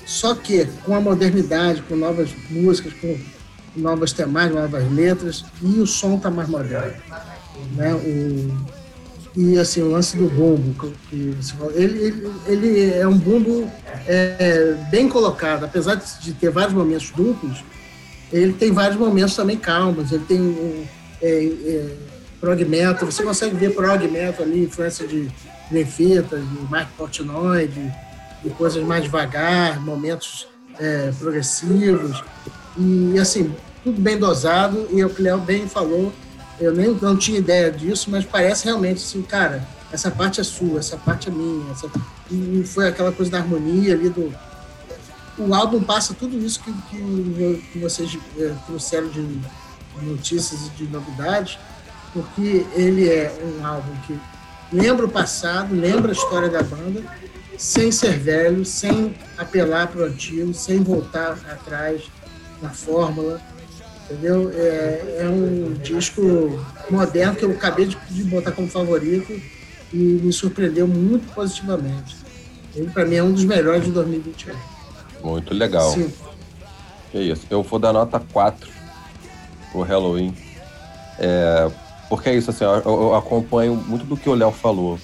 só 0.06 0.34
que 0.34 0.64
com 0.82 0.94
a 0.94 1.00
modernidade, 1.02 1.82
com 1.82 1.94
novas 1.94 2.30
músicas, 2.48 2.94
com 2.94 3.18
novas 3.76 4.14
temáticas, 4.14 4.62
novas 4.62 4.90
letras, 4.90 5.44
e 5.60 5.78
o 5.78 5.86
som 5.86 6.16
está 6.16 6.30
mais 6.30 6.48
moderno. 6.48 6.94
Né? 7.76 7.92
O, 7.92 8.79
e 9.36 9.58
assim, 9.58 9.80
o 9.80 9.90
lance 9.90 10.16
do 10.16 10.28
bumbo, 10.28 10.92
que 11.08 11.36
ele, 11.74 12.06
ele, 12.06 12.32
ele 12.46 12.90
é 12.92 13.06
um 13.06 13.16
bumbo 13.16 13.70
é, 14.06 14.76
bem 14.90 15.08
colocado, 15.08 15.64
apesar 15.64 15.94
de 15.94 16.32
ter 16.32 16.50
vários 16.50 16.74
momentos 16.74 17.10
duplos, 17.10 17.62
ele 18.32 18.52
tem 18.52 18.72
vários 18.72 18.98
momentos 18.98 19.36
também 19.36 19.56
calmos, 19.56 20.10
ele 20.10 20.24
tem 20.24 20.88
é, 21.22 21.44
é, 21.46 21.96
prog 22.40 22.64
metal, 22.64 23.10
você 23.10 23.22
consegue 23.22 23.54
ver 23.54 23.74
prog 23.74 24.06
metal 24.08 24.44
ali, 24.44 24.64
influência 24.64 25.06
de 25.06 25.30
Nefita, 25.70 26.38
de 26.38 26.70
Mark 26.70 26.88
Portnoy, 26.96 27.68
de, 27.68 27.92
de, 28.42 28.50
coisas 28.50 28.82
mais 28.82 29.04
devagar, 29.04 29.80
momentos 29.80 30.48
é, 30.78 31.12
progressivos, 31.18 32.22
e 32.76 33.16
assim, 33.18 33.54
tudo 33.84 34.00
bem 34.00 34.18
dosado, 34.18 34.88
e 34.90 35.04
o 35.04 35.10
que 35.10 35.22
Léo 35.22 35.38
bem 35.38 35.68
falou, 35.68 36.12
eu 36.60 36.72
nem 36.72 36.90
não 37.00 37.16
tinha 37.16 37.38
ideia 37.38 37.72
disso, 37.72 38.10
mas 38.10 38.24
parece 38.24 38.66
realmente 38.66 38.98
assim, 38.98 39.22
cara, 39.22 39.66
essa 39.90 40.10
parte 40.10 40.40
é 40.40 40.44
sua, 40.44 40.78
essa 40.78 40.96
parte 40.96 41.28
é 41.28 41.32
minha, 41.32 41.72
essa... 41.72 41.90
e 42.30 42.62
foi 42.64 42.88
aquela 42.88 43.10
coisa 43.10 43.30
da 43.30 43.38
harmonia 43.38 43.94
ali 43.94 44.08
do... 44.10 44.32
O 45.38 45.54
álbum 45.54 45.82
passa 45.82 46.12
tudo 46.12 46.36
isso 46.38 46.60
que, 46.62 46.70
que, 46.90 47.64
que 47.72 47.78
vocês 47.78 48.18
é, 48.38 48.54
trouxeram 48.66 49.08
de 49.08 49.40
notícias 50.02 50.66
e 50.66 50.70
de 50.70 50.84
novidades, 50.84 51.58
porque 52.12 52.66
ele 52.74 53.08
é 53.08 53.32
um 53.42 53.66
álbum 53.66 53.92
que 54.06 54.20
lembra 54.70 55.06
o 55.06 55.08
passado, 55.08 55.74
lembra 55.74 56.10
a 56.10 56.12
história 56.12 56.50
da 56.50 56.62
banda, 56.62 57.02
sem 57.56 57.90
ser 57.90 58.18
velho, 58.18 58.64
sem 58.64 59.14
apelar 59.38 59.88
para 59.88 60.02
o 60.02 60.04
antigo, 60.04 60.52
sem 60.52 60.82
voltar 60.82 61.38
atrás 61.50 62.02
na 62.60 62.70
fórmula, 62.70 63.40
entendeu? 64.10 64.50
É, 64.52 65.18
é 65.20 65.28
um 65.28 65.72
disco 65.74 66.20
moderno 66.90 67.36
que 67.36 67.44
eu 67.44 67.50
acabei 67.52 67.86
de, 67.86 67.96
de 68.10 68.24
botar 68.24 68.52
como 68.52 68.68
favorito 68.68 69.32
e 69.92 69.96
me 69.96 70.32
surpreendeu 70.32 70.86
muito 70.88 71.32
positivamente. 71.32 72.16
Ele, 72.74 72.90
para 72.90 73.04
mim, 73.04 73.16
é 73.16 73.22
um 73.22 73.32
dos 73.32 73.44
melhores 73.44 73.84
de 73.84 73.90
2021. 73.92 74.54
Muito 75.22 75.54
legal. 75.54 75.92
Sim. 75.92 76.12
É 77.14 77.20
isso. 77.20 77.46
Eu 77.50 77.62
vou 77.62 77.78
dar 77.78 77.92
nota 77.92 78.20
4 78.32 78.70
pro 79.72 79.82
Halloween. 79.82 80.34
É, 81.18 81.70
porque 82.08 82.30
é 82.30 82.36
isso, 82.36 82.50
assim, 82.50 82.64
eu, 82.64 82.82
eu 82.84 83.14
acompanho 83.14 83.74
muito 83.74 84.04
do 84.04 84.16
que 84.16 84.28
o 84.28 84.34
Léo 84.34 84.52
falou. 84.52 84.98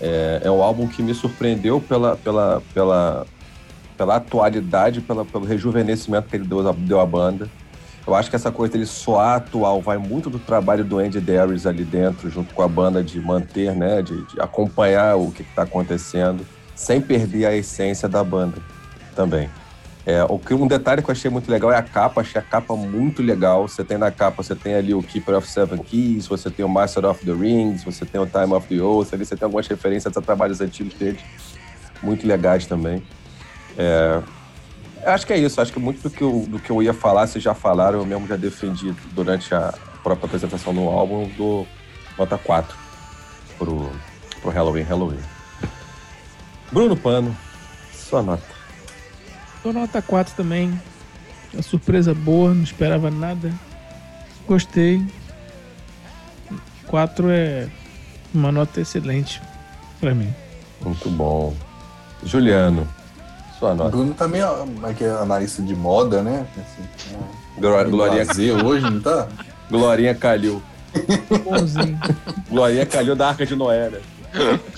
É, 0.00 0.42
é 0.44 0.50
um 0.50 0.62
álbum 0.62 0.88
que 0.88 1.02
me 1.02 1.14
surpreendeu 1.14 1.80
pela, 1.80 2.16
pela, 2.16 2.62
pela, 2.72 3.26
pela 3.96 4.16
atualidade, 4.16 5.00
pela, 5.00 5.24
pelo 5.24 5.44
rejuvenescimento 5.44 6.28
que 6.28 6.36
ele 6.36 6.46
deu, 6.46 6.72
deu 6.72 7.00
à 7.00 7.06
banda. 7.06 7.50
Eu 8.10 8.16
acho 8.16 8.28
que 8.28 8.34
essa 8.34 8.50
coisa 8.50 8.72
dele 8.72 8.86
soar 8.86 9.36
atual 9.36 9.80
vai 9.80 9.96
muito 9.96 10.28
do 10.28 10.40
trabalho 10.40 10.84
do 10.84 10.98
Andy 10.98 11.20
Darius 11.20 11.64
ali 11.64 11.84
dentro, 11.84 12.28
junto 12.28 12.52
com 12.52 12.60
a 12.60 12.66
banda, 12.66 13.04
de 13.04 13.20
manter, 13.20 13.72
né, 13.72 14.02
de, 14.02 14.26
de 14.26 14.40
acompanhar 14.40 15.16
o 15.16 15.30
que 15.30 15.42
está 15.42 15.62
acontecendo, 15.62 16.44
sem 16.74 17.00
perder 17.00 17.46
a 17.46 17.54
essência 17.54 18.08
da 18.08 18.24
banda 18.24 18.56
também. 19.14 19.48
É, 20.04 20.24
o 20.24 20.40
que 20.40 20.52
um 20.52 20.66
detalhe 20.66 21.02
que 21.02 21.08
eu 21.08 21.12
achei 21.12 21.30
muito 21.30 21.48
legal 21.48 21.70
é 21.70 21.76
a 21.76 21.82
capa, 21.84 22.20
achei 22.20 22.40
a 22.40 22.44
capa 22.44 22.74
muito 22.74 23.22
legal. 23.22 23.68
Você 23.68 23.84
tem 23.84 23.96
na 23.96 24.10
capa, 24.10 24.42
você 24.42 24.56
tem 24.56 24.74
ali 24.74 24.92
o 24.92 25.04
Keeper 25.04 25.36
of 25.36 25.48
Seven 25.48 25.78
Keys, 25.78 26.26
você 26.26 26.50
tem 26.50 26.64
o 26.64 26.68
Master 26.68 27.04
of 27.04 27.24
the 27.24 27.32
Rings, 27.32 27.84
você 27.84 28.04
tem 28.04 28.20
o 28.20 28.26
Time 28.26 28.52
of 28.54 28.66
the 28.66 28.82
Oath, 28.82 29.14
ali 29.14 29.24
você 29.24 29.36
tem 29.36 29.46
algumas 29.46 29.68
referências 29.68 30.16
a 30.16 30.20
trabalhos 30.20 30.60
antigos 30.60 30.94
dele, 30.94 31.20
muito 32.02 32.26
legais 32.26 32.66
também. 32.66 33.04
É, 33.78 34.20
acho 35.04 35.26
que 35.26 35.32
é 35.32 35.38
isso, 35.38 35.60
acho 35.60 35.72
que 35.72 35.78
muito 35.78 36.02
do 36.02 36.10
que, 36.10 36.22
eu, 36.22 36.44
do 36.48 36.58
que 36.58 36.70
eu 36.70 36.82
ia 36.82 36.94
falar, 36.94 37.26
vocês 37.26 37.42
já 37.42 37.54
falaram, 37.54 38.00
eu 38.00 38.06
mesmo 38.06 38.26
já 38.26 38.36
defendi 38.36 38.94
durante 39.12 39.54
a 39.54 39.74
própria 40.02 40.26
apresentação 40.26 40.74
do 40.74 40.82
álbum, 40.82 41.28
do 41.36 41.66
nota 42.18 42.38
4 42.38 42.76
pro, 43.58 43.90
pro 44.40 44.50
Halloween 44.50 44.82
Halloween. 44.82 45.20
Bruno 46.72 46.96
Pano, 46.96 47.36
sua 47.92 48.22
nota. 48.22 48.44
Dou 49.62 49.72
nota 49.72 50.00
4 50.00 50.34
também. 50.34 50.80
Uma 51.52 51.62
surpresa 51.62 52.14
boa, 52.14 52.54
não 52.54 52.62
esperava 52.62 53.10
nada. 53.10 53.52
Gostei. 54.46 55.04
4 56.86 57.30
é 57.30 57.68
uma 58.32 58.50
nota 58.50 58.80
excelente 58.80 59.40
para 60.00 60.14
mim. 60.14 60.32
Muito 60.80 61.10
bom. 61.10 61.54
Juliano, 62.24 62.86
sua 63.60 63.74
nota. 63.74 63.90
Bruno 63.90 64.14
também 64.14 64.40
é, 64.40 64.94
que 64.94 65.04
é 65.04 65.10
analista 65.10 65.62
de 65.62 65.76
moda, 65.76 66.22
né? 66.22 66.46
Assim, 66.56 67.14
é, 67.62 67.84
Glorinha 67.84 68.24
Z 68.24 68.52
hoje, 68.52 68.90
não 68.90 69.00
tá? 69.00 69.28
Glorinha 69.70 70.14
Calil. 70.14 70.62
Bonzinho. 71.44 72.00
Glorinha 72.48 72.86
Calil 72.86 73.14
da 73.14 73.28
Arca 73.28 73.44
de 73.44 73.54
Noé, 73.54 73.90
né? 73.90 74.00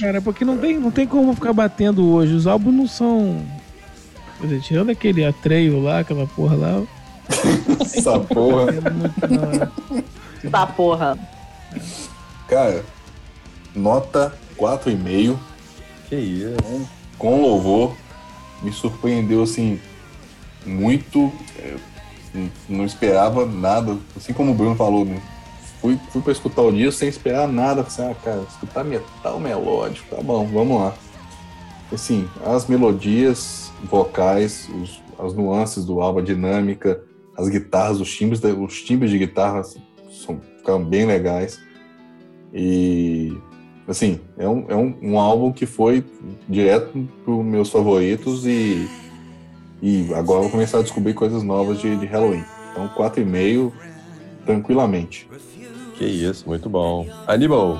Cara, 0.00 0.20
porque 0.20 0.44
não 0.44 0.58
tem, 0.58 0.78
não 0.78 0.90
tem 0.90 1.06
como 1.06 1.32
ficar 1.34 1.52
batendo 1.52 2.10
hoje. 2.12 2.34
Os 2.34 2.46
álbuns 2.46 2.74
não 2.74 2.88
são 2.88 3.42
é, 4.42 4.58
tirando 4.58 4.90
aquele 4.90 5.24
atreio 5.24 5.80
lá, 5.80 6.00
aquela 6.00 6.26
porra 6.26 6.56
lá. 6.56 6.82
Essa 7.80 8.18
porra. 8.18 8.72
Essa 10.44 10.66
porra. 10.66 11.18
Cara, 12.48 12.84
nota 13.74 14.34
4,5 14.58 15.36
Que 16.08 16.16
isso. 16.16 16.88
com 17.16 17.40
louvor. 17.40 17.94
Me 18.62 18.72
surpreendeu 18.72 19.42
assim 19.42 19.80
muito. 20.64 21.32
é, 21.58 21.76
n- 22.34 22.50
não 22.68 22.84
esperava 22.84 23.44
nada. 23.46 23.96
Assim 24.16 24.32
como 24.32 24.52
o 24.52 24.54
Bruno 24.54 24.76
falou, 24.76 25.04
né? 25.04 25.20
Fui, 25.80 25.98
fui 26.10 26.22
pra 26.22 26.32
escutar 26.32 26.62
o 26.62 26.72
disco 26.72 26.92
sem 26.92 27.08
esperar 27.08 27.48
nada. 27.48 27.82
Falei, 27.84 28.12
ah, 28.12 28.14
cara, 28.22 28.42
escutar 28.48 28.84
metal 28.84 29.40
melódico, 29.40 30.14
tá 30.14 30.22
bom, 30.22 30.46
vamos 30.46 30.80
lá. 30.80 30.94
Assim, 31.92 32.28
as 32.46 32.66
melodias 32.68 33.72
vocais, 33.84 34.68
os- 34.80 35.02
as 35.18 35.34
nuances 35.34 35.84
do 35.84 36.00
álbum, 36.00 36.20
a 36.20 36.22
dinâmica, 36.22 37.02
as 37.36 37.48
guitarras, 37.48 38.00
os 38.00 38.14
timbres, 38.14 38.40
os 38.44 38.82
timbres 38.82 39.10
de 39.10 39.18
guitarra 39.18 39.62
são, 39.64 40.40
ficaram 40.58 40.84
bem 40.84 41.04
legais. 41.04 41.58
E 42.54 43.36
assim, 43.86 44.20
é 44.38 44.48
um, 44.48 44.64
é 44.68 44.76
um, 44.76 44.96
um 45.02 45.18
álbum 45.18 45.52
que 45.52 45.66
foi 45.66 46.04
direto 46.48 47.08
para 47.24 47.34
meus 47.34 47.70
favoritos 47.70 48.46
e, 48.46 48.88
e 49.82 50.12
agora 50.14 50.38
eu 50.38 50.42
vou 50.42 50.50
começar 50.50 50.78
a 50.78 50.82
descobrir 50.82 51.14
coisas 51.14 51.42
novas 51.42 51.80
de, 51.80 51.96
de 51.96 52.06
Halloween. 52.06 52.44
Então, 52.70 52.88
4,5 52.88 53.72
tranquilamente. 54.46 55.28
Que 55.96 56.04
isso, 56.04 56.48
muito 56.48 56.68
bom. 56.68 57.06
Aníbal. 57.26 57.78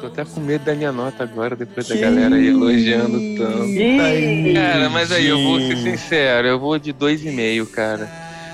Tô 0.00 0.06
até 0.06 0.24
com 0.24 0.40
medo 0.40 0.64
da 0.64 0.74
minha 0.74 0.92
nota 0.92 1.24
agora, 1.24 1.56
depois 1.56 1.86
Que 1.86 1.94
da 1.94 2.00
galera 2.00 2.36
aí 2.36 2.48
elogiando 2.48 3.18
tanto. 3.36 3.64
Ih, 3.64 4.54
Cara, 4.54 4.88
mas 4.90 5.10
aí 5.10 5.26
eu 5.26 5.42
vou 5.42 5.58
ser 5.60 5.76
sincero, 5.76 6.46
eu 6.46 6.58
vou 6.58 6.78
de 6.78 6.92
2,5, 6.92 7.66
cara. 7.70 8.08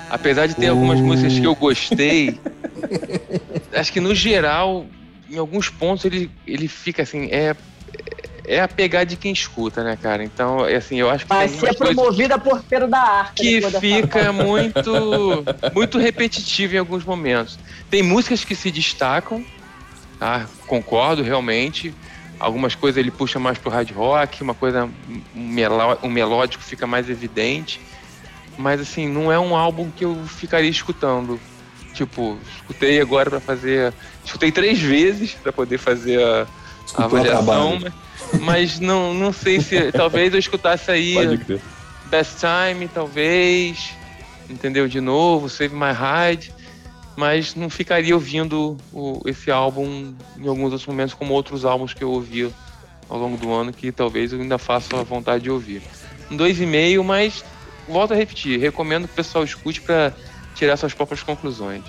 Apesar 0.09 0.47
de 0.47 0.55
ter 0.55 0.67
algumas 0.67 0.99
músicas 0.99 1.37
que 1.37 1.45
eu 1.45 1.55
gostei, 1.55 2.39
acho 3.73 3.93
que 3.93 3.99
no 3.99 4.15
geral, 4.15 4.85
em 5.29 5.37
alguns 5.37 5.69
pontos 5.69 6.05
ele, 6.05 6.29
ele 6.45 6.67
fica 6.67 7.03
assim, 7.03 7.29
é 7.31 7.55
é 8.47 8.61
a 8.61 8.67
pegar 8.67 9.05
de 9.05 9.17
quem 9.17 9.31
escuta, 9.33 9.83
né, 9.83 9.97
cara? 9.99 10.23
Então, 10.23 10.63
é 10.67 10.75
assim, 10.75 10.99
eu 10.99 11.09
acho 11.09 11.25
que 11.25 11.29
vai 11.33 11.47
ser 11.47 11.75
coisas 11.75 11.95
promovida 11.95 12.37
por 12.37 12.61
Pedro 12.63 12.87
da 12.87 12.99
Arca. 12.99 13.33
que 13.35 13.59
fica 13.79 14.31
muito 14.31 15.43
muito 15.73 15.97
repetitivo 15.97 16.75
em 16.75 16.77
alguns 16.77 17.03
momentos. 17.03 17.57
Tem 17.89 18.03
músicas 18.03 18.43
que 18.45 18.53
se 18.55 18.69
destacam, 18.69 19.43
tá? 20.19 20.45
Concordo 20.67 21.23
realmente. 21.23 21.91
Algumas 22.39 22.75
coisas 22.75 22.97
ele 22.99 23.09
puxa 23.09 23.39
mais 23.39 23.57
pro 23.57 23.71
hard 23.71 23.89
rock, 23.91 24.43
uma 24.43 24.53
coisa 24.53 24.85
um, 24.85 25.21
meló- 25.33 25.97
um 26.03 26.09
melódico 26.09 26.63
fica 26.63 26.85
mais 26.85 27.09
evidente. 27.09 27.79
Mas 28.57 28.79
assim, 28.79 29.07
não 29.07 29.31
é 29.31 29.39
um 29.39 29.55
álbum 29.55 29.89
que 29.89 30.05
eu 30.05 30.23
ficaria 30.27 30.69
escutando. 30.69 31.39
Tipo, 31.95 32.37
escutei 32.57 32.99
agora 32.99 33.29
pra 33.29 33.39
fazer, 33.39 33.93
escutei 34.23 34.51
três 34.51 34.79
vezes 34.79 35.33
pra 35.33 35.51
poder 35.53 35.77
fazer 35.77 36.21
a, 36.21 36.45
a 36.93 37.05
avaliação, 37.05 37.79
mas, 37.81 37.93
mas 38.41 38.79
não, 38.79 39.13
não 39.13 39.31
sei 39.31 39.61
se 39.61 39.91
talvez 39.93 40.33
eu 40.33 40.39
escutasse 40.39 40.91
aí. 40.91 41.15
Best 42.07 42.35
Time, 42.39 42.87
talvez. 42.89 43.93
Entendeu? 44.49 44.87
De 44.87 44.99
novo, 45.01 45.49
Save 45.49 45.73
My 45.73 45.91
Ride. 45.93 46.53
Mas 47.15 47.55
não 47.55 47.69
ficaria 47.69 48.13
ouvindo 48.13 48.77
o- 48.91 49.21
esse 49.25 49.49
álbum 49.49 50.13
em 50.37 50.47
alguns 50.47 50.65
outros 50.73 50.85
momentos, 50.85 51.13
como 51.13 51.33
outros 51.33 51.63
álbuns 51.63 51.93
que 51.93 52.03
eu 52.03 52.11
ouvi 52.11 52.53
ao 53.09 53.17
longo 53.17 53.37
do 53.37 53.53
ano, 53.53 53.71
que 53.71 53.89
talvez 53.89 54.33
eu 54.33 54.41
ainda 54.41 54.57
faça 54.57 54.99
a 54.99 55.03
vontade 55.03 55.45
de 55.45 55.49
ouvir. 55.49 55.81
Um 56.29 56.35
dois 56.35 56.59
e 56.59 56.65
meio, 56.65 57.05
mas 57.05 57.45
volto 57.87 58.11
a 58.13 58.17
repetir, 58.17 58.59
recomendo 58.59 59.07
que 59.07 59.13
o 59.13 59.15
pessoal 59.15 59.45
escute 59.45 59.79
para 59.79 60.11
tirar 60.55 60.77
suas 60.77 60.93
próprias 60.93 61.21
conclusões. 61.21 61.83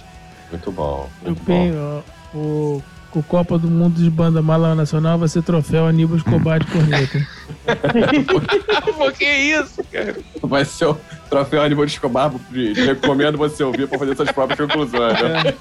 Muito 0.50 0.70
bom. 0.70 1.08
Eu 1.22 1.30
Muito 1.30 1.42
bom. 1.44 2.02
ó, 2.34 2.36
o, 2.36 2.82
o 3.14 3.22
Copa 3.22 3.58
do 3.58 3.68
Mundo 3.68 4.02
de 4.02 4.10
Banda 4.10 4.42
Mala 4.42 4.74
Nacional 4.74 5.18
vai 5.18 5.28
ser 5.28 5.42
troféu 5.42 5.86
Aníbal 5.86 6.18
Escobar 6.18 6.60
de 6.60 6.66
corneta. 6.66 7.26
Pô, 8.96 9.10
que 9.12 9.24
isso, 9.24 9.82
cara? 9.90 10.16
Vai 10.42 10.64
ser 10.64 10.86
o 10.86 10.98
troféu 11.30 11.62
Aníbal 11.62 11.86
de 11.86 11.92
Escobar. 11.92 12.32
Recomendo 12.74 13.38
você 13.38 13.64
ouvir 13.64 13.88
para 13.88 13.98
fazer 13.98 14.16
suas 14.16 14.30
próprias 14.30 14.58
conclusões. 14.58 15.14
Né? 15.20 15.54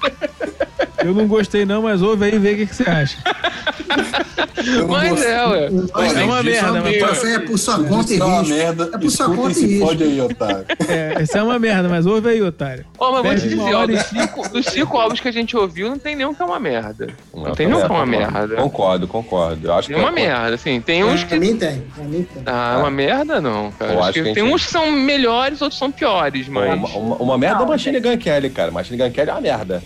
Eu 0.98 1.14
não 1.14 1.26
gostei 1.26 1.64
não, 1.64 1.82
mas 1.82 2.02
ouve 2.02 2.26
aí 2.26 2.34
e 2.34 2.38
vê 2.38 2.52
o 2.52 2.56
que, 2.56 2.66
que 2.66 2.74
você 2.74 2.88
acha. 2.88 3.18
Não 4.64 4.88
Mas 4.88 5.10
gostei. 5.10 5.30
é, 5.30 5.46
ué. 5.46 5.68
Olha, 5.94 6.18
é 6.20 6.24
uma 6.24 6.42
merda, 6.42 6.72
o 6.80 6.82
mas- 6.84 6.96
troféu 6.98 7.34
é 7.34 7.38
por 7.40 7.58
sua 7.58 7.84
conta 7.84 8.12
e 8.12 8.14
Isso 8.14 8.22
é 8.22 8.26
uma 8.26 8.38
risco. 8.40 8.54
merda. 8.54 8.84
É 8.84 8.98
por 8.98 9.10
sua 9.10 9.26
Escuta 9.26 9.36
conta 9.42 9.58
e 9.58 9.66
risco. 9.66 9.86
pod 9.86 10.04
aí, 10.04 10.20
otário. 10.20 10.64
É, 10.88 11.14
essa 11.22 11.38
é 11.38 11.42
uma 11.42 11.58
merda, 11.58 11.88
mas 11.88 12.06
ouve 12.06 12.28
aí, 12.28 12.40
otário. 12.42 12.84
Ó, 12.98 13.12
mas 13.12 13.22
vou 13.22 13.34
te 13.34 13.54
uma 13.54 13.64
dizer, 13.64 13.74
ó, 13.74 13.86
dos 13.86 14.02
cinco, 14.04 14.48
dos 14.48 14.66
cinco 14.66 14.96
álbuns 14.98 15.20
que 15.20 15.28
a 15.28 15.32
gente 15.32 15.56
ouviu, 15.56 15.90
não 15.90 15.98
tem 15.98 16.14
nenhum 16.16 16.32
que 16.32 16.40
é 16.40 16.44
uma 16.44 16.58
merda. 16.60 17.08
Não, 17.34 17.52
tem 17.54 17.66
tá 17.68 17.74
nenhum 17.74 17.86
que 17.86 17.92
é 17.92 17.96
uma 17.96 18.04
concordo. 18.06 18.10
merda. 18.10 18.56
Concordo, 18.56 19.08
concordo. 19.08 19.66
Eu 19.68 19.74
acho 19.74 19.88
Tem 19.88 19.96
que 19.96 20.02
uma 20.02 20.10
é- 20.10 20.14
merda, 20.14 20.54
assim. 20.54 20.80
Tem 20.80 21.04
uns 21.04 21.20
Pra 21.24 21.28
que. 21.30 21.38
mim 21.40 21.56
tem, 21.56 21.80
pra 21.94 22.04
mim 22.04 22.22
tem. 22.32 22.42
Ah, 22.46 22.76
uma 22.78 22.90
merda 22.90 23.40
não, 23.40 23.72
cara. 23.72 23.92
Eu 23.92 24.02
Acho 24.02 24.22
que 24.22 24.32
tem 24.32 24.42
uns 24.42 24.64
que 24.64 24.70
são 24.70 24.90
melhores, 24.92 25.60
outros 25.60 25.78
são 25.78 25.90
piores, 25.90 26.48
mas. 26.48 26.74
Uma, 26.74 26.88
uma, 26.88 27.16
uma 27.16 27.38
merda 27.38 27.56
é 27.56 27.60
Não, 27.60 27.66
Machine 27.68 28.00
Gun 28.00 28.16
Kelly, 28.16 28.50
cara. 28.50 28.70
Machine 28.70 28.96
Gun 28.96 29.10
Kelly 29.10 29.30
é 29.30 29.32
uma 29.32 29.40
merda. 29.40 29.82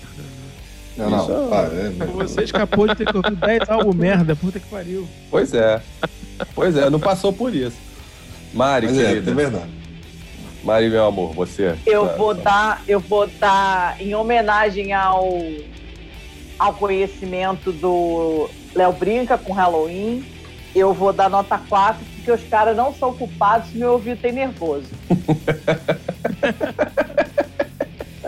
Não, 1.01 1.11
não. 1.11 1.23
Isso- 1.25 1.49
para, 1.49 1.69
é, 1.69 1.91
Você 2.25 2.43
escapou 2.43 2.87
de 2.89 2.97
ter 2.97 3.17
ouvir 3.17 3.37
10 3.37 3.71
álbum 3.71 3.95
merda, 3.95 4.35
puta 4.37 4.59
que 4.61 4.67
pariu. 4.67 5.09
Pois 5.31 5.55
é. 5.55 5.81
Pois 6.55 6.77
é, 6.77 6.91
não 6.91 7.01
passou 7.01 7.33
por 7.33 7.55
isso. 7.55 7.77
Mari, 8.53 8.89
Mas 8.89 8.99
é, 8.99 9.07
querida. 9.07 9.31
é 9.31 9.35
verdade. 9.35 9.71
Mari, 10.65 10.91
meu 10.91 11.07
amor, 11.07 11.33
você. 11.33 11.75
Eu 11.87 12.07
Tá, 12.07 12.15
vou 12.17 12.35
tá. 12.35 12.43
dar, 12.43 12.83
eu 12.89 13.01
vou 13.01 13.27
dar 13.27 13.97
em 14.01 14.15
homenagem 14.15 14.93
ao 14.93 15.27
ao 16.59 16.75
conhecimento 16.75 17.73
do 17.73 18.51
Léo 18.75 18.93
Brinca 18.93 19.39
com 19.39 19.53
Halloween. 19.55 20.23
Eu 20.75 20.93
vou 20.93 21.11
dar 21.13 21.31
nota 21.31 21.59
4, 21.69 22.05
porque 22.17 22.31
os 22.31 22.43
caras 22.49 22.77
não 22.77 22.93
são 22.95 23.13
culpados 23.15 23.71
se 23.71 23.79
meu 23.79 23.93
ouvido 23.93 24.21
tem 24.21 24.33
nervoso. 24.33 24.85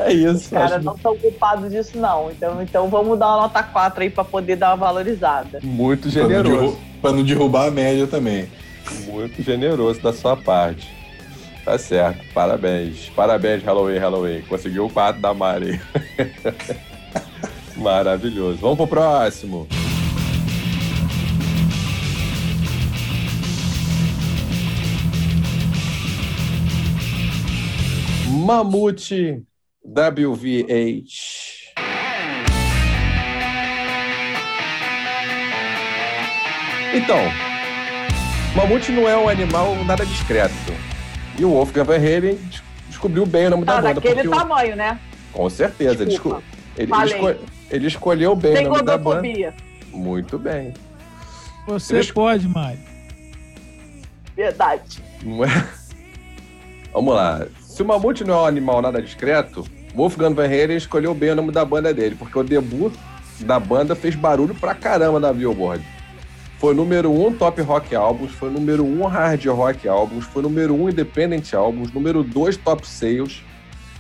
É 0.05 0.12
isso. 0.12 0.34
Os 0.36 0.46
caras 0.48 0.84
não 0.84 0.96
são 0.98 1.16
culpados 1.16 1.70
disso, 1.70 1.98
não. 1.98 2.30
Então, 2.30 2.62
então 2.62 2.88
vamos 2.88 3.18
dar 3.18 3.28
uma 3.28 3.42
nota 3.42 3.62
4 3.62 4.03
aí 4.03 4.11
pra 4.11 4.24
poder 4.24 4.57
dar 4.57 4.70
uma 4.70 4.76
valorizada. 4.86 5.61
Muito 5.62 6.09
generoso. 6.11 6.57
derru- 6.61 6.78
pra 7.00 7.12
não 7.12 7.22
derrubar 7.24 7.66
a 7.68 7.70
média 7.70 8.07
também. 8.07 8.48
Muito 9.07 9.42
generoso 9.42 10.00
da 10.00 10.12
sua 10.12 10.36
parte. 10.36 10.88
Tá 11.64 11.78
certo. 11.78 12.24
Parabéns. 12.34 13.09
Parabéns, 13.11 13.62
Halloween, 13.62 13.98
Halloween. 13.98 14.42
Conseguiu 14.42 14.86
o 14.86 14.90
4 14.90 15.20
da 15.20 15.32
Mari. 15.32 15.80
Maravilhoso. 17.76 18.59
Vamos 18.59 18.76
pro 18.76 18.86
próximo. 18.88 19.66
Mamute 28.28 29.42
WVH. 29.84 31.72
Então, 36.94 37.18
Mamute 38.54 38.92
não 38.92 39.09
é 39.09 39.16
um 39.16 39.28
animal 39.28 39.74
nada 39.84 40.04
discreto. 40.04 40.52
E 41.38 41.44
o 41.44 41.50
Wolfgang 41.50 41.84
Van 41.84 41.96
Halen 41.96 42.34
des- 42.36 42.62
descobriu 42.88 43.24
bem 43.24 43.46
o 43.46 43.50
nome 43.50 43.64
Tá 43.64 43.76
da 43.76 43.80
banda. 43.82 43.94
daquele 43.94 44.14
porque 44.16 44.28
o- 44.28 44.30
tamanho, 44.32 44.76
né? 44.76 45.00
Com 45.32 45.48
certeza. 45.48 46.02
Ele, 46.02 46.10
Desculpa. 46.10 46.42
ele- 46.76 46.92
ele 46.92 47.04
esco- 47.04 47.44
ele 47.70 47.86
escolheu 47.86 48.36
bem 48.36 48.52
Tem 48.54 48.66
o 48.66 48.70
nome 48.70 48.82
da 48.82 48.98
banda. 48.98 49.54
Muito 49.90 50.38
bem. 50.38 50.74
Você 51.66 51.94
Eles- 51.96 52.10
pode, 52.10 52.46
Mari. 52.46 52.78
Verdade. 54.36 55.02
Não 55.22 55.44
é? 55.44 55.68
Vamos 56.92 57.14
lá. 57.14 57.46
Se 57.73 57.81
o 57.81 57.86
Mamute 57.86 58.23
não 58.23 58.35
é 58.35 58.43
um 58.43 58.44
animal 58.44 58.82
nada 58.82 59.01
discreto, 59.01 59.65
Wolfgang 59.94 60.35
Van 60.35 60.44
Halen 60.44 60.77
escolheu 60.77 61.15
bem 61.15 61.31
o 61.31 61.35
nome 61.35 61.51
da 61.51 61.65
banda 61.65 61.94
dele, 61.94 62.15
porque 62.15 62.39
o 62.39 62.43
debut 62.43 62.93
da 63.40 63.59
banda 63.59 63.97
fez 63.97 64.15
barulho 64.15 64.55
pra 64.55 64.74
caramba 64.74 65.19
na 65.19 65.32
Billboard. 65.32 65.82
Foi 66.59 66.74
número 66.74 67.11
1 67.11 67.27
um 67.27 67.32
Top 67.32 67.59
Rock 67.62 67.94
Albums, 67.94 68.32
foi 68.32 68.51
número 68.51 68.85
1 68.85 69.01
um 69.01 69.07
Hard 69.07 69.47
Rock 69.47 69.89
Albums, 69.89 70.27
foi 70.27 70.43
número 70.43 70.74
1 70.74 70.82
um 70.82 70.90
Independent 70.90 71.51
Albums, 71.55 71.90
número 71.90 72.23
2 72.23 72.59
Top 72.59 72.86
Sales, 72.86 73.43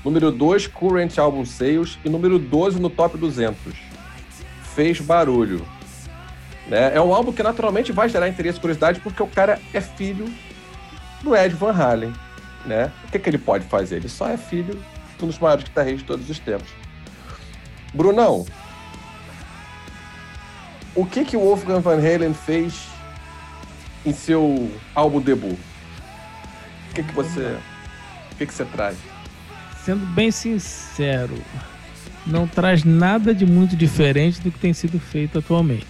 número 0.04 0.30
2 0.30 0.66
Current 0.66 1.16
Album 1.16 1.46
Sales 1.46 1.98
e 2.04 2.10
número 2.10 2.38
12 2.38 2.78
no 2.78 2.90
Top 2.90 3.16
200. 3.16 3.56
Fez 4.74 5.00
barulho. 5.00 5.66
Né? 6.68 6.94
É 6.94 7.00
um 7.00 7.14
álbum 7.14 7.32
que 7.32 7.42
naturalmente 7.42 7.90
vai 7.90 8.10
gerar 8.10 8.28
interesse 8.28 8.58
e 8.58 8.60
curiosidade 8.60 9.00
porque 9.00 9.22
o 9.22 9.26
cara 9.26 9.58
é 9.72 9.80
filho 9.80 10.26
do 11.22 11.34
Ed 11.34 11.54
Van 11.54 11.72
Halen. 11.72 12.12
Né? 12.64 12.92
O 13.04 13.10
que, 13.10 13.18
que 13.18 13.28
ele 13.28 13.38
pode 13.38 13.64
fazer? 13.64 13.96
Ele 13.96 14.08
só 14.08 14.28
é 14.28 14.36
filho 14.36 14.80
de 15.18 15.24
um 15.24 15.28
dos 15.28 15.38
maiores 15.38 15.64
guitarristas 15.64 16.00
de 16.00 16.06
todos 16.06 16.30
os 16.30 16.38
tempos. 16.38 16.68
Brunão, 17.92 18.46
o 20.94 21.04
que, 21.06 21.24
que 21.24 21.36
o 21.36 21.40
Wolfgang 21.40 21.80
Van 21.80 21.98
Halen 21.98 22.34
fez 22.34 22.86
em 24.04 24.12
seu 24.12 24.70
álbum 24.94 25.20
debut? 25.20 25.58
O 26.90 26.94
que, 26.94 27.02
que 27.02 27.12
você. 27.12 27.58
O 28.32 28.36
que, 28.36 28.46
que 28.46 28.54
você 28.54 28.64
traz? 28.66 28.96
Sendo 29.84 30.04
bem 30.06 30.30
sincero, 30.30 31.34
não 32.26 32.46
traz 32.46 32.84
nada 32.84 33.34
de 33.34 33.44
muito 33.44 33.76
diferente 33.76 34.40
do 34.40 34.50
que 34.50 34.58
tem 34.58 34.72
sido 34.72 34.98
feito 35.00 35.38
atualmente. 35.38 35.86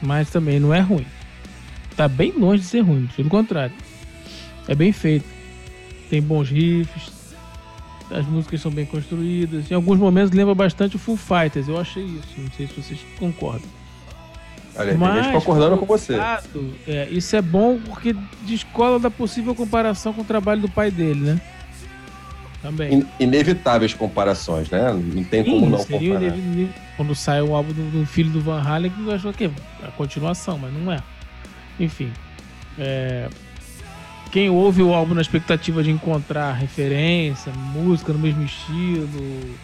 Mas 0.00 0.30
também 0.30 0.58
não 0.58 0.72
é 0.72 0.80
ruim. 0.80 1.06
Tá 1.96 2.08
bem 2.08 2.32
longe 2.32 2.62
de 2.62 2.68
ser 2.68 2.80
ruim, 2.80 3.08
pelo 3.14 3.28
contrário. 3.28 3.74
É 4.66 4.74
bem 4.74 4.92
feito. 4.92 5.33
Tem 6.14 6.22
bons 6.22 6.48
riffs, 6.48 7.10
as 8.08 8.24
músicas 8.24 8.60
são 8.60 8.70
bem 8.70 8.86
construídas. 8.86 9.68
Em 9.68 9.74
alguns 9.74 9.98
momentos 9.98 10.30
lembra 10.30 10.54
bastante 10.54 10.94
o 10.94 10.98
Full 10.98 11.16
Fighters. 11.16 11.66
Eu 11.66 11.76
achei 11.76 12.04
isso. 12.04 12.28
Não 12.38 12.50
sei 12.52 12.68
se 12.68 12.80
vocês 12.80 13.00
concordam. 13.18 13.68
Olha, 14.76 14.92
gente 14.92 15.32
concordando 15.32 15.76
com 15.76 15.86
você. 15.86 16.12
Exato, 16.12 16.72
é, 16.86 17.08
isso 17.10 17.34
é 17.34 17.42
bom 17.42 17.80
porque 17.80 18.14
descola 18.42 19.00
da 19.00 19.10
possível 19.10 19.56
comparação 19.56 20.12
com 20.12 20.22
o 20.22 20.24
trabalho 20.24 20.60
do 20.60 20.68
pai 20.68 20.88
dele, 20.88 21.18
né? 21.18 21.40
Também. 22.62 22.94
In 22.94 23.06
inevitáveis 23.18 23.92
comparações, 23.92 24.70
né? 24.70 24.92
Não 24.92 25.24
tem 25.24 25.42
como 25.42 25.66
Sim, 25.66 25.70
não 25.70 25.78
comparar. 25.84 26.38
Quando 26.96 27.14
sai 27.16 27.42
o 27.42 27.56
álbum 27.56 27.72
do, 27.72 27.90
do, 27.90 28.06
filho 28.06 28.30
do 28.30 28.40
Van 28.40 28.62
Halen, 28.62 28.92
que 28.92 29.12
achou 29.12 29.32
que 29.32 29.46
é 29.46 29.50
a 29.82 29.90
continuação, 29.90 30.58
mas 30.58 30.72
não 30.72 30.92
é. 30.92 31.02
Enfim. 31.80 32.12
É, 32.78 33.28
quem 34.34 34.50
ouve 34.50 34.82
o 34.82 34.92
álbum 34.92 35.14
na 35.14 35.20
expectativa 35.20 35.80
de 35.80 35.92
encontrar 35.92 36.54
referência, 36.54 37.52
música 37.52 38.12
no 38.12 38.18
mesmo 38.18 38.42
estilo, 38.42 39.54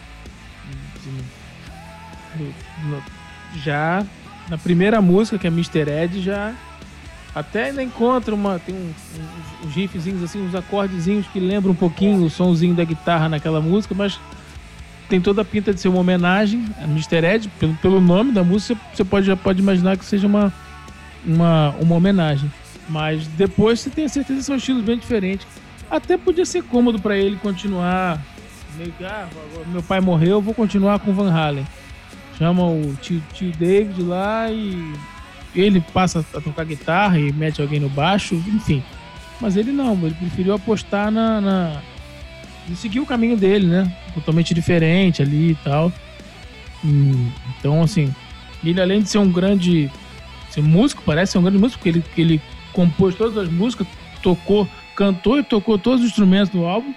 já 3.61 4.05
na 4.49 4.57
primeira 4.57 5.01
música, 5.01 5.37
que 5.37 5.45
é 5.45 5.49
Mr. 5.49 5.89
Ed, 5.89 6.21
já 6.21 6.53
até 7.35 7.65
ainda 7.65 7.83
encontra 7.83 8.33
uma. 8.33 8.59
Tem 8.59 8.73
um, 8.73 8.77
um, 8.77 9.67
uns 9.67 9.75
riffzinhos 9.75 10.23
assim, 10.23 10.41
uns 10.41 10.55
acordezinhos 10.55 11.27
que 11.27 11.39
lembram 11.41 11.73
um 11.73 11.75
pouquinho 11.75 12.23
o 12.23 12.29
somzinho 12.29 12.73
da 12.73 12.85
guitarra 12.85 13.27
naquela 13.27 13.59
música, 13.59 13.93
mas 13.93 14.17
tem 15.09 15.19
toda 15.19 15.41
a 15.41 15.45
pinta 15.45 15.73
de 15.73 15.81
ser 15.81 15.89
uma 15.89 15.99
homenagem 15.99 16.65
a 16.81 16.85
Mr. 16.85 17.25
Ed, 17.25 17.51
pelo, 17.59 17.73
pelo 17.73 17.99
nome 17.99 18.31
da 18.31 18.41
música, 18.41 18.79
você 18.93 19.03
pode, 19.03 19.27
já 19.27 19.35
pode 19.35 19.61
imaginar 19.61 19.97
que 19.97 20.05
seja 20.05 20.27
uma, 20.27 20.53
uma, 21.25 21.75
uma 21.77 21.95
homenagem. 21.95 22.49
Mas 22.89 23.27
depois 23.27 23.79
você 23.79 23.89
tem 23.89 24.05
a 24.05 24.09
certeza 24.09 24.39
que 24.39 24.45
são 24.45 24.55
estilos 24.55 24.83
bem 24.83 24.97
diferentes. 24.97 25.47
Até 25.89 26.17
podia 26.17 26.45
ser 26.45 26.63
cômodo 26.63 26.99
para 26.99 27.17
ele 27.17 27.35
continuar. 27.37 28.23
Ah, 29.03 29.27
meu 29.67 29.83
pai 29.83 29.99
morreu, 29.99 30.31
eu 30.31 30.41
vou 30.41 30.53
continuar 30.53 30.99
com 30.99 31.13
Van 31.13 31.31
Halen. 31.31 31.67
Chama 32.37 32.63
o 32.63 32.95
tio, 33.01 33.21
tio 33.33 33.51
David 33.51 34.01
lá 34.01 34.49
e 34.49 34.93
ele 35.53 35.81
passa 35.93 36.25
a 36.33 36.41
tocar 36.41 36.63
guitarra 36.63 37.19
e 37.19 37.31
mete 37.33 37.61
alguém 37.61 37.79
no 37.79 37.89
baixo, 37.89 38.35
enfim. 38.35 38.83
Mas 39.39 39.57
ele 39.57 39.71
não, 39.71 39.93
ele 39.93 40.15
preferiu 40.15 40.53
apostar 40.53 41.11
na. 41.11 41.41
na 41.41 41.81
e 42.69 42.75
seguir 42.75 42.99
o 42.99 43.05
caminho 43.05 43.35
dele, 43.35 43.67
né? 43.67 43.91
Totalmente 44.13 44.53
diferente 44.53 45.21
ali 45.21 45.51
e 45.51 45.55
tal. 45.55 45.91
Então, 47.59 47.81
assim, 47.81 48.13
ele 48.63 48.79
além 48.79 49.01
de 49.01 49.09
ser 49.09 49.17
um 49.17 49.31
grande 49.31 49.91
ser 50.49 50.61
músico, 50.61 51.01
parece 51.05 51.33
ser 51.33 51.37
um 51.37 51.43
grande 51.43 51.57
músico, 51.57 51.79
porque 51.79 51.89
ele, 51.89 52.03
ele 52.17 52.41
compôs 52.73 53.15
todas 53.15 53.37
as 53.37 53.49
músicas, 53.49 53.87
tocou, 54.21 54.67
cantou 54.95 55.39
e 55.39 55.43
tocou 55.43 55.77
todos 55.77 56.01
os 56.01 56.07
instrumentos 56.07 56.49
do 56.49 56.65
álbum. 56.65 56.93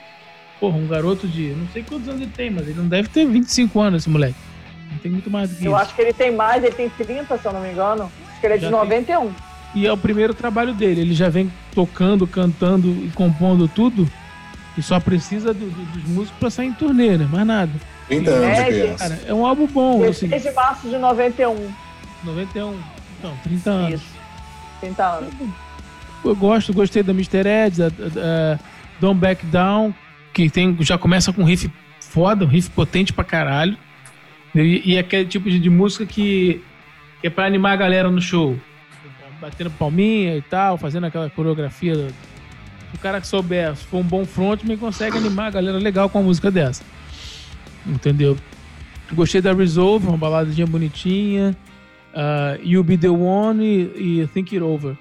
Porra, 0.60 0.76
um 0.76 0.86
garoto 0.86 1.26
de. 1.26 1.48
Não 1.50 1.66
sei 1.68 1.82
quantos 1.82 2.08
anos 2.08 2.22
ele 2.22 2.30
tem, 2.34 2.50
mas 2.50 2.66
ele 2.66 2.78
não 2.78 2.88
deve 2.88 3.08
ter 3.08 3.26
25 3.26 3.80
anos, 3.80 4.02
esse 4.02 4.10
moleque. 4.10 4.36
Não 4.90 4.98
tem 4.98 5.10
muito 5.10 5.30
mais 5.30 5.50
do 5.50 5.56
que 5.56 5.64
eu 5.64 5.70
isso. 5.70 5.70
Eu 5.70 5.76
acho 5.76 5.94
que 5.94 6.02
ele 6.02 6.12
tem 6.12 6.32
mais, 6.32 6.62
ele 6.62 6.74
tem 6.74 6.88
30, 6.88 7.38
se 7.38 7.44
eu 7.44 7.52
não 7.52 7.60
me 7.60 7.72
engano. 7.72 8.10
Acho 8.28 8.40
que 8.40 8.46
ele 8.46 8.54
é 8.54 8.58
já 8.58 8.66
de 8.66 8.72
91. 8.72 9.20
Tem... 9.20 9.34
E 9.74 9.86
é 9.86 9.92
o 9.92 9.96
primeiro 9.96 10.32
trabalho 10.32 10.72
dele. 10.72 11.00
Ele 11.00 11.14
já 11.14 11.28
vem 11.28 11.52
tocando, 11.74 12.26
cantando 12.26 12.88
e 12.88 13.10
compondo 13.14 13.66
tudo. 13.66 14.08
E 14.78 14.82
só 14.82 14.98
precisa 15.00 15.52
do, 15.52 15.68
do, 15.68 15.84
dos 15.92 16.04
músicos 16.04 16.38
pra 16.38 16.50
sair 16.50 16.68
em 16.68 16.72
turnê, 16.72 17.16
né? 17.16 17.28
Mais 17.30 17.46
nada. 17.46 17.72
30 18.08 18.30
anos 18.30 18.58
é, 18.58 18.70
de 18.70 18.98
Cara, 18.98 19.20
é 19.26 19.34
um 19.34 19.44
álbum 19.44 19.66
bom. 19.66 20.00
16 20.00 20.32
assim. 20.32 20.48
de 20.48 20.54
março 20.54 20.88
de 20.88 20.98
91. 20.98 21.72
91. 22.24 22.78
Então, 23.18 23.34
30 23.42 23.70
anos. 23.70 24.00
Isso. 24.00 24.14
30 24.80 25.04
anos 25.04 25.34
eu 26.28 26.36
gosto, 26.36 26.72
gostei 26.72 27.02
da 27.02 27.12
Mr. 27.12 27.46
Ed, 27.46 27.78
da, 27.78 27.88
da 27.88 28.60
Don't 29.00 29.18
Back 29.18 29.44
Down, 29.46 29.94
que 30.32 30.48
tem, 30.48 30.76
já 30.80 30.98
começa 30.98 31.32
com 31.32 31.42
um 31.42 31.44
riff 31.44 31.70
foda, 32.00 32.44
um 32.44 32.48
riff 32.48 32.70
potente 32.70 33.12
pra 33.12 33.24
caralho. 33.24 33.76
E, 34.54 34.92
e 34.92 34.98
aquele 34.98 35.24
tipo 35.26 35.50
de, 35.50 35.58
de 35.58 35.68
música 35.68 36.06
que, 36.06 36.62
que, 37.20 37.26
é 37.26 37.30
pra 37.30 37.46
animar 37.46 37.72
a 37.72 37.76
galera 37.76 38.10
no 38.10 38.20
show. 38.20 38.58
Batendo 39.40 39.70
palminha 39.70 40.36
e 40.36 40.42
tal, 40.42 40.78
fazendo 40.78 41.04
aquela 41.04 41.28
coreografia. 41.28 42.08
O 42.94 42.98
cara 42.98 43.20
que 43.20 43.26
souber, 43.26 43.74
se 43.74 43.84
for 43.84 43.98
um 43.98 44.04
bom 44.04 44.24
frontman, 44.24 44.76
consegue 44.76 45.18
animar 45.18 45.48
a 45.48 45.50
galera 45.50 45.78
legal 45.78 46.08
com 46.08 46.18
a 46.18 46.22
música 46.22 46.50
dessa. 46.50 46.84
Entendeu? 47.84 48.36
Gostei 49.12 49.40
da 49.40 49.52
Resolve, 49.52 50.06
uma 50.06 50.16
baladinha 50.16 50.66
bonitinha. 50.66 51.56
Uh, 52.14 52.62
You'll 52.62 52.84
Be 52.84 52.96
The 52.96 53.10
One 53.10 53.62
e, 53.64 54.22
e 54.22 54.26
Think 54.28 54.54
It 54.54 54.64
Over. 54.64 54.96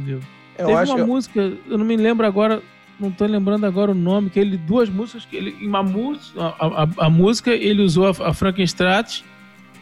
Entendeu? 0.00 0.20
Eu 0.58 0.66
Teve 0.66 0.90
uma 0.90 0.96
que... 0.96 1.02
música, 1.02 1.52
eu 1.68 1.78
não 1.78 1.84
me 1.84 1.96
lembro 1.96 2.26
agora, 2.26 2.62
não 2.98 3.10
tô 3.10 3.24
lembrando 3.26 3.64
agora 3.64 3.90
o 3.90 3.94
nome, 3.94 4.30
que 4.30 4.38
ele, 4.38 4.56
duas 4.56 4.88
músicas, 4.88 5.24
que 5.24 5.36
ele, 5.36 5.66
uma 5.66 5.82
música, 5.82 6.40
a, 6.40 6.82
a, 6.82 7.06
a 7.06 7.10
música 7.10 7.50
ele 7.50 7.82
usou 7.82 8.06
a, 8.06 8.28
a 8.28 8.34
Frankenstrat, 8.34 9.22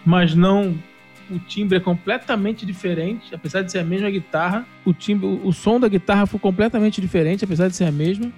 mas 0.05 0.35
não 0.35 0.77
o 1.31 1.39
timbre 1.39 1.77
é 1.77 1.81
completamente 1.81 2.65
diferente, 2.65 3.35
apesar 3.35 3.63
de 3.63 3.71
ser 3.71 3.81
a 3.81 3.85
mesma 3.85 4.09
guitarra. 4.09 4.67
O 4.85 4.95
timbre, 4.95 5.27
o, 5.27 5.49
o, 5.49 5.53
som 5.53 5.79
da 5.79 5.89
guitarra 5.89 6.27
foi 6.27 6.41
completamente 6.41 7.01
diferente, 7.01 7.45
apesar 7.45 7.69
de 7.69 7.77
ser 7.77 7.85
a 7.85 7.93
mesma. 7.93 8.33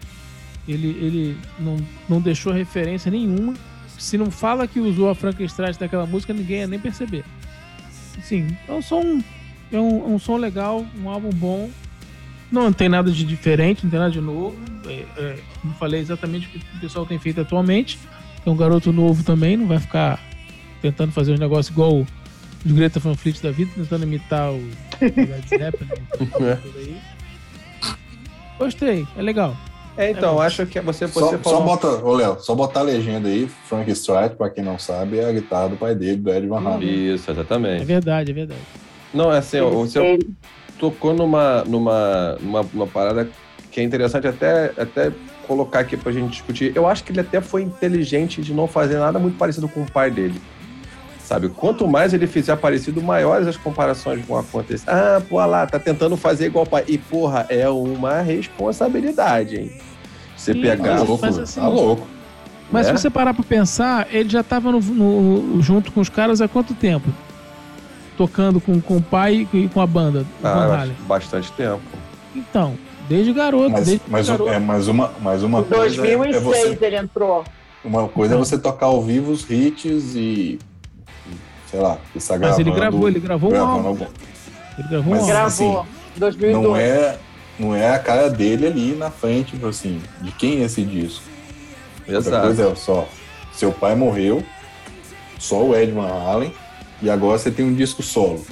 Ele, 0.66 0.88
ele 0.88 1.36
não, 1.58 1.76
não 2.08 2.20
deixou 2.20 2.52
referência 2.52 3.10
nenhuma. 3.10 3.54
Se 3.96 4.18
não 4.18 4.30
fala 4.30 4.66
que 4.66 4.80
usou 4.80 5.08
a 5.08 5.14
Frankenstein 5.14 5.72
daquela 5.78 6.06
música, 6.06 6.32
ninguém 6.32 6.60
ia 6.60 6.66
nem 6.66 6.80
perceber. 6.80 7.24
Sim, 8.22 8.48
é 8.68 8.72
um 8.72 8.82
som 8.82 9.22
é 9.72 9.78
um, 9.78 10.14
um 10.14 10.18
som 10.18 10.36
legal, 10.36 10.84
um 11.02 11.08
álbum 11.08 11.30
bom. 11.30 11.70
Não 12.50 12.72
tem 12.72 12.88
nada 12.88 13.10
de 13.12 13.24
diferente, 13.24 13.84
não 13.84 13.90
tem 13.90 14.00
nada 14.00 14.10
de 14.10 14.20
novo. 14.20 14.56
É, 14.86 15.04
é, 15.16 15.38
como 15.62 15.72
falei, 15.74 16.00
exatamente 16.00 16.46
o 16.46 16.50
que 16.50 16.58
o 16.58 16.80
pessoal 16.80 17.06
tem 17.06 17.18
feito 17.18 17.40
atualmente. 17.40 17.98
É 18.44 18.50
um 18.50 18.56
garoto 18.56 18.92
novo 18.92 19.22
também, 19.22 19.56
não 19.56 19.66
vai 19.66 19.78
ficar 19.78 20.18
tentando 20.82 21.12
fazer 21.12 21.32
um 21.32 21.38
negócio 21.38 21.70
igual 21.72 21.98
o 21.98 22.06
Greta 22.64 22.98
Van 22.98 23.14
Fleet 23.14 23.40
da 23.40 23.50
vida, 23.50 23.70
tentando 23.74 24.04
imitar 24.04 24.50
o 24.50 24.60
Led 25.00 25.48
Zeppelin. 25.48 25.90
é. 26.40 26.58
Gostei, 28.58 29.06
é 29.16 29.22
legal. 29.22 29.56
É, 29.96 30.10
então, 30.10 30.42
é 30.42 30.46
acho 30.46 30.66
que 30.66 30.80
você, 30.80 31.06
você 31.06 31.38
só, 31.38 31.50
só 31.50 31.60
bota, 31.60 31.86
ô 31.86 32.14
Léo, 32.14 32.38
só 32.40 32.54
botar 32.54 32.80
a 32.80 32.84
legenda 32.84 33.28
aí, 33.28 33.48
Frank 33.68 33.90
Strike, 33.90 34.36
pra 34.36 34.48
quem 34.48 34.64
não 34.64 34.78
sabe, 34.78 35.18
é 35.18 35.28
a 35.28 35.32
guitarra 35.32 35.68
do 35.68 35.76
pai 35.76 35.94
dele, 35.94 36.16
do 36.16 36.30
Ed 36.30 36.46
Van 36.46 36.60
Halen. 36.60 37.14
Isso, 37.14 37.30
exatamente. 37.30 37.82
É 37.82 37.84
verdade, 37.84 38.30
é 38.30 38.34
verdade. 38.34 38.60
Não, 39.12 39.32
é 39.32 39.38
assim, 39.38 39.60
o 39.60 39.86
seu 39.86 40.18
tocou 40.78 41.12
numa, 41.12 41.62
numa, 41.64 42.38
numa, 42.40 42.66
numa, 42.72 42.86
parada 42.86 43.28
que 43.70 43.80
é 43.80 43.82
interessante 43.84 44.26
até, 44.26 44.72
até 44.78 45.12
colocar 45.46 45.80
aqui 45.80 45.96
pra 45.96 46.10
gente 46.10 46.30
discutir. 46.30 46.72
Eu 46.74 46.86
acho 46.86 47.04
que 47.04 47.12
ele 47.12 47.20
até 47.20 47.40
foi 47.40 47.62
inteligente 47.62 48.40
de 48.40 48.54
não 48.54 48.66
fazer 48.66 48.98
nada 48.98 49.18
muito 49.18 49.36
parecido 49.36 49.68
com 49.68 49.82
o 49.82 49.90
pai 49.90 50.10
dele. 50.10 50.40
Sabe? 51.22 51.48
Quanto 51.48 51.86
mais 51.86 52.12
ele 52.12 52.26
fizer 52.26 52.56
parecido, 52.56 53.00
maiores 53.00 53.46
as 53.46 53.56
comparações 53.56 54.24
vão 54.26 54.38
acontecer. 54.38 54.88
Ah, 54.90 55.22
pô, 55.28 55.44
lá, 55.44 55.66
tá 55.66 55.78
tentando 55.78 56.16
fazer 56.16 56.46
igual 56.46 56.64
o 56.64 56.68
pai. 56.68 56.84
E, 56.88 56.98
porra, 56.98 57.46
é 57.48 57.68
uma 57.68 58.20
responsabilidade, 58.20 59.56
hein? 59.56 59.72
Você 60.36 60.54
pegar. 60.54 60.96
Tá 60.96 61.02
louco, 61.02 61.26
assim, 61.26 61.60
tá 61.60 61.68
louco. 61.68 62.06
Mas 62.72 62.86
é? 62.86 62.90
se 62.90 63.02
você 63.02 63.10
parar 63.10 63.34
pra 63.34 63.44
pensar, 63.44 64.08
ele 64.10 64.28
já 64.28 64.42
tava 64.42 64.72
no, 64.72 64.80
no, 64.80 65.62
junto 65.62 65.92
com 65.92 66.00
os 66.00 66.08
caras 66.08 66.40
há 66.40 66.48
quanto 66.48 66.74
tempo? 66.74 67.08
Tocando 68.20 68.60
com, 68.60 68.78
com 68.82 68.98
o 68.98 69.02
pai 69.02 69.48
e 69.50 69.66
com 69.68 69.80
a 69.80 69.86
banda? 69.86 70.26
Ah, 70.44 70.86
bastante 71.06 71.50
tempo. 71.52 71.80
Então, 72.36 72.76
desde 73.08 73.32
garoto. 73.32 73.70
Mas, 73.70 73.86
desde 73.86 74.04
mas, 74.08 74.28
garoto. 74.28 74.50
É, 74.50 74.58
mais 74.58 74.88
uma, 74.88 75.10
mais 75.22 75.42
uma 75.42 75.62
coisa. 75.62 75.94
Em 76.06 76.16
2006 76.18 76.36
é 76.36 76.40
você, 76.40 76.84
ele 76.84 76.96
entrou. 76.96 77.44
Uma 77.82 78.08
coisa 78.08 78.34
é 78.34 78.36
então. 78.36 78.42
é 78.42 78.44
você 78.44 78.58
tocar 78.58 78.86
ao 78.86 79.00
vivo 79.00 79.32
os 79.32 79.48
hits 79.48 80.14
e. 80.14 80.58
Sei 81.70 81.80
lá, 81.80 81.96
está 82.14 82.36
gravando. 82.36 82.58
Mas 82.58 82.66
ele 82.66 82.76
gravou, 82.78 83.08
ele 83.08 83.20
gravou 83.20 83.54
um 83.54 83.58
álbum. 83.58 83.88
Algum... 83.88 84.06
Ele 84.76 84.88
gravou 84.88 85.14
mas, 85.14 85.22
um 85.22 85.30
álbum. 85.30 85.46
Assim, 85.46 85.64
gravou. 85.64 85.86
2002. 86.18 86.62
Não 86.62 86.76
é, 86.76 87.18
não 87.58 87.74
é 87.74 87.94
a 87.94 87.98
cara 87.98 88.28
dele 88.28 88.66
ali 88.66 88.94
na 88.96 89.10
frente, 89.10 89.52
tipo 89.52 89.66
assim, 89.66 90.02
de 90.20 90.30
quem 90.32 90.60
é 90.60 90.64
esse 90.64 90.82
disco. 90.82 91.24
Exato. 92.06 92.26
Outra 92.26 92.40
coisa 92.42 92.68
é 92.68 92.74
só, 92.74 93.08
seu 93.54 93.72
pai 93.72 93.94
morreu, 93.94 94.44
só 95.38 95.62
o 95.62 95.74
Ed 95.74 95.90
Van 95.92 96.06
Halen, 96.06 96.52
e 97.02 97.08
agora 97.08 97.38
você 97.38 97.50
tem 97.50 97.64
um 97.64 97.74
disco 97.74 98.02
solo. 98.02 98.44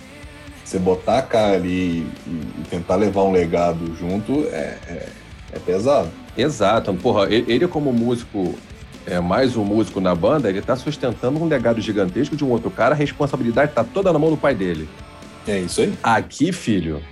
Você 0.64 0.78
botar 0.78 1.18
a 1.18 1.22
cara 1.22 1.56
ali 1.56 2.06
e, 2.26 2.64
tentar 2.68 2.96
levar 2.96 3.22
um 3.22 3.32
legado 3.32 3.94
junto 3.96 4.46
é, 4.48 4.78
é, 4.86 5.08
é 5.52 5.58
pesado. 5.58 6.10
Exato. 6.36 6.92
Porra, 6.94 7.26
ele 7.30 7.66
como 7.66 7.92
músico, 7.92 8.54
é 9.06 9.18
mais 9.18 9.56
um 9.56 9.64
músico 9.64 10.00
na 10.00 10.14
banda, 10.14 10.48
ele 10.48 10.60
tá 10.60 10.76
sustentando 10.76 11.42
um 11.42 11.46
legado 11.46 11.80
gigantesco 11.80 12.36
de 12.36 12.44
um 12.44 12.50
outro 12.50 12.70
cara, 12.70 12.94
a 12.94 12.98
responsabilidade 12.98 13.72
tá 13.72 13.82
toda 13.82 14.12
na 14.12 14.18
mão 14.18 14.30
do 14.30 14.36
pai 14.36 14.54
dele. 14.54 14.88
É 15.46 15.58
isso 15.58 15.80
aí. 15.80 15.94
Aqui, 16.02 16.52
filho, 16.52 17.02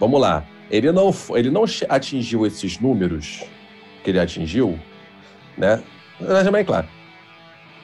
vamos 0.00 0.20
lá. 0.20 0.44
Ele 0.70 0.90
não, 0.90 1.14
ele 1.34 1.50
não 1.50 1.64
atingiu 1.88 2.46
esses 2.46 2.80
números 2.80 3.44
que 4.02 4.10
ele 4.10 4.18
atingiu, 4.18 4.78
né? 5.58 5.82
Mas 6.18 6.46
é 6.46 6.50
bem 6.50 6.64
claro 6.64 6.88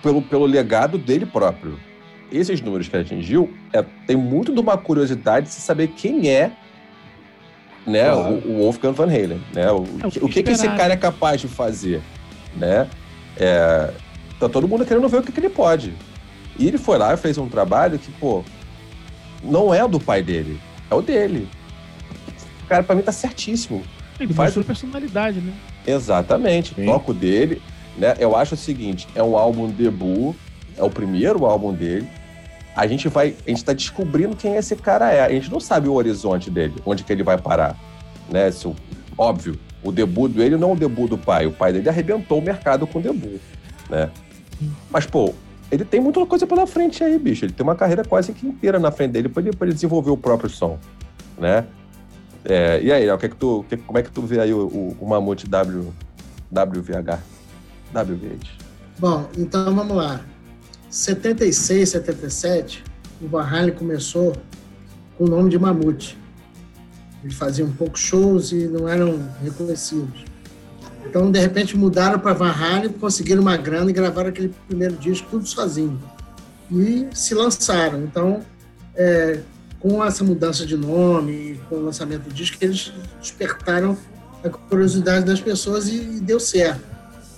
pelo, 0.02 0.22
pelo 0.22 0.46
legado 0.46 0.98
dele 0.98 1.26
próprio. 1.26 1.78
Esses 2.30 2.60
números 2.60 2.88
que 2.88 2.96
ele 2.96 3.02
atingiu 3.05 3.52
é, 3.72 3.82
tem 4.06 4.16
muito 4.16 4.52
de 4.52 4.60
uma 4.60 4.76
curiosidade 4.76 5.46
de 5.46 5.52
se 5.52 5.60
saber 5.60 5.88
quem 5.88 6.28
é 6.28 6.50
né, 7.86 8.05
Claro. 8.10 8.34
o, 8.44 8.48
o 8.50 8.59
Wolfgang 8.59 8.92
Van 8.92 9.06
Halen. 9.06 9.40
Né? 9.55 9.70
O, 9.70 9.84
É, 10.02 10.06
o 10.06 10.10
que- 10.10 10.18
que 10.20 10.24
o 10.24 10.28
que, 10.28 10.42
que 10.42 10.50
esse 10.50 10.68
cara 10.68 10.92
é 10.92 10.96
capaz 10.96 11.40
de 11.40 11.48
fazer? 11.48 12.02
Né? 12.56 12.86
É, 13.36 13.90
tá 14.38 14.48
todo 14.48 14.68
mundo 14.68 14.84
querendo 14.84 15.09
ver 15.09 15.18
o 15.18 15.22
que, 15.22 15.32
que 15.32 15.40
ele 15.40 15.48
pode. 15.48 15.94
E 16.59 16.66
ele 16.66 16.76
foi 16.76 16.98
lá 16.98 17.14
e 17.14 17.16
fez 17.16 17.38
um 17.38 17.48
trabalho 17.48 17.98
que, 17.98 18.10
pô, 18.12 18.42
não 19.42 19.72
é 19.72 19.82
o 19.84 19.88
do 19.88 20.00
pai 20.00 20.22
dele, 20.22 20.60
é 20.90 20.94
o 20.94 21.00
dele. 21.00 21.48
O 22.64 22.66
cara, 22.68 22.82
pra 22.82 22.94
mim, 22.94 23.02
tá 23.02 23.12
certíssimo. 23.12 23.82
Ele 24.20 24.34
Faz 24.34 24.55
o- 24.56 24.64
personalidade, 24.64 25.40
né? 25.40 25.52
Exatamente. 25.86 26.74
Sim. 26.74 26.84
Toco 26.84 27.14
dele, 27.14 27.62
né? 27.96 28.16
Eu 28.18 28.36
acho 28.36 28.55
o 28.55 28.59
seguinte, 28.59 29.06
é 29.14 29.22
um 29.22 29.36
álbum 29.38 29.70
debut, 29.70 30.34
é 30.76 30.82
o 30.82 30.90
primeiro 30.90 31.46
álbum 31.46 31.72
dele. 31.72 32.06
A 32.76 32.86
gente 32.86 33.08
vai, 33.08 33.34
a 33.46 33.50
gente 33.50 33.64
tá 33.64 33.72
descobrindo 33.72 34.36
quem 34.36 34.54
esse 34.56 34.76
cara 34.76 35.10
é. 35.12 35.20
A 35.24 35.30
gente 35.30 35.50
não 35.50 35.58
sabe 35.60 35.88
o 35.88 35.94
horizonte 35.94 36.50
dele, 36.50 36.74
onde 36.86 37.02
que 37.04 37.12
ele 37.12 37.22
vai 37.22 37.36
parar, 37.36 37.76
né? 38.30 38.50
Se 38.50 38.68
o- 38.68 38.76
óbvio, 39.16 39.58
o 39.82 39.90
debut 39.90 40.30
dele 40.32 40.56
não 40.56 40.70
é 40.70 40.72
o 40.74 40.76
debut 40.76 41.08
do 41.10 41.18
pai. 41.18 41.46
O 41.46 41.52
pai 41.52 41.72
dele 41.72 41.88
arrebentou 41.88 42.38
o 42.38 42.42
mercado 42.42 42.86
com 42.86 42.98
o 42.98 43.02
debut, 43.02 43.40
né? 43.90 44.10
Mas 44.90 45.06
pô, 45.06 45.34
ele 45.70 45.84
tem 45.84 46.00
muita 46.00 46.24
coisa 46.26 46.46
pela 46.46 46.66
frente 46.66 47.02
aí, 47.02 47.18
bicho. 47.18 47.44
Ele 47.44 47.52
tem 47.52 47.64
uma 47.64 47.74
carreira 47.74 48.04
quase 48.04 48.32
que 48.32 48.46
inteira 48.46 48.78
na 48.78 48.90
frente 48.92 49.12
dele 49.12 49.28
para 49.28 49.42
ele, 49.42 49.50
ele 49.60 49.72
desenvolver 49.72 50.10
o 50.10 50.16
próprio 50.16 50.48
som, 50.50 50.78
né? 51.38 51.64
É, 52.44 52.80
e 52.82 52.92
aí, 52.92 53.10
o 53.10 53.18
que 53.18 53.26
é 53.26 53.28
que 53.28 53.36
tu, 53.36 53.64
que- 53.68 53.76
como 53.76 53.98
é 53.98 54.02
que 54.02 54.10
tu 54.10 54.22
vê 54.22 54.40
aí 54.40 54.54
o, 54.54 54.66
o, 54.66 54.96
o 55.00 55.06
Mamute 55.08 55.46
W, 55.48 55.92
WVH? 56.50 57.18
WVH. 57.92 58.46
Bom, 58.98 59.28
então 59.36 59.74
vamos 59.74 59.96
lá. 59.96 60.20
76, 60.90 61.90
77, 61.90 62.85
o 63.20 63.28
Van 63.28 63.43
Halen 63.43 63.74
começou 63.74 64.35
com 65.16 65.24
o 65.24 65.28
nome 65.28 65.51
de 65.51 65.59
Mamute. 65.59 66.19
Eles 67.23 67.35
faziam 67.35 67.70
poucos 67.70 68.01
shows 68.01 68.52
e 68.52 68.66
não 68.69 68.89
eram 68.89 69.20
reconhecidos. 69.43 70.24
Então, 71.05 71.31
de 71.31 71.39
repente, 71.39 71.77
mudaram 71.77 72.19
para 72.19 72.32
Van 72.32 72.51
Halen, 72.51 72.90
conseguiram 72.93 73.43
uma 73.43 73.56
grana 73.56 73.90
e 73.90 73.93
gravaram 73.93 74.28
aquele 74.28 74.55
primeiro 74.66 74.97
disco 74.97 75.28
tudo 75.31 75.47
sozinho. 75.47 76.01
E 76.70 77.06
se 77.12 77.35
lançaram. 77.35 78.02
Então, 78.02 78.40
é, 78.94 79.40
com 79.81 80.05
essa 80.05 80.24
mudança 80.24 80.65
de 80.65 80.77
nome, 80.77 81.60
com 81.69 81.77
o 81.77 81.85
lançamento 81.85 82.24
do 82.24 82.35
disco, 82.35 82.56
eles 82.60 82.93
despertaram 83.20 83.97
a 84.44 84.48
curiosidade 84.48 85.24
das 85.24 85.40
pessoas 85.40 85.89
e, 85.89 85.97
e 85.97 86.20
deu 86.20 86.40
certo. 86.40 86.82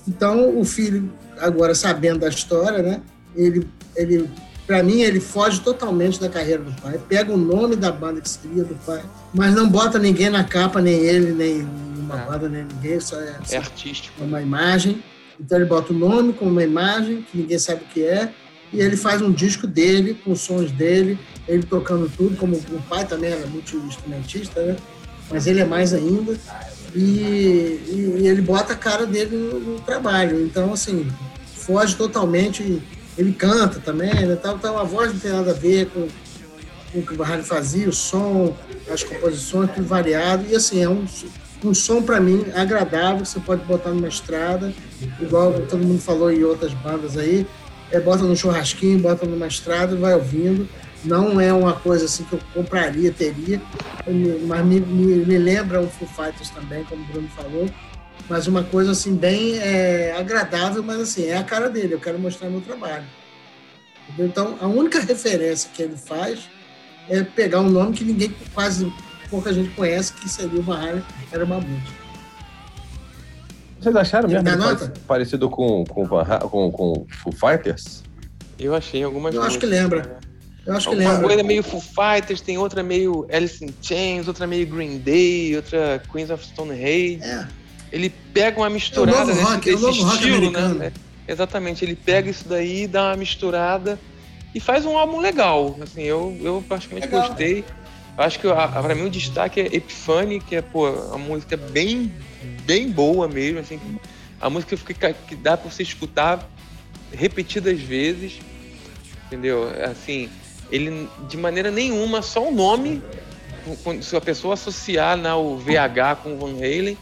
Então, 0.07 0.59
o 0.59 0.65
filho, 0.65 1.13
agora 1.39 1.75
sabendo 1.75 2.21
da 2.21 2.29
história, 2.29 2.83
né, 2.83 3.01
ele, 3.35 3.66
ele 3.97 4.28
para 4.66 4.82
mim, 4.85 5.01
ele 5.01 5.19
foge 5.20 5.61
totalmente 5.61 6.20
da 6.20 6.28
carreira 6.28 6.62
do 6.62 6.73
pai. 6.81 6.98
Pega 7.09 7.32
o 7.32 7.36
nome 7.36 7.74
da 7.74 7.90
banda 7.90 8.20
que 8.20 8.28
seria 8.28 8.62
do 8.62 8.74
pai, 8.86 9.02
mas 9.35 9.52
não 9.55 9.69
bota 9.69 9.98
ninguém 9.98 10.31
na 10.31 10.44
capa, 10.44 10.81
nem 10.81 10.94
ele, 10.94 11.32
nem 11.32 11.62
uma 11.98 12.20
É. 12.23 12.27
banda, 12.27 12.48
nem 12.48 12.65
ninguém, 12.65 13.01
só 13.01 13.20
é, 13.20 13.36
É 13.51 13.57
artístico. 13.57 14.23
uma 14.23 14.40
imagem. 14.40 15.02
Então 15.40 15.59
ele 15.59 15.66
bota 15.66 15.93
o 15.93 15.97
nome 15.97 16.32
com 16.32 16.44
uma 16.44 16.62
imagem 16.62 17.23
que 17.23 17.39
ninguém 17.39 17.59
sabe 17.59 17.82
o 17.82 17.86
que 17.93 18.02
é 18.05 18.31
e 18.73 18.81
ele 18.81 18.97
faz 18.97 19.20
um 19.23 19.32
disco 19.32 19.66
dele 19.66 20.15
com 20.23 20.31
os 20.32 20.40
sons 20.43 20.70
dele, 20.70 21.19
ele 21.48 21.65
tocando 21.65 22.09
tudo, 22.16 22.36
como 22.36 22.55
o 22.57 22.82
pai 22.89 23.05
também 23.07 23.31
era 23.32 23.47
muito 23.47 23.77
instrumentista, 23.78 24.62
né? 24.62 24.77
Mas 25.31 25.47
ele 25.48 25.61
é 25.61 25.65
mais 25.65 25.93
ainda 25.93 26.36
e, 26.94 27.01
e- 27.01 28.16
e 28.20 28.28
ele 28.28 28.43
bota 28.43 28.73
a 28.73 28.77
cara 28.77 29.07
dele 29.07 29.36
no, 29.36 29.59
no 29.61 29.81
trabalho. 29.81 30.44
Então 30.44 30.73
assim 30.73 31.09
foge 31.57 31.97
totalmente. 31.97 32.81
Ele 33.21 33.35
canta 33.35 33.79
também, 33.81 34.15
né? 34.27 34.35
Tal, 34.35 34.59
tal, 34.59 34.79
a 34.79 34.83
voz 34.83 35.13
não 35.13 35.21
tem 35.21 35.31
nada 35.31 35.51
a 35.51 35.55
ver 35.55 35.91
com, 35.91 36.09
com 36.91 37.01
o 37.01 37.03
que 37.03 37.13
o 37.13 37.17
Barrari 37.19 37.43
fazia, 37.43 37.87
o 37.87 37.93
som, 37.93 38.57
as 38.91 39.05
composições, 39.05 39.71
tudo 39.73 39.87
variado. 39.87 40.47
E 40.49 40.57
assim, 40.57 40.83
é 40.83 40.89
um, 40.89 41.05
um 41.63 41.75
som 41.75 42.01
para 42.01 42.19
mim 42.19 42.47
agradável, 42.55 43.21
que 43.21 43.29
você 43.29 43.39
pode 43.39 43.63
botar 43.67 43.91
numa 43.91 44.09
estrada, 44.09 44.73
igual 45.21 45.53
todo 45.69 45.85
mundo 45.85 46.01
falou 46.01 46.33
em 46.33 46.43
outras 46.45 46.73
bandas 46.73 47.19
aí. 47.19 47.47
É, 47.93 48.01
bota 48.01 48.23
no 48.23 48.35
churrasquinho, 48.35 48.99
bota 49.01 49.27
numa 49.27 49.47
estrada 49.49 49.95
e 49.95 49.99
vai 49.99 50.15
ouvindo. 50.15 50.67
Não 51.05 51.39
é 51.39 51.53
uma 51.53 51.75
coisa 51.75 52.07
assim 52.07 52.25
que 52.25 52.33
eu 52.33 52.41
compraria, 52.55 53.13
teria, 53.13 53.61
mas 54.47 54.65
me, 54.65 54.81
me, 54.81 55.27
me 55.27 55.37
lembra 55.37 55.79
o 55.83 55.89
Foo 55.91 56.09
Fighters 56.09 56.49
também, 56.49 56.85
como 56.85 57.03
o 57.03 57.07
Bruno 57.07 57.29
falou. 57.37 57.69
Mas 58.31 58.47
uma 58.47 58.62
coisa 58.62 58.93
assim 58.93 59.16
bem 59.16 59.59
é, 59.59 60.15
agradável, 60.16 60.85
mas 60.85 61.01
assim, 61.01 61.27
é 61.27 61.36
a 61.36 61.43
cara 61.43 61.69
dele, 61.69 61.94
eu 61.94 61.98
quero 62.01 62.16
mostrar 62.16 62.48
meu 62.48 62.61
trabalho. 62.61 63.05
Entendeu? 64.09 64.27
Então, 64.27 64.57
a 64.61 64.69
única 64.69 65.01
referência 65.05 65.69
que 65.74 65.82
ele 65.82 65.97
faz 65.97 66.48
é 67.09 67.24
pegar 67.24 67.61
um 67.61 67.69
nome 67.69 67.93
que 67.93 68.05
ninguém, 68.05 68.32
quase 68.55 68.90
pouca 69.28 69.52
gente 69.52 69.70
conhece, 69.70 70.12
que 70.12 70.28
seria 70.28 70.61
o 70.61 70.73
Halen, 70.73 71.02
era 71.32 71.44
Mamute. 71.44 71.93
Vocês 73.81 73.97
acharam 73.97 74.28
mesmo 74.28 74.44
nota? 74.44 74.61
parecido, 74.77 75.01
parecido 75.07 75.51
com, 75.51 75.85
com, 75.85 76.07
com, 76.07 76.70
com 76.70 77.07
Foo 77.09 77.32
Fighters? 77.32 78.05
Eu 78.59 78.74
achei 78.77 79.02
algumas 79.02 79.35
Eu 79.35 79.43
acho 79.43 79.59
que 79.59 79.66
lembra. 79.66 80.02
né? 80.02 80.16
Eu 80.66 80.77
acho 80.77 80.89
que 80.89 80.94
Uma 80.94 81.12
lembra. 81.15 81.27
coisa 81.27 81.43
meio 81.43 81.62
Foo 81.65 81.81
Fighters, 81.81 82.40
tem 82.43 82.59
outra 82.59 82.82
meio 82.82 83.27
Alice 83.32 83.65
in 83.65 83.74
Chains, 83.82 84.28
outra 84.28 84.47
meio 84.47 84.66
Green 84.69 84.98
Day, 84.98 85.57
outra 85.57 86.01
Queens 86.12 86.31
of 86.31 86.44
Stone 86.44 86.73
Age. 86.73 87.20
É, 87.23 87.48
Ele 87.93 88.09
pega 88.33 88.59
uma 88.61 88.71
misturada 88.71 89.19
É 89.19 89.23
o 89.23 89.27
novo 89.27 89.33
desse, 89.35 89.43
rock, 89.53 89.71
é 89.71 89.73
o 89.73 89.77
desse 89.77 90.03
rock 90.03 90.15
estilo, 90.17 90.51
né? 90.51 90.93
É, 91.27 91.33
Exatamente, 91.33 91.85
ele 91.85 91.95
pega 91.97 92.29
isso 92.31 92.49
daí, 92.49 92.87
dá 92.87 93.05
uma 93.11 93.17
misturada 93.17 93.99
e 94.55 94.59
faz 94.61 94.85
um 94.85 94.97
álbum 94.99 95.21
legal. 95.21 95.77
Assim, 95.81 96.03
eu, 96.03 96.37
eu 96.43 96.65
praticamente 96.67 97.07
Legal. 97.07 97.23
gostei. 97.29 97.65
Acho 98.19 98.39
que 98.41 98.47
a, 98.49 98.65
a- 98.65 98.83
pra 98.83 98.95
mim 98.95 99.07
o 99.07 99.11
destaque 99.11 99.61
é 99.61 99.67
Epiphany, 99.67 100.41
que 100.41 100.57
é, 100.57 100.62
pô, 100.62 100.87
a 101.12 101.17
música 101.19 101.57
bem, 101.57 102.12
bem 102.65 102.91
boa 102.91 103.29
mesmo, 103.29 103.61
assim. 103.61 103.81
A 104.41 104.51
música 104.51 104.77
fica, 104.77 105.12
que 105.12 105.37
dá 105.37 105.57
pra 105.57 105.71
você 105.71 105.83
escutar 105.83 106.49
repetidas 107.12 107.81
vezes, 107.81 108.41
entendeu? 109.27 109.71
Assim, 109.91 110.29
ele 110.71 111.09
de 111.29 111.37
maneira 111.37 111.71
nenhuma, 111.71 112.23
só 112.23 112.49
o 112.49 112.53
nome, 112.53 113.03
se 114.03 114.17
a 114.17 114.21
pessoa 114.21 114.55
associar 114.55 115.17
né, 115.17 115.33
o 115.35 115.57
VH 115.57 116.17
com 116.23 116.35
o 116.35 116.39
Van 116.39 116.57
Halen, 116.57 116.97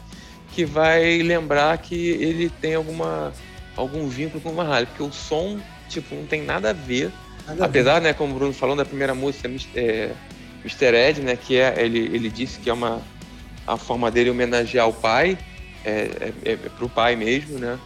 que 0.53 0.65
vai 0.65 1.21
lembrar 1.21 1.77
que 1.77 1.95
ele 1.95 2.49
tem 2.49 2.75
alguma, 2.75 3.33
algum 3.75 4.07
vínculo 4.07 4.41
com 4.41 4.49
o 4.49 4.53
Van 4.53 4.67
Halen, 4.67 4.85
porque 4.87 5.03
o 5.03 5.11
som, 5.11 5.59
tipo, 5.87 6.15
não 6.15 6.25
tem 6.25 6.43
nada 6.43 6.71
a 6.71 6.73
ver. 6.73 7.11
nada 7.47 7.51
a 7.51 7.55
ver. 7.55 7.63
Apesar, 7.63 8.01
né, 8.01 8.13
como 8.13 8.33
o 8.33 8.37
Bruno 8.37 8.53
falou 8.53 8.75
da 8.75 8.85
primeira 8.85 9.13
música, 9.13 9.49
é, 9.75 10.11
Mr. 10.63 10.95
Ed, 10.95 11.21
né, 11.21 11.35
que 11.35 11.57
é, 11.57 11.75
ele, 11.77 11.99
ele 11.99 12.29
disse 12.29 12.59
que 12.59 12.69
é 12.69 12.73
uma 12.73 13.01
a 13.67 13.77
forma 13.77 14.09
dele 14.09 14.31
homenagear 14.31 14.87
o 14.87 14.93
pai, 14.93 15.37
é, 15.85 16.31
é, 16.43 16.51
é 16.53 16.55
pro 16.55 16.89
pai 16.89 17.15
mesmo, 17.15 17.59
né? 17.59 17.77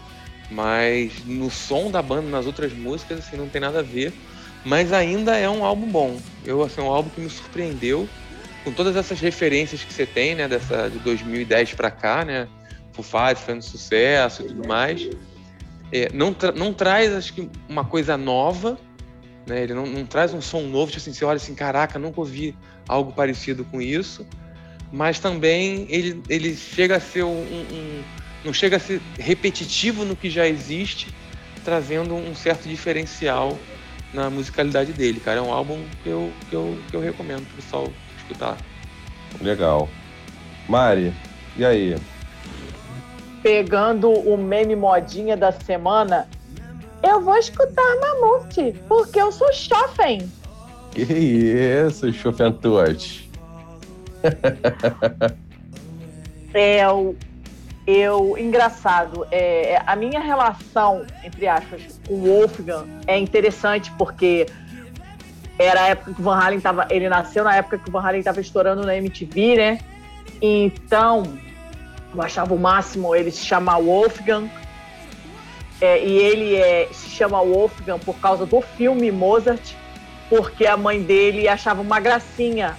Mas 0.49 1.11
no 1.25 1.49
som 1.49 1.91
da 1.91 2.01
banda, 2.01 2.29
nas 2.29 2.45
outras 2.45 2.71
músicas, 2.71 3.19
assim, 3.19 3.35
não 3.35 3.49
tem 3.49 3.59
nada 3.59 3.79
a 3.79 3.83
ver. 3.83 4.13
Mas 4.63 4.93
ainda 4.93 5.35
é 5.35 5.49
um 5.49 5.65
álbum 5.65 5.87
bom. 5.87 6.17
Eu, 6.45 6.63
assim, 6.63 6.79
é 6.79 6.83
um 6.83 6.91
álbum 6.91 7.09
que 7.09 7.19
me 7.19 7.29
surpreendeu 7.29 8.07
com 8.63 8.71
todas 8.71 8.95
essas 8.95 9.19
referências 9.19 9.83
que 9.83 9.93
você 9.93 10.05
tem, 10.05 10.35
né, 10.35 10.47
dessa 10.47 10.89
de 10.89 10.99
2010 10.99 11.73
pra 11.73 11.91
cá, 11.91 12.23
né? 12.23 12.47
Foo 12.93 13.03
Fighters 13.03 13.39
fazendo 13.41 13.61
sucesso 13.61 14.43
e 14.43 14.45
tudo 14.47 14.67
mais. 14.67 15.09
É, 15.91 16.09
não, 16.13 16.33
tra- 16.33 16.51
não 16.51 16.73
traz, 16.73 17.13
acho 17.13 17.33
que, 17.33 17.49
uma 17.67 17.83
coisa 17.85 18.17
nova, 18.17 18.77
né? 19.47 19.63
Ele 19.63 19.73
não, 19.73 19.85
não 19.85 20.05
traz 20.05 20.33
um 20.33 20.41
som 20.41 20.61
novo, 20.61 20.91
tipo 20.91 21.01
assim, 21.01 21.13
você 21.13 21.25
olha 21.25 21.37
assim, 21.37 21.55
caraca, 21.55 21.99
nunca 21.99 22.19
ouvi 22.19 22.55
algo 22.87 23.11
parecido 23.11 23.63
com 23.65 23.81
isso. 23.81 24.25
Mas 24.91 25.19
também 25.19 25.87
ele, 25.89 26.21
ele 26.29 26.55
chega 26.55 26.97
a 26.97 26.99
ser 26.99 27.23
um, 27.23 27.41
um- 27.41 28.03
não 28.45 28.53
chega 28.53 28.77
a 28.77 28.79
ser 28.79 29.01
repetitivo 29.17 30.05
no 30.05 30.15
que 30.15 30.29
já 30.29 30.47
existe, 30.47 31.07
trazendo 31.63 32.13
um 32.13 32.35
certo 32.35 32.67
diferencial 32.67 33.57
na 34.13 34.29
musicalidade 34.29 34.93
dele, 34.93 35.19
cara. 35.19 35.39
É 35.39 35.41
um 35.41 35.51
álbum 35.51 35.83
que 36.03 36.09
eu, 36.09 36.31
que 36.49 36.55
eu, 36.55 36.77
que 36.89 36.95
eu 36.95 36.99
recomendo 36.99 37.45
pro 37.47 37.55
pessoal 37.55 37.91
escutar. 38.33 38.57
Legal. 39.41 39.87
Mari, 40.67 41.13
e 41.55 41.65
aí? 41.65 41.95
Pegando 43.41 44.09
o 44.09 44.37
meme 44.37 44.75
modinha 44.75 45.37
da 45.37 45.51
semana, 45.51 46.27
eu 47.01 47.21
vou 47.21 47.37
escutar 47.37 47.83
Mamute, 47.99 48.75
porque 48.87 49.19
eu 49.19 49.31
sou 49.31 49.51
chofem. 49.53 50.29
Que 50.91 51.01
isso? 51.01 52.07
É, 56.53 56.85
eu, 56.85 57.15
eu 57.87 58.37
engraçado, 58.37 59.25
é, 59.31 59.81
a 59.87 59.95
minha 59.95 60.19
relação, 60.19 61.03
entre 61.23 61.47
aspas, 61.47 61.99
com 62.07 62.13
o 62.13 62.21
Wolfgang 62.21 62.87
é 63.07 63.17
interessante 63.17 63.91
porque 63.97 64.45
era 65.57 65.81
a 65.81 65.87
época 65.89 66.13
que 66.13 66.21
o 66.21 66.23
Van 66.23 66.37
Halen 66.37 66.59
tava, 66.59 66.87
ele 66.89 67.07
nasceu 67.07 67.43
na 67.43 67.55
época 67.55 67.77
que 67.77 67.89
o 67.89 67.91
Van 67.91 68.01
Halen 68.01 68.19
estava 68.19 68.41
estourando 68.41 68.85
na 68.85 68.95
MTV, 68.95 69.55
né? 69.55 69.79
Então, 70.41 71.23
eu 72.13 72.21
achava 72.21 72.53
o 72.53 72.59
máximo 72.59 73.15
ele 73.15 73.31
se 73.31 73.45
chamar 73.45 73.79
Wolfgang. 73.79 74.49
É, 75.81 76.03
e 76.03 76.17
ele 76.17 76.55
é, 76.55 76.87
se 76.91 77.09
chama 77.09 77.41
Wolfgang 77.41 77.99
por 77.99 78.15
causa 78.15 78.45
do 78.45 78.61
filme 78.61 79.11
Mozart, 79.11 79.73
porque 80.29 80.65
a 80.65 80.77
mãe 80.77 81.01
dele 81.01 81.47
achava 81.47 81.81
uma 81.81 81.99
gracinha 81.99 82.77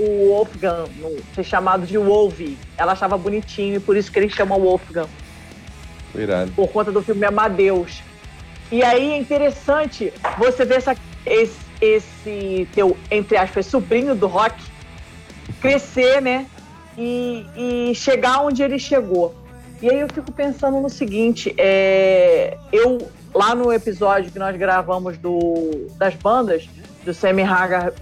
o 0.00 0.28
Wolfgang 0.28 0.88
ser 1.34 1.44
chamado 1.44 1.86
de 1.86 1.98
Wolf. 1.98 2.40
Ela 2.76 2.92
achava 2.92 3.18
bonitinho 3.18 3.76
e 3.76 3.80
por 3.80 3.96
isso 3.96 4.10
que 4.10 4.18
ele 4.18 4.30
chama 4.30 4.56
Wolfgang. 4.56 5.08
Irado. 6.14 6.50
Por 6.52 6.68
conta 6.68 6.90
do 6.90 7.02
filme 7.02 7.24
Amadeus. 7.26 8.02
E 8.72 8.82
aí 8.82 9.12
é 9.12 9.18
interessante 9.18 10.12
você 10.38 10.64
ver 10.64 10.76
essa, 10.76 10.96
esse, 11.26 11.56
esse 11.80 12.68
teu, 12.74 12.96
entre 13.10 13.36
aspas, 13.36 13.66
sobrinho 13.66 14.14
do 14.14 14.26
rock 14.26 14.60
crescer, 15.60 16.20
né? 16.20 16.46
E, 16.96 17.46
e 17.56 17.94
chegar 17.94 18.42
onde 18.42 18.62
ele 18.62 18.78
chegou. 18.78 19.34
E 19.80 19.88
aí 19.88 20.00
eu 20.00 20.08
fico 20.08 20.30
pensando 20.30 20.78
no 20.80 20.90
seguinte, 20.90 21.54
é, 21.56 22.58
eu 22.70 23.10
lá 23.34 23.54
no 23.54 23.72
episódio 23.72 24.30
que 24.30 24.38
nós 24.38 24.56
gravamos 24.56 25.16
do, 25.16 25.88
das 25.96 26.14
bandas, 26.14 26.68
do 27.04 27.14
Sammy 27.14 27.42
Hagar 27.42 27.92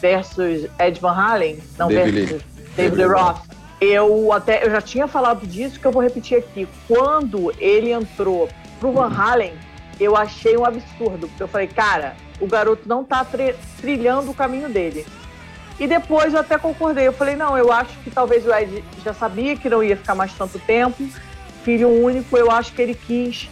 versus 0.00 0.68
Ed 0.78 1.00
Van 1.00 1.12
Halen, 1.12 1.58
não 1.78 1.88
David 1.88 2.12
versus 2.12 2.30
Lee. 2.30 2.66
David 2.76 2.96
David 2.96 3.14
Roth, 3.14 3.40
eu 3.80 4.32
até 4.32 4.64
eu 4.64 4.70
já 4.70 4.80
tinha 4.80 5.08
falado 5.08 5.46
disso 5.46 5.80
que 5.80 5.86
eu 5.86 5.92
vou 5.92 6.02
repetir 6.02 6.38
aqui. 6.38 6.68
Quando 6.86 7.52
ele 7.58 7.90
entrou 7.90 8.48
pro 8.78 8.92
Van 8.92 9.12
Halen, 9.12 9.54
eu 9.98 10.16
achei 10.16 10.56
um 10.56 10.64
absurdo, 10.64 11.28
porque 11.28 11.42
eu 11.42 11.48
falei, 11.48 11.66
cara, 11.66 12.14
o 12.40 12.46
garoto 12.46 12.88
não 12.88 13.04
tá 13.04 13.24
tri- 13.24 13.54
trilhando 13.80 14.30
o 14.30 14.34
caminho 14.34 14.68
dele. 14.68 15.06
E 15.78 15.86
depois 15.86 16.32
eu 16.32 16.40
até 16.40 16.56
concordei. 16.58 17.06
Eu 17.06 17.12
falei, 17.12 17.34
não, 17.36 17.56
eu 17.58 17.72
acho 17.72 17.96
que 18.04 18.10
talvez 18.10 18.46
o 18.46 18.54
Ed 18.54 18.84
já 19.04 19.12
sabia 19.12 19.56
que 19.56 19.68
não 19.68 19.82
ia 19.82 19.96
ficar 19.96 20.14
mais 20.14 20.32
tanto 20.32 20.58
tempo. 20.60 21.04
Filho 21.64 21.88
único, 21.88 22.36
eu 22.36 22.50
acho 22.50 22.72
que 22.72 22.80
ele 22.82 22.94
quis 22.94 23.48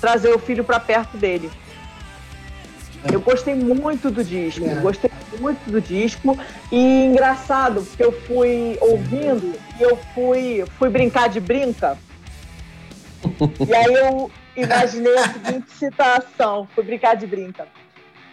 trazer 0.00 0.30
o 0.34 0.38
filho 0.38 0.64
para 0.64 0.80
perto 0.80 1.16
dele. 1.16 1.50
Eu 3.12 3.20
gostei 3.20 3.54
muito 3.54 4.10
do 4.10 4.24
disco, 4.24 4.64
É. 4.64 4.74
gostei 4.76 5.10
muito 5.38 5.70
do 5.70 5.80
disco. 5.80 6.36
E 6.72 7.04
engraçado, 7.06 7.82
porque 7.82 8.04
eu 8.04 8.12
fui 8.22 8.78
ouvindo 8.80 9.54
e 9.78 9.82
eu 9.82 9.96
fui, 10.14 10.64
fui 10.78 10.88
brincar 10.88 11.28
de 11.28 11.40
brinca. 11.40 11.98
E 13.68 13.74
aí 13.74 13.92
eu 13.92 14.30
imaginei 14.56 15.16
a 15.18 15.28
seguinte 15.32 15.70
situação, 15.72 16.66
fui 16.74 16.84
brincar 16.84 17.16
de 17.16 17.26
brinca. 17.26 17.66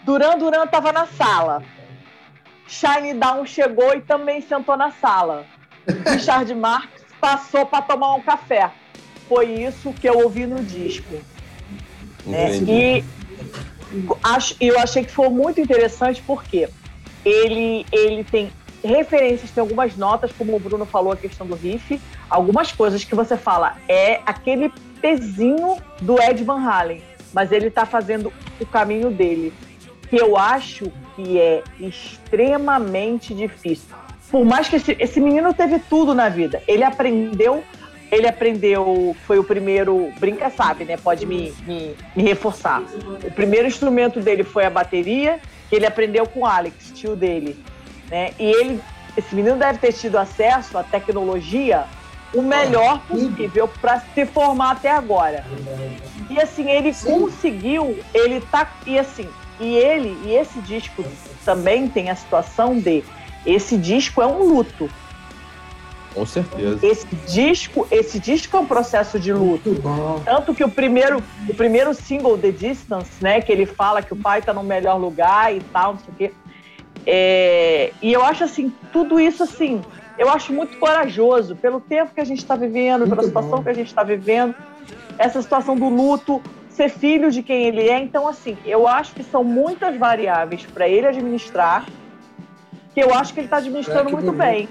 Duran 0.04 0.38
Duran 0.38 0.68
tava 0.68 0.92
na 0.92 1.06
sala. 1.08 1.64
Shine 2.68 3.14
Down 3.14 3.46
chegou 3.46 3.94
e 3.96 4.02
também 4.02 4.42
sentou 4.42 4.76
na 4.78 4.92
sala. 4.92 5.46
Richard 6.06 6.54
Marx 6.56 6.90
passou 7.20 7.66
para 7.66 7.82
tomar 7.82 8.16
um 8.16 8.22
café. 8.22 8.72
Foi 9.28 9.46
isso 9.46 9.94
que 9.94 10.08
eu 10.08 10.20
ouvi 10.20 10.46
no 10.46 10.64
disco. 10.64 11.16
Entendi. 12.26 12.72
E 12.72 13.04
acho, 14.24 14.56
eu 14.60 14.80
achei 14.80 15.04
que 15.04 15.12
foi 15.12 15.30
muito 15.30 15.60
interessante 15.62 16.22
porque 16.26 16.70
ele, 17.24 17.86
ele 17.92 18.24
tem 18.24 18.52
referências, 18.84 19.52
tem 19.52 19.62
algumas 19.62 19.96
notas, 19.96 20.32
como 20.34 20.56
o 20.56 20.60
Bruno 20.60 20.86
falou, 20.86 21.14
a 21.14 21.18
questão 21.18 21.48
do 21.48 21.56
riff, 21.56 22.02
algumas 22.30 22.72
coisas 22.72 23.04
que 23.04 23.16
você 23.16 23.38
fala, 23.38 23.78
é 23.88 24.20
aquele 24.26 24.72
pezinho 25.02 25.78
do 26.02 26.22
Ed 26.22 26.44
Van 26.44 26.62
Halen, 26.62 27.02
mas 27.34 27.52
ele 27.52 27.70
tá 27.70 27.86
fazendo 27.86 28.32
o 28.60 28.66
caminho 28.66 29.10
dele, 29.10 29.54
que 30.14 30.22
eu 30.22 30.38
acho 30.38 30.92
que 31.16 31.40
é 31.40 31.64
extremamente 31.80 33.34
difícil. 33.34 33.96
Por 34.30 34.46
mais 34.46 34.70
que 34.70 34.76
esse, 34.76 34.96
esse 35.00 35.20
menino 35.20 35.56
teve 35.56 35.80
tudo 35.80 36.14
na 36.14 36.30
vida, 36.30 36.62
ele 36.68 36.84
aprendeu 36.84 37.64
ele 38.12 38.28
aprendeu, 38.28 39.16
foi 39.26 39.40
o 39.40 39.44
primeiro, 39.44 40.14
brinca 40.20 40.48
sabe, 40.52 40.86
né? 40.86 40.98
Pode 40.98 41.26
me, 41.26 41.52
me, 41.66 41.96
me 42.16 42.22
reforçar. 42.22 42.84
O 43.24 43.32
primeiro 43.32 43.68
instrumento 43.68 44.20
dele 44.20 44.44
foi 44.44 44.66
a 44.66 44.70
bateria, 44.70 45.40
que 45.68 45.76
ele 45.76 45.88
aprendeu 45.88 46.28
com 46.28 46.42
o 46.42 46.46
Alex, 46.46 46.92
tio 46.94 47.16
dele, 47.16 47.58
né? 48.12 48.30
E 48.38 48.46
ele, 48.46 48.80
esse 49.18 49.34
menino 49.34 49.58
deve 49.58 49.80
ter 49.80 49.94
tido 49.94 50.20
acesso 50.20 50.78
à 50.78 50.84
tecnologia 50.84 51.86
o 52.36 52.44
melhor 52.44 53.02
possível 53.08 53.68
para 53.82 54.00
se 54.14 54.28
formar 54.28 54.74
até 54.74 54.92
agora. 54.92 55.44
E 56.30 56.40
assim, 56.40 56.70
ele 56.70 56.94
conseguiu, 56.94 57.98
ele 58.14 58.42
tá 58.42 58.72
e 58.86 59.00
assim, 59.00 59.28
e 59.60 59.76
ele 59.76 60.18
e 60.26 60.36
esse 60.36 60.60
disco 60.62 61.04
também 61.46 61.88
tem 61.88 62.10
a 62.10 62.16
situação 62.16 62.78
de 62.80 63.04
esse 63.46 63.78
disco 63.78 64.22
é 64.22 64.28
um 64.28 64.44
luto. 64.44 64.90
Com 66.14 66.26
certeza. 66.26 66.86
Esse 66.86 67.08
disco, 67.28 67.88
esse 67.90 68.20
disco 68.20 68.56
é 68.56 68.60
um 68.60 68.66
processo 68.66 69.20
de 69.20 69.34
luto. 69.34 69.76
Tanto 70.24 70.54
que 70.54 70.64
o 70.64 70.70
primeiro, 70.70 71.22
o 71.50 71.54
primeiro 71.56 71.94
single, 71.94 72.38
The 72.38 72.52
Distance, 72.52 73.12
né, 73.20 73.42
que 73.42 73.52
ele 73.52 73.66
fala 73.66 74.02
que 74.02 74.14
o 74.14 74.16
pai 74.16 74.42
tá 74.42 74.54
no 74.54 74.64
melhor 74.64 74.98
lugar 74.98 75.54
e 75.54 75.60
tal, 75.60 75.94
não 75.94 76.00
sei 76.00 76.14
o 76.14 76.18
quê. 76.18 76.34
É, 77.06 77.92
e 78.02 78.14
eu 78.14 78.24
acho 78.24 78.44
assim, 78.44 78.72
tudo 78.94 79.20
isso 79.20 79.44
assim, 79.44 79.82
eu 80.18 80.30
acho 80.30 80.54
muito 80.54 80.78
corajoso 80.78 81.56
pelo 81.56 81.82
tempo 81.82 82.14
que 82.14 82.22
a 82.22 82.26
gente 82.26 82.40
está 82.40 82.56
vivendo, 82.56 83.04
pela 83.04 83.16
Muito 83.16 83.28
situação 83.28 83.58
bom. 83.58 83.64
que 83.64 83.70
a 83.70 83.74
gente 83.74 83.88
está 83.88 84.04
vivendo, 84.04 84.56
essa 85.18 85.42
situação 85.42 85.76
do 85.76 85.90
luto, 85.90 86.42
ser 86.74 86.90
filho 86.90 87.32
de 87.32 87.42
quem 87.42 87.66
ele 87.66 87.88
é. 87.88 88.00
Então, 88.00 88.28
assim, 88.28 88.58
eu 88.66 88.88
acho 88.88 89.14
que 89.14 89.24
são 89.24 89.44
muitas 89.44 89.96
variáveis 89.98 90.66
para 90.66 90.88
ele 90.88 91.08
administrar, 91.08 91.86
que 92.94 93.00
eu 93.02 93.14
acho 93.14 93.34
que 93.34 93.40
ele 93.40 93.48
está 93.48 93.58
administrando 93.58 94.02
Ah, 94.02 94.06
que 94.06 94.12
muito 94.12 94.32
bonito. 94.32 94.44
bem. 94.44 94.70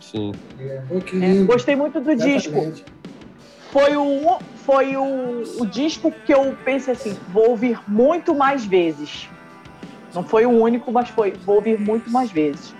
Sim. 0.00 0.32
Né? 0.58 0.82
lindo. 1.12 1.46
Gostei 1.46 1.76
muito 1.76 2.00
do 2.00 2.14
disco 2.14 2.50
Exatamente. 2.50 2.84
foi 3.70 3.96
o, 3.96 4.38
foi 4.56 4.96
o, 4.96 5.42
o 5.60 5.66
disco 5.66 6.12
que 6.26 6.34
eu 6.34 6.56
pensei 6.64 6.92
assim, 6.92 7.16
vou 7.28 7.50
ouvir 7.50 7.78
muito 7.86 8.34
mais 8.34 8.64
vezes. 8.64 9.28
Não 10.12 10.22
foi 10.22 10.44
o 10.44 10.50
único, 10.50 10.92
mas 10.92 11.08
foi, 11.08 11.32
vou 11.32 11.56
ouvir 11.56 11.78
muito 11.80 12.10
mais 12.10 12.30
vezes. 12.30 12.74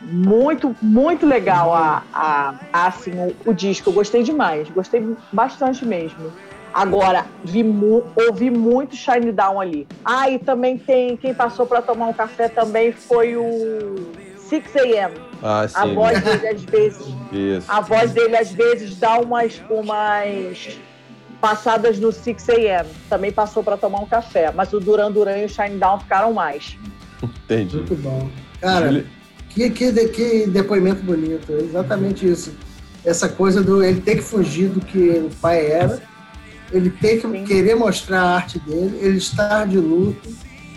Muito, 0.00 0.74
muito 0.80 1.26
legal 1.26 1.74
a, 1.74 2.02
a, 2.12 2.54
a, 2.72 2.86
assim, 2.86 3.12
o, 3.12 3.50
o 3.50 3.54
disco. 3.54 3.90
Eu 3.90 3.94
gostei 3.94 4.22
demais, 4.22 4.68
gostei 4.70 5.16
bastante 5.32 5.84
mesmo. 5.84 6.32
Agora, 6.74 7.24
vi 7.44 7.62
mu- 7.62 8.02
ouvi 8.28 8.50
muito 8.50 8.96
Shine 8.96 9.30
Down 9.30 9.60
ali. 9.60 9.86
Ah, 10.04 10.28
e 10.28 10.38
também 10.40 10.76
tem 10.76 11.16
quem 11.16 11.32
passou 11.32 11.66
para 11.66 11.80
tomar 11.80 12.08
um 12.08 12.12
café 12.12 12.48
também 12.48 12.90
foi 12.90 13.36
o 13.36 13.94
6 14.38 14.64
AM. 14.76 15.14
Ah, 15.40 15.66
sim. 15.68 15.74
A 15.76 15.86
voz 15.86 16.20
dele 16.22 16.48
às 16.48 16.62
vezes 16.64 17.06
Isso. 17.32 17.66
a 17.70 17.80
voz 17.80 18.10
dele 18.12 18.36
às 18.36 18.50
vezes 18.50 18.96
dá 18.98 19.18
umas, 19.20 19.62
umas 19.70 20.76
passadas 21.40 21.98
no 22.00 22.10
6 22.10 22.48
AM. 22.48 22.88
Também 23.08 23.30
passou 23.30 23.62
para 23.62 23.76
tomar 23.76 24.00
um 24.00 24.06
café, 24.06 24.50
mas 24.52 24.72
o 24.72 24.80
Duran 24.80 25.12
Duran 25.12 25.38
e 25.38 25.44
o 25.44 25.48
Shine 25.48 25.78
Down 25.78 26.00
ficaram 26.00 26.32
mais. 26.32 26.76
Entendi. 27.22 27.76
Muito 27.76 27.94
bom. 27.96 28.28
Cara, 28.60 29.04
que, 29.50 29.70
que, 29.70 30.08
que 30.08 30.46
depoimento 30.48 31.02
bonito. 31.04 31.52
É 31.52 31.60
exatamente 31.60 32.28
isso. 32.28 32.52
Essa 33.04 33.28
coisa 33.28 33.62
do 33.62 33.84
ele 33.84 34.00
ter 34.00 34.16
que 34.16 34.22
fugir 34.22 34.68
do 34.70 34.80
que 34.80 34.98
o 34.98 35.30
pai 35.40 35.66
era, 35.70 36.02
ele 36.74 36.90
ter 36.90 37.20
que 37.20 37.28
Sim. 37.28 37.44
querer 37.44 37.74
mostrar 37.76 38.20
a 38.20 38.34
arte 38.36 38.58
dele, 38.58 38.98
ele 39.00 39.16
estar 39.18 39.66
de 39.66 39.78
luto, 39.78 40.28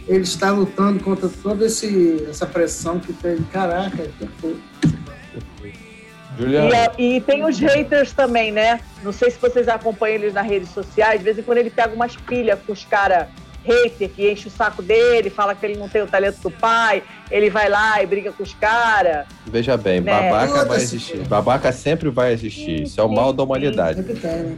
ele 0.07 0.21
estar 0.23 0.51
lutando 0.51 1.03
contra 1.03 1.27
toda 1.27 1.65
esse, 1.65 2.25
essa 2.29 2.45
pressão 2.45 2.99
que 2.99 3.11
tem. 3.13 3.37
Caraca, 3.51 4.03
é 4.03 4.07
perfeito. 4.19 4.61
Juliano, 6.37 6.69
E, 6.69 6.75
a- 6.75 6.91
e 6.99 7.21
tem 7.21 7.43
os 7.43 7.57
haters 7.57 8.13
também, 8.13 8.51
né? 8.51 8.79
Não 9.03 9.11
sei 9.11 9.31
se 9.31 9.39
vocês 9.39 9.67
acompanham 9.67 10.15
eles 10.17 10.33
nas 10.35 10.45
redes 10.45 10.69
sociais. 10.69 11.19
De 11.19 11.25
vez 11.25 11.39
em 11.39 11.41
quando 11.41 11.57
ele 11.57 11.71
pega 11.71 11.93
umas 11.95 12.15
pilhas 12.15 12.59
com 12.65 12.73
os 12.73 12.85
caras 12.85 13.25
hater 13.65 14.07
que 14.09 14.31
enche 14.31 14.47
o 14.47 14.51
saco 14.51 14.81
dele, 14.83 15.29
fala 15.31 15.55
que 15.55 15.65
ele 15.65 15.77
não 15.77 15.89
tem 15.89 16.01
o 16.03 16.07
talento 16.07 16.39
do 16.41 16.51
pai, 16.51 17.01
ele 17.31 17.49
vai 17.49 17.67
lá 17.67 18.01
e 18.01 18.05
briga 18.05 18.31
com 18.31 18.43
os 18.43 18.53
caras. 18.53 19.25
veja 19.47 19.75
bem, 19.75 19.99
né? 19.99 20.29
babaca 20.29 20.63
vai 20.63 20.77
existir. 20.77 21.17
Babaca 21.27 21.71
sempre 21.71 22.09
vai 22.09 22.31
existir. 22.33 22.83
Isso 22.83 23.01
é 23.01 23.03
o 23.03 23.09
mal 23.09 23.33
da 23.33 23.43
humanidade. 23.43 23.97
Sempre 23.97 24.15
tem, 24.15 24.31
né? 24.31 24.57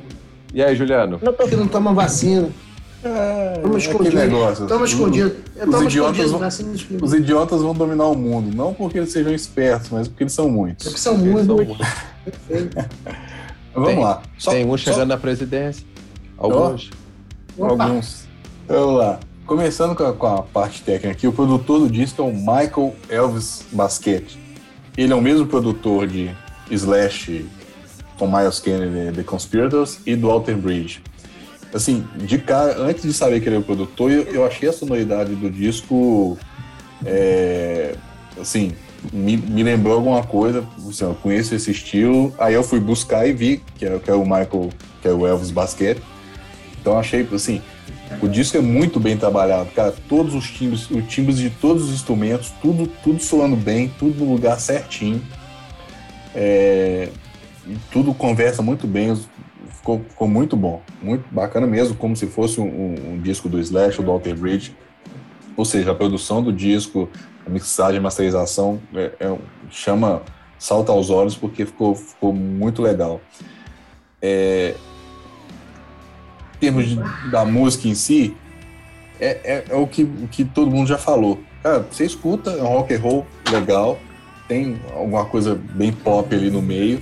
E 0.54 0.64
aí, 0.64 0.76
Juliano? 0.76 1.20
Não 1.22 1.34
tô 1.34 1.46
não 1.48 1.68
toma 1.68 1.94
vacina. 1.94 2.50
Toma 3.02 3.78
aquele 3.78 3.78
escondido. 3.78 4.16
negócio. 4.18 4.68
Toma 4.68 4.84
Os- 4.84 4.92
escondido. 4.92 5.36
Eu 5.56 5.66
os 5.68 5.72
tomo 5.72 5.84
idiotas 5.86 6.26
escondido, 6.26 6.98
vão-. 6.98 7.06
Os 7.08 7.14
idiotas 7.14 7.62
vão 7.62 7.74
dominar 7.74 8.06
o 8.08 8.16
mundo, 8.16 8.54
não 8.56 8.74
porque 8.74 8.98
eles 8.98 9.12
sejam 9.12 9.34
espertos, 9.34 9.90
mas 9.90 10.08
porque 10.08 10.24
eles 10.24 10.34
são 10.34 10.50
muitos. 10.50 10.86
Porque 10.86 11.00
são 11.00 11.16
são 11.16 11.26
muitos. 11.26 11.48
Vamos 13.74 13.90
Tem- 13.90 14.00
lá. 14.00 14.22
Só- 14.38 14.52
Tem 14.52 14.66
um 14.66 14.72
só- 14.72 14.78
chegando 14.78 15.10
na 15.10 15.18
presidência. 15.18 15.86
Alguns. 16.38 16.90
Opa. 17.58 17.84
Alguns. 17.86 18.24
Vamos 18.68 18.98
lá. 18.98 19.20
Começando 19.46 19.96
com 19.96 20.04
a, 20.04 20.14
com 20.14 20.28
a 20.28 20.42
parte 20.44 20.82
técnica 20.84 21.12
aqui, 21.12 21.28
o 21.28 21.32
produtor 21.34 21.80
do 21.80 21.90
disco 21.90 22.22
é 22.22 22.26
o 22.26 22.34
Michael 22.34 22.96
Elvis 23.10 23.64
Basquete. 23.72 24.38
Ele 24.98 25.12
é 25.14 25.16
o 25.16 25.22
mesmo 25.22 25.46
produtor 25.48 26.06
de 26.08 26.30
Slash 26.70 27.46
com 28.20 28.28
Miles 28.28 28.60
Kennedy, 28.60 29.16
The 29.16 29.24
Conspirators 29.24 30.00
e 30.06 30.16
do 30.16 30.30
Alter 30.30 30.58
Bridge. 30.58 31.02
Assim, 31.74 32.06
de 32.16 32.38
cara, 32.38 32.78
antes 32.80 33.04
de 33.04 33.14
saber 33.14 33.40
que 33.40 33.48
ele 33.48 33.56
é 33.56 33.60
o 33.60 33.64
produtor, 33.64 34.12
eu, 34.12 34.24
eu 34.24 34.46
achei 34.46 34.68
a 34.68 34.74
sonoridade 34.74 35.34
do 35.36 35.50
disco 35.50 36.38
é, 37.06 37.96
assim, 38.40 38.74
me, 39.14 39.38
me 39.38 39.64
lembrou 39.64 39.96
alguma 39.96 40.24
coisa, 40.24 40.68
assim, 40.88 41.06
eu 41.06 41.16
conheço 41.16 41.56
esse 41.56 41.72
estilo, 41.72 42.34
aí 42.38 42.54
eu 42.54 42.64
fui 42.64 42.80
buscar 42.80 43.26
e 43.28 43.34
vi 43.34 43.64
que 43.78 43.86
é, 43.86 43.98
que 44.00 44.12
é 44.12 44.14
o 44.14 44.24
Michael, 44.24 44.70
que 45.02 45.08
é 45.08 45.12
o 45.12 45.26
Elvis 45.26 45.52
Basquete. 45.52 46.02
Então 46.82 46.98
achei, 46.98 47.28
assim, 47.34 47.62
O 48.22 48.28
disco 48.28 48.58
é 48.58 48.62
muito 48.62 49.00
bem 49.00 49.16
trabalhado, 49.16 49.70
cara. 49.72 49.94
Todos 50.08 50.34
os 50.34 50.50
timbres, 50.50 50.90
os 50.90 51.08
timbres 51.08 51.38
de 51.38 51.50
todos 51.50 51.84
os 51.84 51.94
instrumentos, 51.94 52.52
tudo, 52.62 52.88
tudo 53.04 53.22
soando 53.22 53.56
bem, 53.56 53.92
tudo 54.00 54.26
no 54.26 54.34
lugar 54.34 54.60
certinho. 54.60 55.22
É, 56.34 57.10
tudo 57.92 58.14
conversa 58.14 58.62
muito 58.62 58.88
bem, 58.88 59.16
ficou, 59.70 60.02
ficou, 60.08 60.28
muito 60.28 60.56
bom, 60.56 60.82
muito 61.02 61.24
bacana 61.32 61.68
mesmo, 61.68 61.96
como 61.96 62.16
se 62.16 62.28
fosse 62.28 62.60
um, 62.60 63.14
um 63.14 63.22
disco 63.22 63.50
do 63.50 63.60
Slash 63.60 64.00
ou 64.00 64.06
do 64.06 64.12
Alter 64.12 64.38
Bridge. 64.38 64.76
Ou 65.56 65.66
seja, 65.66 65.92
a 65.92 65.96
produção 65.96 66.42
do 66.42 66.54
disco, 66.54 67.10
a 67.46 67.50
mixagem, 67.50 68.00
a 68.00 68.02
masterização 68.02 68.80
é, 68.94 69.12
é, 69.20 69.38
chama 69.70 70.22
salta 70.58 70.92
aos 70.92 71.10
olhos 71.10 71.36
porque 71.36 71.66
ficou, 71.66 71.96
ficou 71.96 72.34
muito 72.34 72.82
legal. 72.82 73.22
É, 74.22 74.76
em 76.56 76.60
termos 76.60 76.88
de, 76.88 76.96
da 77.32 77.46
música 77.46 77.88
em 77.88 77.96
si, 77.96 78.36
é, 79.20 79.40
é, 79.44 79.66
é, 79.70 79.76
o, 79.76 79.88
que, 79.88 80.04
o 80.04 80.28
que 80.30 80.44
todo 80.44 80.72
mundo 80.72 80.88
já 80.88 80.98
falou. 80.98 81.40
Cara, 81.64 81.86
você 81.90 82.06
escuta, 82.06 82.52
é 82.52 82.64
um 82.64 82.68
rock 82.68 82.94
and 82.94 83.00
roll 83.00 83.26
legal, 83.52 83.98
tem 84.48 84.80
alguma 84.94 85.26
coisa 85.26 85.56
bem 85.56 85.92
pop 85.92 86.34
ali 86.34 86.50
no 86.50 86.62
meio, 86.62 87.02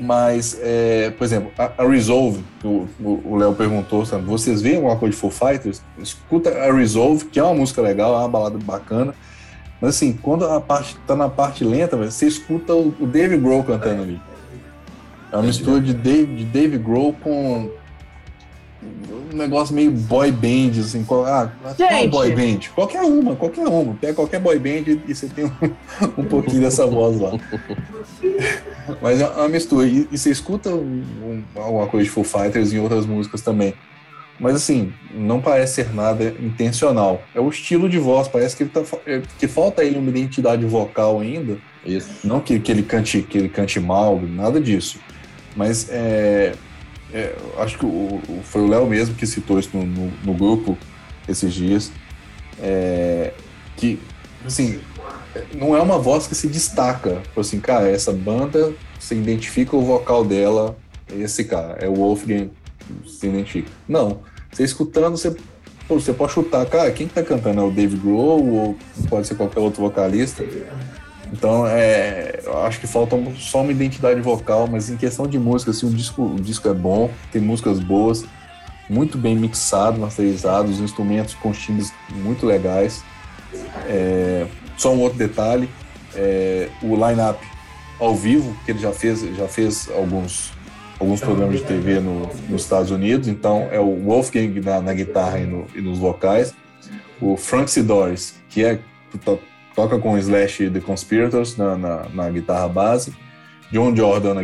mas, 0.00 0.58
é, 0.60 1.10
por 1.10 1.24
exemplo, 1.24 1.52
a, 1.58 1.70
a 1.78 1.88
Resolve, 1.88 2.44
o 2.64 3.36
Léo 3.36 3.54
perguntou, 3.54 4.04
sabe, 4.04 4.24
vocês 4.24 4.60
veem 4.60 4.76
alguma 4.76 4.96
coisa 4.96 5.14
de 5.14 5.20
Foo 5.20 5.30
Fighters? 5.30 5.82
Escuta 5.98 6.50
a 6.50 6.72
Resolve, 6.72 7.26
que 7.26 7.38
é 7.38 7.42
uma 7.42 7.54
música 7.54 7.80
legal, 7.80 8.14
é 8.14 8.18
uma 8.18 8.28
balada 8.28 8.58
bacana, 8.58 9.14
mas 9.80 9.96
assim, 9.96 10.12
quando 10.14 10.46
a 10.46 10.60
parte 10.60 10.96
tá 11.06 11.14
na 11.14 11.28
parte 11.28 11.64
lenta, 11.64 11.96
você 11.96 12.26
escuta 12.26 12.74
o, 12.74 12.94
o 13.00 13.06
Dave 13.06 13.36
Grohl 13.36 13.62
cantando 13.64 14.02
ali. 14.02 14.20
É 15.30 15.36
uma 15.36 15.42
mistura 15.42 15.80
de 15.80 15.92
Dave, 15.92 16.36
de 16.36 16.44
Dave 16.44 16.78
Grohl 16.78 17.12
com, 17.14 17.70
um 19.32 19.36
negócio 19.36 19.74
meio 19.74 19.90
boy 19.90 20.30
band, 20.30 20.80
assim. 20.80 21.04
Qual, 21.04 21.26
ah, 21.26 21.52
qual 21.76 22.08
boy 22.08 22.34
band? 22.34 22.60
Qualquer 22.74 23.02
uma, 23.02 23.36
qualquer 23.36 23.66
uma. 23.66 23.94
Pega 23.94 24.14
qualquer 24.14 24.40
boy 24.40 24.58
band 24.58 24.98
e 25.06 25.14
você 25.14 25.28
tem 25.28 25.44
um, 25.44 25.50
um 26.22 26.24
pouquinho 26.24 26.62
dessa 26.62 26.86
voz 26.86 27.18
lá. 27.20 27.32
Mas 29.02 29.20
é 29.20 29.26
uma 29.28 29.48
mistura. 29.48 29.86
E, 29.86 30.08
e 30.10 30.18
você 30.18 30.30
escuta 30.30 30.70
um, 30.70 31.42
alguma 31.56 31.86
coisa 31.86 32.04
de 32.04 32.10
Foo 32.10 32.24
Fighters 32.24 32.72
em 32.72 32.78
outras 32.78 33.06
músicas 33.06 33.42
também. 33.42 33.74
Mas 34.38 34.56
assim, 34.56 34.92
não 35.12 35.40
parece 35.40 35.74
ser 35.74 35.94
nada 35.94 36.34
intencional. 36.40 37.22
É 37.34 37.40
o 37.40 37.48
estilo 37.48 37.88
de 37.88 37.98
voz, 37.98 38.26
parece 38.26 38.56
que, 38.56 38.64
ele 38.64 38.70
tá, 38.70 38.82
é, 39.06 39.22
que 39.38 39.46
falta 39.46 39.84
ele 39.84 39.98
uma 39.98 40.08
identidade 40.10 40.64
vocal 40.64 41.20
ainda. 41.20 41.56
Isso. 41.86 42.08
Não 42.24 42.40
que, 42.40 42.58
que, 42.58 42.72
ele 42.72 42.82
cante, 42.82 43.22
que 43.22 43.38
ele 43.38 43.48
cante 43.48 43.78
mal, 43.78 44.20
nada 44.20 44.60
disso. 44.60 44.98
Mas 45.54 45.88
é, 45.88 46.54
é, 47.14 47.36
acho 47.58 47.78
que 47.78 47.86
o, 47.86 48.20
foi 48.42 48.62
o 48.62 48.66
Léo 48.66 48.86
mesmo 48.88 49.14
que 49.14 49.24
citou 49.24 49.58
isso 49.58 49.70
no, 49.72 49.86
no, 49.86 50.12
no 50.24 50.34
grupo 50.34 50.76
esses 51.28 51.54
dias, 51.54 51.92
é, 52.60 53.32
que, 53.76 54.00
assim, 54.44 54.80
não 55.54 55.76
é 55.76 55.80
uma 55.80 55.96
voz 55.96 56.26
que 56.26 56.34
se 56.34 56.48
destaca. 56.48 57.22
Assim, 57.36 57.60
cara, 57.60 57.88
essa 57.88 58.12
banda, 58.12 58.74
você 58.98 59.14
identifica 59.14 59.76
o 59.76 59.82
vocal 59.82 60.24
dela, 60.24 60.76
esse 61.08 61.44
cara, 61.44 61.78
é 61.80 61.88
o 61.88 61.94
Wolfgang, 61.94 62.50
se 63.06 63.28
identifica. 63.28 63.70
Não, 63.88 64.20
você 64.50 64.64
escutando, 64.64 65.16
você, 65.16 65.34
pô, 65.86 65.98
você 66.00 66.12
pode 66.12 66.32
chutar, 66.32 66.66
cara, 66.66 66.90
quem 66.90 67.06
que 67.06 67.14
tá 67.14 67.22
cantando? 67.22 67.60
É 67.60 67.64
o 67.64 67.70
Dave 67.70 67.96
Grohl 67.96 68.44
ou 68.44 68.76
pode 69.08 69.28
ser 69.28 69.36
qualquer 69.36 69.60
outro 69.60 69.80
vocalista? 69.80 70.44
Então, 71.36 71.66
é, 71.66 72.38
eu 72.44 72.62
acho 72.62 72.78
que 72.78 72.86
falta 72.86 73.16
só 73.36 73.62
uma 73.62 73.72
identidade 73.72 74.20
vocal, 74.20 74.68
mas 74.68 74.88
em 74.88 74.96
questão 74.96 75.26
de 75.26 75.36
música, 75.36 75.72
assim, 75.72 75.84
o 75.84 75.90
disco, 75.90 76.22
o 76.22 76.40
disco 76.40 76.68
é 76.68 76.72
bom, 76.72 77.10
tem 77.32 77.42
músicas 77.42 77.80
boas, 77.80 78.24
muito 78.88 79.18
bem 79.18 79.34
mixado, 79.34 79.98
masterizado, 79.98 80.70
os 80.70 80.78
instrumentos 80.78 81.34
com 81.34 81.50
timbres 81.50 81.92
muito 82.08 82.46
legais. 82.46 83.02
É, 83.88 84.46
só 84.76 84.94
um 84.94 85.00
outro 85.00 85.18
detalhe, 85.18 85.68
é, 86.14 86.68
o 86.80 86.94
line-up 86.94 87.44
ao 87.98 88.14
vivo, 88.14 88.56
que 88.64 88.70
ele 88.70 88.78
já 88.78 88.92
fez, 88.92 89.22
já 89.36 89.48
fez 89.48 89.90
alguns, 89.90 90.52
alguns 91.00 91.18
programas 91.18 91.58
de 91.58 91.64
TV 91.64 91.98
no, 91.98 92.30
nos 92.48 92.62
Estados 92.62 92.92
Unidos, 92.92 93.26
então 93.26 93.66
é 93.72 93.80
o 93.80 94.04
Wolfgang 94.04 94.60
na, 94.60 94.80
na 94.80 94.94
guitarra 94.94 95.40
e, 95.40 95.46
no, 95.46 95.66
e, 95.74 95.80
nos 95.80 95.98
vocais, 95.98 96.54
o 97.20 97.36
Frank 97.36 97.68
Sidores, 97.68 98.36
que 98.48 98.64
é 98.64 98.78
toca 99.74 99.98
com 99.98 100.16
Slash 100.16 100.70
The 100.70 100.80
Conspirators 100.80 101.56
na, 101.56 101.76
na, 101.76 102.06
na 102.12 102.30
guitarra 102.30 102.68
base, 102.68 103.14
John 103.70 103.94
Jordan 103.94 104.34
na 104.34 104.42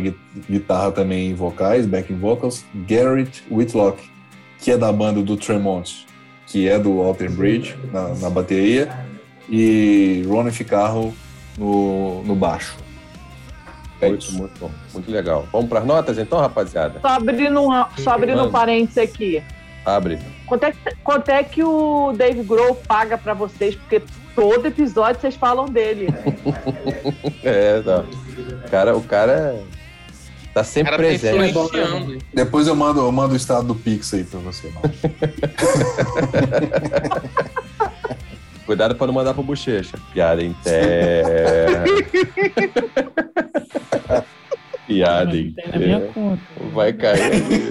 guitarra 0.49 0.91
também 0.91 1.29
em 1.29 1.33
vocais, 1.33 1.85
backing 1.85 2.17
vocals, 2.17 2.65
Garrett 2.87 3.43
Whitlock, 3.49 4.09
que 4.59 4.71
é 4.71 4.77
da 4.77 4.91
banda 4.91 5.21
do 5.21 5.37
Tremont, 5.37 6.05
que 6.47 6.67
é 6.67 6.77
do 6.77 7.01
Alter 7.01 7.31
Bridge 7.31 7.75
na, 7.91 8.09
na 8.15 8.29
bateria, 8.29 8.89
e 9.49 10.23
Ronnie 10.27 10.51
Ficarro 10.51 11.13
no, 11.57 12.23
no 12.23 12.35
baixo. 12.35 12.77
É 14.01 14.09
muito, 14.09 14.25
isso. 14.25 14.37
muito 14.37 14.59
bom, 14.59 14.71
muito 14.93 15.11
legal. 15.11 15.47
Vamos 15.51 15.69
para 15.69 15.79
as 15.79 15.85
notas 15.85 16.17
então, 16.17 16.39
rapaziada? 16.39 16.99
Só 16.99 17.09
abrindo, 17.09 17.61
um, 17.61 17.85
só 17.97 18.11
abrindo 18.11 18.43
um 18.43 18.51
parênteses 18.51 18.97
aqui. 18.97 19.43
Abre. 19.85 20.19
Quanto 20.45 20.63
é, 20.63 20.71
que, 20.71 20.95
quanto 21.03 21.29
é 21.29 21.43
que 21.43 21.63
o 21.63 22.11
Dave 22.13 22.43
Grohl 22.43 22.75
paga 22.75 23.17
para 23.17 23.33
vocês? 23.33 23.75
Porque 23.75 24.01
todo 24.35 24.65
episódio 24.67 25.21
vocês 25.21 25.35
falam 25.35 25.65
dele. 25.65 26.07
é, 27.43 27.81
não. 27.85 28.01
O 28.01 28.69
cara, 28.69 28.95
o 28.97 29.01
cara 29.01 29.63
tá 30.53 30.63
sempre 30.63 30.91
cara 30.91 31.03
presente. 31.03 31.53
Depois 32.33 32.67
eu 32.67 32.75
mando, 32.75 33.01
eu 33.01 33.11
mando 33.11 33.33
o 33.33 33.37
estado 33.37 33.67
do 33.67 33.75
Pix 33.75 34.13
aí 34.13 34.23
pra 34.23 34.39
você. 34.39 34.71
Cuidado 38.65 38.95
pra 38.95 39.07
não 39.07 39.13
mandar 39.13 39.33
pro 39.33 39.43
bochecha. 39.43 39.97
Piada 40.13 40.41
em 40.41 40.53
terra. 40.63 41.83
Piada 44.87 45.35
em 45.35 45.51
terra. 45.51 46.07
Vai 46.73 46.93
cair 46.93 47.21
ali. 47.21 47.69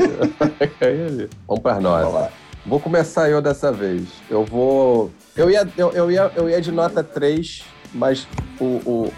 Vai 0.59 0.69
cair 0.69 1.07
ali. 1.07 1.31
Vamos 1.47 1.63
para 1.63 1.81
nós. 1.81 2.31
Vou 2.71 2.79
começar 2.79 3.29
eu 3.29 3.43
dessa 3.43 3.73
vez. 3.73 4.05
Eu 4.31 4.45
vou. 4.45 5.11
Eu 5.37 5.51
ia, 5.51 5.69
eu, 5.77 5.91
eu 5.91 6.09
ia, 6.09 6.31
eu 6.37 6.49
ia 6.49 6.61
de 6.61 6.71
nota 6.71 7.03
3, 7.03 7.65
mas 7.93 8.29
o, 8.61 8.65
o, 8.65 9.13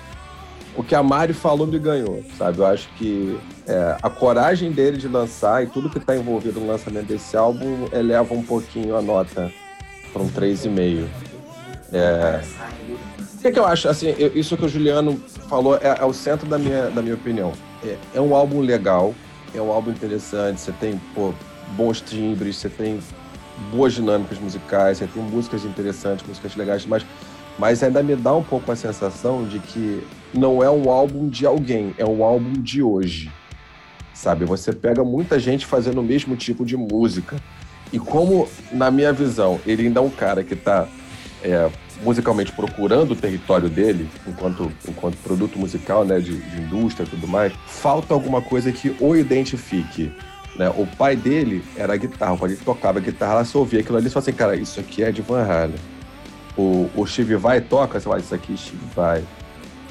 o 0.74 0.82
que 0.82 0.94
a 0.94 1.02
Mari 1.02 1.34
falou 1.34 1.66
me 1.66 1.78
ganhou, 1.78 2.24
sabe? 2.38 2.60
Eu 2.60 2.64
acho 2.64 2.88
que 2.96 3.38
é, 3.66 3.98
a 4.02 4.08
coragem 4.08 4.72
dele 4.72 4.96
de 4.96 5.06
lançar 5.06 5.62
e 5.62 5.66
tudo 5.66 5.90
que 5.90 5.98
está 5.98 6.16
envolvido 6.16 6.60
no 6.60 6.66
lançamento 6.66 7.08
desse 7.08 7.36
álbum 7.36 7.88
eleva 7.92 8.32
um 8.32 8.42
pouquinho 8.42 8.96
a 8.96 9.02
nota 9.02 9.52
para 10.14 10.22
um 10.22 10.30
3,5. 10.30 11.06
É... 11.92 12.40
O 13.34 13.38
que, 13.42 13.52
que 13.52 13.58
eu 13.58 13.66
acho? 13.66 13.86
Assim, 13.86 14.14
eu, 14.18 14.34
isso 14.34 14.56
que 14.56 14.64
o 14.64 14.68
Juliano 14.68 15.22
falou 15.50 15.76
é, 15.76 15.98
é, 16.00 16.04
o 16.06 16.14
centro 16.14 16.48
da 16.48 16.56
minha, 16.56 16.86
da 16.88 17.02
minha 17.02 17.16
opinião. 17.16 17.52
É, 17.84 17.98
é 18.14 18.20
um 18.20 18.34
álbum 18.34 18.60
legal, 18.60 19.14
é 19.54 19.60
um 19.60 19.70
álbum 19.70 19.90
interessante, 19.90 20.58
você 20.58 20.72
tem 20.72 20.98
pô, 21.14 21.34
bons 21.76 22.00
timbres, 22.00 22.56
você 22.56 22.70
tem 22.70 22.98
boas 23.70 23.94
dinâmicas 23.94 24.38
musicais, 24.38 24.98
você 24.98 25.06
tem 25.06 25.22
músicas 25.22 25.64
interessantes, 25.64 26.26
músicas 26.26 26.54
legais, 26.56 26.84
mas, 26.86 27.04
mas 27.58 27.82
ainda 27.82 28.02
me 28.02 28.16
dá 28.16 28.34
um 28.34 28.42
pouco 28.42 28.70
a 28.70 28.76
sensação 28.76 29.46
de 29.46 29.58
que 29.58 30.06
não 30.34 30.62
é 30.62 30.70
um 30.70 30.90
álbum 30.90 31.28
de 31.28 31.46
alguém, 31.46 31.94
é 31.98 32.04
um 32.04 32.24
álbum 32.24 32.52
de 32.52 32.82
hoje. 32.82 33.30
Sabe? 34.14 34.44
Você 34.44 34.72
pega 34.72 35.02
muita 35.02 35.38
gente 35.38 35.66
fazendo 35.66 36.00
o 36.00 36.04
mesmo 36.04 36.36
tipo 36.36 36.64
de 36.64 36.76
música. 36.76 37.36
E 37.92 37.98
como, 37.98 38.48
na 38.70 38.90
minha 38.90 39.12
visão, 39.12 39.60
ele 39.66 39.86
ainda 39.86 40.00
é 40.00 40.02
um 40.02 40.10
cara 40.10 40.44
que 40.44 40.54
está 40.54 40.86
é, 41.42 41.70
musicalmente 42.02 42.52
procurando 42.52 43.12
o 43.12 43.16
território 43.16 43.68
dele, 43.68 44.08
enquanto, 44.26 44.70
enquanto 44.88 45.16
produto 45.18 45.58
musical, 45.58 46.04
né, 46.04 46.18
de, 46.18 46.36
de 46.36 46.60
indústria 46.60 47.04
e 47.04 47.08
tudo 47.08 47.26
mais, 47.26 47.52
falta 47.66 48.14
alguma 48.14 48.40
coisa 48.40 48.72
que 48.72 48.94
o 49.00 49.16
identifique 49.16 50.12
né? 50.56 50.68
O 50.76 50.86
pai 50.86 51.16
dele 51.16 51.64
era 51.76 51.96
guitarra, 51.96 52.36
quando 52.36 52.52
ele 52.52 52.60
tocava 52.62 53.00
guitarra, 53.00 53.32
ela 53.32 53.44
se 53.44 53.56
ouvia 53.56 53.80
aquilo 53.80 53.98
ali 53.98 54.08
e 54.08 54.18
assim, 54.18 54.32
cara, 54.32 54.56
isso 54.56 54.80
aqui 54.80 55.02
é 55.02 55.10
de 55.10 55.22
Van 55.22 55.42
Halen. 55.42 55.78
O, 56.56 56.90
o 56.94 57.06
Steve 57.06 57.36
Vai 57.36 57.60
toca, 57.60 57.98
você 57.98 58.04
fala, 58.04 58.20
isso 58.20 58.34
aqui 58.34 58.52
é 58.52 58.56
Steve 58.56 58.84
Vai. 58.94 59.24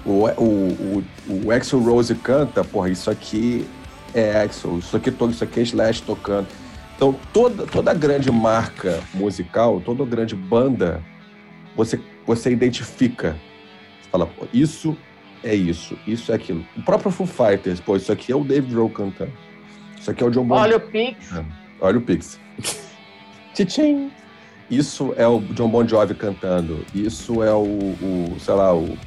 O, 0.05 0.27
o, 0.27 1.03
o, 1.27 1.45
o 1.45 1.51
Axel 1.51 1.79
Rose 1.79 2.13
canta, 2.15 2.63
porra, 2.63 2.89
isso 2.89 3.09
aqui 3.09 3.65
é 4.13 4.41
Axel, 4.41 4.77
isso 4.79 4.95
aqui, 4.95 5.09
isso 5.29 5.43
aqui 5.43 5.59
é 5.59 5.63
Slash 5.63 6.03
tocando. 6.03 6.47
Então, 6.95 7.15
toda, 7.33 7.65
toda 7.65 7.93
grande 7.95 8.31
marca 8.31 8.99
musical, 9.13 9.81
toda 9.81 10.05
grande 10.05 10.35
banda, 10.35 11.01
você, 11.75 11.99
você 12.27 12.51
identifica. 12.51 13.35
Você 14.01 14.09
fala, 14.11 14.29
isso 14.53 14.95
é 15.43 15.55
isso, 15.55 15.97
isso 16.05 16.31
é 16.31 16.35
aquilo. 16.35 16.63
O 16.77 16.83
próprio 16.83 17.11
Foo 17.11 17.25
Fighters, 17.25 17.79
pô, 17.79 17.95
isso 17.95 18.11
aqui 18.11 18.31
é 18.31 18.35
o 18.35 18.43
Dave 18.43 18.71
Grohl 18.71 18.89
cantando. 18.89 19.31
Isso 20.01 20.09
aqui 20.09 20.23
é 20.23 20.25
o 20.25 20.31
John 20.31 20.45
Bon 20.45 20.55
Olha 20.55 20.77
o 20.77 20.79
Pix. 20.79 21.31
É. 21.31 21.45
Olha 21.79 21.99
o 21.99 22.01
Pix. 22.01 22.39
Tchim! 23.53 24.11
Isso 24.69 25.13
é 25.15 25.27
o 25.27 25.39
John 25.39 25.69
Bon 25.69 25.87
Jovi 25.87 26.15
cantando. 26.15 26.83
Isso 26.95 27.43
é 27.43 27.53
o, 27.53 27.61
o 27.61 28.35
sei 28.39 28.53
lá, 28.55 28.73
o, 28.73 28.97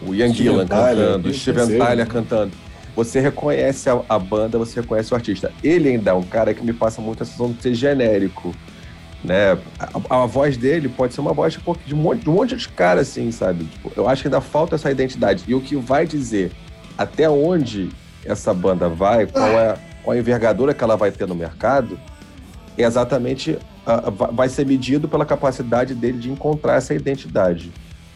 o 0.00 0.12
Ian 0.12 0.32
Gillan 0.34 0.66
cantando, 0.66 1.28
o 1.28 1.32
Steven 1.32 1.78
Tyler 1.78 2.06
cantando. 2.08 2.52
Você 2.96 3.20
reconhece 3.20 3.88
a, 3.88 4.02
a, 4.08 4.18
banda, 4.18 4.58
você 4.58 4.80
reconhece 4.80 5.12
o 5.12 5.14
artista. 5.14 5.52
Ele 5.62 5.90
ainda 5.90 6.10
é 6.10 6.14
um 6.14 6.24
cara 6.24 6.52
que 6.52 6.64
me 6.64 6.72
passa 6.72 7.00
muito 7.00 7.22
a 7.22 7.26
sensação 7.26 7.52
de 7.52 7.62
ser 7.62 7.74
genérico. 7.74 8.52
Né? 9.22 9.56
A, 9.78 10.22
a 10.22 10.26
voz 10.26 10.56
dele 10.56 10.88
pode 10.88 11.14
ser 11.14 11.20
uma 11.20 11.32
voz 11.32 11.54
tipo, 11.54 11.78
de 11.86 11.94
um 11.94 11.98
monte 11.98 12.22
de, 12.22 12.30
um 12.30 12.32
monte 12.32 12.56
de 12.56 12.68
cara, 12.68 13.02
assim, 13.02 13.30
sabe? 13.30 13.64
Tipo, 13.64 13.92
eu 13.94 14.08
acho 14.08 14.22
que 14.22 14.28
ainda 14.28 14.40
falta 14.40 14.74
essa 14.74 14.90
identidade. 14.90 15.44
E 15.46 15.54
o 15.54 15.60
que 15.60 15.76
vai 15.76 16.04
dizer 16.04 16.50
até 16.98 17.30
onde 17.30 17.90
essa 18.24 18.52
banda 18.52 18.88
vai, 18.88 19.26
qual 19.26 19.46
é 19.46 19.78
qual 20.02 20.16
a 20.16 20.18
envergadura 20.18 20.74
que 20.74 20.82
ela 20.82 20.96
vai 20.96 21.10
ter 21.10 21.26
no 21.26 21.34
mercado, 21.34 21.98
é 22.76 22.82
exatamente 22.82 23.52
uh, 23.52 24.32
vai 24.32 24.48
ser 24.48 24.66
medido 24.66 25.08
pela 25.08 25.24
capacidade 25.24 25.94
dele 25.94 26.18
de 26.18 26.30
encontrar 26.30 26.76
essa 26.76 26.94
identidade, 26.94 27.70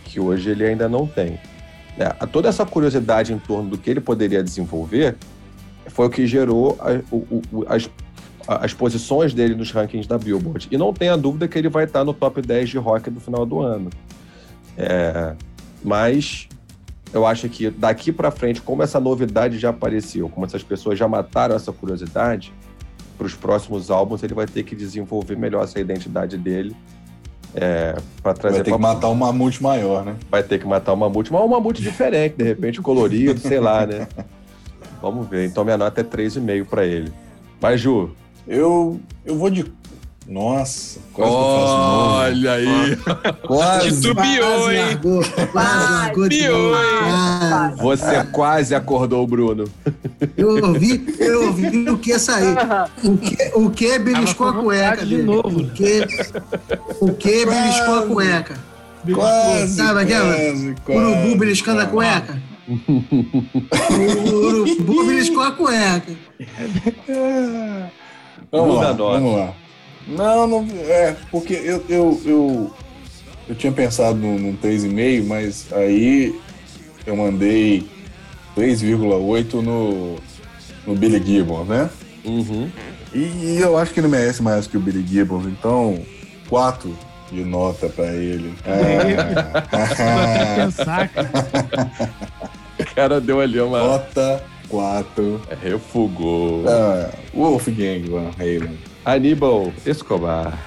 que 0.04 0.20
hoje 0.20 0.50
ele 0.50 0.64
ainda 0.64 0.88
não 0.88 1.06
tem. 1.06 1.38
É, 1.98 2.08
toda 2.26 2.48
essa 2.48 2.66
curiosidade 2.66 3.32
em 3.32 3.38
torno 3.38 3.70
do 3.70 3.78
que 3.78 3.88
ele 3.88 4.00
poderia 4.00 4.42
desenvolver 4.42 5.16
foi 5.86 6.06
o 6.06 6.10
que 6.10 6.26
gerou 6.26 6.76
a, 6.78 7.00
o, 7.10 7.42
o, 7.50 7.64
as, 7.68 7.88
as 8.46 8.74
posições 8.74 9.32
dele 9.32 9.54
nos 9.54 9.70
rankings 9.70 10.06
da 10.06 10.18
Billboard. 10.18 10.68
E 10.70 10.76
não 10.76 10.92
tenha 10.92 11.16
dúvida 11.16 11.48
que 11.48 11.58
ele 11.58 11.68
vai 11.68 11.84
estar 11.84 12.04
no 12.04 12.12
top 12.12 12.42
10 12.42 12.68
de 12.68 12.78
rock 12.78 13.08
do 13.10 13.20
final 13.20 13.46
do 13.46 13.60
ano. 13.60 13.90
É, 14.76 15.34
mas 15.82 16.48
eu 17.12 17.26
acho 17.26 17.48
que 17.48 17.70
daqui 17.70 18.12
para 18.12 18.30
frente, 18.30 18.60
como 18.60 18.82
essa 18.82 19.00
novidade 19.00 19.58
já 19.58 19.70
apareceu, 19.70 20.28
como 20.28 20.44
essas 20.44 20.62
pessoas 20.62 20.98
já 20.98 21.08
mataram 21.08 21.54
essa 21.54 21.72
curiosidade, 21.72 22.52
para 23.16 23.26
os 23.26 23.34
próximos 23.34 23.90
álbuns 23.90 24.22
ele 24.22 24.34
vai 24.34 24.46
ter 24.46 24.62
que 24.62 24.76
desenvolver 24.76 25.36
melhor 25.36 25.64
essa 25.64 25.80
identidade 25.80 26.36
dele 26.36 26.76
é, 27.54 27.96
para 28.22 28.34
trazer. 28.34 28.56
Vai 28.56 28.64
ter 28.64 28.70
pra... 28.70 28.78
que 28.78 28.82
matar 28.82 29.08
um 29.08 29.14
mamute 29.14 29.62
maior, 29.62 30.04
né? 30.04 30.16
Vai 30.30 30.42
ter 30.42 30.58
que 30.58 30.66
matar 30.66 30.92
um 30.92 30.96
mamute, 30.96 31.32
mas 31.32 31.42
um 31.42 31.48
mamute 31.48 31.80
diferente, 31.80 32.36
de 32.36 32.44
repente 32.44 32.80
colorido, 32.82 33.40
sei 33.40 33.58
lá, 33.58 33.86
né? 33.86 34.06
Vamos 35.00 35.26
ver. 35.28 35.46
Então 35.46 35.64
minha 35.64 35.78
nota 35.78 36.00
é 36.00 36.04
3,5 36.04 36.66
para 36.66 36.84
ele. 36.84 37.12
Mas, 37.60 37.80
Ju. 37.80 38.10
Eu, 38.46 39.00
eu 39.24 39.36
vou 39.36 39.50
de 39.50 39.64
nossa, 40.28 40.98
quase 41.12 41.32
Olha 41.32 42.53
aí. 42.53 42.97
Quase. 43.47 43.90
Titubeou, 44.01 44.73
hein? 44.73 44.78
Largou, 44.78 45.23
quase 45.53 45.93
largou 45.93 46.28
de 46.28 46.48
novo. 46.48 46.77
Quase. 46.98 47.82
Você 47.82 48.24
quase 48.32 48.74
acordou 48.74 49.23
o 49.23 49.27
Bruno. 49.27 49.65
Eu 50.36 50.65
ouvi, 50.65 51.15
eu 51.20 51.47
ouvi 51.47 51.89
o 51.89 51.97
que 51.98 52.19
sair. 52.19 52.57
O 53.05 53.16
que, 53.16 53.36
o 53.55 53.70
que 53.70 53.98
beliscou 54.01 54.48
a 54.48 54.53
cueca 54.55 55.07
de 55.07 55.16
dele. 55.16 55.23
novo. 55.23 55.61
O 55.61 55.70
que, 55.70 56.07
o 57.01 57.12
que 57.15 57.47
beliscou 57.47 57.94
a 57.94 58.07
cueca. 58.07 58.55
Quase, 59.15 59.77
Sabe 59.77 60.03
aquela? 60.03 60.35
quase, 60.35 60.74
quase. 60.85 61.01
Urubu 61.01 61.39
beliscando 61.39 61.81
a 61.82 61.86
cueca. 61.86 62.43
O 62.69 62.73
urubu 64.35 65.07
beliscou 65.07 65.43
a 65.44 65.53
cueca. 65.53 66.12
Vamos 68.51 68.77
lá, 68.77 68.93
vamos 68.93 69.36
lá. 69.39 69.65
Não, 70.06 70.46
não, 70.46 70.66
é, 70.88 71.16
porque 71.30 71.54
eu, 71.54 71.84
eu, 71.88 72.20
eu, 72.24 72.70
eu 73.48 73.54
tinha 73.54 73.72
pensado 73.72 74.16
num, 74.18 74.38
num 74.38 74.56
3,5, 74.56 75.24
mas 75.26 75.66
aí 75.72 76.38
eu 77.04 77.16
mandei 77.16 77.84
3,8 78.56 79.54
no, 79.62 80.16
no 80.86 80.94
Billy 80.94 81.22
Gibbons, 81.24 81.66
né? 81.68 81.90
Uhum. 82.24 82.70
E 83.14 83.58
eu 83.60 83.76
acho 83.78 83.92
que 83.92 84.00
ele 84.00 84.08
merece 84.08 84.42
mais 84.42 84.66
que 84.66 84.76
o 84.76 84.80
Billy 84.80 85.04
Gibbons, 85.06 85.46
então 85.46 86.00
4 86.48 86.96
de 87.32 87.44
nota 87.44 87.88
pra 87.88 88.06
ele. 88.14 88.54
Vou 88.64 88.74
até 89.82 90.02
Ah, 90.02 90.54
pensar, 90.56 91.08
cara. 91.08 91.30
O 92.78 92.94
cara 92.94 93.20
deu 93.20 93.40
ali 93.40 93.60
uma. 93.60 93.78
nota 93.78 94.44
4. 94.68 95.40
Refugou. 95.62 96.64
Ah, 96.68 97.10
Wolfgang 97.34 98.02
Van 98.08 98.30
Halen. 98.38 98.78
Aníbal 99.06 99.72
Escobar. 99.86 100.58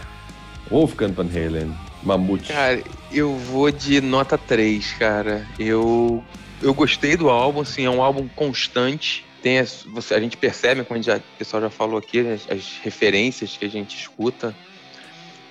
Wolfgang 0.71 1.11
Van 1.11 1.27
Halen. 1.27 1.75
Mamute. 2.01 2.53
Cara, 2.53 2.81
eu 3.11 3.35
vou 3.35 3.69
de 3.69 3.99
nota 3.99 4.37
3, 4.37 4.93
cara. 4.93 5.45
Eu, 5.59 6.23
eu 6.61 6.73
gostei 6.73 7.17
do 7.17 7.29
álbum, 7.29 7.59
assim, 7.59 7.83
é 7.83 7.89
um 7.89 8.01
álbum 8.01 8.29
constante. 8.29 9.25
Tem 9.43 9.59
as- 9.59 9.83
você, 9.83 10.13
a 10.13 10.19
gente 10.21 10.37
percebe, 10.37 10.85
como 10.85 10.97
a 10.97 11.03
já- 11.03 11.17
o 11.17 11.37
pessoal 11.37 11.61
já 11.63 11.69
falou 11.69 11.97
aqui, 11.97 12.21
né, 12.21 12.35
as, 12.35 12.49
as 12.49 12.79
referências 12.81 13.57
que 13.57 13.65
a 13.65 13.69
gente 13.69 13.97
escuta. 13.97 14.55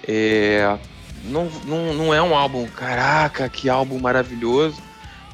É, 0.07 0.79
não, 1.25 1.51
não, 1.67 1.93
não 1.93 2.15
é 2.15 2.23
um 2.23 2.35
álbum, 2.35 2.67
caraca, 2.69 3.49
que 3.51 3.69
álbum 3.69 3.99
maravilhoso, 3.99 4.81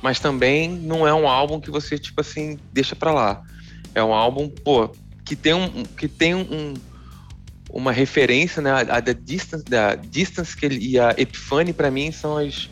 mas 0.02 0.18
também 0.18 0.68
não 0.68 1.06
é 1.06 1.14
um 1.14 1.28
álbum 1.28 1.60
que 1.60 1.70
você, 1.70 1.96
tipo 1.98 2.20
assim, 2.20 2.58
deixa 2.72 2.96
pra 2.96 3.12
lá. 3.12 3.42
É 3.94 4.02
um 4.02 4.12
álbum, 4.12 4.48
pô, 4.48 4.90
que 5.24 5.36
tem 5.36 5.54
um, 5.54 5.84
que 5.84 6.08
tem 6.08 6.34
um, 6.34 6.74
uma 7.74 7.90
referência, 7.90 8.62
né? 8.62 8.70
A, 8.70 8.78
a 8.78 9.00
da 9.00 9.12
Distance, 9.12 9.64
da 9.68 9.96
Distance 9.96 10.56
que 10.56 10.64
ele, 10.64 10.78
e 10.78 10.98
a 10.98 11.10
Epiphany 11.18 11.72
pra 11.72 11.90
mim 11.90 12.12
são 12.12 12.36
as, 12.38 12.68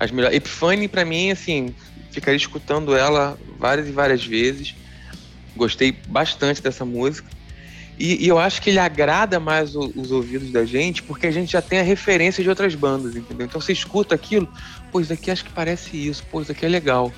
as 0.00 0.10
melhores. 0.10 0.36
Epiphany 0.36 0.88
pra 0.88 1.04
mim, 1.04 1.30
assim, 1.30 1.74
ficaria 2.12 2.36
escutando 2.36 2.96
ela 2.96 3.38
várias 3.58 3.88
e 3.88 3.92
várias 3.92 4.24
vezes. 4.24 4.72
Gostei 5.54 6.00
bastante 6.08 6.62
dessa 6.62 6.84
música. 6.84 7.28
E, 7.98 8.24
e 8.24 8.28
eu 8.28 8.38
acho 8.38 8.62
que 8.62 8.70
ele 8.70 8.78
agrada 8.78 9.40
mais 9.40 9.74
o- 9.74 9.92
os 9.96 10.12
ouvidos 10.12 10.52
da 10.52 10.64
gente 10.64 11.02
porque 11.02 11.26
a 11.26 11.30
gente 11.32 11.50
já 11.50 11.60
tem 11.60 11.80
a 11.80 11.82
referência 11.82 12.42
de 12.42 12.48
outras 12.48 12.74
bandas, 12.74 13.16
entendeu? 13.16 13.44
Então 13.44 13.60
você 13.60 13.72
escuta 13.72 14.14
aquilo, 14.14 14.48
pô, 14.90 15.00
isso 15.00 15.10
daqui 15.10 15.30
acho 15.30 15.44
que 15.44 15.52
parece 15.52 15.96
isso, 16.08 16.22
pô, 16.30 16.40
isso 16.40 16.48
daqui 16.48 16.64
é 16.64 16.68
legal. 16.68 17.12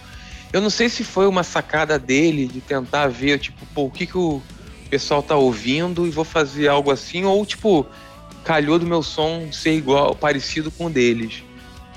Eu 0.53 0.61
não 0.61 0.71
sei 0.71 0.89
se 0.89 1.05
foi 1.05 1.27
uma 1.27 1.45
sacada 1.45 1.99
dele 1.99 2.49
de 2.49 2.61
tentar 2.63 3.09
ver, 3.09 3.39
tipo, 3.39 3.67
pô, 3.75 3.85
o 3.85 3.91
que, 3.91 4.07
que 4.07 4.17
o 4.17 4.43
pessoal 4.91 5.23
tá 5.23 5.37
ouvindo 5.37 6.07
e 6.07 6.11
vou 6.11 6.25
fazer 6.25 6.69
algo 6.69 6.91
assim, 6.91 7.25
ou 7.25 7.47
tipo, 7.47 7.87
calhou 8.45 8.79
do 8.79 8.87
meu 8.87 9.03
som 9.03 9.51
ser 9.53 9.75
igual, 9.75 10.15
parecido 10.15 10.71
com 10.71 10.87
o 10.87 10.91
deles. 10.91 11.45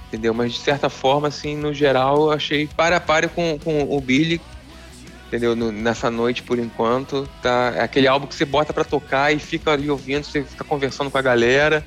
Entendeu? 0.07 0.33
Mas 0.33 0.53
de 0.53 0.59
certa 0.59 0.89
forma, 0.89 1.27
assim, 1.27 1.57
no 1.57 1.73
geral, 1.73 2.27
eu 2.27 2.31
achei 2.31 2.67
para 2.67 2.97
a 2.97 2.99
para 2.99 3.27
com, 3.27 3.57
com 3.57 3.83
o 3.83 3.99
Billy, 3.99 4.39
entendeu? 5.27 5.55
Nessa 5.55 6.11
noite, 6.11 6.43
por 6.43 6.59
enquanto, 6.59 7.27
tá? 7.41 7.73
É 7.75 7.81
aquele 7.81 8.07
álbum 8.07 8.27
que 8.27 8.35
você 8.35 8.45
bota 8.45 8.71
pra 8.71 8.83
tocar 8.83 9.33
e 9.33 9.39
fica 9.39 9.71
ali 9.71 9.89
ouvindo, 9.89 10.23
você 10.23 10.43
fica 10.43 10.63
conversando 10.63 11.09
com 11.09 11.17
a 11.17 11.21
galera 11.21 11.83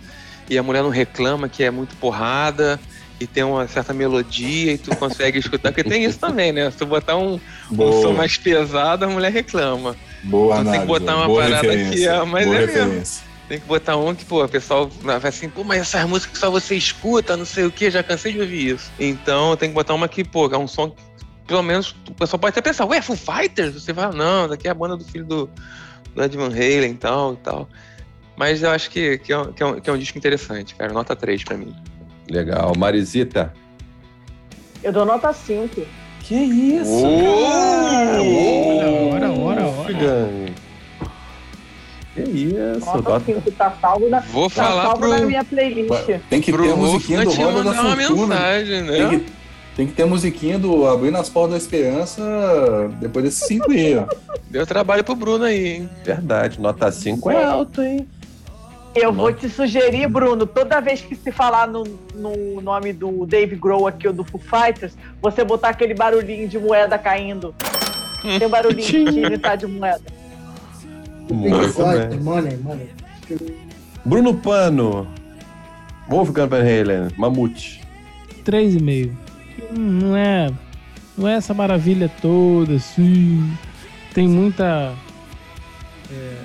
e 0.51 0.59
a 0.59 0.63
mulher 0.63 0.83
não 0.83 0.91
reclama 0.91 1.49
que 1.49 1.63
é 1.63 1.71
muito 1.71 1.95
porrada 1.97 2.81
e 3.19 3.27
tem 3.27 3.43
uma 3.43 3.67
certa 3.67 3.95
melodia 3.95 4.73
e 4.73 4.79
tu 4.79 4.95
consegue 4.97 5.39
escutar, 5.39 5.73
porque 5.73 5.89
tem 5.89 6.05
isso 6.05 6.19
também, 6.19 6.53
né? 6.53 6.71
Se 6.71 6.77
tu 6.77 6.87
botar 6.87 7.17
um, 7.17 7.41
um 7.71 8.03
som 8.03 8.13
mais 8.13 8.37
pesado, 8.37 9.05
a 9.05 9.09
mulher 9.09 9.33
reclama. 9.33 9.97
boa 10.23 10.61
então 10.61 10.73
tem 10.73 10.81
que 10.81 10.87
botar 10.87 11.17
uma 11.17 11.35
parada 11.35 11.63
referência, 11.63 12.13
aqui, 12.13 12.21
ó, 12.21 12.27
mas 12.27 12.45
boa 12.45 12.57
é 12.57 12.67
mesmo. 12.67 12.83
referência. 12.83 13.27
Tem 13.49 13.61
que 13.61 13.67
botar 13.67 13.97
um 13.97 14.15
que, 14.15 14.25
pô, 14.25 14.45
o 14.45 14.49
pessoal 14.49 14.91
vai 15.01 15.17
assim, 15.25 15.49
pô, 15.49 15.63
mas 15.63 15.81
essas 15.81 16.05
músicas 16.09 16.35
que 16.35 16.39
só 16.39 16.51
você 16.51 16.75
escuta, 16.75 17.37
não 17.37 17.45
sei 17.45 17.65
o 17.65 17.71
que, 17.71 17.91
já 17.91 18.03
cansei 18.03 18.33
de 18.33 18.41
ouvir 18.41 18.75
isso. 18.75 18.91
Então 18.99 19.57
tem 19.57 19.69
que 19.69 19.75
botar 19.75 19.95
uma 19.95 20.09
que, 20.09 20.25
pô, 20.25 20.51
é 20.53 20.59
um 20.59 20.67
som 20.67 20.91
que, 20.91 21.03
pelo 21.47 21.63
menos, 21.63 21.95
o 22.09 22.15
pessoal 22.15 22.41
pode 22.41 22.51
até 22.51 22.61
pensar, 22.61 22.85
ué, 22.87 23.01
Full 23.01 23.17
Fighters? 23.17 23.75
Você 23.75 23.93
vai, 23.93 24.11
não, 24.11 24.49
daqui 24.49 24.67
é 24.67 24.71
a 24.73 24.75
banda 24.75 24.97
do 24.97 25.05
filho 25.05 25.25
do, 25.25 25.51
do 26.15 26.25
Ed 26.25 26.37
Van 26.37 26.49
Halen 26.49 26.91
e 26.91 26.95
tal 26.95 27.35
e 27.35 27.37
tal. 27.37 27.69
Mas 28.37 28.63
eu 28.63 28.71
acho 28.71 28.91
que, 28.91 29.17
que, 29.19 29.33
é, 29.33 29.45
que, 29.53 29.63
é 29.63 29.67
um, 29.67 29.81
que 29.81 29.89
é 29.89 29.93
um 29.93 29.99
disco 29.99 30.19
interessante, 30.19 30.75
cara. 30.75 30.93
Nota 30.93 31.15
3 31.17 31.45
pra 31.45 31.57
mim. 31.57 31.75
Legal. 32.31 32.73
Marisita. 32.77 33.53
Eu 34.83 34.93
dou 34.93 35.05
nota 35.05 35.33
5. 35.33 35.81
Que 36.21 36.35
isso? 36.35 37.05
Ora, 37.07 38.23
ora, 38.23 39.31
ora, 39.33 39.67
ora. 39.67 39.95
Que 42.15 42.21
isso? 42.23 42.81
Nota 42.87 42.97
Nota- 43.11 43.21
5. 43.25 43.51
Tá 43.53 43.77
salvo 43.81 44.09
na, 44.09 44.21
Vou 44.21 44.49
tá 44.51 44.65
falar 44.65 44.83
salvo 44.85 44.99
pro, 45.01 45.09
na 45.11 45.21
minha 45.21 45.45
playlist. 45.45 45.91
Tem 46.29 46.41
que 46.41 46.51
ter 46.51 46.53
pro 46.53 46.73
a 46.73 46.77
musiquinha 46.77 47.21
do 47.21 47.25
Wolfgang 47.27 47.31
te 47.31 47.43
Roda 47.43 47.63
da 47.63 47.71
uma 47.83 47.97
Fortuna. 47.97 48.27
mensagem, 48.35 48.83
né? 48.83 48.97
Tem 48.97 49.09
que, 49.21 49.27
tem 49.77 49.87
que 49.87 49.93
ter 49.93 50.03
a 50.03 50.07
musiquinha 50.07 50.59
do 50.59 50.87
Abrindo 50.89 51.17
as 51.19 51.29
Portas 51.29 51.53
da 51.53 51.59
Esperança 51.59 52.23
depois 53.01 53.25
desses 53.25 53.47
cinco 53.47 53.71
aí, 53.71 53.97
ó. 53.99 54.07
Deu 54.51 54.67
trabalho 54.67 55.05
pro 55.05 55.15
Bruno 55.15 55.45
aí, 55.45 55.67
hein? 55.75 55.91
Verdade. 56.05 56.61
Nota 56.61 56.91
5 56.91 57.31
é 57.31 57.45
alto, 57.45 57.83
hein? 57.83 58.09
Eu 58.97 59.13
vou 59.13 59.31
te 59.31 59.49
sugerir, 59.49 60.09
Bruno, 60.09 60.47
toda 60.47 60.81
vez 60.81 61.03
que 61.03 61.15
se 61.15 61.31
falar 61.31 61.69
no, 61.69 61.85
no 62.15 62.61
nome 62.63 62.95
do 62.95 63.27
Dave 63.27 63.55
Grohl 63.55 63.87
aqui 63.87 64.09
ou 64.09 64.15
do 64.15 64.25
Foo 64.25 64.41
Fighters, 64.41 64.97
você 65.21 65.45
botar 65.45 65.69
aquele 65.69 65.93
barulhinho 65.93 66.49
de 66.49 66.59
moeda 66.59 66.99
caindo. 66.99 67.55
Tem 68.23 68.47
um 68.47 68.51
barulhinho 68.51 69.13
de 69.13 69.21
imitar 69.21 69.59
de 69.59 69.67
moeda. 69.67 70.01
Muito 71.31 71.75
bem. 72.09 72.21
money, 72.21 72.57
money. 72.57 72.89
Bruno 74.05 74.35
Pano. 74.35 75.07
Wolfgang 76.09 76.49
Van 76.49 76.61
Halen. 76.63 77.09
Mamute. 77.19 77.83
3,5. 78.45 79.11
Hum, 79.73 79.99
Não 80.03 80.17
é, 80.17 80.51
não 81.19 81.29
é 81.29 81.35
essa 81.35 81.53
maravilha 81.53 82.11
toda, 82.23 82.77
assim. 82.77 83.53
Tem 84.15 84.27
muita. 84.27 84.95
É, 86.11 86.37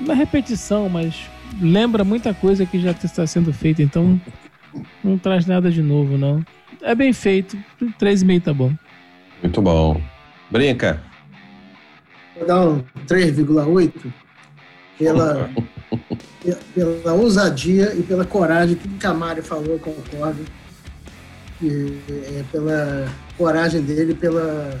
uma 0.00 0.14
repetição, 0.14 0.88
mas 0.88 1.14
lembra 1.60 2.04
muita 2.04 2.34
coisa 2.34 2.66
que 2.66 2.80
já 2.80 2.90
está 2.90 3.26
sendo 3.26 3.52
feita, 3.52 3.82
então 3.82 4.20
não 5.02 5.18
traz 5.18 5.46
nada 5.46 5.70
de 5.70 5.82
novo, 5.82 6.16
não. 6.16 6.44
É 6.82 6.94
bem 6.94 7.12
feito, 7.12 7.56
3,5 7.98 8.42
tá 8.42 8.54
bom. 8.54 8.72
Muito 9.42 9.62
bom. 9.62 10.00
Brinca. 10.50 11.02
Vou 12.36 12.46
dar 12.46 12.68
um 12.68 12.82
3,8 13.06 14.12
pela, 14.98 15.50
pela 16.74 17.12
ousadia 17.14 17.94
e 17.94 18.02
pela 18.02 18.24
coragem, 18.24 18.76
tudo 18.76 18.98
que 18.98 19.06
a 19.06 19.14
Mari 19.14 19.42
falou, 19.42 19.72
eu 19.72 19.78
concordo. 19.78 20.44
E, 21.62 21.98
é, 22.08 22.44
pela 22.50 23.08
coragem 23.36 23.82
dele, 23.82 24.14
pela 24.14 24.80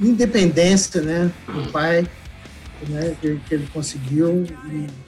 independência 0.00 1.02
né, 1.02 1.30
do 1.46 1.70
pai, 1.70 2.06
né, 2.88 3.14
que, 3.20 3.38
que 3.46 3.54
ele 3.54 3.68
conseguiu. 3.72 4.46
E, 4.70 5.07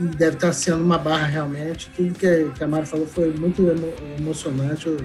deve 0.00 0.36
estar 0.36 0.52
sendo 0.52 0.82
uma 0.82 0.98
barra 0.98 1.26
realmente. 1.26 1.90
Tudo 1.94 2.14
que, 2.14 2.50
que 2.56 2.64
a 2.64 2.66
Mari 2.66 2.86
falou 2.86 3.06
foi 3.06 3.32
muito 3.32 3.62
emo, 3.68 3.92
emocionante. 4.18 4.86
Eu, 4.86 4.98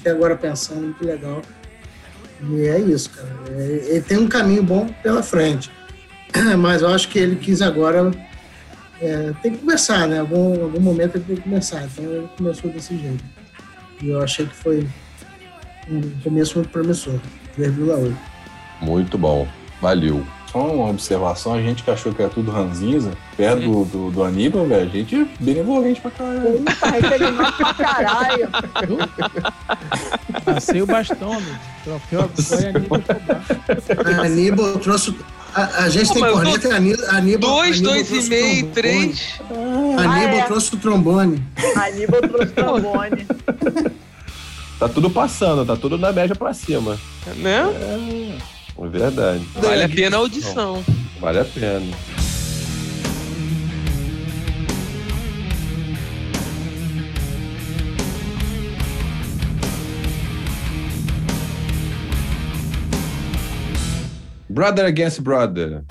até 0.00 0.10
agora 0.10 0.36
pensando, 0.36 0.82
muito 0.82 1.04
legal. 1.04 1.42
E 2.50 2.66
é 2.66 2.78
isso, 2.80 3.10
cara. 3.10 3.28
É, 3.50 3.86
ele 3.88 4.00
tem 4.00 4.18
um 4.18 4.28
caminho 4.28 4.62
bom 4.62 4.88
pela 5.02 5.22
frente. 5.22 5.70
Mas 6.58 6.82
eu 6.82 6.88
acho 6.88 7.08
que 7.08 7.18
ele 7.18 7.36
quis 7.36 7.62
agora. 7.62 8.10
É, 9.00 9.32
tem 9.42 9.52
que 9.52 9.58
começar, 9.58 10.06
né? 10.08 10.20
Algum, 10.20 10.62
algum 10.62 10.80
momento 10.80 11.16
ele 11.16 11.24
tem 11.24 11.36
que 11.36 11.42
começar. 11.42 11.84
Então 11.84 12.04
ele 12.04 12.28
começou 12.36 12.70
desse 12.70 12.96
jeito. 12.96 13.24
E 14.02 14.10
eu 14.10 14.20
achei 14.20 14.46
que 14.46 14.54
foi 14.54 14.88
um 15.88 16.00
começo 16.22 16.56
muito 16.56 16.70
promissor. 16.70 17.14
3,8. 17.56 18.14
Muito 18.80 19.16
bom. 19.16 19.46
Valeu. 19.80 20.24
Só 20.52 20.58
uma 20.66 20.90
observação, 20.90 21.54
a 21.54 21.62
gente 21.62 21.82
que 21.82 21.90
achou 21.90 22.12
que 22.12 22.20
era 22.20 22.30
tudo 22.30 22.50
ranzinza, 22.50 23.12
perto 23.38 23.60
do, 23.62 23.84
do, 23.86 24.10
do 24.10 24.22
Aníbal, 24.22 24.66
velho, 24.66 24.82
a 24.82 24.92
gente 24.92 25.16
é 25.16 25.26
benevolente 25.40 25.98
pra 26.02 26.10
caralho. 26.10 26.58
Puta, 26.58 26.90
recebimento 26.90 27.52
pra 27.56 27.74
caralho. 27.74 28.48
Passei 30.44 30.82
o 30.82 30.86
bastão, 30.86 31.40
meu. 31.40 31.54
Troféu 31.84 32.28
foi 32.36 32.66
Aníbal 32.66 33.00
Tobar. 33.00 34.20
Aníbal 34.26 34.78
trouxe. 34.78 35.16
A, 35.54 35.84
a 35.84 35.88
gente 35.88 36.08
Pô, 36.08 36.14
tem 36.14 36.22
corneta 36.32 36.68
e 36.68 36.72
Aníbal. 36.72 37.08
Aníbal 37.10 37.50
Dois, 37.50 37.76
Aníbal 37.78 37.94
dois 37.94 38.10
e 38.26 38.30
meio, 38.30 38.52
trombone. 38.56 38.72
três. 38.74 39.40
Aníbal 39.50 40.08
Ah, 40.08 40.24
é. 40.24 40.42
trouxe 40.44 40.74
o 40.74 40.78
trombone. 40.78 41.42
Aníbal 41.76 42.20
trouxe 42.22 42.52
trombone. 42.52 43.26
Tá 44.78 44.88
tudo 44.88 45.08
passando, 45.10 45.64
tá 45.64 45.76
tudo 45.76 45.96
na 45.96 46.12
média 46.12 46.34
pra 46.34 46.52
cima. 46.52 46.98
Né? 47.36 47.60
É 47.60 48.36
verdade. 48.88 49.46
Vale 49.54 49.84
a 49.84 49.88
pena 49.88 50.16
a 50.16 50.20
audição. 50.20 50.84
Vale 51.20 51.40
a 51.40 51.44
pena. 51.44 51.86
Brother 64.48 64.84
Against 64.84 65.22
Brother. 65.22 65.82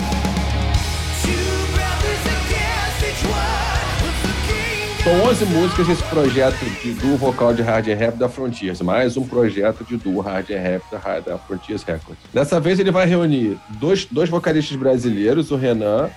São 5.04 5.20
11 5.24 5.46
músicas 5.46 5.88
desse 5.88 6.04
projeto 6.04 6.64
de 6.84 6.94
duo 6.94 7.18
vocal 7.18 7.56
de 7.56 7.64
hard 7.64 7.88
rap 7.88 8.18
da 8.18 8.30
Frontiers, 8.30 8.82
mais 8.82 9.18
um 9.18 9.28
projeto 9.28 9.84
de 9.84 9.98
duo 9.98 10.22
hard 10.22 10.48
rap 10.48 10.84
da, 10.92 11.20
da 11.20 11.38
Frontiers 11.40 11.82
Records. 11.82 12.20
Dessa 12.32 12.60
vez 12.60 12.80
ele 12.80 12.92
vai 12.92 13.08
reunir 13.08 13.58
dois, 13.80 14.06
dois 14.06 14.30
vocalistas 14.30 14.78
brasileiros, 14.78 15.50
o 15.50 15.56
Renan, 15.56 16.08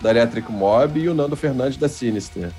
da 0.00 0.10
Electric 0.10 0.50
Mob, 0.50 0.98
e 0.98 1.08
o 1.08 1.14
Nando 1.14 1.36
Fernandes, 1.36 1.78
da 1.78 1.88
Sinister. 1.88 2.50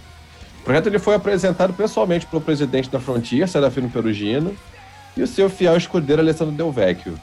O 0.62 0.64
projeto 0.64 0.88
ele 0.88 1.00
foi 1.00 1.16
apresentado 1.16 1.74
pessoalmente 1.74 2.26
pelo 2.28 2.42
presidente 2.42 2.90
da 2.90 3.02
Frontier, 3.02 3.46
Serafino 3.50 3.90
Perugino, 3.90 4.56
e 5.18 5.22
o 5.22 5.28
seu 5.28 5.50
fiel 5.50 5.76
escudeiro 5.76 6.22
Alessandro 6.22 6.56
Del 6.56 6.72
Vecchio. 6.72 7.20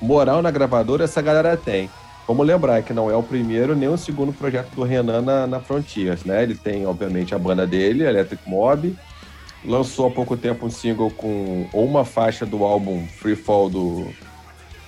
Moral 0.00 0.40
na 0.40 0.52
gravadora 0.52 1.02
essa 1.02 1.20
galera 1.20 1.56
tem. 1.56 1.90
Vamos 2.28 2.46
lembrar 2.46 2.82
que 2.82 2.92
não 2.92 3.10
é 3.10 3.16
o 3.16 3.22
primeiro 3.22 3.74
nem 3.74 3.88
o 3.88 3.96
segundo 3.96 4.34
projeto 4.34 4.68
do 4.74 4.82
Renan 4.82 5.22
na, 5.22 5.46
na 5.46 5.60
Frontiers, 5.60 6.24
né? 6.24 6.42
Ele 6.42 6.54
tem, 6.54 6.84
obviamente, 6.84 7.34
a 7.34 7.38
banda 7.38 7.66
dele, 7.66 8.04
Electric 8.04 8.46
Mob. 8.46 8.94
Lançou 9.64 10.06
há 10.06 10.10
pouco 10.10 10.36
tempo 10.36 10.66
um 10.66 10.70
single 10.70 11.10
com 11.10 11.66
ou 11.72 11.86
uma 11.86 12.04
faixa 12.04 12.44
do 12.44 12.64
álbum 12.64 13.06
Free 13.06 13.34
Fall 13.34 13.70
do, 13.70 14.08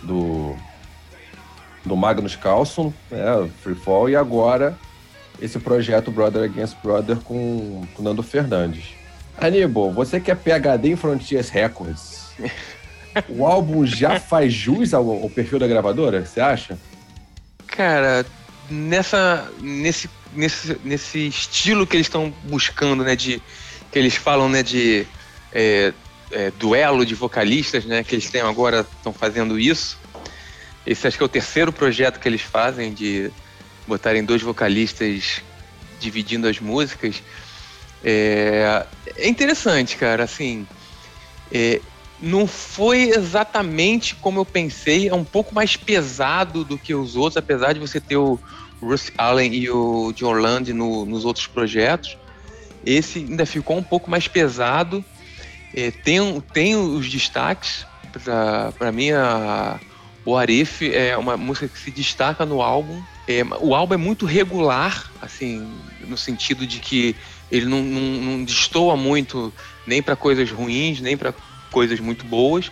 do, 0.03 0.55
do 1.83 1.97
Magnus 1.97 2.37
Carlson, 2.37 2.93
né? 3.11 3.49
Free 3.63 3.75
Fall, 3.75 4.11
e 4.11 4.17
agora 4.17 4.77
esse 5.41 5.59
projeto 5.59 6.11
Brother 6.11 6.43
Against 6.43 6.77
Brother 6.83 7.17
com 7.21 7.35
o 7.99 8.03
Nando 8.03 8.23
Fernandes. 8.23 8.91
Aníbal, 9.39 9.91
você 9.91 10.21
que 10.21 10.31
é 10.31 10.35
PHD 10.35 10.91
em 10.91 10.97
Frontiers 10.97 11.49
Records, 11.49 12.35
o 13.31 13.47
álbum 13.47 13.87
já 13.87 14.21
faz 14.21 14.53
jus 14.53 14.93
ao, 14.93 15.11
ao 15.11 15.31
perfil 15.31 15.59
da 15.59 15.67
gravadora, 15.67 16.27
você 16.27 16.39
acha? 16.39 16.77
Cara, 17.81 18.27
nessa, 18.69 19.51
nesse, 19.59 20.11
nesse, 20.35 20.79
nesse 20.85 21.27
estilo 21.29 21.87
que 21.87 21.97
eles 21.97 22.09
estão 22.09 22.29
buscando, 22.45 23.03
né? 23.03 23.17
De, 23.17 23.43
que 23.91 23.99
eles 23.99 24.17
falam, 24.17 24.51
né? 24.51 24.63
De 24.63 25.07
é, 25.51 25.95
é, 26.31 26.51
duelo 26.59 27.07
de 27.07 27.15
vocalistas, 27.15 27.87
né? 27.87 28.05
Que 28.05 28.17
eles 28.17 28.29
têm 28.29 28.43
agora, 28.43 28.87
estão 28.99 29.15
fazendo 29.15 29.59
isso. 29.59 29.99
Esse 30.87 31.07
acho 31.07 31.17
que 31.17 31.23
é 31.23 31.25
o 31.25 31.29
terceiro 31.31 31.73
projeto 31.73 32.21
que 32.21 32.29
eles 32.29 32.43
fazem 32.43 32.93
de 32.93 33.31
botarem 33.87 34.23
dois 34.27 34.43
vocalistas 34.43 35.41
dividindo 35.99 36.49
as 36.49 36.61
músicas. 36.61 37.23
É, 38.05 38.85
é 39.17 39.27
interessante, 39.27 39.97
cara. 39.97 40.25
Assim, 40.25 40.69
é, 41.51 41.81
não 42.23 42.47
foi 42.47 43.11
exatamente 43.11 44.15
como 44.15 44.41
eu 44.41 44.45
pensei. 44.45 45.09
É 45.09 45.15
um 45.15 45.25
pouco 45.25 45.55
mais 45.55 45.77
pesado 45.77 46.65
do 46.65 46.77
que 46.77 46.95
os 46.95 47.17
outros, 47.17 47.37
apesar 47.37 47.73
de 47.73 47.81
você 47.81 48.01
ter 48.01 48.17
o 48.17 48.39
Russ 48.81 49.11
Allen 49.17 49.55
e 49.55 49.71
o 49.71 50.13
John 50.13 50.33
Land 50.33 50.73
no, 50.73 51.05
nos 51.05 51.25
outros 51.25 51.47
projetos. 51.47 52.17
Esse 52.85 53.19
ainda 53.19 53.45
ficou 53.47 53.77
um 53.77 53.83
pouco 53.83 54.11
mais 54.11 54.29
pesado. 54.29 55.05
É, 55.75 55.91
tem, 55.91 56.41
tem 56.53 56.77
os 56.77 57.09
destaques. 57.09 57.87
Para 58.79 58.91
mim, 58.91 59.11
a, 59.13 59.79
o 60.25 60.37
Arif 60.37 60.93
é 60.93 61.17
uma 61.17 61.37
música 61.37 61.69
que 61.69 61.79
se 61.79 61.91
destaca 61.91 62.45
no 62.45 62.61
álbum. 62.61 63.01
É, 63.29 63.43
o 63.61 63.75
álbum 63.75 63.95
é 63.95 63.99
muito 63.99 64.27
regular, 64.27 65.11
assim, 65.23 65.67
no 66.07 66.17
sentido 66.17 66.67
de 66.67 66.81
que 66.81 67.15
ele 67.51 67.67
não, 67.67 67.83
não, 67.83 68.01
não 68.01 68.45
destoa 68.45 68.97
muito 68.97 69.53
nem 69.87 70.03
para 70.03 70.17
coisas 70.17 70.51
ruins, 70.51 71.01
nem 71.01 71.17
para 71.17 71.33
coisas 71.71 72.01
muito 72.01 72.25
boas. 72.25 72.71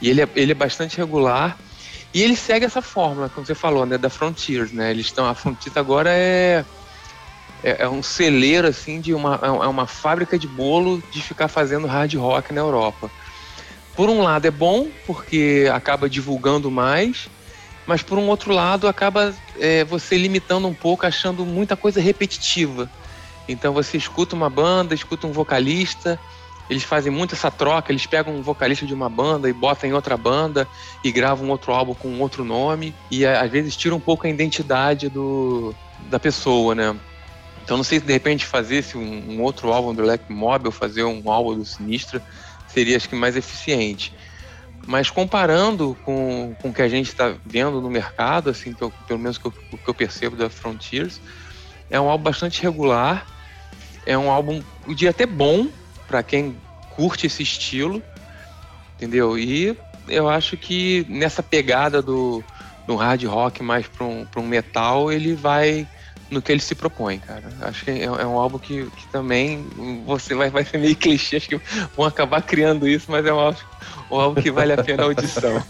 E 0.00 0.08
ele 0.08 0.22
é, 0.22 0.28
ele 0.34 0.52
é 0.52 0.54
bastante 0.54 0.96
regular. 0.96 1.58
E 2.12 2.22
ele 2.22 2.36
segue 2.36 2.64
essa 2.64 2.80
fórmula, 2.80 3.28
como 3.28 3.46
você 3.46 3.54
falou, 3.54 3.84
né, 3.84 3.98
da 3.98 4.08
Frontiers, 4.08 4.72
né? 4.72 4.90
Eles 4.90 5.06
estão 5.06 5.26
a 5.26 5.34
Frontiers 5.34 5.76
agora 5.76 6.10
é 6.10 6.64
é, 7.62 7.82
é 7.82 7.88
um 7.88 8.02
celeiro 8.02 8.68
assim 8.68 9.00
de 9.00 9.12
uma 9.12 9.38
é 9.42 9.66
uma 9.66 9.86
fábrica 9.86 10.38
de 10.38 10.46
bolo 10.46 11.02
de 11.10 11.22
ficar 11.22 11.48
fazendo 11.48 11.86
hard 11.86 12.14
rock 12.14 12.52
na 12.52 12.60
Europa. 12.60 13.10
Por 13.94 14.08
um 14.08 14.22
lado 14.22 14.46
é 14.46 14.50
bom 14.50 14.88
porque 15.06 15.68
acaba 15.72 16.08
divulgando 16.08 16.70
mais, 16.70 17.28
mas 17.86 18.00
por 18.02 18.16
um 18.16 18.28
outro 18.28 18.52
lado 18.52 18.86
acaba 18.86 19.34
é, 19.58 19.82
você 19.84 20.16
limitando 20.16 20.68
um 20.68 20.74
pouco, 20.74 21.04
achando 21.04 21.44
muita 21.44 21.76
coisa 21.76 22.00
repetitiva. 22.00 22.88
Então 23.48 23.72
você 23.72 23.96
escuta 23.96 24.36
uma 24.36 24.48
banda, 24.48 24.94
escuta 24.94 25.26
um 25.26 25.32
vocalista, 25.32 26.18
eles 26.68 26.82
fazem 26.82 27.10
muito 27.10 27.34
essa 27.34 27.50
troca, 27.50 27.90
eles 27.90 28.06
pegam 28.06 28.34
um 28.34 28.42
vocalista 28.42 28.84
de 28.84 28.92
uma 28.92 29.08
banda 29.08 29.48
e 29.48 29.52
botam 29.52 29.88
em 29.88 29.92
outra 29.92 30.16
banda 30.16 30.68
e 31.02 31.10
gravam 31.10 31.48
outro 31.48 31.72
álbum 31.72 31.94
com 31.94 32.20
outro 32.20 32.44
nome 32.44 32.94
e 33.10 33.24
às 33.24 33.50
vezes 33.50 33.76
tira 33.76 33.94
um 33.94 34.00
pouco 34.00 34.26
a 34.26 34.30
identidade 34.30 35.08
do, 35.08 35.74
da 36.10 36.18
pessoa, 36.18 36.74
né? 36.74 36.94
Então 37.64 37.76
não 37.76 37.84
sei 37.84 38.00
se 38.00 38.06
de 38.06 38.12
repente 38.12 38.46
fazer 38.46 38.84
um, 38.94 39.34
um 39.34 39.42
outro 39.42 39.72
álbum 39.72 39.94
do 39.94 40.02
Black 40.02 40.30
Mob 40.32 40.66
ou 40.66 40.72
fazer 40.72 41.04
um 41.04 41.30
álbum 41.30 41.54
do 41.54 41.64
Sinistra 41.64 42.22
seria 42.66 42.96
acho 42.96 43.08
que 43.08 43.16
mais 43.16 43.36
eficiente. 43.36 44.14
Mas 44.86 45.10
comparando 45.10 45.96
com, 46.02 46.54
com 46.62 46.70
o 46.70 46.72
que 46.72 46.80
a 46.80 46.88
gente 46.88 47.08
está 47.08 47.34
vendo 47.44 47.80
no 47.80 47.90
mercado, 47.90 48.48
assim, 48.48 48.72
pelo, 48.72 48.90
pelo 49.06 49.18
menos 49.18 49.36
o 49.36 49.50
que, 49.50 49.76
que 49.76 49.88
eu 49.88 49.94
percebo 49.94 50.34
da 50.34 50.48
Frontiers, 50.48 51.20
é 51.90 52.00
um 52.00 52.08
álbum 52.08 52.24
bastante 52.24 52.62
regular, 52.62 53.26
é 54.06 54.16
um 54.16 54.30
álbum, 54.30 54.62
eu 54.86 54.94
diria 54.94 55.10
até 55.10 55.26
bom, 55.26 55.68
para 56.08 56.22
quem 56.22 56.56
curte 56.96 57.26
esse 57.26 57.42
estilo, 57.42 58.02
entendeu? 58.96 59.38
E 59.38 59.76
eu 60.08 60.28
acho 60.28 60.56
que 60.56 61.06
nessa 61.08 61.42
pegada 61.42 62.02
do, 62.02 62.42
do 62.86 62.96
hard 62.96 63.22
rock 63.24 63.62
mais 63.62 63.86
para 63.86 64.04
um, 64.04 64.26
um 64.36 64.42
metal, 64.42 65.12
ele 65.12 65.34
vai 65.34 65.86
no 66.30 66.42
que 66.42 66.52
ele 66.52 66.60
se 66.60 66.74
propõe, 66.74 67.18
cara. 67.18 67.44
Acho 67.62 67.84
que 67.84 67.90
é, 67.90 68.04
é 68.04 68.26
um 68.26 68.38
álbum 68.38 68.58
que, 68.58 68.84
que, 68.84 69.06
também 69.12 69.64
você 70.04 70.34
vai, 70.34 70.50
vai 70.50 70.64
ser 70.64 70.78
meio 70.78 70.96
clichê, 70.96 71.36
acho 71.36 71.48
que 71.48 71.60
vão 71.96 72.06
acabar 72.06 72.42
criando 72.42 72.88
isso, 72.88 73.06
mas 73.10 73.24
é 73.24 73.32
um 73.32 73.38
álbum, 73.38 73.58
um 74.10 74.16
álbum 74.16 74.42
que 74.42 74.50
vale 74.50 74.72
a 74.72 74.82
pena 74.82 75.04
a 75.04 75.06
audição. 75.06 75.62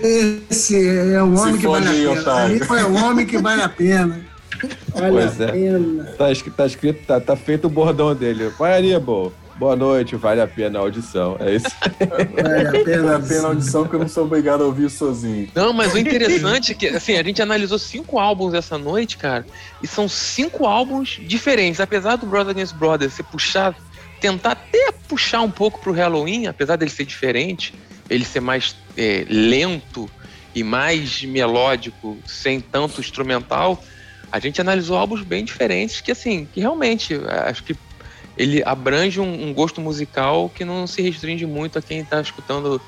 Esse 0.00 0.88
é 0.88 1.22
o 1.22 1.34
homem 1.34 1.54
Se 1.54 1.60
que 1.60 1.66
vale 1.66 1.88
a 1.88 1.92
pena. 1.92 2.36
Aí 2.42 2.60
é 2.80 2.84
o 2.84 2.94
homem 2.94 3.26
que 3.26 3.38
vale 3.38 3.62
a 3.62 3.68
pena. 3.68 4.35
Vale 4.88 5.12
Pois 5.12 5.40
a 5.40 5.44
é. 5.44 5.52
pena. 5.52 6.04
Tá 6.18 6.32
escrito, 6.32 6.56
tá, 6.56 6.66
escrito 6.66 7.06
tá, 7.06 7.20
tá 7.20 7.36
feito 7.36 7.66
o 7.66 7.70
bordão 7.70 8.14
dele. 8.14 8.48
Vai, 8.58 8.78
Aníbal. 8.78 9.32
Boa 9.58 9.74
noite, 9.74 10.16
vale 10.16 10.42
a 10.42 10.46
pena 10.46 10.78
a 10.78 10.82
audição. 10.82 11.36
É 11.40 11.54
isso. 11.54 11.66
Vale 12.42 12.68
a 12.68 12.84
pena, 12.84 13.16
a 13.16 13.20
pena 13.20 13.42
a 13.42 13.46
audição 13.48 13.88
que 13.88 13.94
eu 13.94 14.00
não 14.00 14.08
sou 14.08 14.24
obrigado 14.24 14.62
a 14.62 14.66
ouvir 14.66 14.90
sozinho. 14.90 15.48
Não, 15.54 15.72
mas 15.72 15.94
o 15.94 15.98
interessante 15.98 16.72
é 16.72 16.74
que, 16.74 16.86
assim, 16.88 17.16
a 17.16 17.22
gente 17.22 17.40
analisou 17.40 17.78
cinco 17.78 18.18
álbuns 18.18 18.52
essa 18.52 18.76
noite, 18.76 19.16
cara, 19.16 19.46
e 19.82 19.86
são 19.86 20.06
cinco 20.10 20.66
álbuns 20.66 21.18
diferentes. 21.22 21.80
Apesar 21.80 22.16
do 22.16 22.26
Brother 22.26 22.50
Against 22.50 22.74
Brother 22.74 23.10
ser 23.10 23.22
puxado, 23.22 23.76
tentar 24.20 24.52
até 24.52 24.92
puxar 25.08 25.40
um 25.40 25.50
pouco 25.50 25.80
pro 25.80 25.92
Halloween, 25.92 26.48
apesar 26.48 26.76
dele 26.76 26.90
ser 26.90 27.06
diferente, 27.06 27.72
ele 28.10 28.26
ser 28.26 28.40
mais 28.40 28.76
é, 28.94 29.24
lento 29.26 30.08
e 30.54 30.62
mais 30.62 31.22
melódico, 31.22 32.18
sem 32.26 32.60
tanto 32.60 33.00
instrumental, 33.00 33.82
a 34.30 34.38
gente 34.38 34.60
analisou 34.60 34.96
álbuns 34.96 35.22
bem 35.22 35.44
diferentes 35.44 36.00
que, 36.00 36.10
assim, 36.12 36.46
que 36.52 36.60
realmente, 36.60 37.14
acho 37.46 37.64
que 37.64 37.76
ele 38.36 38.62
abrange 38.64 39.20
um, 39.20 39.48
um, 39.48 39.54
gosto 39.54 39.80
musical 39.80 40.50
que 40.54 40.64
não 40.64 40.86
se 40.86 41.00
restringe 41.00 41.46
muito 41.46 41.78
a 41.78 41.82
quem 41.82 42.00
está 42.00 42.20
escutando 42.20 42.80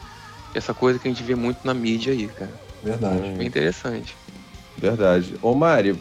essa 0.55 0.74
coisa 0.74 0.98
que 0.98 1.09
a 1.09 1.10
gente 1.10 1.23
vê 1.23 1.35
muito 1.35 1.60
na 1.65 1.73
mídia 1.73 2.12
aí, 2.12 2.28
cara. 2.28 2.52
Verdade. 2.82 3.31
Bem 3.36 3.47
interessante. 3.47 4.15
Verdade. 4.77 5.35
Ô, 5.43 5.55
Mari, 5.55 5.98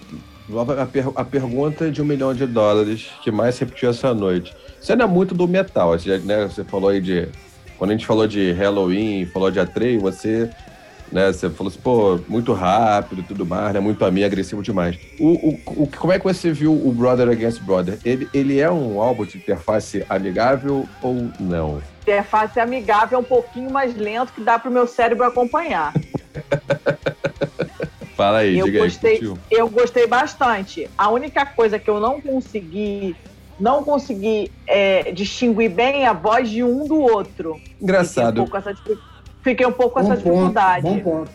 a, 0.79 0.85
per 0.85 1.05
a 1.15 1.23
pergunta 1.23 1.89
de 1.89 2.01
um 2.01 2.05
milhão 2.05 2.33
de 2.33 2.45
dólares 2.45 3.07
que 3.23 3.31
mais 3.31 3.57
repetiu 3.57 3.89
essa 3.89 4.13
noite. 4.13 4.53
Você 4.79 4.95
não 4.95 5.05
é 5.05 5.07
muito 5.07 5.33
do 5.33 5.47
metal, 5.47 5.93
né? 6.23 6.45
Você 6.45 6.63
falou 6.63 6.89
aí 6.89 7.01
de. 7.01 7.27
Quando 7.77 7.91
a 7.91 7.93
gente 7.93 8.05
falou 8.05 8.27
de 8.27 8.51
Halloween, 8.53 9.25
falou 9.27 9.51
de 9.51 9.59
Atreio, 9.59 9.99
você 9.99 10.49
né? 11.11 11.31
Você 11.31 11.49
falou 11.49 11.69
assim, 11.71 11.79
pô, 11.79 12.19
muito 12.27 12.53
rápido 12.53 13.21
e 13.21 13.23
tudo 13.23 13.45
mais, 13.45 13.73
né? 13.73 13.79
Muito 13.79 14.03
a 14.03 14.11
mim, 14.11 14.23
agressivo 14.23 14.61
demais. 14.61 14.97
O, 15.19 15.27
o, 15.27 15.83
o, 15.83 15.87
como 15.97 16.13
é 16.13 16.19
que 16.19 16.25
você 16.25 16.51
viu 16.51 16.73
o 16.73 16.91
Brother 16.91 17.29
Against 17.29 17.61
Brother? 17.61 17.97
Ele, 18.03 18.27
ele 18.33 18.59
é 18.59 18.69
um 18.69 19.01
álbum 19.01 19.25
de 19.25 19.37
interface 19.37 20.05
amigável 20.09 20.87
ou 21.01 21.29
não? 21.39 21.81
Interface 22.01 22.59
amigável 22.59 23.17
é 23.17 23.21
um 23.21 23.25
pouquinho 23.25 23.71
mais 23.71 23.95
lento 23.95 24.33
que 24.33 24.41
dá 24.41 24.59
para 24.59 24.69
o 24.69 24.73
meu 24.73 24.87
cérebro 24.87 25.25
acompanhar. 25.25 25.93
Fala 28.15 28.39
aí, 28.39 28.57
eu 28.57 28.65
diga 28.65 28.79
gostei, 28.79 29.19
aí. 29.19 29.37
Eu 29.51 29.69
gostei 29.69 30.07
bastante. 30.07 30.89
A 30.97 31.09
única 31.09 31.45
coisa 31.45 31.77
que 31.77 31.87
eu 31.87 31.99
não 31.99 32.19
consegui 32.19 33.15
não 33.59 33.83
consegui 33.83 34.51
é, 34.67 35.11
distinguir 35.11 35.69
bem 35.69 36.05
a 36.05 36.13
voz 36.13 36.49
de 36.49 36.63
um 36.63 36.87
do 36.87 36.99
outro. 36.99 37.59
Engraçado. 37.81 38.41
Um 38.41 38.45
pouco 38.45 38.57
essa 38.57 38.73
fiquei 39.49 39.65
um 39.65 39.71
pouco 39.71 39.93
com 39.93 39.99
essa 40.01 40.17
dificuldade. 40.17 40.81
Bom 40.81 40.99
ponto. 40.99 41.31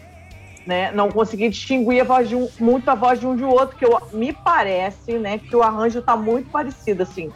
Né? 0.67 0.93
Não 0.93 1.11
consegui 1.11 1.49
distinguir 1.49 2.03
a 2.03 2.05
voz 2.05 2.29
de 2.29 2.37
um, 2.37 2.49
muito 2.61 2.89
a 2.89 2.95
voz 2.95 3.19
de 3.19 3.27
um 3.27 3.35
de 3.35 3.43
outro, 3.43 3.77
que 3.77 3.85
eu, 3.85 4.01
me 4.13 4.33
parece 4.33 5.15
né, 5.15 5.39
que 5.39 5.57
o 5.57 5.63
arranjo 5.63 5.99
está 5.99 6.17
muito 6.17 6.51
parecido, 6.51 7.03
assim. 7.03 7.33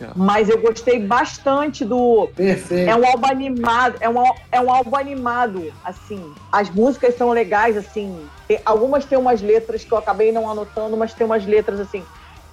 É. 0.00 0.10
Mas 0.14 0.48
eu 0.48 0.60
gostei 0.60 1.00
bastante 1.00 1.84
do. 1.84 2.28
Perfeito. 2.36 2.88
É 2.88 2.94
um 2.94 3.04
álbum 3.04 3.26
animado, 3.26 3.96
é 4.00 4.08
um, 4.08 4.22
é 4.52 4.60
um 4.60 4.72
álbum 4.72 4.96
animado, 4.96 5.72
assim. 5.84 6.32
As 6.52 6.70
músicas 6.70 7.16
são 7.16 7.30
legais, 7.30 7.76
assim. 7.76 8.28
Tem, 8.46 8.60
algumas 8.64 9.04
têm 9.04 9.18
umas 9.18 9.40
letras 9.40 9.82
que 9.82 9.90
eu 9.90 9.98
acabei 9.98 10.30
não 10.30 10.48
anotando, 10.48 10.96
mas 10.96 11.14
tem 11.14 11.26
umas 11.26 11.44
letras, 11.44 11.80
assim, 11.80 12.04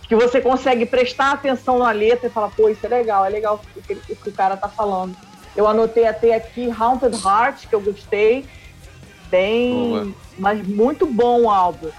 que 0.07 0.15
você 0.15 0.41
consegue 0.41 0.85
prestar 0.85 1.33
atenção 1.33 1.77
na 1.77 1.91
letra 1.91 2.27
e 2.27 2.31
falar, 2.31 2.49
pô, 2.49 2.67
isso 2.69 2.83
é 2.85 2.89
legal, 2.89 3.25
é 3.25 3.29
legal 3.29 3.61
o 3.75 3.81
que, 3.81 3.93
o 3.93 4.15
que 4.15 4.29
o 4.29 4.33
cara 4.33 4.57
tá 4.57 4.69
falando. 4.69 5.15
Eu 5.55 5.67
anotei 5.67 6.05
até 6.05 6.35
aqui 6.35 6.69
Haunted 6.69 7.15
Heart, 7.15 7.67
que 7.67 7.75
eu 7.75 7.81
gostei. 7.81 8.45
Bem. 9.29 9.73
Boa. 9.73 10.07
Mas 10.37 10.67
muito 10.67 11.05
bom 11.05 11.43
o 11.43 11.49
álbum. 11.49 11.89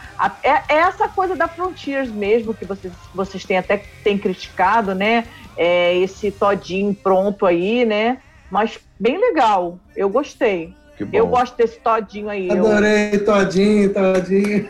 É, 0.42 0.50
é, 0.50 0.62
essa 0.68 1.08
coisa 1.08 1.34
da 1.34 1.48
Frontiers 1.48 2.10
mesmo, 2.10 2.52
que 2.52 2.64
vocês, 2.64 2.92
vocês 3.14 3.44
têm 3.44 3.56
até 3.56 3.82
têm 4.04 4.18
criticado, 4.18 4.94
né? 4.94 5.26
É 5.56 5.96
esse 5.98 6.30
todinho 6.30 6.94
pronto 6.94 7.46
aí, 7.46 7.84
né? 7.86 8.18
Mas 8.50 8.78
bem 9.00 9.18
legal. 9.18 9.78
Eu 9.96 10.08
gostei. 10.08 10.74
Eu 11.12 11.26
gosto 11.26 11.56
desse 11.56 11.78
todinho 11.78 12.28
aí. 12.28 12.50
Adorei, 12.50 13.10
eu... 13.12 13.24
todinho, 13.24 13.92
todinho. 13.92 14.68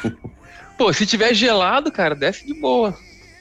pô, 0.78 0.92
se 0.92 1.04
tiver 1.04 1.34
gelado, 1.34 1.92
cara, 1.92 2.14
desce 2.14 2.46
de 2.46 2.54
boa. 2.54 2.94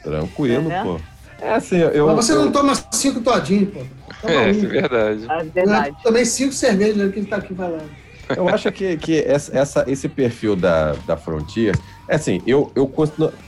Tranquilo, 0.04 0.72
é, 0.72 0.84
pô. 0.84 1.00
É 1.42 1.54
assim, 1.54 1.78
eu. 1.78 2.08
Mas 2.08 2.26
você 2.26 2.34
eu... 2.34 2.46
não 2.46 2.52
toma 2.52 2.74
cinco 2.92 3.22
todinhos, 3.22 3.74
pô. 3.74 3.82
É, 4.24 4.50
é, 4.50 4.54
verdade. 4.54 5.26
É 5.30 5.44
verdade. 5.44 5.98
Também 6.04 6.26
cinco 6.26 6.54
cervejas 6.54 6.98
né, 6.98 7.10
que 7.10 7.20
ele 7.20 7.28
tá 7.28 7.38
aqui 7.38 7.54
falando. 7.56 7.90
Eu 8.36 8.48
acho 8.48 8.72
que, 8.72 8.98
que 8.98 9.20
essa, 9.20 9.84
esse 9.88 10.08
perfil 10.08 10.56
da, 10.56 10.94
da 11.06 11.18
Frontier, 11.18 11.76
é 12.08 12.16
assim, 12.16 12.42
eu, 12.48 12.72
eu 12.76 12.92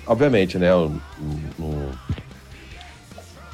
obviamente, 0.05 0.57
né, 0.57 0.71
eu, 0.71 0.91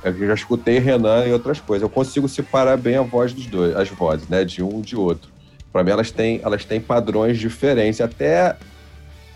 eu 0.04 0.28
já 0.28 0.34
escutei 0.34 0.80
Renan 0.80 1.26
e 1.26 1.34
outras 1.34 1.60
coisas, 1.60 1.84
eu 1.84 1.90
consigo 1.90 2.28
separar 2.28 2.78
bem 2.78 2.96
a 2.96 3.02
voz 3.02 3.34
dos 3.34 3.46
dois, 3.46 3.76
as 3.76 3.90
vozes, 3.90 4.28
né, 4.28 4.44
de 4.44 4.64
um 4.64 4.80
e 4.80 4.82
de 4.82 4.96
outro. 4.96 5.30
Para 5.72 5.84
mim, 5.84 5.92
elas 5.92 6.10
têm, 6.10 6.42
elas 6.44 6.66
têm 6.66 6.82
padrões 6.82 7.38
diferentes, 7.38 8.02
até, 8.02 8.56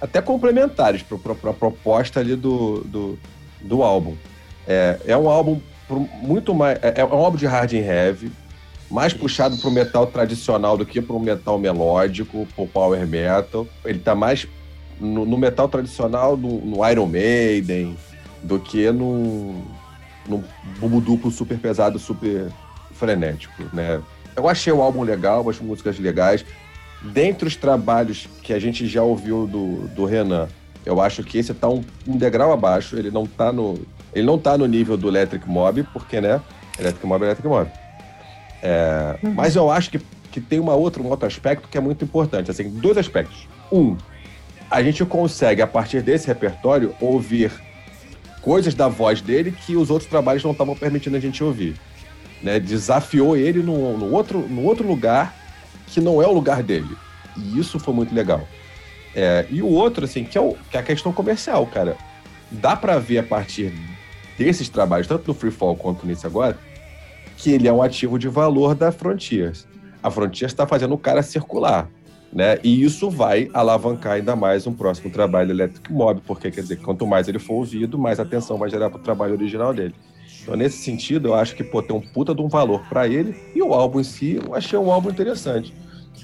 até 0.02 0.22
complementares 0.22 1.04
para 1.04 1.52
a 1.52 1.54
proposta 1.54 2.20
ali 2.20 2.36
do, 2.36 2.82
do, 2.86 3.20
do 3.62 3.84
álbum. 3.84 4.16
É, 4.68 5.00
é 5.06 5.18
um 5.18 5.30
álbum 5.30 5.60
muito 5.90 6.54
mais. 6.54 6.80
É, 6.82 7.02
é 7.02 7.06
um 7.06 7.14
álbum 7.14 7.38
de 7.38 7.46
hard 7.46 7.74
and 7.74 7.78
heavy, 7.78 8.32
mais 8.90 9.14
puxado 9.14 9.58
pro 9.58 9.72
metal 9.72 10.08
tradicional 10.08 10.78
do 10.78 10.86
que 10.86 11.02
pro 11.02 11.20
metal 11.20 11.58
melódico, 11.58 12.48
pro 12.56 12.68
power 12.68 13.06
metal. 13.08 13.68
Ele 13.84 14.00
tá 14.00 14.16
mais 14.16 14.48
no, 15.00 15.26
no 15.26 15.38
metal 15.38 15.68
tradicional, 15.68 16.38
no, 16.38 16.62
no, 16.62 16.90
Iron 16.90 17.08
Maiden, 17.08 17.98
do 18.42 18.60
que 18.60 18.92
no, 18.92 19.64
no 20.28 20.44
bumbo 20.80 21.02
duplo 21.02 21.32
super 21.32 21.58
pesado, 21.58 22.00
super 22.00 22.48
frenético, 22.92 23.64
né? 23.74 24.02
Eu 24.36 24.48
achei 24.48 24.72
o 24.74 24.82
álbum 24.82 25.04
legal, 25.04 25.48
as 25.50 25.60
músicas 25.60 26.00
legais. 26.00 26.46
Dentre 27.02 27.48
os 27.48 27.56
trabalhos 27.56 28.28
que 28.42 28.54
a 28.54 28.60
gente 28.60 28.88
já 28.88 29.04
ouviu 29.04 29.46
do, 29.46 29.88
do 29.90 30.06
Renan, 30.06 30.48
eu 30.86 31.02
acho 31.02 31.24
que 31.24 31.38
esse 31.38 31.54
tá 31.54 31.70
um, 31.70 31.84
um 32.08 32.18
degrau 32.18 32.52
abaixo, 32.52 32.98
ele 32.98 33.12
não 33.12 33.26
tá 33.26 33.52
no, 33.52 33.80
ele 34.14 34.26
não 34.26 34.38
tá 34.38 34.58
no 34.58 34.66
nível 34.66 34.98
do 34.98 35.08
Electric 35.08 35.48
Mob, 35.50 35.84
porque, 35.92 36.22
né? 36.22 36.42
Electric 36.80 37.06
Mob 37.06 37.24
é 37.24 37.28
Electric 37.28 37.48
Mob. 37.48 37.72
É, 38.62 39.18
uhum. 39.22 39.34
Mas 39.34 39.56
eu 39.56 39.70
acho 39.70 39.90
que, 39.90 40.00
que 40.32 40.40
tem 40.40 40.60
uma 40.60 40.74
outra, 40.74 41.02
um 41.02 41.08
outro 41.08 41.28
aspecto 41.28 41.68
que 41.68 41.78
é 41.78 41.82
muito 41.82 42.04
importante. 42.04 42.50
Assim, 42.50 42.70
dois 42.70 42.98
aspectos. 42.98 43.48
Um, 43.72 43.98
a 44.70 44.82
gente 44.82 45.04
consegue, 45.06 45.62
a 45.62 45.68
partir 45.68 46.02
desse 46.02 46.28
repertório, 46.28 46.96
ouvir 47.00 47.52
coisas 48.42 48.74
da 48.74 48.88
voz 48.88 49.22
dele 49.22 49.52
que 49.52 49.76
os 49.76 49.90
outros 49.90 50.10
trabalhos 50.10 50.44
não 50.44 50.52
estavam 50.52 50.76
permitindo 50.76 51.18
a 51.18 51.20
gente 51.20 51.44
ouvir. 51.44 51.76
Né? 52.42 52.60
Desafiou 52.60 53.38
ele 53.38 53.62
no, 53.62 53.98
no, 53.98 54.12
outro, 54.12 54.40
no 54.40 54.64
outro 54.64 54.88
lugar 54.88 55.36
que 55.88 56.02
não 56.02 56.22
é 56.22 56.28
o 56.28 56.32
lugar 56.32 56.64
dele. 56.64 56.98
E 57.38 57.60
isso 57.60 57.80
foi 57.80 57.94
muito 57.94 58.14
legal. 58.14 58.48
É, 59.16 59.46
e 59.50 59.62
o 59.62 59.68
outro, 59.68 60.06
assim, 60.06 60.24
que 60.24 60.38
é, 60.38 60.42
o, 60.42 60.56
que 60.70 60.78
é 60.78 60.80
a 60.80 60.84
questão 60.84 61.14
comercial, 61.14 61.66
cara. 61.68 61.96
Dá 62.52 62.76
para 62.76 63.00
ver 63.00 63.20
a 63.20 63.24
partir 63.24 63.74
desses 64.38 64.70
trabalhos, 64.70 65.08
tanto 65.08 65.28
no 65.28 65.34
Free 65.34 65.52
Fall 65.52 65.76
quanto 65.76 66.06
nesse 66.06 66.26
agora, 66.26 66.58
que 67.38 67.52
ele 67.52 67.68
é 67.68 67.74
um 67.74 67.82
ativo 67.82 68.18
de 68.18 68.28
valor 68.28 68.76
da 68.76 68.92
Frontiers. 68.92 69.68
A 70.02 70.10
Frontiers 70.10 70.52
está 70.52 70.68
fazendo 70.68 70.94
o 70.94 70.98
cara 70.98 71.22
circular. 71.22 71.90
Né? 72.32 72.58
E 72.64 72.84
isso 72.84 73.12
vai 73.12 73.48
alavancar 73.54 74.14
ainda 74.14 74.36
mais 74.36 74.66
um 74.66 74.74
próximo 74.74 75.12
trabalho 75.12 75.52
Electric 75.52 75.94
Mob, 75.94 76.20
porque 76.26 76.50
quer 76.50 76.62
dizer, 76.62 76.78
quanto 76.78 77.06
mais 77.06 77.28
ele 77.28 77.38
for 77.38 77.54
ouvido, 77.54 77.98
mais 77.98 78.20
atenção 78.20 78.58
vai 78.58 78.70
gerar 78.72 78.90
para 78.90 79.00
o 79.00 79.04
trabalho 79.04 79.34
original 79.34 79.72
dele. 79.72 79.94
Então, 80.42 80.56
nesse 80.56 80.80
sentido, 80.80 81.30
eu 81.30 81.36
acho 81.36 81.56
que 81.56 81.64
pô, 81.64 81.82
tem 81.82 81.96
um 81.96 82.02
puta 82.02 82.34
de 82.34 82.42
um 82.42 82.48
valor 82.48 82.82
para 82.90 83.08
ele, 83.08 83.36
e 83.56 83.62
o 83.62 83.74
álbum 83.74 84.00
em 84.00 84.04
si, 84.04 84.42
eu 84.44 84.56
achei 84.56 84.78
um 84.80 84.92
álbum 84.92 85.12
interessante. 85.12 85.74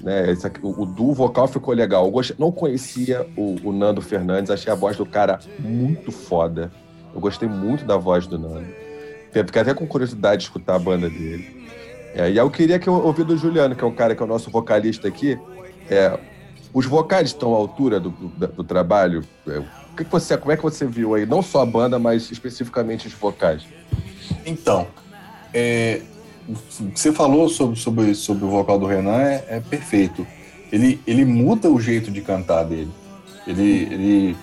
Né? 0.02 0.30
Esse 0.32 0.46
aqui, 0.46 0.60
o, 0.62 0.82
o 0.82 0.86
duo 0.86 1.14
vocal 1.14 1.46
ficou 1.46 1.74
legal. 1.74 2.06
Eu 2.06 2.36
não 2.38 2.50
conhecia 2.50 3.26
o, 3.36 3.56
o 3.62 3.72
Nando 3.72 4.02
Fernandes, 4.02 4.50
achei 4.50 4.72
a 4.72 4.76
voz 4.76 4.96
do 4.96 5.06
cara 5.06 5.38
muito 5.58 6.10
foda. 6.10 6.72
Eu 7.14 7.20
gostei 7.20 7.48
muito 7.48 7.84
da 7.84 7.96
voz 7.96 8.26
do 8.26 8.38
Nando. 8.38 8.66
Fiquei 9.32 9.62
até 9.62 9.74
com 9.74 9.86
curiosidade 9.86 10.38
de 10.38 10.44
escutar 10.44 10.74
a 10.74 10.78
banda 10.78 11.08
dele. 11.08 11.68
É, 12.14 12.30
e 12.30 12.36
eu 12.36 12.50
queria 12.50 12.78
que 12.78 12.88
eu 12.88 12.94
ouvisse 12.94 13.28
do 13.28 13.36
Juliano, 13.36 13.76
que 13.76 13.84
é 13.84 13.86
um 13.86 13.94
cara 13.94 14.14
que 14.14 14.22
é 14.22 14.24
o 14.24 14.28
nosso 14.28 14.50
vocalista 14.50 15.06
aqui. 15.06 15.38
É, 15.88 16.18
os 16.72 16.86
vocais 16.86 17.28
estão 17.28 17.54
à 17.54 17.56
altura 17.56 18.00
do, 18.00 18.10
do, 18.10 18.46
do 18.48 18.64
trabalho? 18.64 19.22
É, 19.46 19.62
que, 20.00 20.04
que 20.04 20.10
você, 20.10 20.36
como 20.36 20.52
é 20.52 20.56
que 20.56 20.62
você 20.62 20.86
viu 20.86 21.14
aí? 21.14 21.26
Não 21.26 21.42
só 21.42 21.62
a 21.62 21.66
banda, 21.66 21.98
mas 21.98 22.30
especificamente 22.30 23.06
os 23.06 23.12
vocais. 23.12 23.64
Então, 24.44 24.86
é, 25.52 26.02
você 26.94 27.12
falou 27.12 27.48
sobre, 27.48 27.78
sobre, 27.78 28.14
sobre 28.14 28.44
o 28.44 28.48
vocal 28.48 28.78
do 28.78 28.86
Renan, 28.86 29.20
é, 29.20 29.44
é, 29.48 29.60
perfeito. 29.60 30.26
Ele, 30.72 31.00
ele 31.06 31.24
muda 31.24 31.68
o 31.68 31.80
jeito 31.80 32.10
de 32.10 32.20
cantar 32.20 32.64
dele. 32.64 32.90
Ele, 33.46 33.88
ele 33.92 34.36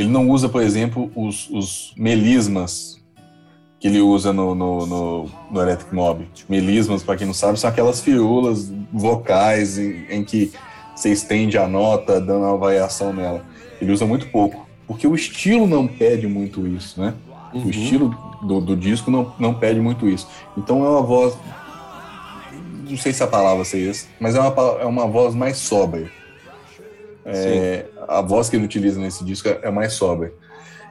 ele 0.00 0.08
não 0.08 0.30
usa, 0.30 0.48
por 0.48 0.62
exemplo, 0.62 1.12
os, 1.14 1.50
os 1.50 1.92
melismas 1.94 2.98
que 3.78 3.86
ele 3.86 4.00
usa 4.00 4.32
no, 4.32 4.54
no, 4.54 4.86
no, 4.86 5.30
no 5.50 5.60
Electric 5.60 5.94
Mob. 5.94 6.26
Melismas, 6.48 7.02
para 7.02 7.16
quem 7.16 7.26
não 7.26 7.34
sabe, 7.34 7.60
são 7.60 7.68
aquelas 7.68 8.00
firulas 8.00 8.72
vocais 8.90 9.78
em, 9.78 10.06
em, 10.10 10.24
que 10.24 10.52
você 10.94 11.10
estende 11.10 11.58
a 11.58 11.66
nota, 11.66 12.18
dando 12.18 12.46
uma 12.46 12.56
variação 12.56 13.12
nela. 13.12 13.44
Ele 13.80 13.92
usa 13.92 14.06
muito 14.06 14.26
pouco, 14.28 14.66
porque 14.86 15.06
o 15.06 15.14
estilo 15.14 15.66
não 15.66 15.86
pede 15.86 16.26
muito 16.26 16.66
isso, 16.66 16.98
né? 16.98 17.14
Uhum. 17.52 17.66
O 17.66 17.70
estilo 17.70 18.16
do, 18.42 18.60
do 18.60 18.76
disco 18.76 19.10
não, 19.10 19.34
não 19.38 19.52
pede 19.52 19.80
muito 19.80 20.08
isso. 20.08 20.26
Então 20.56 20.84
é 20.84 20.88
uma 20.88 21.02
voz. 21.02 21.36
Não 22.88 22.96
sei 22.96 23.12
se 23.12 23.22
a 23.22 23.26
palavra 23.26 23.64
seria 23.64 23.90
essa, 23.90 24.06
mas 24.18 24.34
é 24.34 24.40
uma, 24.40 24.62
é 24.80 24.86
uma 24.86 25.06
voz 25.06 25.34
mais 25.34 25.58
sóbria. 25.58 26.10
É, 27.24 27.86
a 28.08 28.20
voz 28.20 28.48
que 28.48 28.56
ele 28.56 28.64
utiliza 28.64 29.00
nesse 29.00 29.24
disco 29.24 29.48
é, 29.48 29.60
é 29.62 29.70
mais 29.70 29.92
sóbria. 29.92 30.32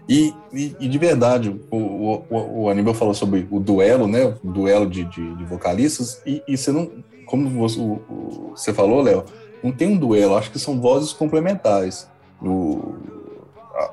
E, 0.07 0.33
e, 0.51 0.75
e, 0.79 0.87
de 0.87 0.97
verdade, 0.97 1.55
o, 1.69 1.77
o, 1.77 2.61
o, 2.63 2.69
Aníbal 2.69 2.95
falou 2.95 3.13
sobre 3.13 3.47
o 3.51 3.59
duelo, 3.59 4.07
né? 4.07 4.25
O 4.43 4.51
duelo 4.51 4.89
de, 4.89 5.03
de, 5.03 5.35
de 5.35 5.45
vocalistas, 5.45 6.19
e, 6.25 6.41
e, 6.47 6.57
você 6.57 6.71
não. 6.71 6.89
Como 7.27 7.47
você, 7.47 7.79
o, 7.79 8.53
você 8.55 8.73
falou, 8.73 9.03
Léo, 9.03 9.23
não 9.63 9.71
tem 9.71 9.87
um 9.87 9.97
duelo, 9.97 10.35
acho 10.35 10.49
que 10.49 10.57
são 10.57 10.81
vozes 10.81 11.13
complementares. 11.13 12.07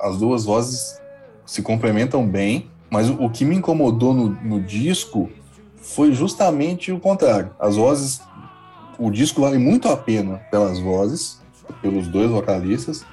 As 0.00 0.16
duas 0.16 0.46
vozes 0.46 0.98
se 1.44 1.60
complementam 1.60 2.26
bem, 2.26 2.70
mas 2.88 3.10
o, 3.10 3.24
o 3.24 3.30
que 3.30 3.44
me 3.44 3.56
incomodou 3.56 4.14
no, 4.14 4.30
no 4.42 4.60
disco 4.60 5.28
foi 5.76 6.12
justamente 6.12 6.90
o 6.92 6.98
contrário. 6.98 7.50
As 7.58 7.76
vozes. 7.76 8.20
O 8.98 9.10
disco 9.10 9.42
vale 9.42 9.58
muito 9.58 9.88
a 9.88 9.96
pena 9.98 10.40
pelas 10.50 10.78
vozes, 10.78 11.42
pelos 11.80 12.08
dois 12.08 12.30
vocalistas, 12.30 13.04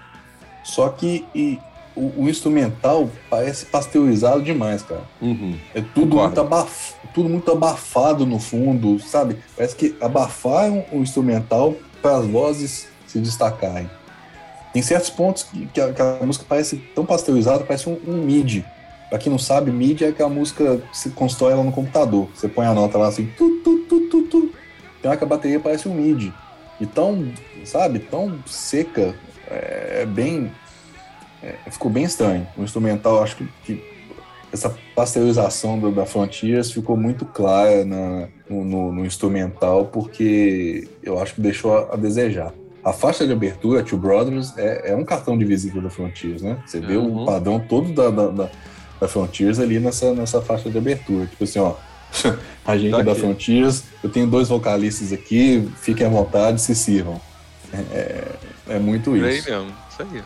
só 0.64 0.90
que 0.90 1.26
e, 1.36 1.60
o, 1.96 2.24
o, 2.24 2.30
instrumental 2.30 3.10
parece 3.30 3.66
pasteurizado 3.66 4.42
demais, 4.42 4.82
cara. 4.82 5.04
Uhum. 5.22 5.58
É 5.74 5.82
tudo 5.82 6.16
muito, 6.16 6.40
abaf, 6.40 6.96
tudo 7.14 7.30
muito 7.30 7.52
abafado 7.52 8.26
no 8.26 8.40
fundo, 8.40 9.00
sabe? 9.00 9.38
Parece 9.56 9.76
que 9.76 9.96
abafaram 10.02 10.86
o 10.92 10.98
instrumental 10.98 11.76
para 12.02 12.18
as 12.18 12.26
vozes 12.26 12.88
se 13.08 13.20
destacarem. 13.20 13.90
Tem 14.74 14.82
certos 14.82 15.12
pontos 15.12 15.44
que, 15.44 15.68
que, 15.68 15.80
a, 15.80 15.94
que 15.94 16.02
a, 16.02 16.26
música 16.26 16.46
parece 16.50 16.78
tão 16.96 17.06
pasteurizada, 17.06 17.64
parece 17.64 17.88
um, 17.88 18.00
um 18.08 18.24
MIDI. 18.24 18.66
Pra 19.08 19.20
quem 19.20 19.32
não 19.32 19.38
sabe, 19.38 19.70
MIDI 19.70 20.06
é 20.06 20.08
aquela 20.08 20.30
música 20.30 20.78
que 20.78 20.98
se 20.98 21.12
constrói 21.12 21.54
ela 21.54 21.64
no 21.64 21.72
computador. 21.72 22.28
Você 22.34 22.48
põe 22.48 22.66
a 22.66 22.74
nota 22.74 22.98
lá 22.98 23.08
assim, 23.08 23.30
tu, 23.38 23.62
tu, 23.64 23.86
tu, 23.88 24.00
tu, 24.10 24.22
tu. 24.24 24.52
Tem 25.00 25.10
hora 25.10 25.18
que 25.18 25.24
a 25.24 25.28
bateria 25.28 25.60
parece 25.60 25.88
um 25.88 25.94
MIDI. 25.94 26.34
E 26.82 26.88
tão, 26.88 27.32
sabe, 27.66 28.00
tão 28.00 28.40
seca, 28.46 29.16
é, 29.50 30.02
é 30.02 30.06
bem 30.06 30.52
é, 31.44 31.70
ficou 31.70 31.92
bem 31.92 32.06
estranho. 32.06 32.48
O 32.58 32.64
instrumental, 32.64 33.22
acho 33.22 33.36
que, 33.36 33.48
que 33.66 33.84
essa 34.52 34.74
pasteurização 34.96 35.78
do, 35.78 35.92
da 35.92 36.06
Frontiers 36.06 36.72
ficou 36.72 36.96
muito 36.96 37.26
clara 37.26 37.84
na, 37.84 38.30
no, 38.50 38.94
no, 38.94 39.06
instrumental, 39.06 39.88
porque 39.88 40.88
eu 41.04 41.20
acho 41.20 41.36
que 41.36 41.42
deixou 41.42 41.78
a, 41.78 41.94
a, 41.94 41.98
desejar. 41.98 42.54
A 42.84 42.94
faixa 42.94 43.26
de 43.26 43.34
abertura, 43.34 43.84
Two 43.84 43.98
Brothers, 43.98 44.58
é, 44.58 44.92
é 44.92 44.96
um 44.96 45.04
cartão 45.04 45.38
de 45.38 45.44
visita 45.44 45.82
da 45.82 45.90
Frontiers, 45.90 46.42
né? 46.42 46.58
Você 46.66 46.80
vê 46.80 46.96
uhum. 46.96 47.24
o 47.24 47.26
padrão 47.26 47.60
todo 47.60 47.92
da, 47.94 48.10
da, 48.10 48.28
da, 48.28 48.50
da, 49.02 49.08
Frontiers 49.08 49.60
ali 49.60 49.80
nessa, 49.80 50.14
nessa 50.14 50.42
faixa 50.42 50.70
de 50.70 50.78
abertura. 50.78 51.26
Tipo 51.26 51.44
assim, 51.44 51.60
ó, 51.60 51.76
a 52.66 52.78
gente 52.78 52.92
tá 52.92 53.00
é 53.00 53.04
da 53.04 53.16
Frontiers, 53.16 53.84
eu 54.02 54.10
tenho 54.10 54.28
dois 54.28 54.48
vocalistas 54.50 55.12
aqui, 55.12 55.68
fiquem 55.82 56.08
à 56.08 56.10
vontade, 56.10 56.62
se 56.62 56.76
sirvam. 56.76 57.20
É, 57.74 58.36
é 58.70 58.80
muito 58.80 59.16
isso. 59.16 59.28
Isso 59.28 59.50
aí 59.50 59.56
mesmo, 59.56 59.74
isso 59.90 60.02
aí. 60.02 60.24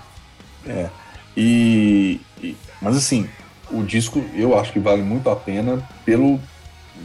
É. 0.67 0.89
E, 1.35 2.19
e, 2.41 2.57
mas 2.81 2.97
assim, 2.97 3.29
o 3.71 3.83
disco 3.83 4.23
eu 4.33 4.57
acho 4.57 4.73
que 4.73 4.79
vale 4.79 5.01
muito 5.01 5.29
a 5.29 5.35
pena 5.35 5.87
pelo 6.03 6.39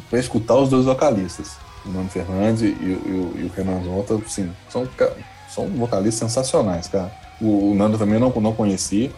para 0.09 0.19
escutar 0.19 0.57
os 0.57 0.71
dois 0.71 0.87
vocalistas, 0.87 1.57
o 1.85 1.91
Nando 1.91 2.09
Fernandes 2.09 2.63
e, 2.63 2.67
e, 2.67 3.37
e 3.37 3.45
o 3.45 3.53
Renan 3.55 3.83
Zonta, 3.85 4.19
sim, 4.27 4.51
são, 4.71 4.89
são 5.51 5.67
vocalistas 5.69 6.31
sensacionais, 6.31 6.89
cara. 6.89 7.13
O, 7.41 7.73
o 7.73 7.75
Nando 7.75 7.99
também 7.99 8.19
não, 8.19 8.31
não 8.31 8.53
conhecia 8.55 9.11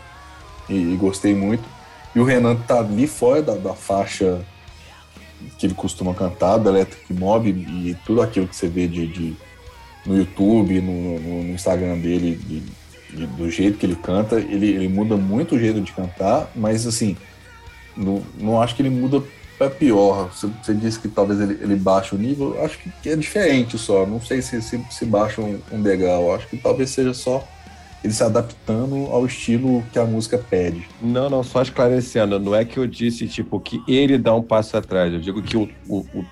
e, 0.68 0.74
e, 0.74 0.96
gostei 0.96 1.34
muito. 1.34 1.62
E 2.14 2.20
o 2.20 2.24
Renan 2.24 2.56
tá 2.56 2.78
ali 2.78 3.06
fora 3.06 3.42
da, 3.42 3.54
da 3.54 3.74
faixa 3.74 4.44
que 5.58 5.66
ele 5.66 5.74
costuma 5.74 6.14
cantar, 6.14 6.58
do 6.58 6.68
Electric 6.68 7.12
Mob 7.12 7.48
e 7.48 7.96
tudo 8.04 8.22
aquilo 8.22 8.48
que 8.48 8.56
você 8.56 8.66
vê 8.66 8.88
de, 8.88 9.06
de 9.06 9.36
no 10.06 10.16
YouTube, 10.16 10.80
no, 10.80 11.18
no, 11.18 11.54
Instagram 11.54 11.98
dele, 11.98 12.36
de, 12.36 12.60
de, 13.16 13.26
do 13.26 13.50
jeito 13.50 13.78
que 13.78 13.86
ele 13.86 13.96
canta. 13.96 14.36
Ele, 14.36 14.66
ele 14.66 14.88
muda 14.88 15.16
muito 15.16 15.54
o 15.54 15.58
jeito 15.58 15.80
de 15.80 15.92
cantar, 15.92 16.50
mas 16.54 16.86
assim, 16.86 17.16
não, 17.96 18.22
não 18.38 18.60
acho 18.60 18.74
que 18.74 18.82
ele 18.82 18.90
muda 18.90 19.22
para 19.56 19.70
pior. 19.70 20.30
Você, 20.32 20.48
você, 20.62 20.74
disse 20.74 20.98
que 20.98 21.08
talvez 21.08 21.40
ele, 21.40 21.58
ele 21.62 21.76
baixe 21.76 22.14
o 22.14 22.18
nível, 22.18 22.62
acho 22.62 22.78
que 23.02 23.08
é 23.08 23.16
diferente 23.16 23.78
só. 23.78 24.06
Não 24.06 24.20
sei 24.20 24.42
se, 24.42 24.60
se, 24.60 24.80
se 24.90 25.04
baixa 25.04 25.40
um, 25.40 25.60
um 25.72 25.82
degrau. 25.82 26.34
Acho 26.34 26.46
que 26.48 26.56
talvez 26.56 26.90
seja 26.90 27.14
só 27.14 27.46
ele 28.02 28.12
se 28.12 28.22
adaptando 28.22 29.06
ao 29.10 29.24
estilo 29.24 29.82
que 29.90 29.98
a 29.98 30.04
música 30.04 30.36
pede. 30.36 30.86
Não, 31.00 31.30
não, 31.30 31.42
só 31.42 31.62
esclarecendo, 31.62 32.38
não 32.38 32.54
é 32.54 32.62
que 32.62 32.76
eu 32.76 32.86
disse, 32.86 33.26
tipo, 33.26 33.58
que 33.58 33.82
ele 33.88 34.18
dá 34.18 34.34
um 34.34 34.42
passo 34.42 34.76
atrás. 34.76 35.10
Eu 35.10 35.20
digo 35.20 35.42
que 35.42 35.56
o, 35.56 35.66
o, 35.88 36.00
o 36.14 36.26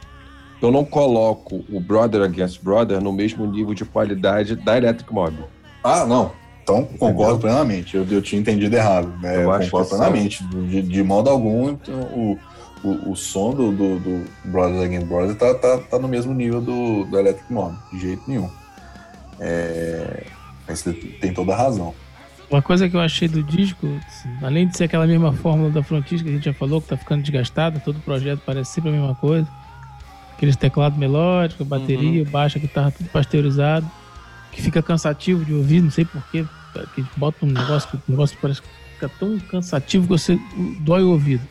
eu 0.64 0.70
não 0.70 0.84
coloco 0.84 1.64
o 1.70 1.80
Brother 1.80 2.22
Against 2.22 2.62
Brother 2.62 3.00
no 3.00 3.12
mesmo 3.12 3.46
nível 3.46 3.74
de 3.74 3.84
qualidade 3.84 4.56
da 4.56 4.76
Electric 4.76 5.12
Mob. 5.12 5.36
Ah, 5.82 6.06
não. 6.06 6.32
Então, 6.62 6.84
concordo 6.84 7.40
plenamente. 7.40 7.96
Eu, 7.96 8.06
eu 8.08 8.22
tinha 8.22 8.40
entendido 8.40 8.76
errado. 8.76 9.12
Né? 9.20 9.36
Eu, 9.36 9.50
eu 9.50 9.60
concordo 9.60 9.88
plenamente. 9.88 10.44
De, 10.44 10.82
de, 10.82 11.02
modo 11.02 11.28
algum, 11.28 11.70
então, 11.70 12.00
o, 12.00 12.38
o, 12.84 13.10
o, 13.10 13.16
som 13.16 13.50
do, 13.52 13.72
do, 13.72 13.98
do 13.98 14.24
Brothers 14.44 14.84
Against 14.84 15.06
Brothers 15.06 15.36
tá, 15.36 15.54
tá, 15.54 15.78
tá 15.78 15.98
no 15.98 16.06
mesmo 16.06 16.32
nível 16.32 16.60
do, 16.60 17.04
do 17.04 17.18
Electric 17.18 17.52
Mob, 17.52 17.76
de 17.92 18.00
jeito 18.00 18.22
nenhum. 18.28 18.48
É, 19.40 20.24
você 20.68 20.92
tem 20.92 21.34
toda 21.34 21.52
a 21.52 21.56
razão. 21.56 21.92
Uma 22.48 22.62
coisa 22.62 22.88
que 22.88 22.94
eu 22.94 23.00
achei 23.00 23.26
do 23.26 23.42
disco, 23.42 23.86
assim, 24.06 24.28
além 24.42 24.68
de 24.68 24.76
ser 24.76 24.84
aquela 24.84 25.06
mesma 25.06 25.32
fórmula 25.32 25.70
da 25.70 25.82
Frontis 25.82 26.22
que 26.22 26.28
a 26.28 26.32
gente 26.32 26.44
já 26.44 26.52
falou, 26.52 26.80
que 26.82 26.88
tá 26.88 26.96
ficando 26.96 27.22
desgastada, 27.22 27.80
todo 27.80 27.98
projeto 28.00 28.42
parece 28.44 28.72
sempre 28.72 28.90
a 28.90 28.92
mesma 28.92 29.14
coisa. 29.14 29.48
Aqueles 30.42 30.56
teclados 30.56 30.98
melódicos, 30.98 31.64
bateria, 31.64 32.24
uhum. 32.24 32.28
baixa, 32.28 32.58
guitarra, 32.58 32.90
tudo 32.90 33.08
pasteurizado 33.10 33.88
que 34.50 34.60
fica 34.60 34.82
cansativo 34.82 35.44
de 35.44 35.54
ouvir, 35.54 35.80
não 35.80 35.90
sei 35.92 36.04
porquê, 36.04 36.44
que 36.96 37.04
bota 37.16 37.46
um 37.46 37.48
negócio 37.48 37.88
que 37.88 37.96
o 37.96 38.00
negócio 38.08 38.36
parece 38.42 38.60
que 38.60 38.68
fica 38.94 39.08
tão 39.08 39.38
cansativo 39.38 40.02
que 40.02 40.10
você 40.10 40.36
dói 40.80 41.04
o 41.04 41.10
ouvido. 41.10 41.46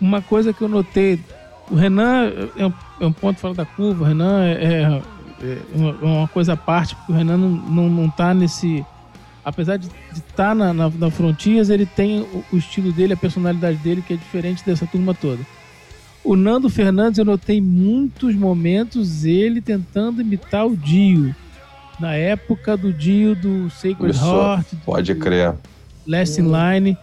Uma 0.00 0.22
coisa 0.22 0.52
que 0.52 0.62
eu 0.62 0.68
notei, 0.68 1.20
o 1.68 1.74
Renan 1.74 2.30
é 2.56 2.64
um, 2.64 2.72
é 3.00 3.06
um 3.06 3.12
ponto 3.12 3.40
fora 3.40 3.54
da 3.54 3.64
curva, 3.64 4.04
o 4.04 4.06
Renan 4.06 4.44
é, 4.44 4.52
é, 4.52 5.02
é 5.42 5.58
uma 6.00 6.28
coisa 6.28 6.52
à 6.52 6.56
parte, 6.56 6.94
porque 6.94 7.10
o 7.10 7.16
Renan 7.16 7.36
não, 7.36 7.48
não, 7.48 7.90
não 7.90 8.08
tá 8.08 8.32
nesse. 8.32 8.86
Apesar 9.44 9.76
de 9.76 9.88
estar 10.12 10.50
tá 10.50 10.54
na, 10.54 10.72
na, 10.72 10.88
na 10.88 11.10
Frontiers, 11.10 11.68
ele 11.68 11.84
tem 11.84 12.20
o, 12.20 12.44
o 12.52 12.56
estilo 12.56 12.92
dele, 12.92 13.14
a 13.14 13.16
personalidade 13.16 13.76
dele, 13.78 14.00
que 14.00 14.14
é 14.14 14.16
diferente 14.16 14.64
dessa 14.64 14.86
turma 14.86 15.14
toda. 15.14 15.44
O 16.24 16.36
Nando 16.36 16.70
Fernandes, 16.70 17.18
eu 17.18 17.24
notei 17.24 17.60
muitos 17.60 18.34
momentos 18.34 19.24
ele 19.24 19.60
tentando 19.60 20.20
imitar 20.20 20.66
o 20.66 20.76
Dio 20.76 21.34
na 21.98 22.14
época 22.14 22.76
do 22.76 22.92
Dio 22.92 23.34
do 23.34 23.70
Sacred 23.70 24.14
Isso, 24.14 24.24
Heart. 24.24 24.66
Pode 24.84 25.14
crer. 25.16 25.54
Last 26.06 26.40
in 26.40 26.44
Line. 26.44 26.96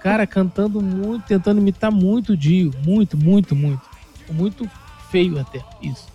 Cara, 0.00 0.26
cantando 0.26 0.80
muito, 0.80 1.24
tentando 1.26 1.60
imitar 1.60 1.90
muito 1.90 2.32
o 2.32 2.36
Dio. 2.36 2.72
Muito, 2.84 3.16
muito, 3.16 3.54
muito. 3.54 3.82
Muito 4.30 4.68
feio 5.10 5.38
até, 5.38 5.60
isso. 5.82 6.06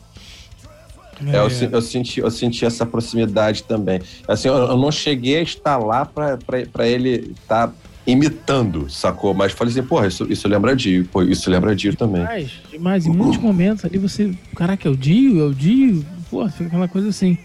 É, 1.26 1.38
eu, 1.38 1.72
eu, 1.72 1.82
senti, 1.82 2.20
eu 2.20 2.30
senti 2.30 2.66
essa 2.66 2.86
proximidade 2.86 3.64
também. 3.64 4.02
Assim, 4.28 4.48
eu, 4.48 4.56
eu 4.56 4.78
não 4.78 4.92
cheguei 4.92 5.38
a 5.38 5.42
estar 5.42 5.78
lá 5.78 6.06
para 6.06 6.88
ele 6.88 7.34
estar 7.42 7.68
tá 7.68 7.74
imitando, 8.08 8.90
sacou? 8.90 9.34
Mas 9.34 9.52
falei 9.52 9.74
assim, 9.74 9.84
porra, 9.84 10.08
isso, 10.08 10.26
isso 10.32 10.48
lembra 10.48 10.74
Dio, 10.74 11.06
pô, 11.06 11.22
isso 11.22 11.50
lembra 11.50 11.76
Dio 11.76 11.94
também. 11.94 12.26
Demais. 12.72 13.06
Em 13.06 13.12
muitos 13.12 13.38
momentos 13.38 13.84
ali 13.84 13.98
você, 13.98 14.34
caraca, 14.56 14.88
é 14.88 14.92
o 14.92 14.96
Dio, 14.96 15.42
é 15.42 15.44
o 15.44 15.54
Dio, 15.54 16.06
pô, 16.32 16.48
fica 16.48 16.68
aquela 16.68 16.88
coisa 16.88 17.10
assim. 17.10 17.38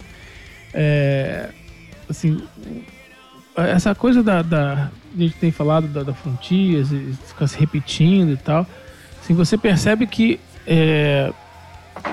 É, 0.73 1.49
assim, 2.09 2.41
essa 3.57 3.95
coisa 3.95 4.23
da, 4.23 4.41
da, 4.41 4.91
A 5.15 5.19
gente 5.19 5.35
tem 5.35 5.51
falado 5.51 5.89
da, 5.89 6.05
da 6.05 6.15
ficar 6.15 7.49
se 7.49 7.59
repetindo 7.59 8.33
e 8.33 8.37
tal. 8.37 8.65
Assim, 9.21 9.35
você 9.35 9.59
percebe 9.59 10.07
que. 10.07 10.39
É, 10.65 11.33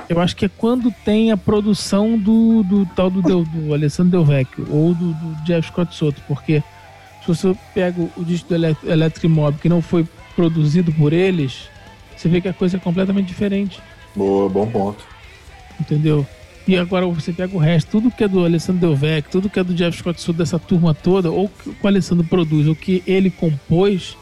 eu 0.10 0.20
acho 0.20 0.36
que 0.36 0.46
é 0.46 0.50
quando 0.50 0.94
tem 1.06 1.32
a 1.32 1.38
produção 1.38 2.18
do, 2.18 2.64
do 2.64 2.86
tal 2.88 3.10
do, 3.10 3.22
do, 3.22 3.44
do 3.44 3.74
Alessandro 3.74 4.12
Del 4.12 4.26
Vecchio 4.26 4.68
ou 4.70 4.94
do, 4.94 5.14
do 5.14 5.44
Jeff 5.46 5.68
Scott 5.68 5.96
Soto, 5.96 6.22
porque 6.28 6.62
se 7.22 7.28
você 7.28 7.56
pega 7.74 8.10
o 8.16 8.24
disco 8.24 8.50
do 8.50 8.56
Electric 8.56 9.28
Mob 9.28 9.58
que 9.60 9.70
não 9.70 9.82
foi 9.82 10.08
produzido 10.36 10.92
por 10.94 11.14
eles, 11.14 11.70
você 12.16 12.28
vê 12.30 12.42
que 12.42 12.48
a 12.48 12.54
coisa 12.54 12.78
é 12.78 12.80
completamente 12.80 13.28
diferente. 13.28 13.80
Boa, 14.16 14.50
bom 14.50 14.68
ponto. 14.68 15.04
Entendeu? 15.80 16.26
E 16.68 16.78
agora 16.78 17.06
você 17.08 17.34
pega 17.34 17.56
o 17.56 17.60
resto, 17.60 17.90
tudo 17.90 18.12
que 18.12 18.24
é 18.24 18.28
do 18.28 18.46
Alessandro 18.46 18.82
Delvec, 18.82 19.30
tudo 19.30 19.50
que 19.50 19.60
é 19.60 19.64
do 19.64 19.74
Jeff 19.74 19.98
Scott 19.98 20.22
Soto, 20.22 20.38
dessa 20.38 20.60
turma 20.60 20.94
toda, 20.94 21.32
ou 21.32 21.50
que 21.50 21.70
o 21.82 21.88
Alessandro 21.88 22.24
produz, 22.26 22.68
ou 22.68 22.76
que 22.76 23.02
ele 23.08 23.32
compôs, 23.32 24.16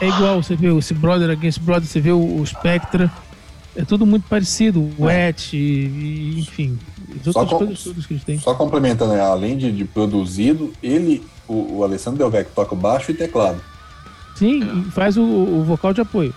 é 0.00 0.08
igual. 0.08 0.42
Você 0.42 0.56
vê 0.56 0.66
esse 0.76 0.94
Brother 0.94 1.30
Against 1.30 1.60
Brother, 1.60 1.86
você 1.86 2.00
vê 2.00 2.10
o, 2.10 2.44
Spectra, 2.44 3.10
é 3.76 3.84
tudo 3.84 4.04
muito 4.04 4.28
parecido, 4.28 4.80
o 4.98 5.08
é. 5.08 5.26
Wet, 5.26 5.56
e, 5.56 5.58
e, 5.58 6.40
enfim, 6.40 6.76
as 7.26 7.36
outras 7.52 7.86
com. 8.06 8.38
Só 8.38 8.54
complementando, 8.54 9.12
né? 9.14 9.20
além 9.20 9.56
de, 9.56 9.72
de 9.72 9.84
produzido, 9.84 10.72
ele, 10.82 11.24
o, 11.46 11.78
o 11.78 11.84
Alessandro 11.84 12.18
Delvec 12.18 12.50
toca 12.54 12.74
baixo 12.74 13.10
e 13.10 13.14
teclado. 13.14 13.60
Sim, 14.36 14.84
e 14.86 14.90
faz 14.90 15.16
o, 15.16 15.22
o 15.22 15.64
vocal 15.64 15.92
de 15.92 16.00
apoio. 16.00 16.34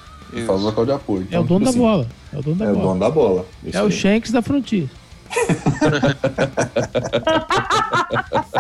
Faz 0.48 0.62
o 0.62 0.66
local 0.66 0.86
de 0.86 0.92
apoio. 0.94 1.28
É 1.30 1.38
o 1.40 1.44
Então, 1.44 1.46
dono 1.46 1.66
da 1.66 1.72
tipo 1.72 1.84
bola. 1.84 2.08
É 2.34 2.40
o 2.40 2.42
dono 2.42 2.56
da 2.56 2.66
assim, 2.66 2.74
É 2.74 2.76
o 2.76 2.76
bola. 2.80 2.88
dono 2.88 3.00
da 3.00 3.10
bola. 3.12 3.46
Isso 3.66 3.78
É 3.78 3.84
o 3.84 3.86
aí. 3.88 3.92
Shanks 3.92 4.32
da 4.32 4.42
Frontier. 4.42 4.88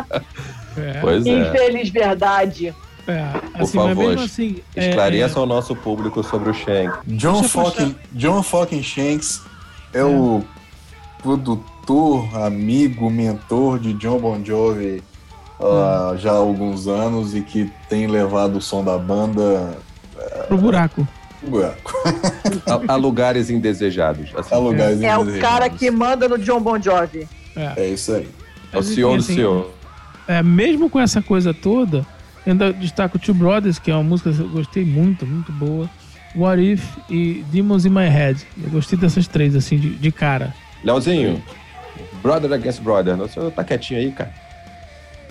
É, 0.78 1.00
Pois 1.02 1.26
é. 1.26 1.30
Infeliz 1.50 1.90
verdade. 1.90 2.74
é, 3.08 3.26
Por 3.26 3.62
assim, 3.62 3.78
mas 3.78 3.88
favor, 3.90 3.96
mesmo 4.08 4.22
assim. 4.24 4.56
é- 4.76 4.90
Esclareça 4.90 5.40
ao 5.40 5.46
nosso 5.46 5.76
público 5.76 6.24
sobre 6.24 6.50
o 6.50 6.54
Shank. 6.54 6.98
John 7.08 7.44
fucking, 7.44 7.96
John 8.14 8.42
fucking 8.42 8.82
Shanks 8.82 9.42
é, 9.94 10.04
o 10.04 10.44
produtor, 11.22 11.64
amigo, 12.34 13.10
mentor 13.10 13.80
de 13.80 13.94
John 13.94 14.20
Bon 14.20 14.44
Jovi 14.44 15.04
há 15.60 16.16
já 16.18 16.32
há 16.32 16.36
alguns 16.36 16.88
anos 16.88 17.36
e 17.36 17.42
que 17.42 17.70
tem 17.90 18.08
levado 18.08 18.58
o 18.58 18.62
som 18.62 18.84
da 18.84 18.98
banda 18.98 19.78
é, 20.18 20.44
pro 20.44 20.58
buraco. 20.58 21.08
pro 21.40 21.50
buraco. 21.50 21.94
A, 22.88 22.94
a 22.94 22.96
lugares 22.96 23.50
indesejados. 23.50 24.32
assim. 24.36 24.54
A 24.56 24.58
lugares 24.58 25.02
É 25.02 25.18
o 25.18 25.22
indesejados. 25.22 25.42
cara 25.42 25.70
que 25.70 25.90
manda 25.92 26.28
no 26.28 26.38
John 26.38 26.60
Bon 26.62 26.80
Jovi. 26.82 27.28
É 27.76 27.88
isso 27.88 28.14
aí. 28.14 28.30
É 28.72 28.78
o 28.78 28.84
senhor 28.84 29.18
do 29.18 29.24
assim, 29.24 29.36
senhor. 29.36 29.72
É, 30.28 30.42
mesmo 30.42 30.90
com 30.90 31.00
essa 31.00 31.22
coisa 31.22 31.54
toda, 31.54 32.06
ainda 32.46 32.72
destaco 32.72 33.20
Two 33.20 33.36
Brothers, 33.36 33.78
que 33.80 33.92
é 33.92 33.94
uma 33.94 34.04
música 34.04 34.32
que 34.32 34.40
eu 34.40 34.50
gostei 34.50 34.86
muito, 34.86 35.26
muito 35.26 35.52
boa. 35.52 35.90
What 36.36 36.62
If 36.62 36.84
e 37.10 37.44
Demons 37.52 37.86
in 37.86 37.90
My 37.90 38.08
Head. 38.08 38.42
Eu 38.64 38.70
gostei 38.70 38.98
dessas 38.98 39.28
três, 39.28 39.56
assim, 39.56 39.78
de, 39.78 39.90
de 39.96 40.12
cara. 40.12 40.54
Leozinho, 40.84 41.44
brother 42.22 42.52
against 42.54 42.82
brother. 42.82 43.20
O 43.20 43.28
senhor 43.30 43.52
tá 43.52 43.64
quietinho 43.64 44.00
aí, 44.00 44.12
cara. 44.12 44.34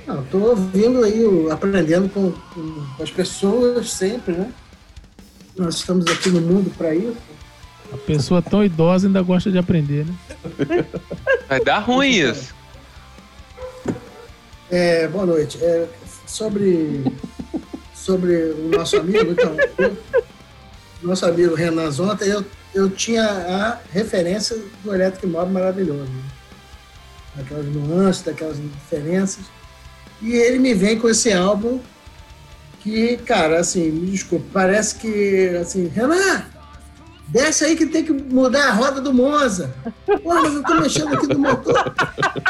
Não, 0.07 0.25
tô 0.25 0.39
ouvindo 0.39 1.05
aí, 1.05 1.25
aprendendo 1.51 2.09
com, 2.09 2.33
com 2.33 3.03
as 3.03 3.11
pessoas 3.11 3.91
sempre, 3.91 4.35
né? 4.35 4.51
Nós 5.57 5.77
estamos 5.77 6.07
aqui 6.07 6.31
no 6.31 6.41
mundo 6.41 6.71
para 6.77 6.95
isso. 6.95 7.17
A 7.93 7.97
pessoa 7.99 8.41
tão 8.41 8.65
idosa 8.65 9.07
ainda 9.07 9.21
gosta 9.23 9.51
de 9.51 9.59
aprender, 9.59 10.07
né? 10.07 10.15
Vai 11.49 11.61
dar 11.63 11.81
ruim 11.81 12.11
isso. 12.11 12.55
É, 14.71 15.09
boa 15.09 15.27
noite. 15.27 15.59
É, 15.63 15.89
sobre, 16.27 17.05
sobre 17.95 18.35
o 18.53 18.69
nosso 18.77 18.97
amigo, 18.97 19.33
então, 19.33 19.57
eu- 19.79 19.97
nosso 21.03 21.27
amigo 21.27 21.55
Renan 21.55 21.91
Zonta, 21.91 22.25
eu, 22.25 22.45
eu 22.75 22.89
tinha 22.91 23.25
a 23.25 23.79
referência 23.93 24.57
do 24.85 24.95
Elétrico 24.95 25.27
Mob 25.27 25.51
maravilhoso. 25.51 26.03
Né? 26.05 26.23
Daquelas 27.35 27.67
nuances, 27.67 28.23
daquelas 28.23 28.57
diferenças. 28.57 29.45
E 30.21 30.33
ele 30.33 30.59
me 30.59 30.75
vem 30.75 30.99
com 30.99 31.09
esse 31.09 31.33
álbum 31.33 31.81
que, 32.81 33.19
cara, 33.19 33.61
assim, 33.61 33.91
me 33.91 34.11
desculpe, 34.11 34.47
parece 34.53 34.97
que, 34.97 35.57
assim, 35.61 35.87
Renan, 35.89 36.45
desce 37.29 37.65
aí 37.65 37.77
que 37.77 37.87
tem 37.87 38.05
que 38.05 38.13
mudar 38.13 38.69
a 38.69 38.73
roda 38.73 39.01
do 39.01 39.13
Monza. 39.13 39.75
Porra, 40.23 40.43
mas 40.43 40.55
eu 40.55 40.63
tô 40.63 40.75
mexendo 40.81 41.15
aqui 41.15 41.27
no 41.29 41.39
motor. 41.39 41.95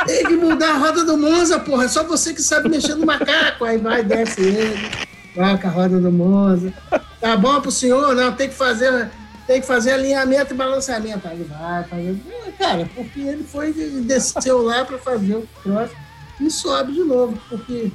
Tem 0.06 0.24
que 0.24 0.36
mudar 0.36 0.70
a 0.70 0.78
roda 0.78 1.04
do 1.04 1.16
Monza, 1.16 1.58
porra. 1.60 1.84
É 1.84 1.88
só 1.88 2.04
você 2.04 2.32
que 2.32 2.42
sabe 2.42 2.68
mexer 2.68 2.94
no 2.94 3.06
macaco. 3.06 3.64
Aí 3.64 3.76
vai, 3.76 4.02
desce 4.02 4.40
ele, 4.40 4.90
vai 5.36 5.58
com 5.60 5.66
a 5.68 5.70
roda 5.70 5.98
do 6.00 6.10
Monza. 6.10 6.72
Tá 7.20 7.36
bom 7.36 7.60
pro 7.60 7.70
senhor? 7.70 8.14
Não, 8.14 8.32
tem 8.32 8.48
que 8.48 8.54
fazer, 8.54 9.10
tem 9.50 9.60
que 9.60 9.66
fazer 9.66 9.90
alinhamento 9.94 10.54
e 10.54 10.56
balanceamento. 10.56 11.26
Aí 11.26 11.42
vai 11.42 11.82
fazer. 11.82 12.16
Cara, 12.56 12.88
porque 12.94 13.18
ele 13.18 13.42
foi 13.42 13.70
e 13.70 14.00
desceu 14.02 14.62
lá 14.62 14.84
para 14.84 14.96
fazer 14.96 15.34
o 15.34 15.48
troço 15.60 15.92
e 16.40 16.48
sobe 16.48 16.92
de 16.92 17.00
novo, 17.00 17.36
porque 17.48 17.90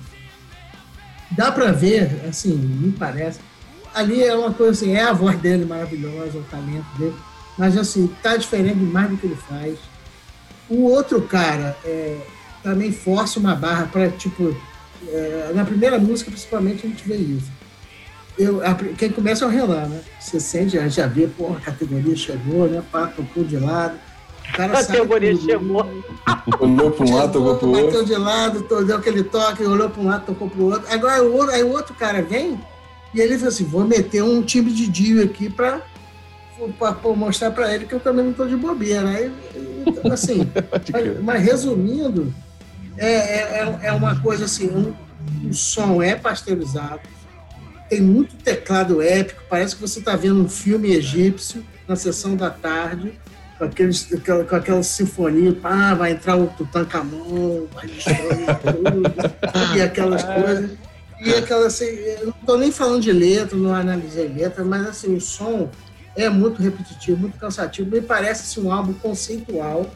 dá 1.32 1.54
para 1.54 1.72
ver, 1.72 2.26
assim, 2.28 2.56
me 2.56 2.92
parece. 2.92 3.40
Ali 3.94 4.22
é 4.22 4.36
uma 4.36 4.54
coisa 4.54 4.74
assim, 4.74 4.98
é 4.98 5.04
a 5.04 5.14
voz 5.14 5.40
dele 5.40 5.64
maravilhosa, 5.64 6.38
o 6.38 6.44
talento 6.44 6.86
dele, 6.98 7.16
mas 7.58 7.78
assim, 7.78 8.14
tá 8.22 8.36
diferente 8.36 8.80
demais 8.80 9.10
do 9.10 9.16
que 9.16 9.26
ele 9.26 9.38
faz. 9.38 9.80
O 10.70 10.84
outro 10.84 11.22
cara 11.22 11.78
é, 11.86 12.18
também 12.62 12.92
força 12.92 13.40
uma 13.40 13.56
barra 13.56 13.86
para, 13.86 14.10
tipo, 14.10 14.54
é, 15.08 15.52
na 15.56 15.64
primeira 15.64 15.98
música, 15.98 16.30
principalmente, 16.30 16.86
a 16.86 16.90
gente 16.90 17.08
vê 17.08 17.16
isso. 17.16 17.50
Eu, 18.38 18.66
a- 18.66 18.76
quem 18.98 19.10
começa 19.10 19.46
é 19.46 19.48
o 19.48 19.52
Renan, 19.52 19.88
né? 19.88 20.02
Você 20.20 20.40
sente, 20.40 20.72
já, 20.74 20.88
já 20.88 21.08
vê, 21.08 21.26
porra, 21.28 21.58
a 21.58 21.62
categoria 21.62 22.16
chegou, 22.16 22.68
né? 22.68 22.84
Pá, 22.92 23.08
tocou 23.08 23.44
de 23.44 23.58
lado. 23.58 23.98
O 24.50 24.58
cara 24.58 24.76
sabe 24.84 24.98
Categoria 24.98 25.36
chegou. 25.38 25.86
Olhou 26.60 26.92
para 26.92 27.06
um 27.06 27.16
lado, 27.16 27.32
tocou 27.34 27.56
pro 27.58 27.72
bateu 27.72 27.86
outro. 27.86 28.06
de 28.06 28.16
lado, 28.16 28.62
to- 28.64 28.84
deu 28.84 28.98
aquele 28.98 29.24
toque, 29.24 29.64
olhou 29.64 29.90
para 29.90 30.02
um 30.02 30.08
lado, 30.08 30.26
tocou 30.26 30.50
para 30.50 30.62
o 30.62 30.66
outro. 30.66 30.94
Agora 30.94 31.24
o 31.24 31.34
outro, 31.34 31.56
aí 31.56 31.64
o 31.64 31.72
outro 31.72 31.94
cara 31.96 32.22
vem 32.22 32.60
e 33.14 33.20
ele 33.22 33.38
fala 33.38 33.48
assim: 33.50 33.64
vou 33.64 33.86
meter 33.86 34.22
um 34.22 34.42
time 34.44 34.72
de 34.72 34.88
Dio 34.88 35.24
aqui 35.24 35.50
para 35.50 35.82
mostrar 37.16 37.52
para 37.52 37.74
ele 37.74 37.86
que 37.86 37.94
eu 37.94 38.00
também 38.00 38.24
não 38.24 38.32
estou 38.32 38.48
de 38.48 38.56
bobeira. 38.56 39.08
Aí, 39.10 39.32
então, 39.86 40.12
assim, 40.12 40.50
mas, 40.92 41.22
mas 41.24 41.42
resumindo, 41.44 42.34
é, 42.98 43.08
é, 43.10 43.80
é 43.84 43.92
uma 43.94 44.20
coisa 44.20 44.46
assim: 44.46 44.68
um, 44.70 44.94
o 45.50 45.54
som 45.54 46.02
é 46.04 46.16
pasteurizado, 46.16 47.00
tem 47.90 48.02
muito 48.02 48.36
teclado 48.38 49.02
épico, 49.02 49.44
parece 49.50 49.76
que 49.76 49.82
você 49.82 50.00
está 50.00 50.16
vendo 50.16 50.42
um 50.42 50.50
filme 50.50 50.94
egípcio 50.94 51.66
na 51.88 51.96
sessão 51.96 52.36
da 52.36 52.50
tarde 52.50 53.14
com, 53.58 53.66
aqueles, 53.66 54.12
aquela, 54.14 54.44
com 54.44 54.56
aquela 54.56 54.84
sinfonia, 54.84 55.54
pá, 55.54 55.94
vai 55.94 56.12
entrar 56.12 56.36
o 56.36 56.48
Tutankhamon, 56.48 57.68
vai 57.74 57.88
destruir 57.88 58.46
tudo, 58.62 59.78
e 59.78 59.82
aquelas 59.82 60.24
coisas. 60.26 60.72
E 61.22 61.34
aquela, 61.34 61.68
assim, 61.68 61.86
eu 61.86 62.26
não 62.26 62.34
estou 62.42 62.58
nem 62.58 62.72
falando 62.72 63.02
de 63.02 63.12
letra, 63.12 63.58
não 63.58 63.74
analisei 63.74 64.28
letra, 64.28 64.64
mas 64.66 64.86
assim, 64.88 65.16
o 65.16 65.22
som 65.22 65.70
é 66.16 66.30
muito 66.30 66.62
repetitivo, 66.62 67.18
muito 67.18 67.38
cansativo. 67.38 67.90
Me 67.90 68.02
parece 68.02 68.44
assim, 68.44 68.68
um 68.68 68.72
álbum 68.72 68.94
conceitual. 68.94 69.90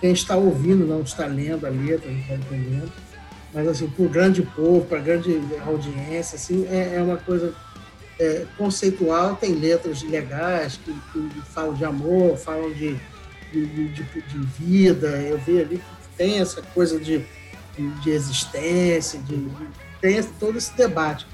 Quem 0.00 0.12
está 0.12 0.36
ouvindo 0.36 0.84
não 0.84 1.00
está 1.02 1.26
lendo 1.26 1.66
a 1.66 1.70
letra, 1.70 2.10
não 2.10 2.18
está 2.18 2.34
entendendo. 2.34 2.92
Mas 3.54 3.68
assim, 3.68 3.88
para 3.88 4.04
o 4.04 4.08
grande 4.08 4.42
povo, 4.42 4.84
para 4.84 4.98
grande 4.98 5.40
audiência, 5.64 6.34
assim, 6.36 6.66
é, 6.68 6.96
é 6.96 7.02
uma 7.02 7.16
coisa 7.16 7.54
é, 8.18 8.44
conceitual, 8.58 9.36
tem 9.36 9.52
letras 9.54 10.02
legais 10.02 10.78
que, 10.84 10.92
que 11.12 11.40
falam 11.52 11.72
de 11.74 11.84
amor, 11.84 12.36
falam 12.36 12.72
de, 12.72 12.96
de, 13.52 13.66
de, 13.66 13.88
de 14.02 14.38
vida. 14.58 15.06
Eu 15.22 15.38
vi 15.38 15.60
ali 15.60 15.76
que 15.78 16.16
tem 16.16 16.40
essa 16.40 16.62
coisa 16.62 16.98
de, 16.98 17.24
de, 18.02 18.10
existência, 18.10 19.20
de, 19.20 19.48
tem 20.00 20.16
esse- 20.16 20.30
todo 20.40 20.58
esse 20.58 20.76
debate. 20.76 21.24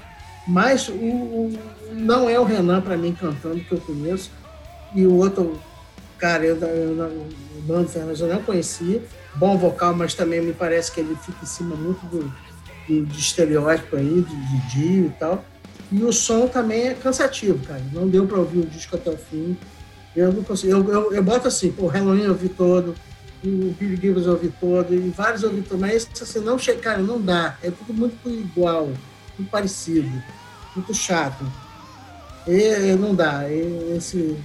Mas 0.47 0.87
o, 0.89 0.93
o- 0.93 1.59
não 1.91 2.29
é 2.29 2.39
o 2.39 2.43
Renan, 2.43 2.81
para 2.81 2.97
mim, 2.97 3.13
cantando, 3.19 3.59
que 3.61 3.71
eu 3.71 3.79
conheço, 3.81 4.31
e 4.95 5.05
o 5.07 5.15
outro 5.15 5.59
cara, 6.19 6.45
eu, 6.45 6.55
eu, 6.57 6.95
não- 6.95 7.07
o 7.07 7.29
Nando 7.67 7.89
Fernandes, 7.89 8.21
eu 8.21 8.27
não 8.27 8.43
conhecia. 8.43 9.01
Bom 9.35 9.57
vocal, 9.57 9.95
mas 9.95 10.13
também 10.13 10.41
me 10.41 10.53
parece 10.53 10.91
que 10.91 10.99
ele 10.99 11.15
fica 11.15 11.39
em 11.41 11.45
cima 11.45 11.75
muito 11.75 12.05
do, 12.07 12.33
do, 12.87 13.05
de 13.05 13.19
estereótipo 13.19 13.95
aí, 13.95 14.25
de 14.27 14.67
Dio 14.69 15.05
e 15.05 15.13
tal. 15.17 15.45
E 15.91 16.03
o 16.03 16.11
som 16.11 16.47
também 16.47 16.87
é 16.87 16.93
cansativo, 16.93 17.65
cara. 17.65 17.81
Não 17.91 18.07
deu 18.07 18.25
para 18.25 18.39
ouvir 18.39 18.59
o 18.59 18.65
disco 18.65 18.95
até 18.95 19.09
o 19.09 19.17
fim. 19.17 19.57
Eu 20.15 20.31
não 20.31 20.43
consigo. 20.43 20.71
Eu, 20.71 20.89
eu, 20.89 21.13
eu 21.13 21.23
boto 21.23 21.47
assim, 21.47 21.73
o 21.77 21.87
Halloween 21.87 22.23
eu 22.23 22.31
ouvi 22.31 22.49
todo, 22.49 22.95
o 23.43 23.75
Billy 23.79 23.95
Gibbons 23.95 24.25
eu 24.25 24.33
ouvi 24.33 24.53
todo, 24.59 24.93
e 24.93 25.09
vários 25.09 25.43
eu 25.43 25.49
ouvi 25.49 25.61
todo, 25.61 25.79
mas 25.79 25.95
esse, 25.95 26.23
assim, 26.23 26.39
não 26.39 26.57
cara, 26.81 26.99
não 26.99 27.19
dá. 27.19 27.57
É 27.63 27.71
tudo 27.71 27.93
muito 27.93 28.29
igual, 28.29 28.87
muito 29.37 29.49
parecido, 29.49 30.09
muito 30.75 30.93
chato. 30.93 31.43
E, 32.47 32.93
não 32.95 33.15
dá. 33.15 33.49
E, 33.49 33.95
esse 33.97 34.37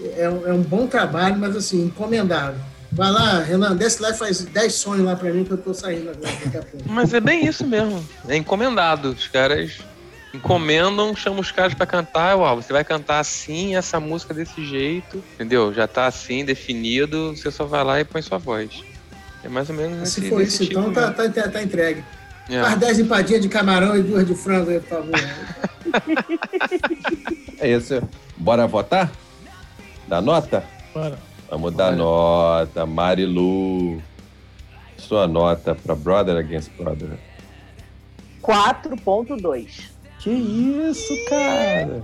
é, 0.00 0.22
é 0.22 0.52
um 0.52 0.62
bom 0.62 0.86
trabalho, 0.86 1.38
mas 1.38 1.56
assim, 1.56 1.84
encomendado. 1.84 2.56
Vai 2.94 3.10
lá, 3.10 3.40
Renan, 3.40 3.74
desce 3.74 4.00
lá 4.00 4.10
e 4.10 4.14
faz 4.14 4.44
10 4.44 4.72
sonhos 4.72 5.04
lá 5.04 5.16
pra 5.16 5.32
mim 5.32 5.44
que 5.44 5.50
eu 5.50 5.58
tô 5.58 5.74
saindo 5.74 6.10
agora 6.10 6.30
daqui 6.44 6.56
a 6.56 6.62
pouco. 6.62 6.84
Mas 6.86 7.12
é 7.12 7.20
bem 7.20 7.44
isso 7.44 7.66
mesmo. 7.66 8.06
É 8.28 8.36
encomendado. 8.36 9.10
Os 9.10 9.26
caras 9.26 9.78
encomendam, 10.32 11.14
chamam 11.16 11.40
os 11.40 11.50
caras 11.50 11.74
pra 11.74 11.86
cantar. 11.86 12.36
Uau, 12.36 12.62
você 12.62 12.72
vai 12.72 12.84
cantar 12.84 13.18
assim, 13.18 13.74
essa 13.74 13.98
música 13.98 14.32
desse 14.32 14.64
jeito. 14.64 15.22
Entendeu? 15.34 15.74
Já 15.74 15.88
tá 15.88 16.06
assim, 16.06 16.44
definido. 16.44 17.36
Você 17.36 17.50
só 17.50 17.64
vai 17.64 17.82
lá 17.82 18.00
e 18.00 18.04
põe 18.04 18.22
sua 18.22 18.38
voz. 18.38 18.84
É 19.42 19.48
mais 19.48 19.68
ou 19.68 19.74
menos 19.74 20.08
Se 20.08 20.20
esse, 20.20 20.28
for 20.28 20.40
isso, 20.40 20.64
tipo 20.64 20.78
então 20.78 20.92
tá, 20.92 21.10
tá, 21.10 21.48
tá 21.48 21.62
entregue. 21.62 22.04
É. 22.48 22.60
Faz 22.60 22.78
10 22.78 22.98
empadinhas 23.00 23.42
de 23.42 23.48
camarão 23.48 23.96
e 23.96 24.02
duas 24.02 24.24
de 24.26 24.34
frango 24.36 24.70
aí, 24.70 24.78
por 24.80 24.88
favor. 24.88 25.14
É 27.60 27.70
isso. 27.70 28.02
Bora 28.36 28.66
votar? 28.66 29.10
Dá 30.08 30.20
nota? 30.20 30.64
Bora. 30.92 31.18
Vamos 31.50 31.74
dar 31.74 31.92
nota. 31.92 32.84
Marilu. 32.86 34.02
Sua 34.96 35.26
nota 35.26 35.74
pra 35.74 35.94
Brother 35.94 36.36
Against 36.36 36.70
Brother. 36.78 37.10
4.2. 38.42 39.94
Que 40.18 40.30
isso, 40.30 41.12
cara? 41.28 42.00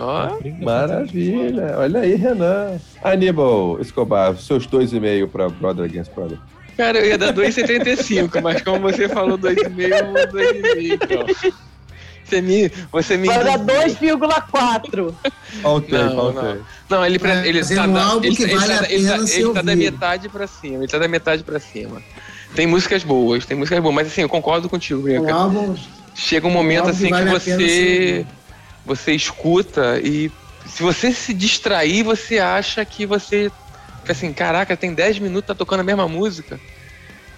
Ó. 0.00 0.64
Maravilha. 0.64 1.78
Olha 1.78 2.00
aí, 2.00 2.16
Renan. 2.16 2.80
Aníbal 3.02 3.80
Escobar, 3.80 4.36
seus 4.36 4.66
dois 4.66 4.92
e 4.92 4.98
meio 4.98 5.28
pra 5.28 5.48
Brother 5.48 5.84
Against 5.84 6.12
Brother. 6.12 6.38
Cara, 6.76 6.98
eu 6.98 7.06
ia 7.06 7.16
dar 7.16 7.32
2,75, 7.32 8.42
mas 8.42 8.60
como 8.62 8.80
você 8.80 9.08
falou 9.08 9.38
2,5, 9.38 9.78
eu 9.78 10.06
vou 10.06 10.26
2,5 10.26 10.92
então. 10.94 11.54
Você 12.24 12.40
me. 12.40 12.70
Você 12.90 13.16
me 13.16 13.26
Vai 13.28 13.44
dar 13.44 13.58
2,4. 13.58 15.14
Faltei, 15.62 15.98
Não, 15.98 16.32
faltei. 16.32 16.60
Não, 16.88 17.04
ele, 17.06 17.18
pre- 17.18 17.46
ele, 17.48 17.58
Mas 17.58 17.70
é 17.70 17.74
tá, 17.74 17.82
um 17.84 17.92
da- 17.92 18.04
álbum 18.04 18.26
ele, 18.26 18.36
que 18.36 18.42
ele 18.44 18.54
vale 18.56 18.74
tá, 18.74 18.80
a 18.84 18.90
ele 18.90 19.06
tá- 19.06 19.12
pena 19.14 19.26
ser 19.26 19.40
ele 19.40 19.52
tá 19.52 19.62
da 19.62 19.76
metade 19.76 20.28
pra 20.28 20.46
cima. 20.46 20.76
Ele 20.78 20.88
tá 20.88 20.98
da 20.98 21.08
metade 21.08 21.42
pra 21.42 21.60
cima. 21.60 22.02
Tem 22.54 22.66
músicas 22.66 23.02
boas, 23.04 23.44
tem 23.44 23.56
músicas 23.56 23.80
boas, 23.82 23.94
mas 23.94 24.06
assim, 24.06 24.22
eu 24.22 24.28
concordo 24.28 24.68
contigo, 24.68 25.00
Um 25.00 25.02
Brinca. 25.02 25.34
álbum 25.34 25.74
Chega 26.14 26.46
um 26.46 26.50
momento 26.50 26.80
álbum 26.86 26.90
assim 26.92 27.04
que 27.06 27.10
vale 27.10 27.24
que 27.26 27.30
você 27.40 28.26
você 28.86 29.12
escuta 29.12 29.98
e 30.02 30.30
se 30.66 30.82
você 30.82 31.12
se 31.12 31.34
distrair, 31.34 32.02
você 32.04 32.38
acha 32.38 32.84
que 32.84 33.04
você 33.06 33.50
fica 34.00 34.12
assim, 34.12 34.32
caraca, 34.32 34.76
tem 34.76 34.94
10 34.94 35.18
minutos 35.18 35.48
tá 35.48 35.54
tocando 35.54 35.80
a 35.80 35.84
mesma 35.84 36.06
música. 36.06 36.60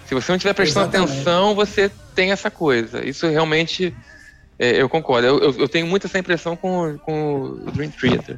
Se 0.07 0.13
você 0.13 0.31
não 0.31 0.37
estiver 0.37 0.53
prestando 0.53 0.85
Exatamente. 0.87 1.11
atenção, 1.13 1.55
você 1.55 1.91
tem 2.15 2.31
essa 2.31 2.49
coisa. 2.51 3.03
Isso 3.05 3.27
realmente 3.27 3.93
é, 4.59 4.81
eu 4.81 4.89
concordo. 4.89 5.27
Eu, 5.27 5.39
eu- 5.39 5.59
eu 5.59 5.69
tenho 5.69 5.85
muito 5.87 6.07
essa 6.07 6.17
impressão 6.19 6.55
com, 6.55 6.97
com 6.99 7.41
o 7.65 7.71
Dream 7.71 7.91
Theater. 7.91 8.37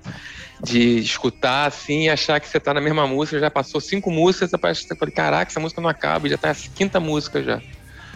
De 0.62 1.00
escutar 1.00 1.66
assim 1.68 2.04
e 2.06 2.10
achar 2.10 2.40
que 2.40 2.48
você 2.48 2.60
tá 2.60 2.74
na 2.74 2.82
mesma 2.82 3.08
música, 3.08 3.40
já 3.40 3.50
passou 3.50 3.80
cinco 3.80 4.12
músicas, 4.12 4.50
você 4.50 4.58
fala, 4.58 5.12
caraca, 5.12 5.52
essa 5.52 5.60
música 5.60 5.82
não 5.82 5.90
acaba, 5.90 6.28
já 6.28 6.38
tá 6.38 6.52
a 6.52 6.56
quinta 6.76 7.00
música 7.00 7.41
já. 7.44 7.62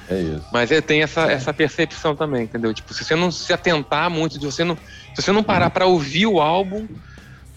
É 0.09 0.19
isso. 0.21 0.49
Mas 0.51 0.71
é, 0.71 0.81
tem 0.81 1.01
essa, 1.01 1.31
essa 1.31 1.53
percepção 1.53 2.15
também, 2.15 2.43
entendeu? 2.43 2.73
Tipo, 2.73 2.93
se 2.93 3.05
você 3.05 3.15
não 3.15 3.31
se 3.31 3.53
atentar 3.53 4.09
muito, 4.09 4.35
se 4.37 4.45
você 4.45 4.63
não, 4.65 4.75
se 4.75 5.21
você 5.21 5.31
não 5.31 5.41
parar 5.43 5.69
pra 5.69 5.85
ouvir 5.85 6.25
o 6.27 6.41
álbum, 6.41 6.85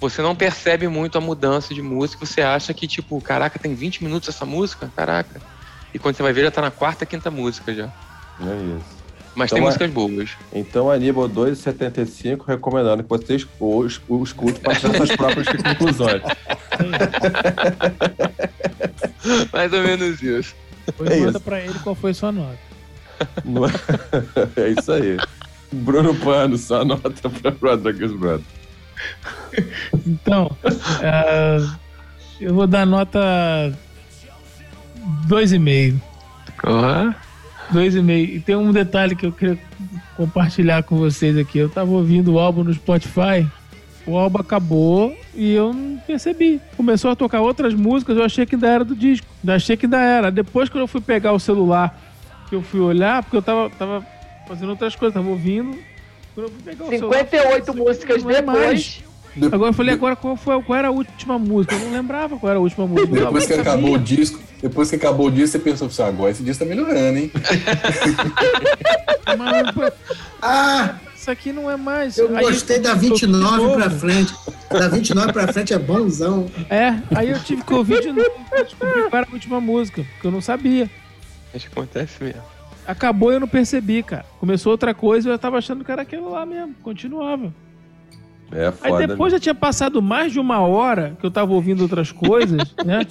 você 0.00 0.22
não 0.22 0.36
percebe 0.36 0.86
muito 0.86 1.18
a 1.18 1.20
mudança 1.20 1.74
de 1.74 1.82
música. 1.82 2.24
Você 2.24 2.42
acha 2.42 2.72
que, 2.72 2.86
tipo, 2.86 3.20
caraca, 3.20 3.58
tem 3.58 3.74
20 3.74 4.04
minutos 4.04 4.28
essa 4.28 4.46
música? 4.46 4.92
Caraca. 4.94 5.42
E 5.92 5.98
quando 5.98 6.16
você 6.16 6.22
vai 6.22 6.32
ver, 6.32 6.42
já 6.44 6.50
tá 6.50 6.60
na 6.62 6.70
quarta, 6.70 7.04
quinta 7.06 7.30
música 7.30 7.74
já. 7.74 7.90
É 8.38 8.56
isso. 8.78 8.95
Mas 9.36 9.52
Então 9.52 9.58
tem 9.58 9.62
é- 9.62 9.66
músicas 9.66 9.90
boas. 9.90 10.30
Então, 10.52 10.90
Aníbal 10.90 11.28
2,75, 11.28 12.44
recomendando 12.46 13.02
que 13.02 13.08
vocês 13.08 13.46
os, 13.60 14.00
o 14.08 14.22
escutem 14.24 14.62
para 14.62 14.74
tirar 14.74 14.94
suas 14.96 15.14
próprias 15.14 15.46
conclusões. 15.62 16.22
Mais 19.52 19.72
ou 19.72 19.82
menos 19.82 20.22
isso. 20.22 20.54
Depois 20.86 21.10
É 21.10 21.16
manda 21.18 21.30
isso. 21.30 21.40
pra 21.40 21.60
ele 21.60 21.78
qual 21.80 21.94
foi 21.94 22.14
sua 22.14 22.32
nota. 22.32 22.58
É? 24.56 24.56
é 24.62 24.68
isso 24.70 24.92
aí. 24.92 25.16
Bruno 25.72 26.14
Pano, 26.14 26.56
sua 26.56 26.84
nota 26.84 27.10
para 27.28 27.50
Rodrigues 27.60 28.12
Brother. 28.12 28.44
Então, 30.06 30.50
é, 31.02 31.58
eu 32.40 32.54
vou 32.54 32.66
dar 32.66 32.86
nota 32.86 33.18
2,5. 35.28 36.00
Ó. 36.64 37.12
2,5. 37.72 38.34
E 38.34 38.40
tem 38.40 38.56
um 38.56 38.72
detalhe 38.72 39.14
que 39.14 39.26
eu 39.26 39.32
queria 39.32 39.58
compartilhar 40.16 40.82
com 40.82 40.96
vocês 40.96 41.36
aqui. 41.36 41.58
Eu 41.58 41.68
tava 41.68 41.90
ouvindo 41.90 42.34
o 42.34 42.38
álbum 42.38 42.64
no 42.64 42.72
Spotify, 42.72 43.46
o 44.06 44.16
álbum 44.16 44.38
acabou 44.38 45.16
e 45.34 45.52
eu 45.52 45.72
não 45.72 45.98
percebi. 45.98 46.60
Começou 46.76 47.10
a 47.10 47.16
tocar 47.16 47.40
outras 47.40 47.74
músicas, 47.74 48.16
eu 48.16 48.24
achei 48.24 48.46
que 48.46 48.54
ainda 48.54 48.68
era 48.68 48.84
do 48.84 48.94
disco. 48.94 49.26
Eu 49.44 49.52
achei 49.54 49.76
que 49.76 49.86
ainda 49.86 50.00
era. 50.00 50.30
Depois 50.30 50.68
que 50.68 50.78
eu 50.78 50.86
fui 50.86 51.00
pegar 51.00 51.32
o 51.32 51.40
celular, 51.40 51.98
que 52.48 52.54
eu 52.54 52.62
fui 52.62 52.80
olhar, 52.80 53.22
porque 53.22 53.36
eu 53.36 53.42
tava, 53.42 53.70
tava 53.70 54.06
fazendo 54.46 54.70
outras 54.70 54.94
coisas, 54.94 55.14
tava 55.14 55.28
ouvindo. 55.28 55.76
Quando 56.34 56.46
eu 56.46 56.52
fui 56.52 56.62
pegar 56.62 56.84
o 56.84 56.88
celular, 56.88 57.18
58 57.18 57.62
isso 57.62 57.70
aqui 57.70 57.80
músicas 57.80 58.24
é 58.24 58.26
depois. 58.26 58.44
mais. 58.44 59.04
Agora 59.52 59.70
eu 59.70 59.74
falei, 59.74 59.94
agora 59.94 60.16
qual, 60.16 60.36
foi, 60.36 60.62
qual 60.62 60.78
era 60.78 60.88
a 60.88 60.90
última 60.90 61.38
música? 61.38 61.74
Eu 61.74 61.80
não 61.80 61.92
lembrava 61.92 62.36
qual 62.38 62.50
era 62.50 62.58
a 62.58 62.62
última 62.62 62.86
música. 62.86 63.06
Depois 63.12 63.46
que 63.46 63.52
eu 63.52 63.60
acabou 63.60 63.90
o 63.90 63.98
sabia. 63.98 64.16
disco, 64.16 64.40
depois 64.62 64.88
que 64.90 64.96
acabou 64.96 65.26
o 65.26 65.30
disco, 65.30 65.48
você 65.52 65.58
pensou 65.58 65.86
assim, 65.88 66.02
agora 66.02 66.30
esse 66.30 66.42
disco 66.42 66.64
tá 66.64 66.68
melhorando, 66.68 67.18
hein? 67.18 67.30
Mas, 69.36 69.92
Ah, 70.40 70.94
isso 71.14 71.30
aqui 71.30 71.52
não 71.52 71.70
é 71.70 71.76
mais. 71.76 72.16
eu 72.16 72.34
Aí 72.36 72.44
gostei 72.44 72.78
da 72.78 72.90
eu- 72.90 72.96
29 72.96 73.62
de 73.68 73.74
pra 73.74 73.84
novo. 73.88 73.98
frente. 73.98 74.34
Da 74.70 74.88
29 74.88 75.32
pra 75.32 75.52
frente 75.52 75.72
é 75.74 75.78
bonzão. 75.78 76.50
É, 76.70 76.94
aí 77.14 77.30
eu 77.30 77.38
tive 77.40 77.62
que 77.62 77.74
ouvir 77.74 78.00
de 78.02 78.12
novo 78.12 78.30
pra 78.48 78.62
descobrir 78.62 79.02
qual 79.10 79.18
era 79.22 79.26
a 79.30 79.32
última 79.32 79.60
música, 79.60 80.04
porque 80.12 80.26
eu 80.26 80.30
não 80.32 80.40
sabia. 80.40 80.90
Acho 81.54 81.66
que 81.70 81.72
acontece 81.78 82.22
mesmo. 82.22 82.42
Acabou 82.86 83.32
e 83.32 83.34
eu 83.36 83.40
não 83.40 83.48
percebi, 83.48 84.02
cara. 84.02 84.24
Começou 84.38 84.70
outra 84.72 84.94
coisa 84.94 85.28
e 85.28 85.32
eu 85.32 85.38
tava 85.38 85.58
achando 85.58 85.84
que 85.84 85.90
era 85.90 86.02
aquilo 86.02 86.30
lá 86.30 86.46
mesmo. 86.46 86.74
Continuava. 86.82 87.52
É 88.52 88.66
Aí 88.68 88.72
foda. 88.72 89.06
depois 89.06 89.32
já 89.32 89.40
tinha 89.40 89.54
passado 89.54 90.00
mais 90.00 90.32
de 90.32 90.38
uma 90.40 90.60
hora 90.60 91.16
que 91.20 91.26
eu 91.26 91.30
tava 91.30 91.52
ouvindo 91.52 91.82
outras 91.82 92.12
coisas, 92.12 92.74
né? 92.84 93.04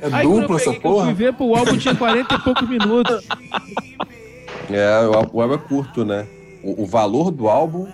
É 0.00 0.08
Aí 0.12 0.26
duplo 0.26 0.56
essa 0.56 0.70
que 0.70 0.76
Eu 0.76 0.80
fui 0.80 0.90
porra? 0.90 1.14
ver, 1.14 1.32
pô, 1.32 1.46
o 1.46 1.56
álbum 1.56 1.76
tinha 1.78 1.94
40 1.94 2.34
e 2.34 2.38
poucos 2.40 2.68
minutos. 2.68 3.24
É, 4.70 5.06
o 5.06 5.14
álbum- 5.14 5.54
é 5.54 5.58
curto, 5.58 6.04
né? 6.04 6.26
O, 6.62 6.82
o 6.82 6.86
valor 6.86 7.30
do 7.30 7.48
álbum, 7.48 7.86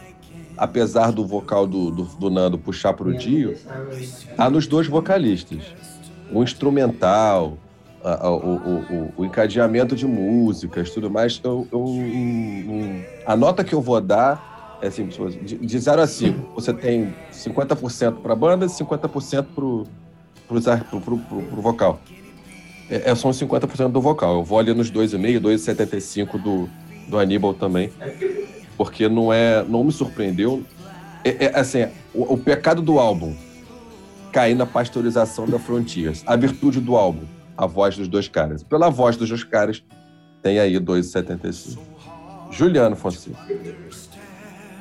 apesar 0.57 1.13
do 1.13 1.27
vocal 1.27 1.67
do, 1.67 1.91
do, 1.91 2.05
do 2.05 2.31
Nando 2.31 2.59
puxar 2.59 2.93
pro 2.95 3.15
Dio, 3.15 3.55
tá 4.37 4.49
nos 4.51 4.67
dois 4.67 4.87
vocalistas. 4.87 5.63
O 6.33 6.43
instrumental, 6.43 7.59
a, 8.03 8.27
a- 8.27 8.31
o, 8.31 8.37
o, 8.37 8.75
o- 8.95 9.15
o 9.19 9.25
encadeamento 9.25 9.95
de 9.95 10.07
músicas, 10.07 10.91
tudo 10.91 11.11
mais. 11.11 11.41
Eu, 11.45 11.67
eu- 11.71 11.85
um- 11.85 12.65
um- 12.69 13.05
a 13.27 13.37
nota 13.37 13.63
que 13.65 13.75
eu 13.75 13.81
vou 13.83 14.01
dar 14.01 14.50
é 14.83 14.87
assim, 14.89 15.07
de, 15.07 15.57
de 15.59 15.79
0 15.79 16.03
a 16.03 16.07
5. 16.07 16.55
Você 16.55 16.73
tem 16.73 17.15
50% 17.33 18.23
pra 18.23 18.35
banda 18.35 18.67
e 18.67 18.69
50% 18.69 19.47
pro, 19.55 19.87
pros 20.49 20.67
ar- 20.69 20.85
pro, 20.85 21.01
pro, 21.01 21.19
pro, 21.19 21.63
vocal. 21.63 22.01
É, 22.89 23.11
é, 23.11 23.13
os 23.13 23.21
50% 23.23 23.93
do 23.93 24.01
vocal. 24.01 24.37
Eu 24.39 24.45
vou 24.45 24.59
ali 24.59 24.75
nos 24.75 24.91
2,5, 24.91 25.41
2,75 25.41 26.43
do, 26.43 26.69
do 27.09 27.19
Aníbal 27.19 27.55
também. 27.55 27.93
Porque 28.77 29.09
não 29.09 29.33
é. 29.33 29.63
Não 29.65 29.85
me 29.85 29.93
surpreendeu. 29.93 30.65
É, 31.25 31.47
é, 31.47 31.59
assim, 31.59 31.87
o, 32.15 32.35
o 32.35 32.39
pecado 32.39 32.81
do 32.81 32.99
álbum 32.99 33.35
cair 34.33 34.55
na 34.55 34.65
pasteurização 34.65 35.47
da 35.47 35.59
Frontiers. 35.59 36.23
A 36.27 36.37
virtude 36.37 36.81
do 36.81 36.97
álbum, 36.97 37.25
a 37.57 37.67
voz 37.67 37.97
dos 37.97 38.09
dois 38.09 38.29
caras. 38.29 38.63
Pela 38.63 38.89
voz 38.89 39.17
dos 39.17 39.29
dois 39.29 39.45
caras, 39.45 39.83
tem 40.43 40.59
aí 40.59 40.75
2,75. 40.81 41.79
Juliano 42.51 42.97
Fonseca. 42.97 43.37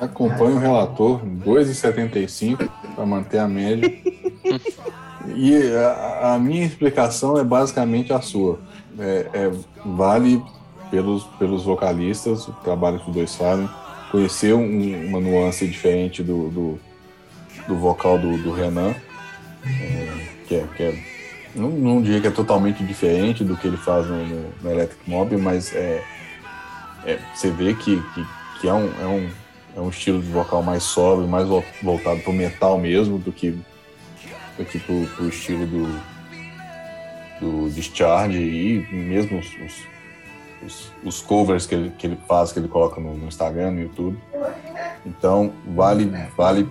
Acompanho 0.00 0.56
o 0.56 0.58
relator, 0.58 1.20
2,75 1.24 2.68
para 2.94 3.06
manter 3.06 3.38
a 3.38 3.46
média. 3.48 3.92
e 5.36 5.54
a, 5.76 6.34
a 6.34 6.38
minha 6.38 6.64
explicação 6.64 7.38
é 7.38 7.44
basicamente 7.44 8.12
a 8.12 8.20
sua. 8.20 8.58
É, 8.98 9.26
é, 9.32 9.50
vale 9.84 10.42
pelos, 10.90 11.24
pelos 11.38 11.64
vocalistas, 11.64 12.48
o 12.48 12.52
trabalho 12.52 12.98
que 12.98 13.08
os 13.10 13.14
dois 13.14 13.34
fazem, 13.36 13.68
conhecer 14.10 14.54
um- 14.54 15.08
uma 15.08 15.20
nuance 15.20 15.66
diferente 15.66 16.22
do, 16.22 16.48
do, 16.48 16.80
do 17.68 17.76
vocal 17.76 18.18
do, 18.18 18.36
do 18.38 18.52
Renan, 18.52 18.94
é, 19.64 20.26
que 20.46 20.54
é, 20.56 20.66
que 20.76 20.82
é- 20.82 21.04
não, 21.54 21.68
não 21.68 22.02
diria 22.02 22.20
que 22.20 22.26
é 22.26 22.30
totalmente 22.30 22.82
diferente 22.84 23.44
do 23.44 23.56
que 23.56 23.66
ele 23.68 23.76
faz 23.76 24.06
no, 24.06 24.24
no, 24.26 24.50
no 24.62 24.70
Electric 24.70 25.08
Mob, 25.08 25.36
mas 25.36 25.72
é, 25.74 26.02
é, 27.04 27.18
você 27.34 27.50
vê 27.50 27.74
que, 27.74 27.96
que, 28.14 28.26
que 28.60 28.68
é, 28.68 28.72
um, 28.72 28.90
é, 29.00 29.06
um, 29.06 29.28
é 29.76 29.80
um 29.80 29.88
estilo 29.88 30.20
de 30.20 30.28
vocal 30.30 30.62
mais 30.62 30.82
sóbrio, 30.82 31.28
mais 31.28 31.46
vo- 31.48 31.64
voltado 31.82 32.20
pro 32.20 32.32
metal 32.32 32.78
mesmo, 32.78 33.18
do 33.18 33.32
que, 33.32 33.52
do 34.58 34.64
que 34.64 34.78
pro, 34.78 35.06
pro 35.16 35.28
estilo 35.28 35.66
do, 35.66 36.00
do 37.40 37.70
Discharge 37.70 38.38
e 38.38 38.86
mesmo 38.92 39.38
os, 39.38 39.46
os, 40.62 40.92
os- 41.04 41.20
covers 41.22 41.66
que 41.66 41.74
ele, 41.74 41.90
que 41.96 42.06
ele 42.06 42.18
faz, 42.28 42.52
que 42.52 42.58
ele 42.58 42.68
coloca 42.68 43.00
no, 43.00 43.16
no 43.16 43.26
Instagram, 43.28 43.70
no 43.72 43.80
YouTube. 43.82 44.18
Então, 45.06 45.52
vale, 45.66 46.10
vale 46.36 46.68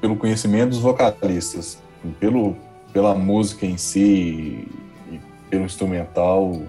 pelo 0.00 0.14
conhecimento 0.16 0.70
dos 0.70 0.78
vocalistas, 0.78 1.82
pelo, 2.20 2.54
pela 2.92 3.14
música 3.14 3.66
em 3.66 3.76
si 3.76 4.68
e 5.10 5.20
pelo 5.50 5.64
instrumental, 5.64 6.62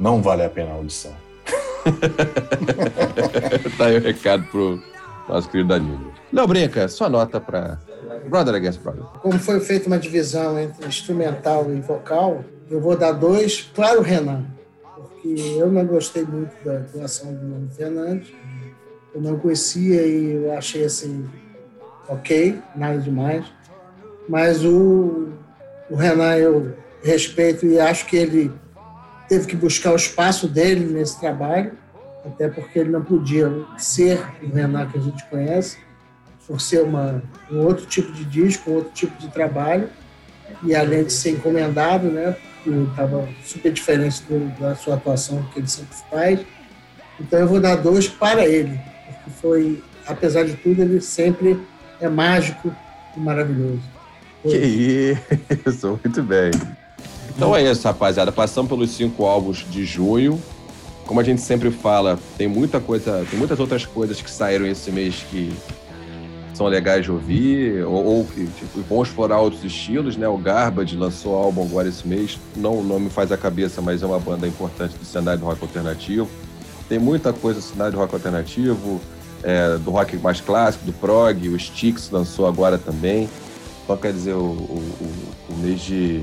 não 0.00 0.22
vale 0.22 0.42
a 0.44 0.48
pena 0.48 0.70
a 0.70 0.74
audição. 0.74 1.12
tá 3.78 3.86
aí 3.86 3.98
o 3.98 4.00
recado 4.00 4.44
pro 4.50 4.82
nosso 5.28 5.48
querido 5.48 5.68
Danilo. 5.68 6.12
Não, 6.32 6.46
brinca, 6.46 6.88
sua 6.88 7.08
nota 7.08 7.40
pra 7.40 7.78
Brother 8.28 8.54
Against 8.54 8.80
Brother. 8.80 9.02
Como 9.20 9.38
foi 9.38 9.60
feita 9.60 9.86
uma 9.86 9.98
divisão 9.98 10.58
entre 10.58 10.86
instrumental 10.86 11.70
e 11.72 11.80
vocal, 11.80 12.44
eu 12.70 12.80
vou 12.80 12.96
dar 12.96 13.12
dois 13.12 13.60
para 13.62 13.98
o 13.98 14.02
Renan. 14.02 14.44
Porque 14.94 15.28
eu 15.56 15.70
não 15.70 15.86
gostei 15.86 16.24
muito 16.24 16.52
da 16.64 16.78
atuação 16.78 17.32
do 17.32 17.42
Nuno 17.42 17.70
Fernandes. 17.70 18.32
Eu 19.14 19.20
não 19.20 19.38
conhecia 19.38 20.06
e 20.06 20.32
eu 20.32 20.52
achei 20.52 20.84
assim, 20.84 21.28
ok, 22.08 22.58
nada 22.74 22.98
demais. 22.98 23.46
Mas 24.28 24.64
o, 24.64 25.28
o 25.90 25.94
Renan 25.94 26.36
eu 26.36 26.74
respeito 27.02 27.64
e 27.66 27.78
acho 27.78 28.06
que 28.06 28.16
ele 28.16 28.52
teve 29.28 29.46
que 29.46 29.56
buscar 29.56 29.92
o 29.92 29.96
espaço 29.96 30.48
dele 30.48 30.86
nesse 30.86 31.18
trabalho, 31.18 31.72
até 32.24 32.48
porque 32.48 32.78
ele 32.78 32.90
não 32.90 33.02
podia 33.02 33.50
ser 33.78 34.18
o 34.42 34.54
Renan 34.54 34.86
que 34.86 34.98
a 34.98 35.00
gente 35.00 35.24
conhece, 35.26 35.78
por 36.46 36.60
ser 36.60 36.82
uma, 36.82 37.22
um 37.50 37.58
outro 37.60 37.86
tipo 37.86 38.12
de 38.12 38.24
disco, 38.24 38.70
um 38.70 38.74
outro 38.74 38.92
tipo 38.92 39.18
de 39.18 39.28
trabalho, 39.28 39.88
e 40.62 40.74
além 40.74 41.04
de 41.04 41.12
ser 41.12 41.30
encomendado, 41.30 42.08
né, 42.08 42.36
estava 42.90 43.28
super 43.44 43.72
diferente 43.72 44.22
do, 44.24 44.48
da 44.60 44.74
sua 44.74 44.94
atuação 44.94 45.42
que 45.52 45.60
ele 45.60 45.68
sempre 45.68 45.96
faz. 46.10 46.40
Então 47.18 47.38
eu 47.38 47.48
vou 47.48 47.60
dar 47.60 47.76
dois 47.76 48.08
para 48.08 48.46
ele, 48.46 48.78
porque 49.06 49.30
foi, 49.40 49.82
apesar 50.06 50.44
de 50.44 50.54
tudo, 50.54 50.82
ele 50.82 51.00
sempre 51.00 51.60
é 52.00 52.08
mágico 52.08 52.74
e 53.16 53.20
maravilhoso. 53.20 53.82
Que 54.42 55.16
isso, 55.66 56.00
muito 56.04 56.22
bem. 56.22 56.50
Então 57.36 57.54
é 57.54 57.62
isso, 57.70 57.86
rapaziada. 57.86 58.32
Passamos 58.32 58.68
pelos 58.70 58.90
cinco 58.90 59.26
álbuns 59.26 59.64
de 59.70 59.84
junho. 59.84 60.40
Como 61.06 61.20
a 61.20 61.22
gente 61.22 61.42
sempre 61.42 61.70
fala, 61.70 62.18
tem 62.38 62.48
muita 62.48 62.80
coisa, 62.80 63.24
tem 63.30 63.38
muitas 63.38 63.60
outras 63.60 63.84
coisas 63.84 64.20
que 64.20 64.30
saíram 64.30 64.66
esse 64.66 64.90
mês 64.90 65.24
que 65.30 65.52
são 66.54 66.66
legais 66.66 67.04
de 67.04 67.12
ouvir, 67.12 67.84
ou, 67.84 68.24
que 68.24 68.46
tipo, 68.46 68.80
vão 68.88 69.02
explorar 69.02 69.38
outros 69.38 69.62
estilos, 69.62 70.16
né? 70.16 70.26
O 70.26 70.38
Garbage 70.38 70.96
lançou 70.96 71.34
álbum 71.34 71.64
agora 71.64 71.86
esse 71.86 72.08
mês, 72.08 72.38
não, 72.56 72.82
não 72.82 72.98
me 72.98 73.10
faz 73.10 73.30
a 73.30 73.36
cabeça, 73.36 73.82
mas 73.82 74.02
é 74.02 74.06
uma 74.06 74.18
banda 74.18 74.48
importante 74.48 74.96
do 74.96 75.04
cenário 75.04 75.40
do 75.40 75.46
rock 75.46 75.62
alternativo. 75.62 76.28
Tem 76.88 76.98
muita 76.98 77.32
coisa 77.32 77.60
do 77.60 77.64
cenário 77.64 77.92
do 77.92 77.98
rock 77.98 78.14
alternativo, 78.14 79.00
é, 79.42 79.76
do 79.76 79.90
rock 79.90 80.16
mais 80.16 80.40
clássico, 80.40 80.86
do 80.86 80.92
prog, 80.94 81.48
o 81.50 81.56
Styx 81.56 82.10
lançou 82.10 82.46
agora 82.46 82.78
também. 82.78 83.28
Então, 83.84 83.96
quer 83.96 84.12
dizer, 84.12 84.32
o, 84.32 84.40
o, 84.40 85.12
o, 85.50 85.56
mês 85.58 85.80
de, 85.80 86.22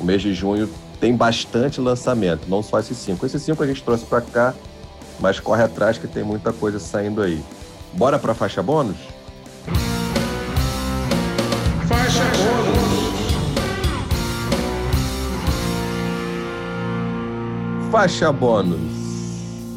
o 0.00 0.04
mês 0.04 0.22
de 0.22 0.32
junho 0.32 0.68
tem 0.98 1.14
bastante 1.14 1.80
lançamento, 1.80 2.48
não 2.48 2.62
só 2.62 2.80
esses 2.80 2.96
cinco. 2.96 3.24
Esses 3.26 3.42
cinco 3.42 3.62
a 3.62 3.66
gente 3.66 3.82
trouxe 3.82 4.04
para 4.04 4.20
cá, 4.20 4.54
mas 5.20 5.38
corre 5.38 5.62
atrás 5.62 5.98
que 5.98 6.08
tem 6.08 6.24
muita 6.24 6.52
coisa 6.52 6.78
saindo 6.78 7.22
aí. 7.22 7.42
Bora 7.92 8.18
para 8.18 8.34
faixa 8.34 8.62
bônus? 8.62 8.96
Faixa 11.86 12.24
bônus. 12.36 13.10
Faixa 17.90 18.32
bônus. 18.32 19.00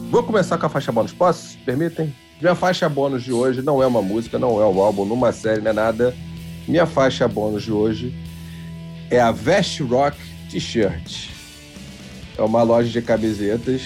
Vou 0.10 0.24
começar 0.24 0.58
com 0.58 0.66
a 0.66 0.70
faixa 0.70 0.92
bônus, 0.92 1.12
posso? 1.12 1.58
Permitem? 1.66 2.16
Minha 2.40 2.56
faixa 2.56 2.88
bônus 2.88 3.24
de 3.24 3.34
hoje 3.34 3.62
não 3.62 3.82
é 3.82 3.88
uma 3.88 4.02
música, 4.02 4.38
não 4.38 4.62
é 4.62 4.66
um 4.66 4.80
álbum, 4.80 5.06
numa 5.06 5.32
série, 5.32 5.62
não 5.62 5.72
é 5.72 5.74
nada. 5.74 6.16
Minha 6.68 6.86
faixa 6.86 7.28
bônus 7.28 7.64
de 7.64 7.72
hoje 7.72 8.14
é 9.16 9.22
a 9.22 9.32
Vest 9.32 9.80
Rock 9.82 10.18
T-shirt. 10.50 11.30
É 12.36 12.42
uma 12.42 12.64
loja 12.64 12.90
de 12.90 13.02
camisetas. 13.02 13.82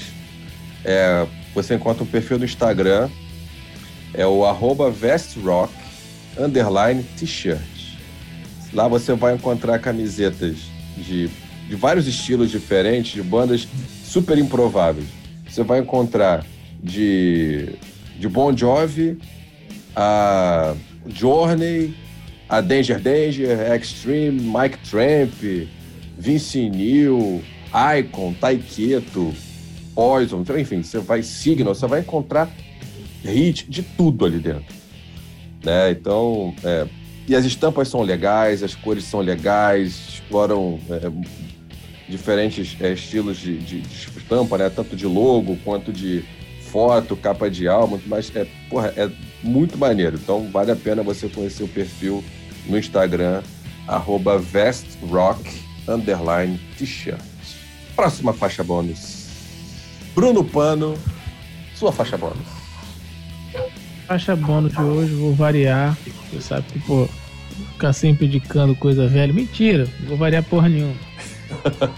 É, 0.85 1.27
você 1.53 1.75
encontra 1.75 2.03
um 2.03 2.07
perfil 2.07 2.39
no 2.39 2.45
Instagram. 2.45 3.09
É 4.13 4.25
o 4.25 4.45
arroba 4.45 4.89
vestrock 4.89 5.73
underline 6.39 7.03
t-shirt. 7.03 7.59
Lá 8.73 8.87
você 8.87 9.13
vai 9.13 9.35
encontrar 9.35 9.79
camisetas 9.79 10.55
de, 10.95 11.29
de 11.67 11.75
vários 11.75 12.07
estilos 12.07 12.49
diferentes, 12.49 13.11
de 13.11 13.21
bandas 13.21 13.67
super 14.05 14.37
improváveis. 14.37 15.07
Você 15.47 15.61
vai 15.61 15.79
encontrar 15.79 16.45
de, 16.81 17.75
de 18.17 18.29
Bon 18.29 18.55
Jovi 18.55 19.19
a 19.93 20.73
Journey, 21.05 21.93
a 22.49 22.61
Danger 22.61 22.99
Danger, 22.99 23.73
Extreme, 23.73 24.41
Mike 24.41 24.77
Tramp, 24.89 25.33
Vince 26.17 26.69
Neil, 26.69 27.43
Icon, 27.99 28.33
Taiketo, 28.33 29.33
Poison, 29.93 30.43
enfim, 30.57 30.83
você 30.83 30.99
vai 30.99 31.23
Signal, 31.23 31.73
você 31.73 31.87
vai 31.87 32.01
encontrar 32.01 32.49
hit 33.23 33.69
de 33.69 33.81
tudo 33.81 34.25
ali 34.25 34.39
dentro. 34.39 34.75
Né? 35.63 35.91
Então, 35.91 36.53
é, 36.63 36.87
e 37.27 37.35
as 37.35 37.45
estampas 37.45 37.87
são 37.87 38.01
legais, 38.01 38.63
as 38.63 38.75
cores 38.75 39.03
são 39.03 39.19
legais, 39.19 39.99
exploram 40.09 40.79
é, 40.89 41.11
diferentes 42.09 42.77
é, 42.79 42.93
estilos 42.93 43.37
de, 43.37 43.57
de, 43.57 43.81
de, 43.81 44.09
estampa, 44.17 44.57
né? 44.57 44.69
tanto 44.69 44.95
de 44.95 45.05
logo 45.05 45.57
quanto 45.63 45.91
de 45.91 46.23
foto, 46.71 47.15
capa 47.15 47.49
de 47.49 47.67
álbum, 47.67 47.99
mas 48.05 48.33
é, 48.35 48.45
porra, 48.69 48.93
é 48.95 49.09
muito 49.43 49.77
maneiro. 49.77 50.17
Então 50.21 50.49
vale 50.51 50.71
a 50.71 50.75
pena 50.75 51.03
você 51.03 51.27
conhecer 51.27 51.63
o 51.63 51.67
perfil 51.67 52.23
no 52.67 52.77
Instagram, 52.77 53.41
arroba 53.87 54.37
vestrock 54.37 55.41
underline 55.87 56.59
t-shirt. 56.77 57.21
Próxima 57.95 58.33
faixa 58.33 58.63
bônus. 58.63 59.27
Bruno 60.13 60.43
Pano, 60.43 60.97
sua 61.75 61.91
faixa 61.91 62.17
bônus. 62.17 62.47
Faixa 64.07 64.35
bônus 64.35 64.71
de 64.73 64.81
hoje, 64.81 65.13
vou 65.13 65.33
variar. 65.33 65.97
Você 66.31 66.41
sabe 66.41 66.63
que, 66.71 66.79
pô, 66.79 67.07
ficar 67.73 67.93
sempre 67.93 68.25
indicando 68.25 68.75
coisa 68.75 69.07
velha. 69.07 69.33
Mentira, 69.33 69.87
não 69.99 70.09
vou 70.09 70.17
variar 70.17 70.43
porra 70.43 70.69
nenhuma. 70.69 70.95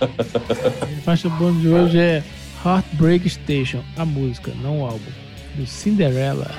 faixa 1.03 1.29
bônus 1.29 1.61
de 1.61 1.69
hoje 1.69 1.99
é 1.99 2.23
Heartbreak 2.65 3.29
Station, 3.29 3.83
a 3.97 4.05
música, 4.05 4.51
não 4.61 4.81
o 4.81 4.85
álbum, 4.85 5.11
do 5.55 5.65
Cinderella. 5.65 6.51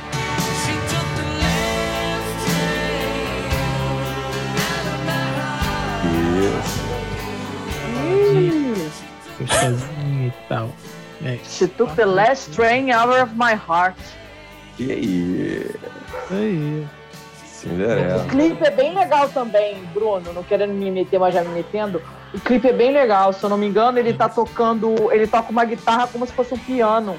Gostosinho 9.44 10.28
e 10.28 10.32
tal. 10.48 10.70
É. 11.24 11.38
She 11.44 11.66
took 11.68 11.94
the 11.96 12.04
last 12.04 12.52
train 12.52 12.90
out 12.90 13.10
of 13.10 13.34
my 13.34 13.54
heart. 13.54 13.98
E 14.78 14.90
aí? 14.90 15.76
Isso 16.24 16.34
aí. 16.34 16.88
Cinderela. 17.44 18.24
O 18.24 18.28
clipe 18.28 18.64
é 18.64 18.70
bem 18.70 18.94
legal 18.94 19.28
também, 19.28 19.84
Bruno. 19.92 20.32
Não 20.32 20.42
querendo 20.42 20.72
me 20.72 20.90
meter, 20.90 21.18
mas 21.18 21.34
já 21.34 21.42
me 21.42 21.50
metendo. 21.50 22.02
O 22.32 22.40
clipe 22.40 22.68
é 22.68 22.72
bem 22.72 22.92
legal. 22.92 23.32
Se 23.32 23.44
eu 23.44 23.50
não 23.50 23.58
me 23.58 23.66
engano, 23.66 23.98
ele 23.98 24.14
tá 24.14 24.28
tocando. 24.28 25.12
Ele 25.12 25.26
toca 25.26 25.50
uma 25.50 25.64
guitarra 25.64 26.06
como 26.06 26.26
se 26.26 26.32
fosse 26.32 26.54
um 26.54 26.58
piano. 26.58 27.18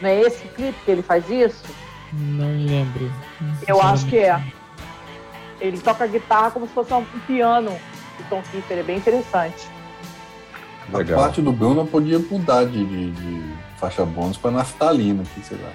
Não 0.00 0.10
é 0.10 0.20
esse 0.20 0.46
clipe 0.48 0.78
que 0.84 0.90
ele 0.90 1.02
faz 1.02 1.30
isso? 1.30 1.64
Não 2.12 2.66
lembro. 2.66 3.10
Eu 3.66 3.80
acho 3.80 4.06
que 4.06 4.18
é. 4.18 4.38
Ele 5.58 5.78
toca 5.78 6.04
a 6.04 6.06
guitarra 6.06 6.50
como 6.50 6.66
se 6.66 6.74
fosse 6.74 6.92
um 6.92 7.04
piano. 7.26 7.70
O 8.20 8.22
Tom 8.28 8.42
Kiefer 8.50 8.78
é 8.78 8.82
bem 8.82 8.98
interessante. 8.98 9.75
Legal. 10.92 11.18
A 11.18 11.22
parte 11.22 11.42
do 11.42 11.52
Bruno 11.52 11.86
podia 11.86 12.18
mudar 12.18 12.64
de, 12.64 12.84
de, 12.84 13.10
de 13.10 13.42
faixa 13.76 14.04
bônus 14.04 14.36
para 14.36 14.50
naftalina, 14.50 15.22
que 15.34 15.46
sei 15.46 15.58
lá. 15.58 15.72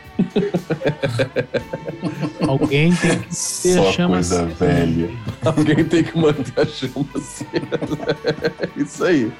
Alguém 2.47 2.95
tem 2.95 3.19
que 3.19 3.27
ter 3.27 3.33
Só 3.33 3.89
a 3.89 3.91
chama 3.91 4.13
coisa 4.15 4.45
acesa. 4.45 4.65
velha. 4.65 5.09
Alguém 5.45 5.85
tem 5.85 6.03
que 6.03 6.17
manter 6.17 6.61
a 6.61 6.65
chama 6.65 7.05
acesa. 7.15 7.45
Isso 8.75 9.03
aí. 9.03 9.31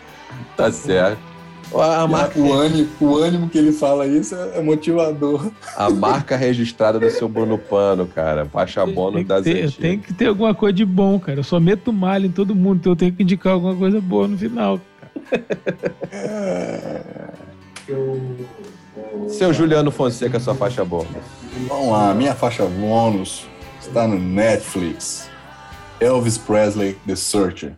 Tá 0.56 0.72
certo. 0.72 1.31
A 1.73 2.06
marca... 2.06 2.38
o, 2.38 2.52
ânimo, 2.52 2.89
o 2.99 3.15
ânimo 3.15 3.49
que 3.49 3.57
ele 3.57 3.72
fala 3.72 4.06
isso 4.06 4.35
é 4.35 4.61
motivador. 4.61 5.49
A 5.77 5.89
marca 5.89 6.35
registrada 6.35 6.99
do 6.99 7.10
seu 7.10 7.30
Bruno 7.30 7.57
Pano, 7.57 8.06
cara. 8.07 8.45
Faixa 8.45 8.85
bônus 8.85 9.26
das 9.26 9.45
ter, 9.45 9.72
Tem 9.72 9.98
que 9.98 10.14
ter 10.14 10.26
alguma 10.26 10.53
coisa 10.53 10.73
de 10.73 10.84
bom, 10.84 11.18
cara. 11.18 11.39
Eu 11.39 11.43
só 11.45 11.61
meto 11.61 11.93
malha 11.93 12.27
em 12.27 12.31
todo 12.31 12.53
mundo, 12.53 12.80
então 12.80 12.91
eu 12.91 12.98
tenho 12.98 13.14
que 13.14 13.23
indicar 13.23 13.53
alguma 13.53 13.73
coisa 13.73 14.02
boa 14.02 14.27
no 14.27 14.38
final. 14.38 14.81
Seu 19.27 19.53
Juliano 19.53 19.91
Fonseca, 19.91 20.39
sua 20.39 20.56
faixa 20.56 20.84
bônus. 20.85 21.10
Vamos 21.68 21.91
lá, 21.91 22.14
minha 22.14 22.35
faixa 22.35 22.65
bônus 22.65 23.45
está 23.80 24.07
no 24.07 24.19
Netflix. 24.19 25.30
Elvis 25.99 26.38
Presley, 26.38 26.98
The 27.06 27.15
Searcher. 27.15 27.76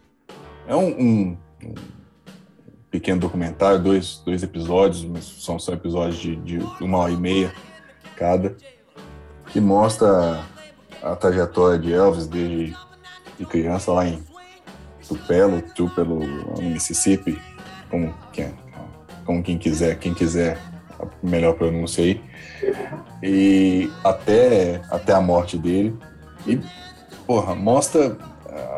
É 0.68 0.76
um, 0.76 0.88
um, 0.88 1.38
um 1.64 1.74
pequeno 2.90 3.20
documentário, 3.20 3.80
dois, 3.80 4.22
dois 4.26 4.44
episódios, 4.44 5.06
são, 5.44 5.60
são 5.60 5.74
episódios 5.74 6.18
de, 6.18 6.36
de 6.38 6.60
uma 6.80 7.00
hora 7.00 7.12
e 7.12 7.18
meia 7.18 7.54
cada, 8.16 8.56
que 9.48 9.60
mostra 9.60 10.42
a 11.02 11.16
trajetória 11.16 11.78
de 11.78 11.92
Elvis 11.92 12.28
desde 12.28 12.76
de 13.38 13.46
criança 13.46 13.92
lá 13.92 14.08
em 14.08 14.24
Tupelo, 15.16 15.62
Tupelo, 15.62 16.20
Mississippi, 16.60 17.40
como 17.90 18.14
quem, 18.32 18.54
como 19.26 19.44
quem 19.44 19.58
quiser, 19.58 19.98
quem 20.00 20.14
quiser 20.14 20.58
a 21.00 21.06
melhor 21.26 21.54
pronúncia 21.54 22.04
aí, 22.04 22.22
e 23.22 23.92
até, 24.04 24.82
até 24.90 25.14
a 25.14 25.22
morte 25.22 25.58
dele. 25.58 25.96
E, 26.48 26.60
porra, 27.26 27.56
mostra. 27.56 28.18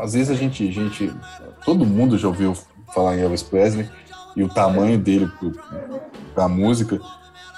Às 0.02 0.14
vezes 0.14 0.30
a 0.30 0.36
gente, 0.36 0.68
a 0.68 0.72
gente. 0.72 1.12
Todo 1.64 1.86
mundo 1.86 2.18
já 2.18 2.28
ouviu 2.28 2.54
falar 2.94 3.18
em 3.18 3.22
Elvis 3.22 3.44
Presley 3.44 3.90
e 4.36 4.44
o 4.44 4.50
tamanho 4.50 4.98
dele 4.98 5.30
para 6.34 6.46
a 6.46 6.50
música. 6.50 7.00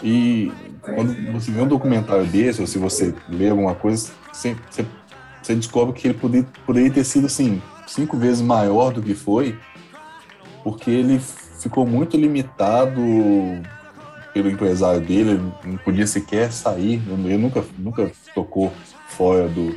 E 0.01 0.51
quando 0.81 1.13
você 1.33 1.51
vê 1.51 1.61
um 1.61 1.67
documentário 1.67 2.25
desse, 2.25 2.61
ou 2.61 2.67
se 2.67 2.77
você 2.77 3.13
lê 3.27 3.49
alguma 3.49 3.75
coisa, 3.75 4.11
você, 4.31 4.55
você, 4.69 4.85
você 5.41 5.55
descobre 5.55 5.93
que 5.93 6.07
ele 6.07 6.13
poderia, 6.13 6.47
poderia 6.65 6.91
ter 6.91 7.03
sido 7.03 7.25
assim, 7.25 7.61
cinco 7.87 8.17
vezes 8.17 8.41
maior 8.41 8.93
do 8.93 9.01
que 9.01 9.15
foi, 9.15 9.57
porque 10.63 10.91
ele 10.91 11.19
ficou 11.59 11.85
muito 11.85 12.17
limitado 12.17 13.01
pelo 14.33 14.49
empresário 14.49 15.01
dele, 15.01 15.31
ele 15.31 15.53
não 15.65 15.77
podia 15.77 16.05
sequer 16.05 16.51
sair, 16.51 17.01
ele 17.07 17.37
nunca, 17.37 17.63
nunca 17.77 18.11
tocou 18.35 18.71
fora 19.07 19.47
do, 19.47 19.75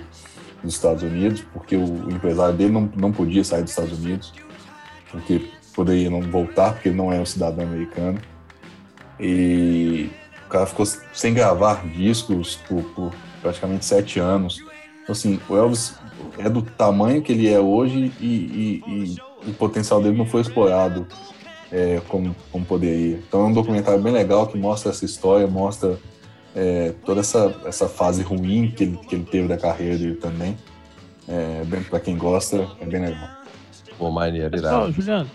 dos 0.63 0.75
Estados 0.75 1.03
Unidos, 1.03 1.43
porque 1.53 1.77
o, 1.77 2.11
empresário 2.11 2.55
dele 2.55 2.73
não, 2.73 2.91
não 2.95 3.13
podia 3.13 3.43
sair 3.43 3.63
dos 3.63 3.71
Estados 3.71 3.99
Unidos, 3.99 4.35
porque 5.11 5.49
poderia 5.75 6.11
não 6.11 6.21
voltar, 6.21 6.75
porque 6.75 6.91
ele 6.91 6.97
não 6.97 7.11
é 7.11 7.19
um 7.19 7.25
cidadão 7.25 7.65
americano. 7.65 8.19
E 9.19 10.11
cara 10.51 10.67
ficou 10.67 10.85
sem 10.85 11.33
gravar 11.33 11.87
discos 11.87 12.57
por, 12.57 12.83
por 12.95 13.15
praticamente 13.41 13.85
sete 13.87 14.19
anos. 14.19 14.59
Então, 15.03 15.13
assim, 15.13 15.41
o 15.49 15.57
Elvis 15.57 15.95
é 16.39 16.49
do 16.49 16.63
tamanho 16.63 17.21
que 17.23 17.33
ele 17.33 17.49
é 17.49 17.59
hoje 17.61 18.13
e, 18.21 18.27
e, 18.27 19.17
e 19.45 19.49
o 19.51 19.53
potencial 19.55 20.03
dele 20.03 20.17
não 20.17 20.27
foi 20.27 20.41
explorado 20.43 21.07
é, 21.73 22.01
como, 22.09 22.35
como 22.51 22.65
poderia. 22.65 23.19
Então 23.29 23.43
é 23.43 23.45
um 23.45 23.53
documentário 23.53 24.01
bem 24.03 24.13
legal 24.13 24.47
que 24.47 24.59
mostra 24.59 24.91
essa 24.91 25.05
história, 25.05 25.47
mostra 25.47 25.99
é, 26.55 26.93
toda 27.05 27.21
essa, 27.21 27.55
essa 27.65 27.89
fase 27.89 28.23
ruim 28.23 28.71
que 28.77 28.85
ele, 28.85 28.97
que 29.09 29.15
ele 29.15 29.25
teve 29.25 29.49
da 29.49 29.57
carreira 29.57 29.97
dele 29.97 30.15
também. 30.17 30.57
É, 31.29 31.63
bem 31.65 31.83
para 31.83 32.01
quem 32.01 32.17
gosta, 32.19 32.67
é 32.81 32.85
bem 32.85 33.01
legal. 33.03 33.29
Pô, 33.99 34.11
maneiro, 34.11 34.51
Pessoal, 34.51 34.81
irado. 34.89 34.93
Juliano, 34.93 35.31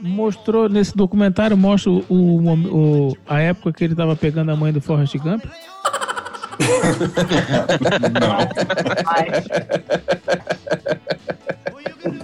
mostrou 0.00 0.68
nesse 0.68 0.96
documentário, 0.96 1.56
mostra 1.56 1.90
o, 1.90 2.04
o- 2.08 3.08
o- 3.08 3.16
a 3.26 3.40
época 3.40 3.72
que 3.72 3.82
ele 3.84 3.94
tava 3.96 4.14
pegando 4.14 4.50
a 4.52 4.56
mãe 4.56 4.72
do 4.72 4.80
Forrest 4.80 5.16
Gump. 5.18 5.44
Mas 9.04 9.46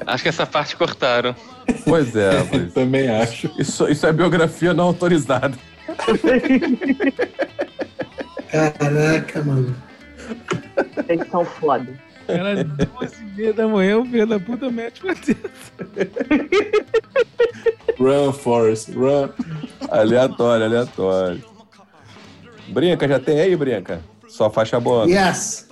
Acho 0.06 0.22
que 0.22 0.28
essa 0.28 0.46
parte 0.46 0.76
cortaram. 0.76 1.34
Pois 1.84 2.14
é, 2.14 2.42
pois. 2.48 2.72
também 2.72 3.08
acho. 3.08 3.50
Isso, 3.58 3.88
isso 3.88 4.06
é 4.06 4.12
biografia 4.12 4.72
não 4.72 4.84
autorizada. 4.84 5.56
Caraca, 8.50 9.42
mano. 9.42 9.74
eles 11.08 11.28
são 11.28 11.44
foda. 11.44 11.88
Era 12.28 12.64
12 12.64 13.14
e 13.20 13.36
meia 13.36 13.52
da 13.52 13.68
manhã, 13.68 13.98
o 13.98 14.04
filho 14.04 14.26
da 14.26 14.40
puta 14.40 14.70
mete 14.70 15.02
uma 15.04 15.14
dessa. 15.14 15.36
Run, 17.98 18.32
Forrest, 18.32 18.90
run. 18.94 19.28
Aleatório, 19.90 20.64
aleatório. 20.66 21.44
Brinca, 22.68 23.06
já 23.06 23.20
tem 23.20 23.40
aí, 23.40 23.54
Brinca? 23.56 24.00
Só 24.36 24.50
faixa 24.50 24.78
boa. 24.78 25.06
Yes. 25.06 25.66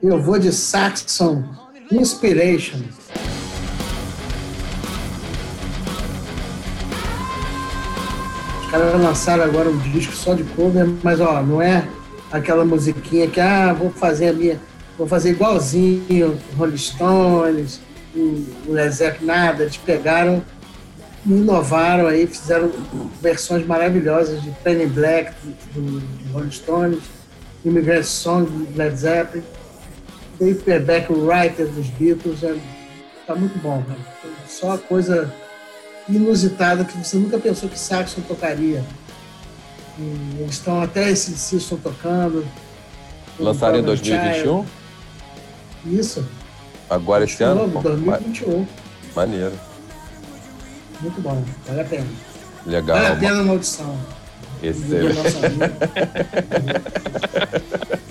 Eu 0.00 0.22
vou 0.22 0.38
de 0.38 0.52
Saxon 0.52 1.42
Inspiration. 1.90 2.78
Os 8.62 8.70
caras 8.70 9.00
lançaram 9.00 9.42
agora 9.42 9.68
um 9.68 9.78
disco 9.78 10.12
só 10.12 10.34
de 10.34 10.44
cover, 10.44 10.88
mas 11.02 11.20
ó, 11.20 11.42
não 11.42 11.60
é 11.60 11.88
aquela 12.30 12.64
musiquinha 12.64 13.26
que 13.26 13.40
ah, 13.40 13.72
vou 13.72 13.90
fazer 13.90 14.28
a 14.28 14.32
minha, 14.32 14.60
vou 14.96 15.08
fazer 15.08 15.30
igualzinho, 15.30 16.38
Rolling 16.56 16.76
Stones, 16.76 17.80
o 18.14 18.72
Led 18.72 18.94
Zeppelin, 18.94 19.26
nada. 19.26 19.64
Eles 19.64 19.76
pegaram, 19.76 20.40
inovaram 21.26 22.06
aí, 22.06 22.28
fizeram 22.28 22.70
versões 23.20 23.66
maravilhosas 23.66 24.40
de 24.40 24.52
Penny 24.62 24.86
Black 24.86 25.32
do, 25.74 25.98
do 25.98 26.32
Rolling 26.32 26.52
Stones, 26.52 27.19
Immigrant 27.64 28.04
Song 28.04 28.44
do 28.46 28.76
Led 28.76 28.96
Zeppelin, 28.96 29.44
Paperback 30.38 31.12
Writer 31.12 31.66
dos 31.68 31.86
Beatles, 31.88 32.42
é, 32.42 32.56
tá 33.26 33.34
muito 33.34 33.58
bom, 33.58 33.82
cara. 33.82 33.98
Só 34.48 34.78
coisa 34.78 35.32
inusitada 36.08 36.84
que 36.84 36.96
você 36.96 37.16
nunca 37.16 37.38
pensou 37.38 37.68
que 37.68 37.78
Saxon 37.78 38.22
tocaria. 38.22 38.82
E 39.98 40.36
eles 40.40 40.52
estão 40.54 40.80
até 40.82 41.10
esse 41.10 41.56
estão 41.56 41.76
tocando. 41.78 42.46
Lançaram 43.38 43.78
em 43.78 43.82
Golden 43.84 44.02
2021? 44.02 44.64
Child. 44.64 44.68
Isso. 46.00 46.26
Agora 46.88 47.24
esse 47.24 47.42
ano? 47.42 47.66
Novo, 47.66 47.82
Pô, 47.82 47.88
ma- 47.90 48.16
2021. 48.16 48.66
Maneiro. 49.14 49.52
Muito 51.00 51.20
bom, 51.20 51.42
vale 51.66 51.80
a 51.80 51.84
pena. 51.84 52.06
Legal. 52.66 52.96
Vale 52.96 53.08
a 53.08 53.16
pena 53.16 53.42
uma 53.42 53.52
audição. 53.52 53.98
Nossa 54.62 55.48
vida. 55.48 55.72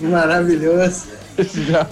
Maravilhoso. 0.00 1.06
já, 1.38 1.86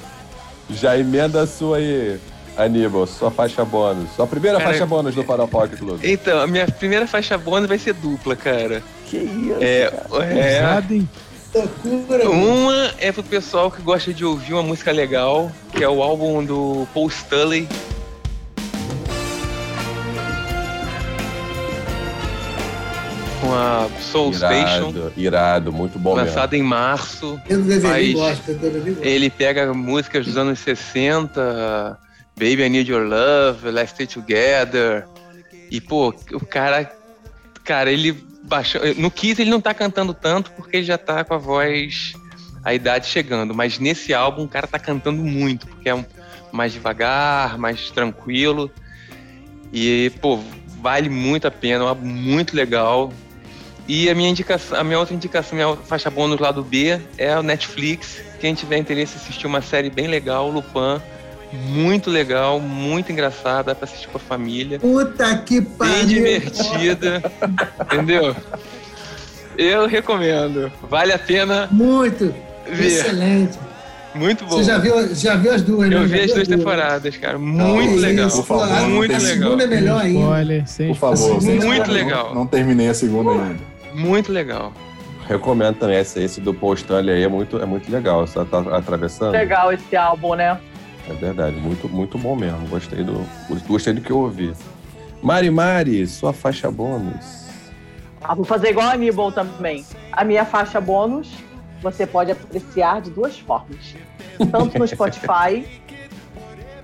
já 0.70 0.98
emenda 0.98 1.42
a 1.42 1.46
sua 1.46 1.76
aí, 1.78 2.18
Aníbal. 2.56 3.06
Sua 3.06 3.30
faixa 3.30 3.64
bônus. 3.64 4.08
Sua 4.16 4.26
primeira 4.26 4.58
Cara, 4.58 4.70
faixa 4.70 4.86
bônus 4.86 5.14
do 5.14 5.22
Farol 5.22 5.48
Pocket 5.48 5.78
Club. 5.78 6.00
Então, 6.02 6.40
a 6.40 6.46
minha 6.46 6.66
primeira 6.66 7.06
faixa 7.06 7.38
bônus 7.38 7.68
vai 7.68 7.78
ser 7.78 7.94
dupla, 7.94 8.34
cara. 8.34 8.82
Que 9.06 9.18
isso? 9.18 9.56
É, 9.60 9.82
é, 9.84 10.34
Pesado, 10.34 10.94
hein? 10.94 11.08
Loucura. 11.54 12.28
uma 12.28 12.92
é 12.98 13.10
pro 13.10 13.22
pessoal 13.22 13.70
que 13.70 13.80
gosta 13.80 14.12
de 14.12 14.24
ouvir 14.24 14.52
uma 14.52 14.62
música 14.62 14.92
legal, 14.92 15.50
que 15.72 15.82
é 15.82 15.88
o 15.88 16.02
álbum 16.02 16.44
do 16.44 16.86
Paul 16.92 17.08
Stanley. 17.08 17.66
Com 23.48 23.54
a 23.54 23.88
Soul 24.02 24.34
Station, 24.34 24.90
Irado, 24.90 25.12
irado, 25.16 25.72
muito 25.72 25.98
bom 25.98 26.14
mesmo. 26.14 26.26
lançada 26.28 26.54
em 26.54 26.62
março. 26.62 27.40
Mas- 27.82 28.12
gosta, 28.12 28.52
gosta. 28.52 29.08
Ele 29.08 29.30
pega 29.30 29.72
músicas 29.72 30.26
dos 30.26 30.36
anos 30.36 30.58
60, 30.58 31.98
Baby 32.36 32.64
I 32.64 32.68
Need 32.68 32.90
Your 32.90 33.06
Love, 33.06 33.70
Let's 33.70 33.92
Stay 33.92 34.06
Together. 34.06 35.06
E, 35.70 35.80
pô, 35.80 36.14
o 36.32 36.44
cara. 36.44 36.92
Cara, 37.64 37.90
ele 37.90 38.12
baixou. 38.42 38.82
No 38.98 39.10
Kiss 39.10 39.40
ele 39.40 39.50
não 39.50 39.62
tá 39.62 39.72
cantando 39.72 40.12
tanto 40.12 40.50
porque 40.52 40.76
ele 40.78 40.86
já 40.86 40.98
tá 40.98 41.24
com 41.24 41.32
a 41.32 41.38
voz. 41.38 42.12
A 42.62 42.74
idade 42.74 43.06
chegando. 43.06 43.54
Mas 43.54 43.78
nesse 43.78 44.12
álbum 44.12 44.44
o 44.44 44.48
cara 44.48 44.66
tá 44.66 44.78
cantando 44.78 45.22
muito, 45.22 45.66
porque 45.66 45.88
é 45.88 45.94
um, 45.94 46.04
mais 46.52 46.74
devagar, 46.74 47.56
mais 47.56 47.90
tranquilo. 47.90 48.70
E, 49.72 50.12
pô, 50.20 50.38
vale 50.82 51.08
muito 51.08 51.46
a 51.46 51.50
pena, 51.50 51.84
é 51.84 51.86
um 51.86 51.88
álbum 51.88 52.06
muito 52.06 52.54
legal. 52.54 53.10
E 53.88 54.10
a 54.10 54.14
minha 54.14 54.28
indicação, 54.28 54.78
a 54.78 54.84
minha 54.84 54.98
outra 54.98 55.14
indicação, 55.14 55.56
minha 55.56 55.74
faixa 55.76 56.10
bônus 56.10 56.38
lá 56.38 56.52
do 56.52 56.62
B 56.62 57.00
é 57.16 57.34
o 57.38 57.42
Netflix. 57.42 58.18
Quem 58.38 58.52
tiver 58.54 58.76
interesse 58.76 59.14
em 59.16 59.20
assistir 59.20 59.46
uma 59.46 59.62
série 59.62 59.88
bem 59.88 60.06
legal, 60.06 60.50
Lupin, 60.50 61.00
muito 61.70 62.10
legal, 62.10 62.60
muito 62.60 63.10
engraçada, 63.10 63.62
dá 63.64 63.74
pra 63.74 63.86
assistir 63.86 64.08
com 64.08 64.18
a 64.18 64.20
família, 64.20 64.78
Puta 64.78 65.34
que 65.38 65.60
bem 65.62 65.70
pariu. 65.70 66.04
divertida, 66.06 67.22
entendeu? 67.90 68.36
Eu 69.56 69.86
recomendo, 69.86 70.70
vale 70.88 71.12
a 71.12 71.18
pena 71.18 71.66
Muito. 71.72 72.32
ver, 72.70 72.86
Excelente. 72.86 73.58
muito 74.14 74.44
bom. 74.44 74.58
Você 74.58 74.64
já 74.64 74.78
viu, 74.78 75.14
já 75.14 75.34
viu 75.34 75.52
as 75.52 75.62
duas, 75.62 75.88
né? 75.88 75.96
Eu 75.96 76.06
Já 76.06 76.16
vi 76.16 76.20
as 76.24 76.32
duas 76.34 76.46
né? 76.48 76.56
temporadas, 76.58 77.16
cara, 77.16 77.38
muito 77.38 77.92
Isso, 77.94 78.00
legal, 78.00 78.30
por 78.30 78.44
favor, 78.44 78.66
muito 78.88 79.14
a 79.14 79.18
legal. 79.18 79.34
segunda 79.34 79.64
é 79.64 79.66
melhor 79.66 80.00
ainda. 80.02 80.20
Spoiler, 80.20 80.68
sem 80.68 80.88
Por 80.88 80.96
favor, 80.96 81.42
muito 81.42 81.56
spoiler. 81.64 81.88
legal. 81.90 82.26
Não, 82.28 82.34
não 82.34 82.46
terminei 82.46 82.88
a 82.88 82.94
segunda 82.94 83.30
ainda. 83.32 83.77
Muito 83.98 84.32
legal. 84.32 84.72
Recomendo 85.26 85.76
também 85.76 85.98
esse, 85.98 86.22
esse 86.22 86.40
do 86.40 86.54
Paul 86.54 86.74
Stanley 86.74 87.16
aí, 87.16 87.22
é 87.22 87.28
muito, 87.28 87.58
é 87.58 87.66
muito 87.66 87.90
legal. 87.92 88.26
Você 88.26 88.42
tá 88.46 88.60
atravessando? 88.76 89.32
Legal 89.32 89.72
esse 89.72 89.94
álbum, 89.94 90.34
né? 90.34 90.58
É 91.08 91.12
verdade, 91.12 91.56
muito, 91.56 91.88
muito 91.88 92.16
bom 92.16 92.36
mesmo. 92.36 92.66
Gostei 92.68 93.02
do, 93.02 93.26
gostei 93.66 93.92
do 93.92 94.00
que 94.00 94.10
eu 94.10 94.18
ouvi. 94.18 94.54
Mari 95.22 95.50
Mari, 95.50 96.06
sua 96.06 96.32
faixa 96.32 96.70
bônus. 96.70 97.48
Ah, 98.22 98.34
vou 98.34 98.44
fazer 98.44 98.70
igual 98.70 98.88
a 98.88 98.92
Aníbal 98.92 99.32
também. 99.32 99.84
A 100.12 100.24
minha 100.24 100.44
faixa 100.44 100.80
bônus 100.80 101.30
você 101.82 102.06
pode 102.06 102.32
apreciar 102.32 103.00
de 103.00 103.10
duas 103.10 103.38
formas. 103.38 103.94
Tanto 104.50 104.78
no 104.78 104.86
Spotify 104.88 105.64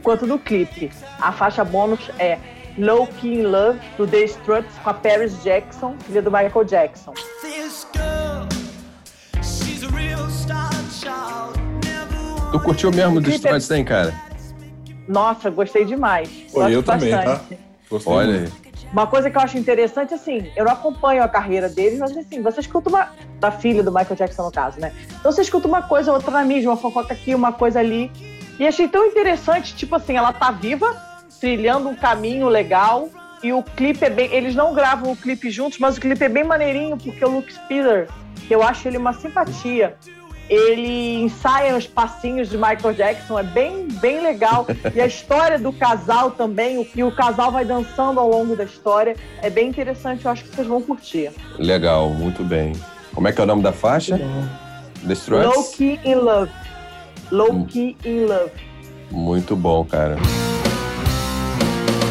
quanto 0.03 0.27
no 0.27 0.39
clipe. 0.39 0.91
A 1.21 1.33
faixa 1.33 1.65
bônus 1.65 2.11
é 2.19 2.39
Low 2.77 3.07
Key 3.07 3.35
in 3.41 3.43
Love, 3.47 3.79
do 3.97 4.07
The 4.07 4.25
Struts, 4.25 4.75
com 4.83 4.91
a 4.91 4.95
Paris 4.95 5.43
Jackson, 5.45 5.95
filha 6.07 6.21
do 6.21 6.31
Michael 6.31 6.65
Jackson. 6.65 7.13
This 7.41 7.87
girl, 7.95 8.49
she's 9.43 9.85
a 9.85 9.89
real 9.95 10.29
star 10.29 10.73
child. 10.91 11.57
Never 11.85 12.51
Tu 12.51 12.61
curtiu 12.61 12.91
mesmo 12.91 13.21
do 13.21 13.31
é- 13.31 13.35
Struts, 13.35 13.71
hein, 13.71 13.85
cara? 13.85 14.13
Nossa, 15.07 15.51
gostei 15.51 15.85
demais. 15.85 16.29
Pô, 16.53 16.67
eu 16.67 16.83
também, 16.83 17.11
tá? 17.11 17.25
bastante. 17.25 17.61
Gostei 17.89 18.13
Olha 18.13 18.33
aí. 18.33 18.41
muito. 18.41 18.65
Uma 18.93 19.07
coisa 19.07 19.29
que 19.31 19.37
eu 19.37 19.41
acho 19.41 19.59
interessante, 19.59 20.15
assim, 20.15 20.51
eu 20.57 20.65
não 20.65 20.73
acompanho 20.73 21.23
a 21.23 21.29
carreira 21.29 21.69
deles, 21.69 21.99
mas 21.99 22.17
assim, 22.17 22.43
você 22.43 22.61
escuta 22.61 22.89
uma. 22.89 23.09
Da 23.41 23.51
filha 23.51 23.83
do 23.83 23.93
Michael 23.93 24.17
Jackson, 24.17 24.45
no 24.45 24.51
caso, 24.51 24.81
né? 24.81 24.91
Então 25.21 25.31
você 25.31 25.43
escuta 25.43 25.69
uma 25.69 25.83
coisa, 25.83 26.11
outra 26.13 26.31
na 26.31 26.43
mídia, 26.45 26.71
uma 26.71 26.77
fofoca 26.79 27.13
aqui, 27.13 27.35
uma 27.35 27.53
coisa 27.53 27.79
ali. 27.81 28.11
E 28.59 28.67
achei 28.67 28.89
tão 28.89 29.05
interessante, 29.05 29.75
tipo 29.75 29.95
assim, 29.97 30.17
ela 30.17 30.33
tá 30.33 30.51
viva, 30.51 30.97
trilhando 31.45 31.91
um 31.91 31.95
caminho 31.95 32.49
legal. 32.49 33.11
E 33.43 33.53
o 33.53 33.63
clipe 33.63 34.03
é 34.03 34.09
bem. 34.09 34.33
Eles 34.33 34.55
não 34.55 34.73
gravam 34.73 35.13
o 35.13 35.17
clipe 35.17 35.51
juntos, 35.51 35.79
mas 35.79 35.99
o 35.99 36.01
clipe 36.01 36.25
é 36.25 36.29
bem 36.31 36.43
maneirinho, 36.43 36.97
porque 36.97 37.23
o 37.23 37.29
Luke 37.29 37.53
Speeder, 37.53 38.09
que 38.49 38.55
eu 38.55 38.63
acho 38.63 38.89
ele 38.89 38.97
uma 38.97 39.13
simpatia, 39.13 39.95
ele 40.49 41.23
ensaia 41.23 41.77
os 41.77 41.87
passinhos 41.87 42.49
de 42.49 42.57
Michael 42.57 42.95
Jackson, 42.95 43.39
é 43.39 43.43
bem, 43.43 43.87
bem 44.01 44.23
legal. 44.23 44.67
E 44.95 44.99
a 44.99 45.07
história 45.07 45.59
do 45.59 45.71
casal 45.75 46.31
também, 46.31 46.79
o 46.79 46.85
que 46.87 47.05
o 47.05 47.13
casal 47.13 47.53
vai 47.53 47.67
dançando 47.67 48.19
ao 48.19 48.31
longo 48.31 48.57
da 48.57 48.65
história, 48.65 49.15
é 49.43 49.51
bem 49.51 49.69
interessante, 49.69 50.25
eu 50.25 50.31
acho 50.31 50.45
que 50.45 50.57
vocês 50.57 50.67
vão 50.67 50.81
curtir. 50.81 51.31
Legal, 51.59 52.09
muito 52.09 52.43
bem. 52.43 52.73
Como 53.15 53.29
é 53.29 53.33
que 53.33 53.43
é 53.43 53.45
o 53.45 53.47
nome 53.47 53.63
da 53.63 53.73
faixa? 53.73 54.19
Struts? 55.11 55.55
Low 55.55 55.71
Key 55.73 56.01
in 56.03 56.15
Love. 56.15 56.51
Low 57.31 57.53
Hum. 57.53 57.67
Key 57.67 57.95
in 58.07 58.25
Love. 58.25 58.53
Muito 59.11 59.55
bom, 59.55 59.85
cara. 59.85 60.17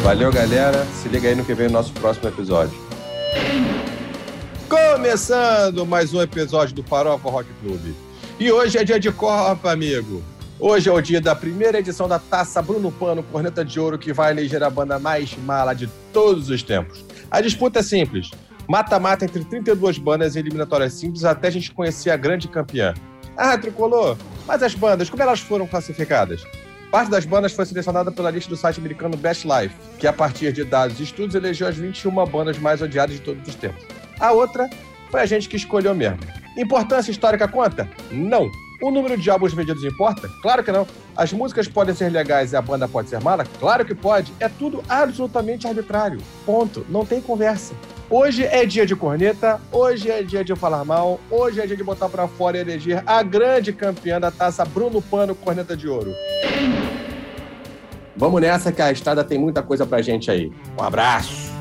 Valeu, 0.04 0.30
galera. 0.30 0.84
Se 0.92 1.08
liga 1.08 1.30
aí 1.30 1.34
no 1.34 1.42
que 1.42 1.54
vem 1.54 1.66
o 1.66 1.70
nosso 1.70 1.90
próximo 1.94 2.28
episódio. 2.28 2.78
Começando 4.68 5.86
mais 5.86 6.12
um 6.12 6.20
episódio 6.20 6.74
do 6.74 6.82
Farofa 6.82 7.30
Rock 7.30 7.48
Clube. 7.62 7.94
E 8.38 8.52
hoje 8.52 8.76
é 8.76 8.84
dia 8.84 9.00
de 9.00 9.10
Copa, 9.10 9.72
amigo. 9.72 10.22
Hoje 10.60 10.90
é 10.90 10.92
o 10.92 11.00
dia 11.00 11.22
da 11.22 11.34
primeira 11.34 11.78
edição 11.78 12.06
da 12.06 12.18
Taça 12.18 12.60
Bruno 12.60 12.92
Pano 12.92 13.22
Corneta 13.22 13.64
de 13.64 13.80
Ouro, 13.80 13.96
que 13.96 14.12
vai 14.12 14.30
eleger 14.30 14.62
a 14.62 14.68
banda 14.68 14.98
mais 14.98 15.34
mala 15.38 15.72
de 15.72 15.86
todos 16.12 16.50
os 16.50 16.62
tempos. 16.62 17.02
A 17.30 17.40
disputa 17.40 17.78
é 17.78 17.82
simples. 17.82 18.30
Mata-mata 18.68 19.24
entre 19.24 19.42
32 19.42 19.96
bandas 19.96 20.36
e 20.36 20.38
eliminatórias 20.38 20.92
simples 20.92 21.24
até 21.24 21.48
a 21.48 21.50
gente 21.50 21.72
conhecer 21.72 22.10
a 22.10 22.16
grande 22.18 22.46
campeã. 22.46 22.92
Ah, 23.34 23.56
tricolor, 23.56 24.18
mas 24.46 24.62
as 24.62 24.74
bandas, 24.74 25.08
como 25.08 25.22
elas 25.22 25.40
foram 25.40 25.66
classificadas? 25.66 26.44
Parte 26.94 27.10
das 27.10 27.24
bandas 27.24 27.52
foi 27.52 27.66
selecionada 27.66 28.12
pela 28.12 28.30
lista 28.30 28.48
do 28.48 28.56
site 28.56 28.78
americano 28.78 29.16
Best 29.16 29.44
Life, 29.44 29.74
que 29.98 30.06
a 30.06 30.12
partir 30.12 30.52
de 30.52 30.62
dados 30.62 31.00
e 31.00 31.02
estudos 31.02 31.34
elegeu 31.34 31.66
as 31.66 31.76
21 31.76 32.24
bandas 32.26 32.56
mais 32.56 32.80
odiadas 32.80 33.16
de 33.16 33.20
todos 33.20 33.48
os 33.48 33.56
tempos. 33.56 33.84
A 34.20 34.30
outra 34.30 34.70
foi 35.10 35.20
a 35.20 35.26
gente 35.26 35.48
que 35.48 35.56
escolheu 35.56 35.92
mesmo. 35.92 36.20
Importância 36.56 37.10
histórica 37.10 37.48
conta? 37.48 37.90
Não. 38.12 38.48
O 38.84 38.90
número 38.90 39.16
de 39.16 39.30
álbuns 39.30 39.54
vendidos 39.54 39.82
importa? 39.82 40.28
Claro 40.42 40.62
que 40.62 40.70
não. 40.70 40.86
As 41.16 41.32
músicas 41.32 41.66
podem 41.66 41.94
ser 41.94 42.12
legais 42.12 42.52
e 42.52 42.56
a 42.56 42.60
banda 42.60 42.86
pode 42.86 43.08
ser 43.08 43.18
mala? 43.18 43.46
Claro 43.58 43.82
que 43.82 43.94
pode. 43.94 44.30
É 44.38 44.46
tudo 44.46 44.84
absolutamente 44.86 45.66
arbitrário. 45.66 46.18
Ponto. 46.44 46.84
Não 46.90 47.06
tem 47.06 47.18
conversa. 47.18 47.72
Hoje 48.10 48.44
é 48.44 48.66
dia 48.66 48.84
de 48.84 48.94
corneta, 48.94 49.58
hoje 49.72 50.10
é 50.10 50.22
dia 50.22 50.44
de 50.44 50.54
falar 50.54 50.84
mal, 50.84 51.18
hoje 51.30 51.62
é 51.62 51.66
dia 51.66 51.78
de 51.78 51.82
botar 51.82 52.10
pra 52.10 52.28
fora 52.28 52.58
e 52.58 52.60
eleger 52.60 53.02
a 53.06 53.22
grande 53.22 53.72
campeã 53.72 54.20
da 54.20 54.30
taça 54.30 54.62
Bruno 54.66 55.00
Pano 55.00 55.34
Corneta 55.34 55.74
de 55.74 55.88
Ouro. 55.88 56.12
Vamos 58.14 58.38
nessa 58.42 58.70
que 58.70 58.82
a 58.82 58.92
estrada 58.92 59.24
tem 59.24 59.38
muita 59.38 59.62
coisa 59.62 59.86
pra 59.86 60.02
gente 60.02 60.30
aí. 60.30 60.52
Um 60.78 60.82
abraço. 60.82 61.53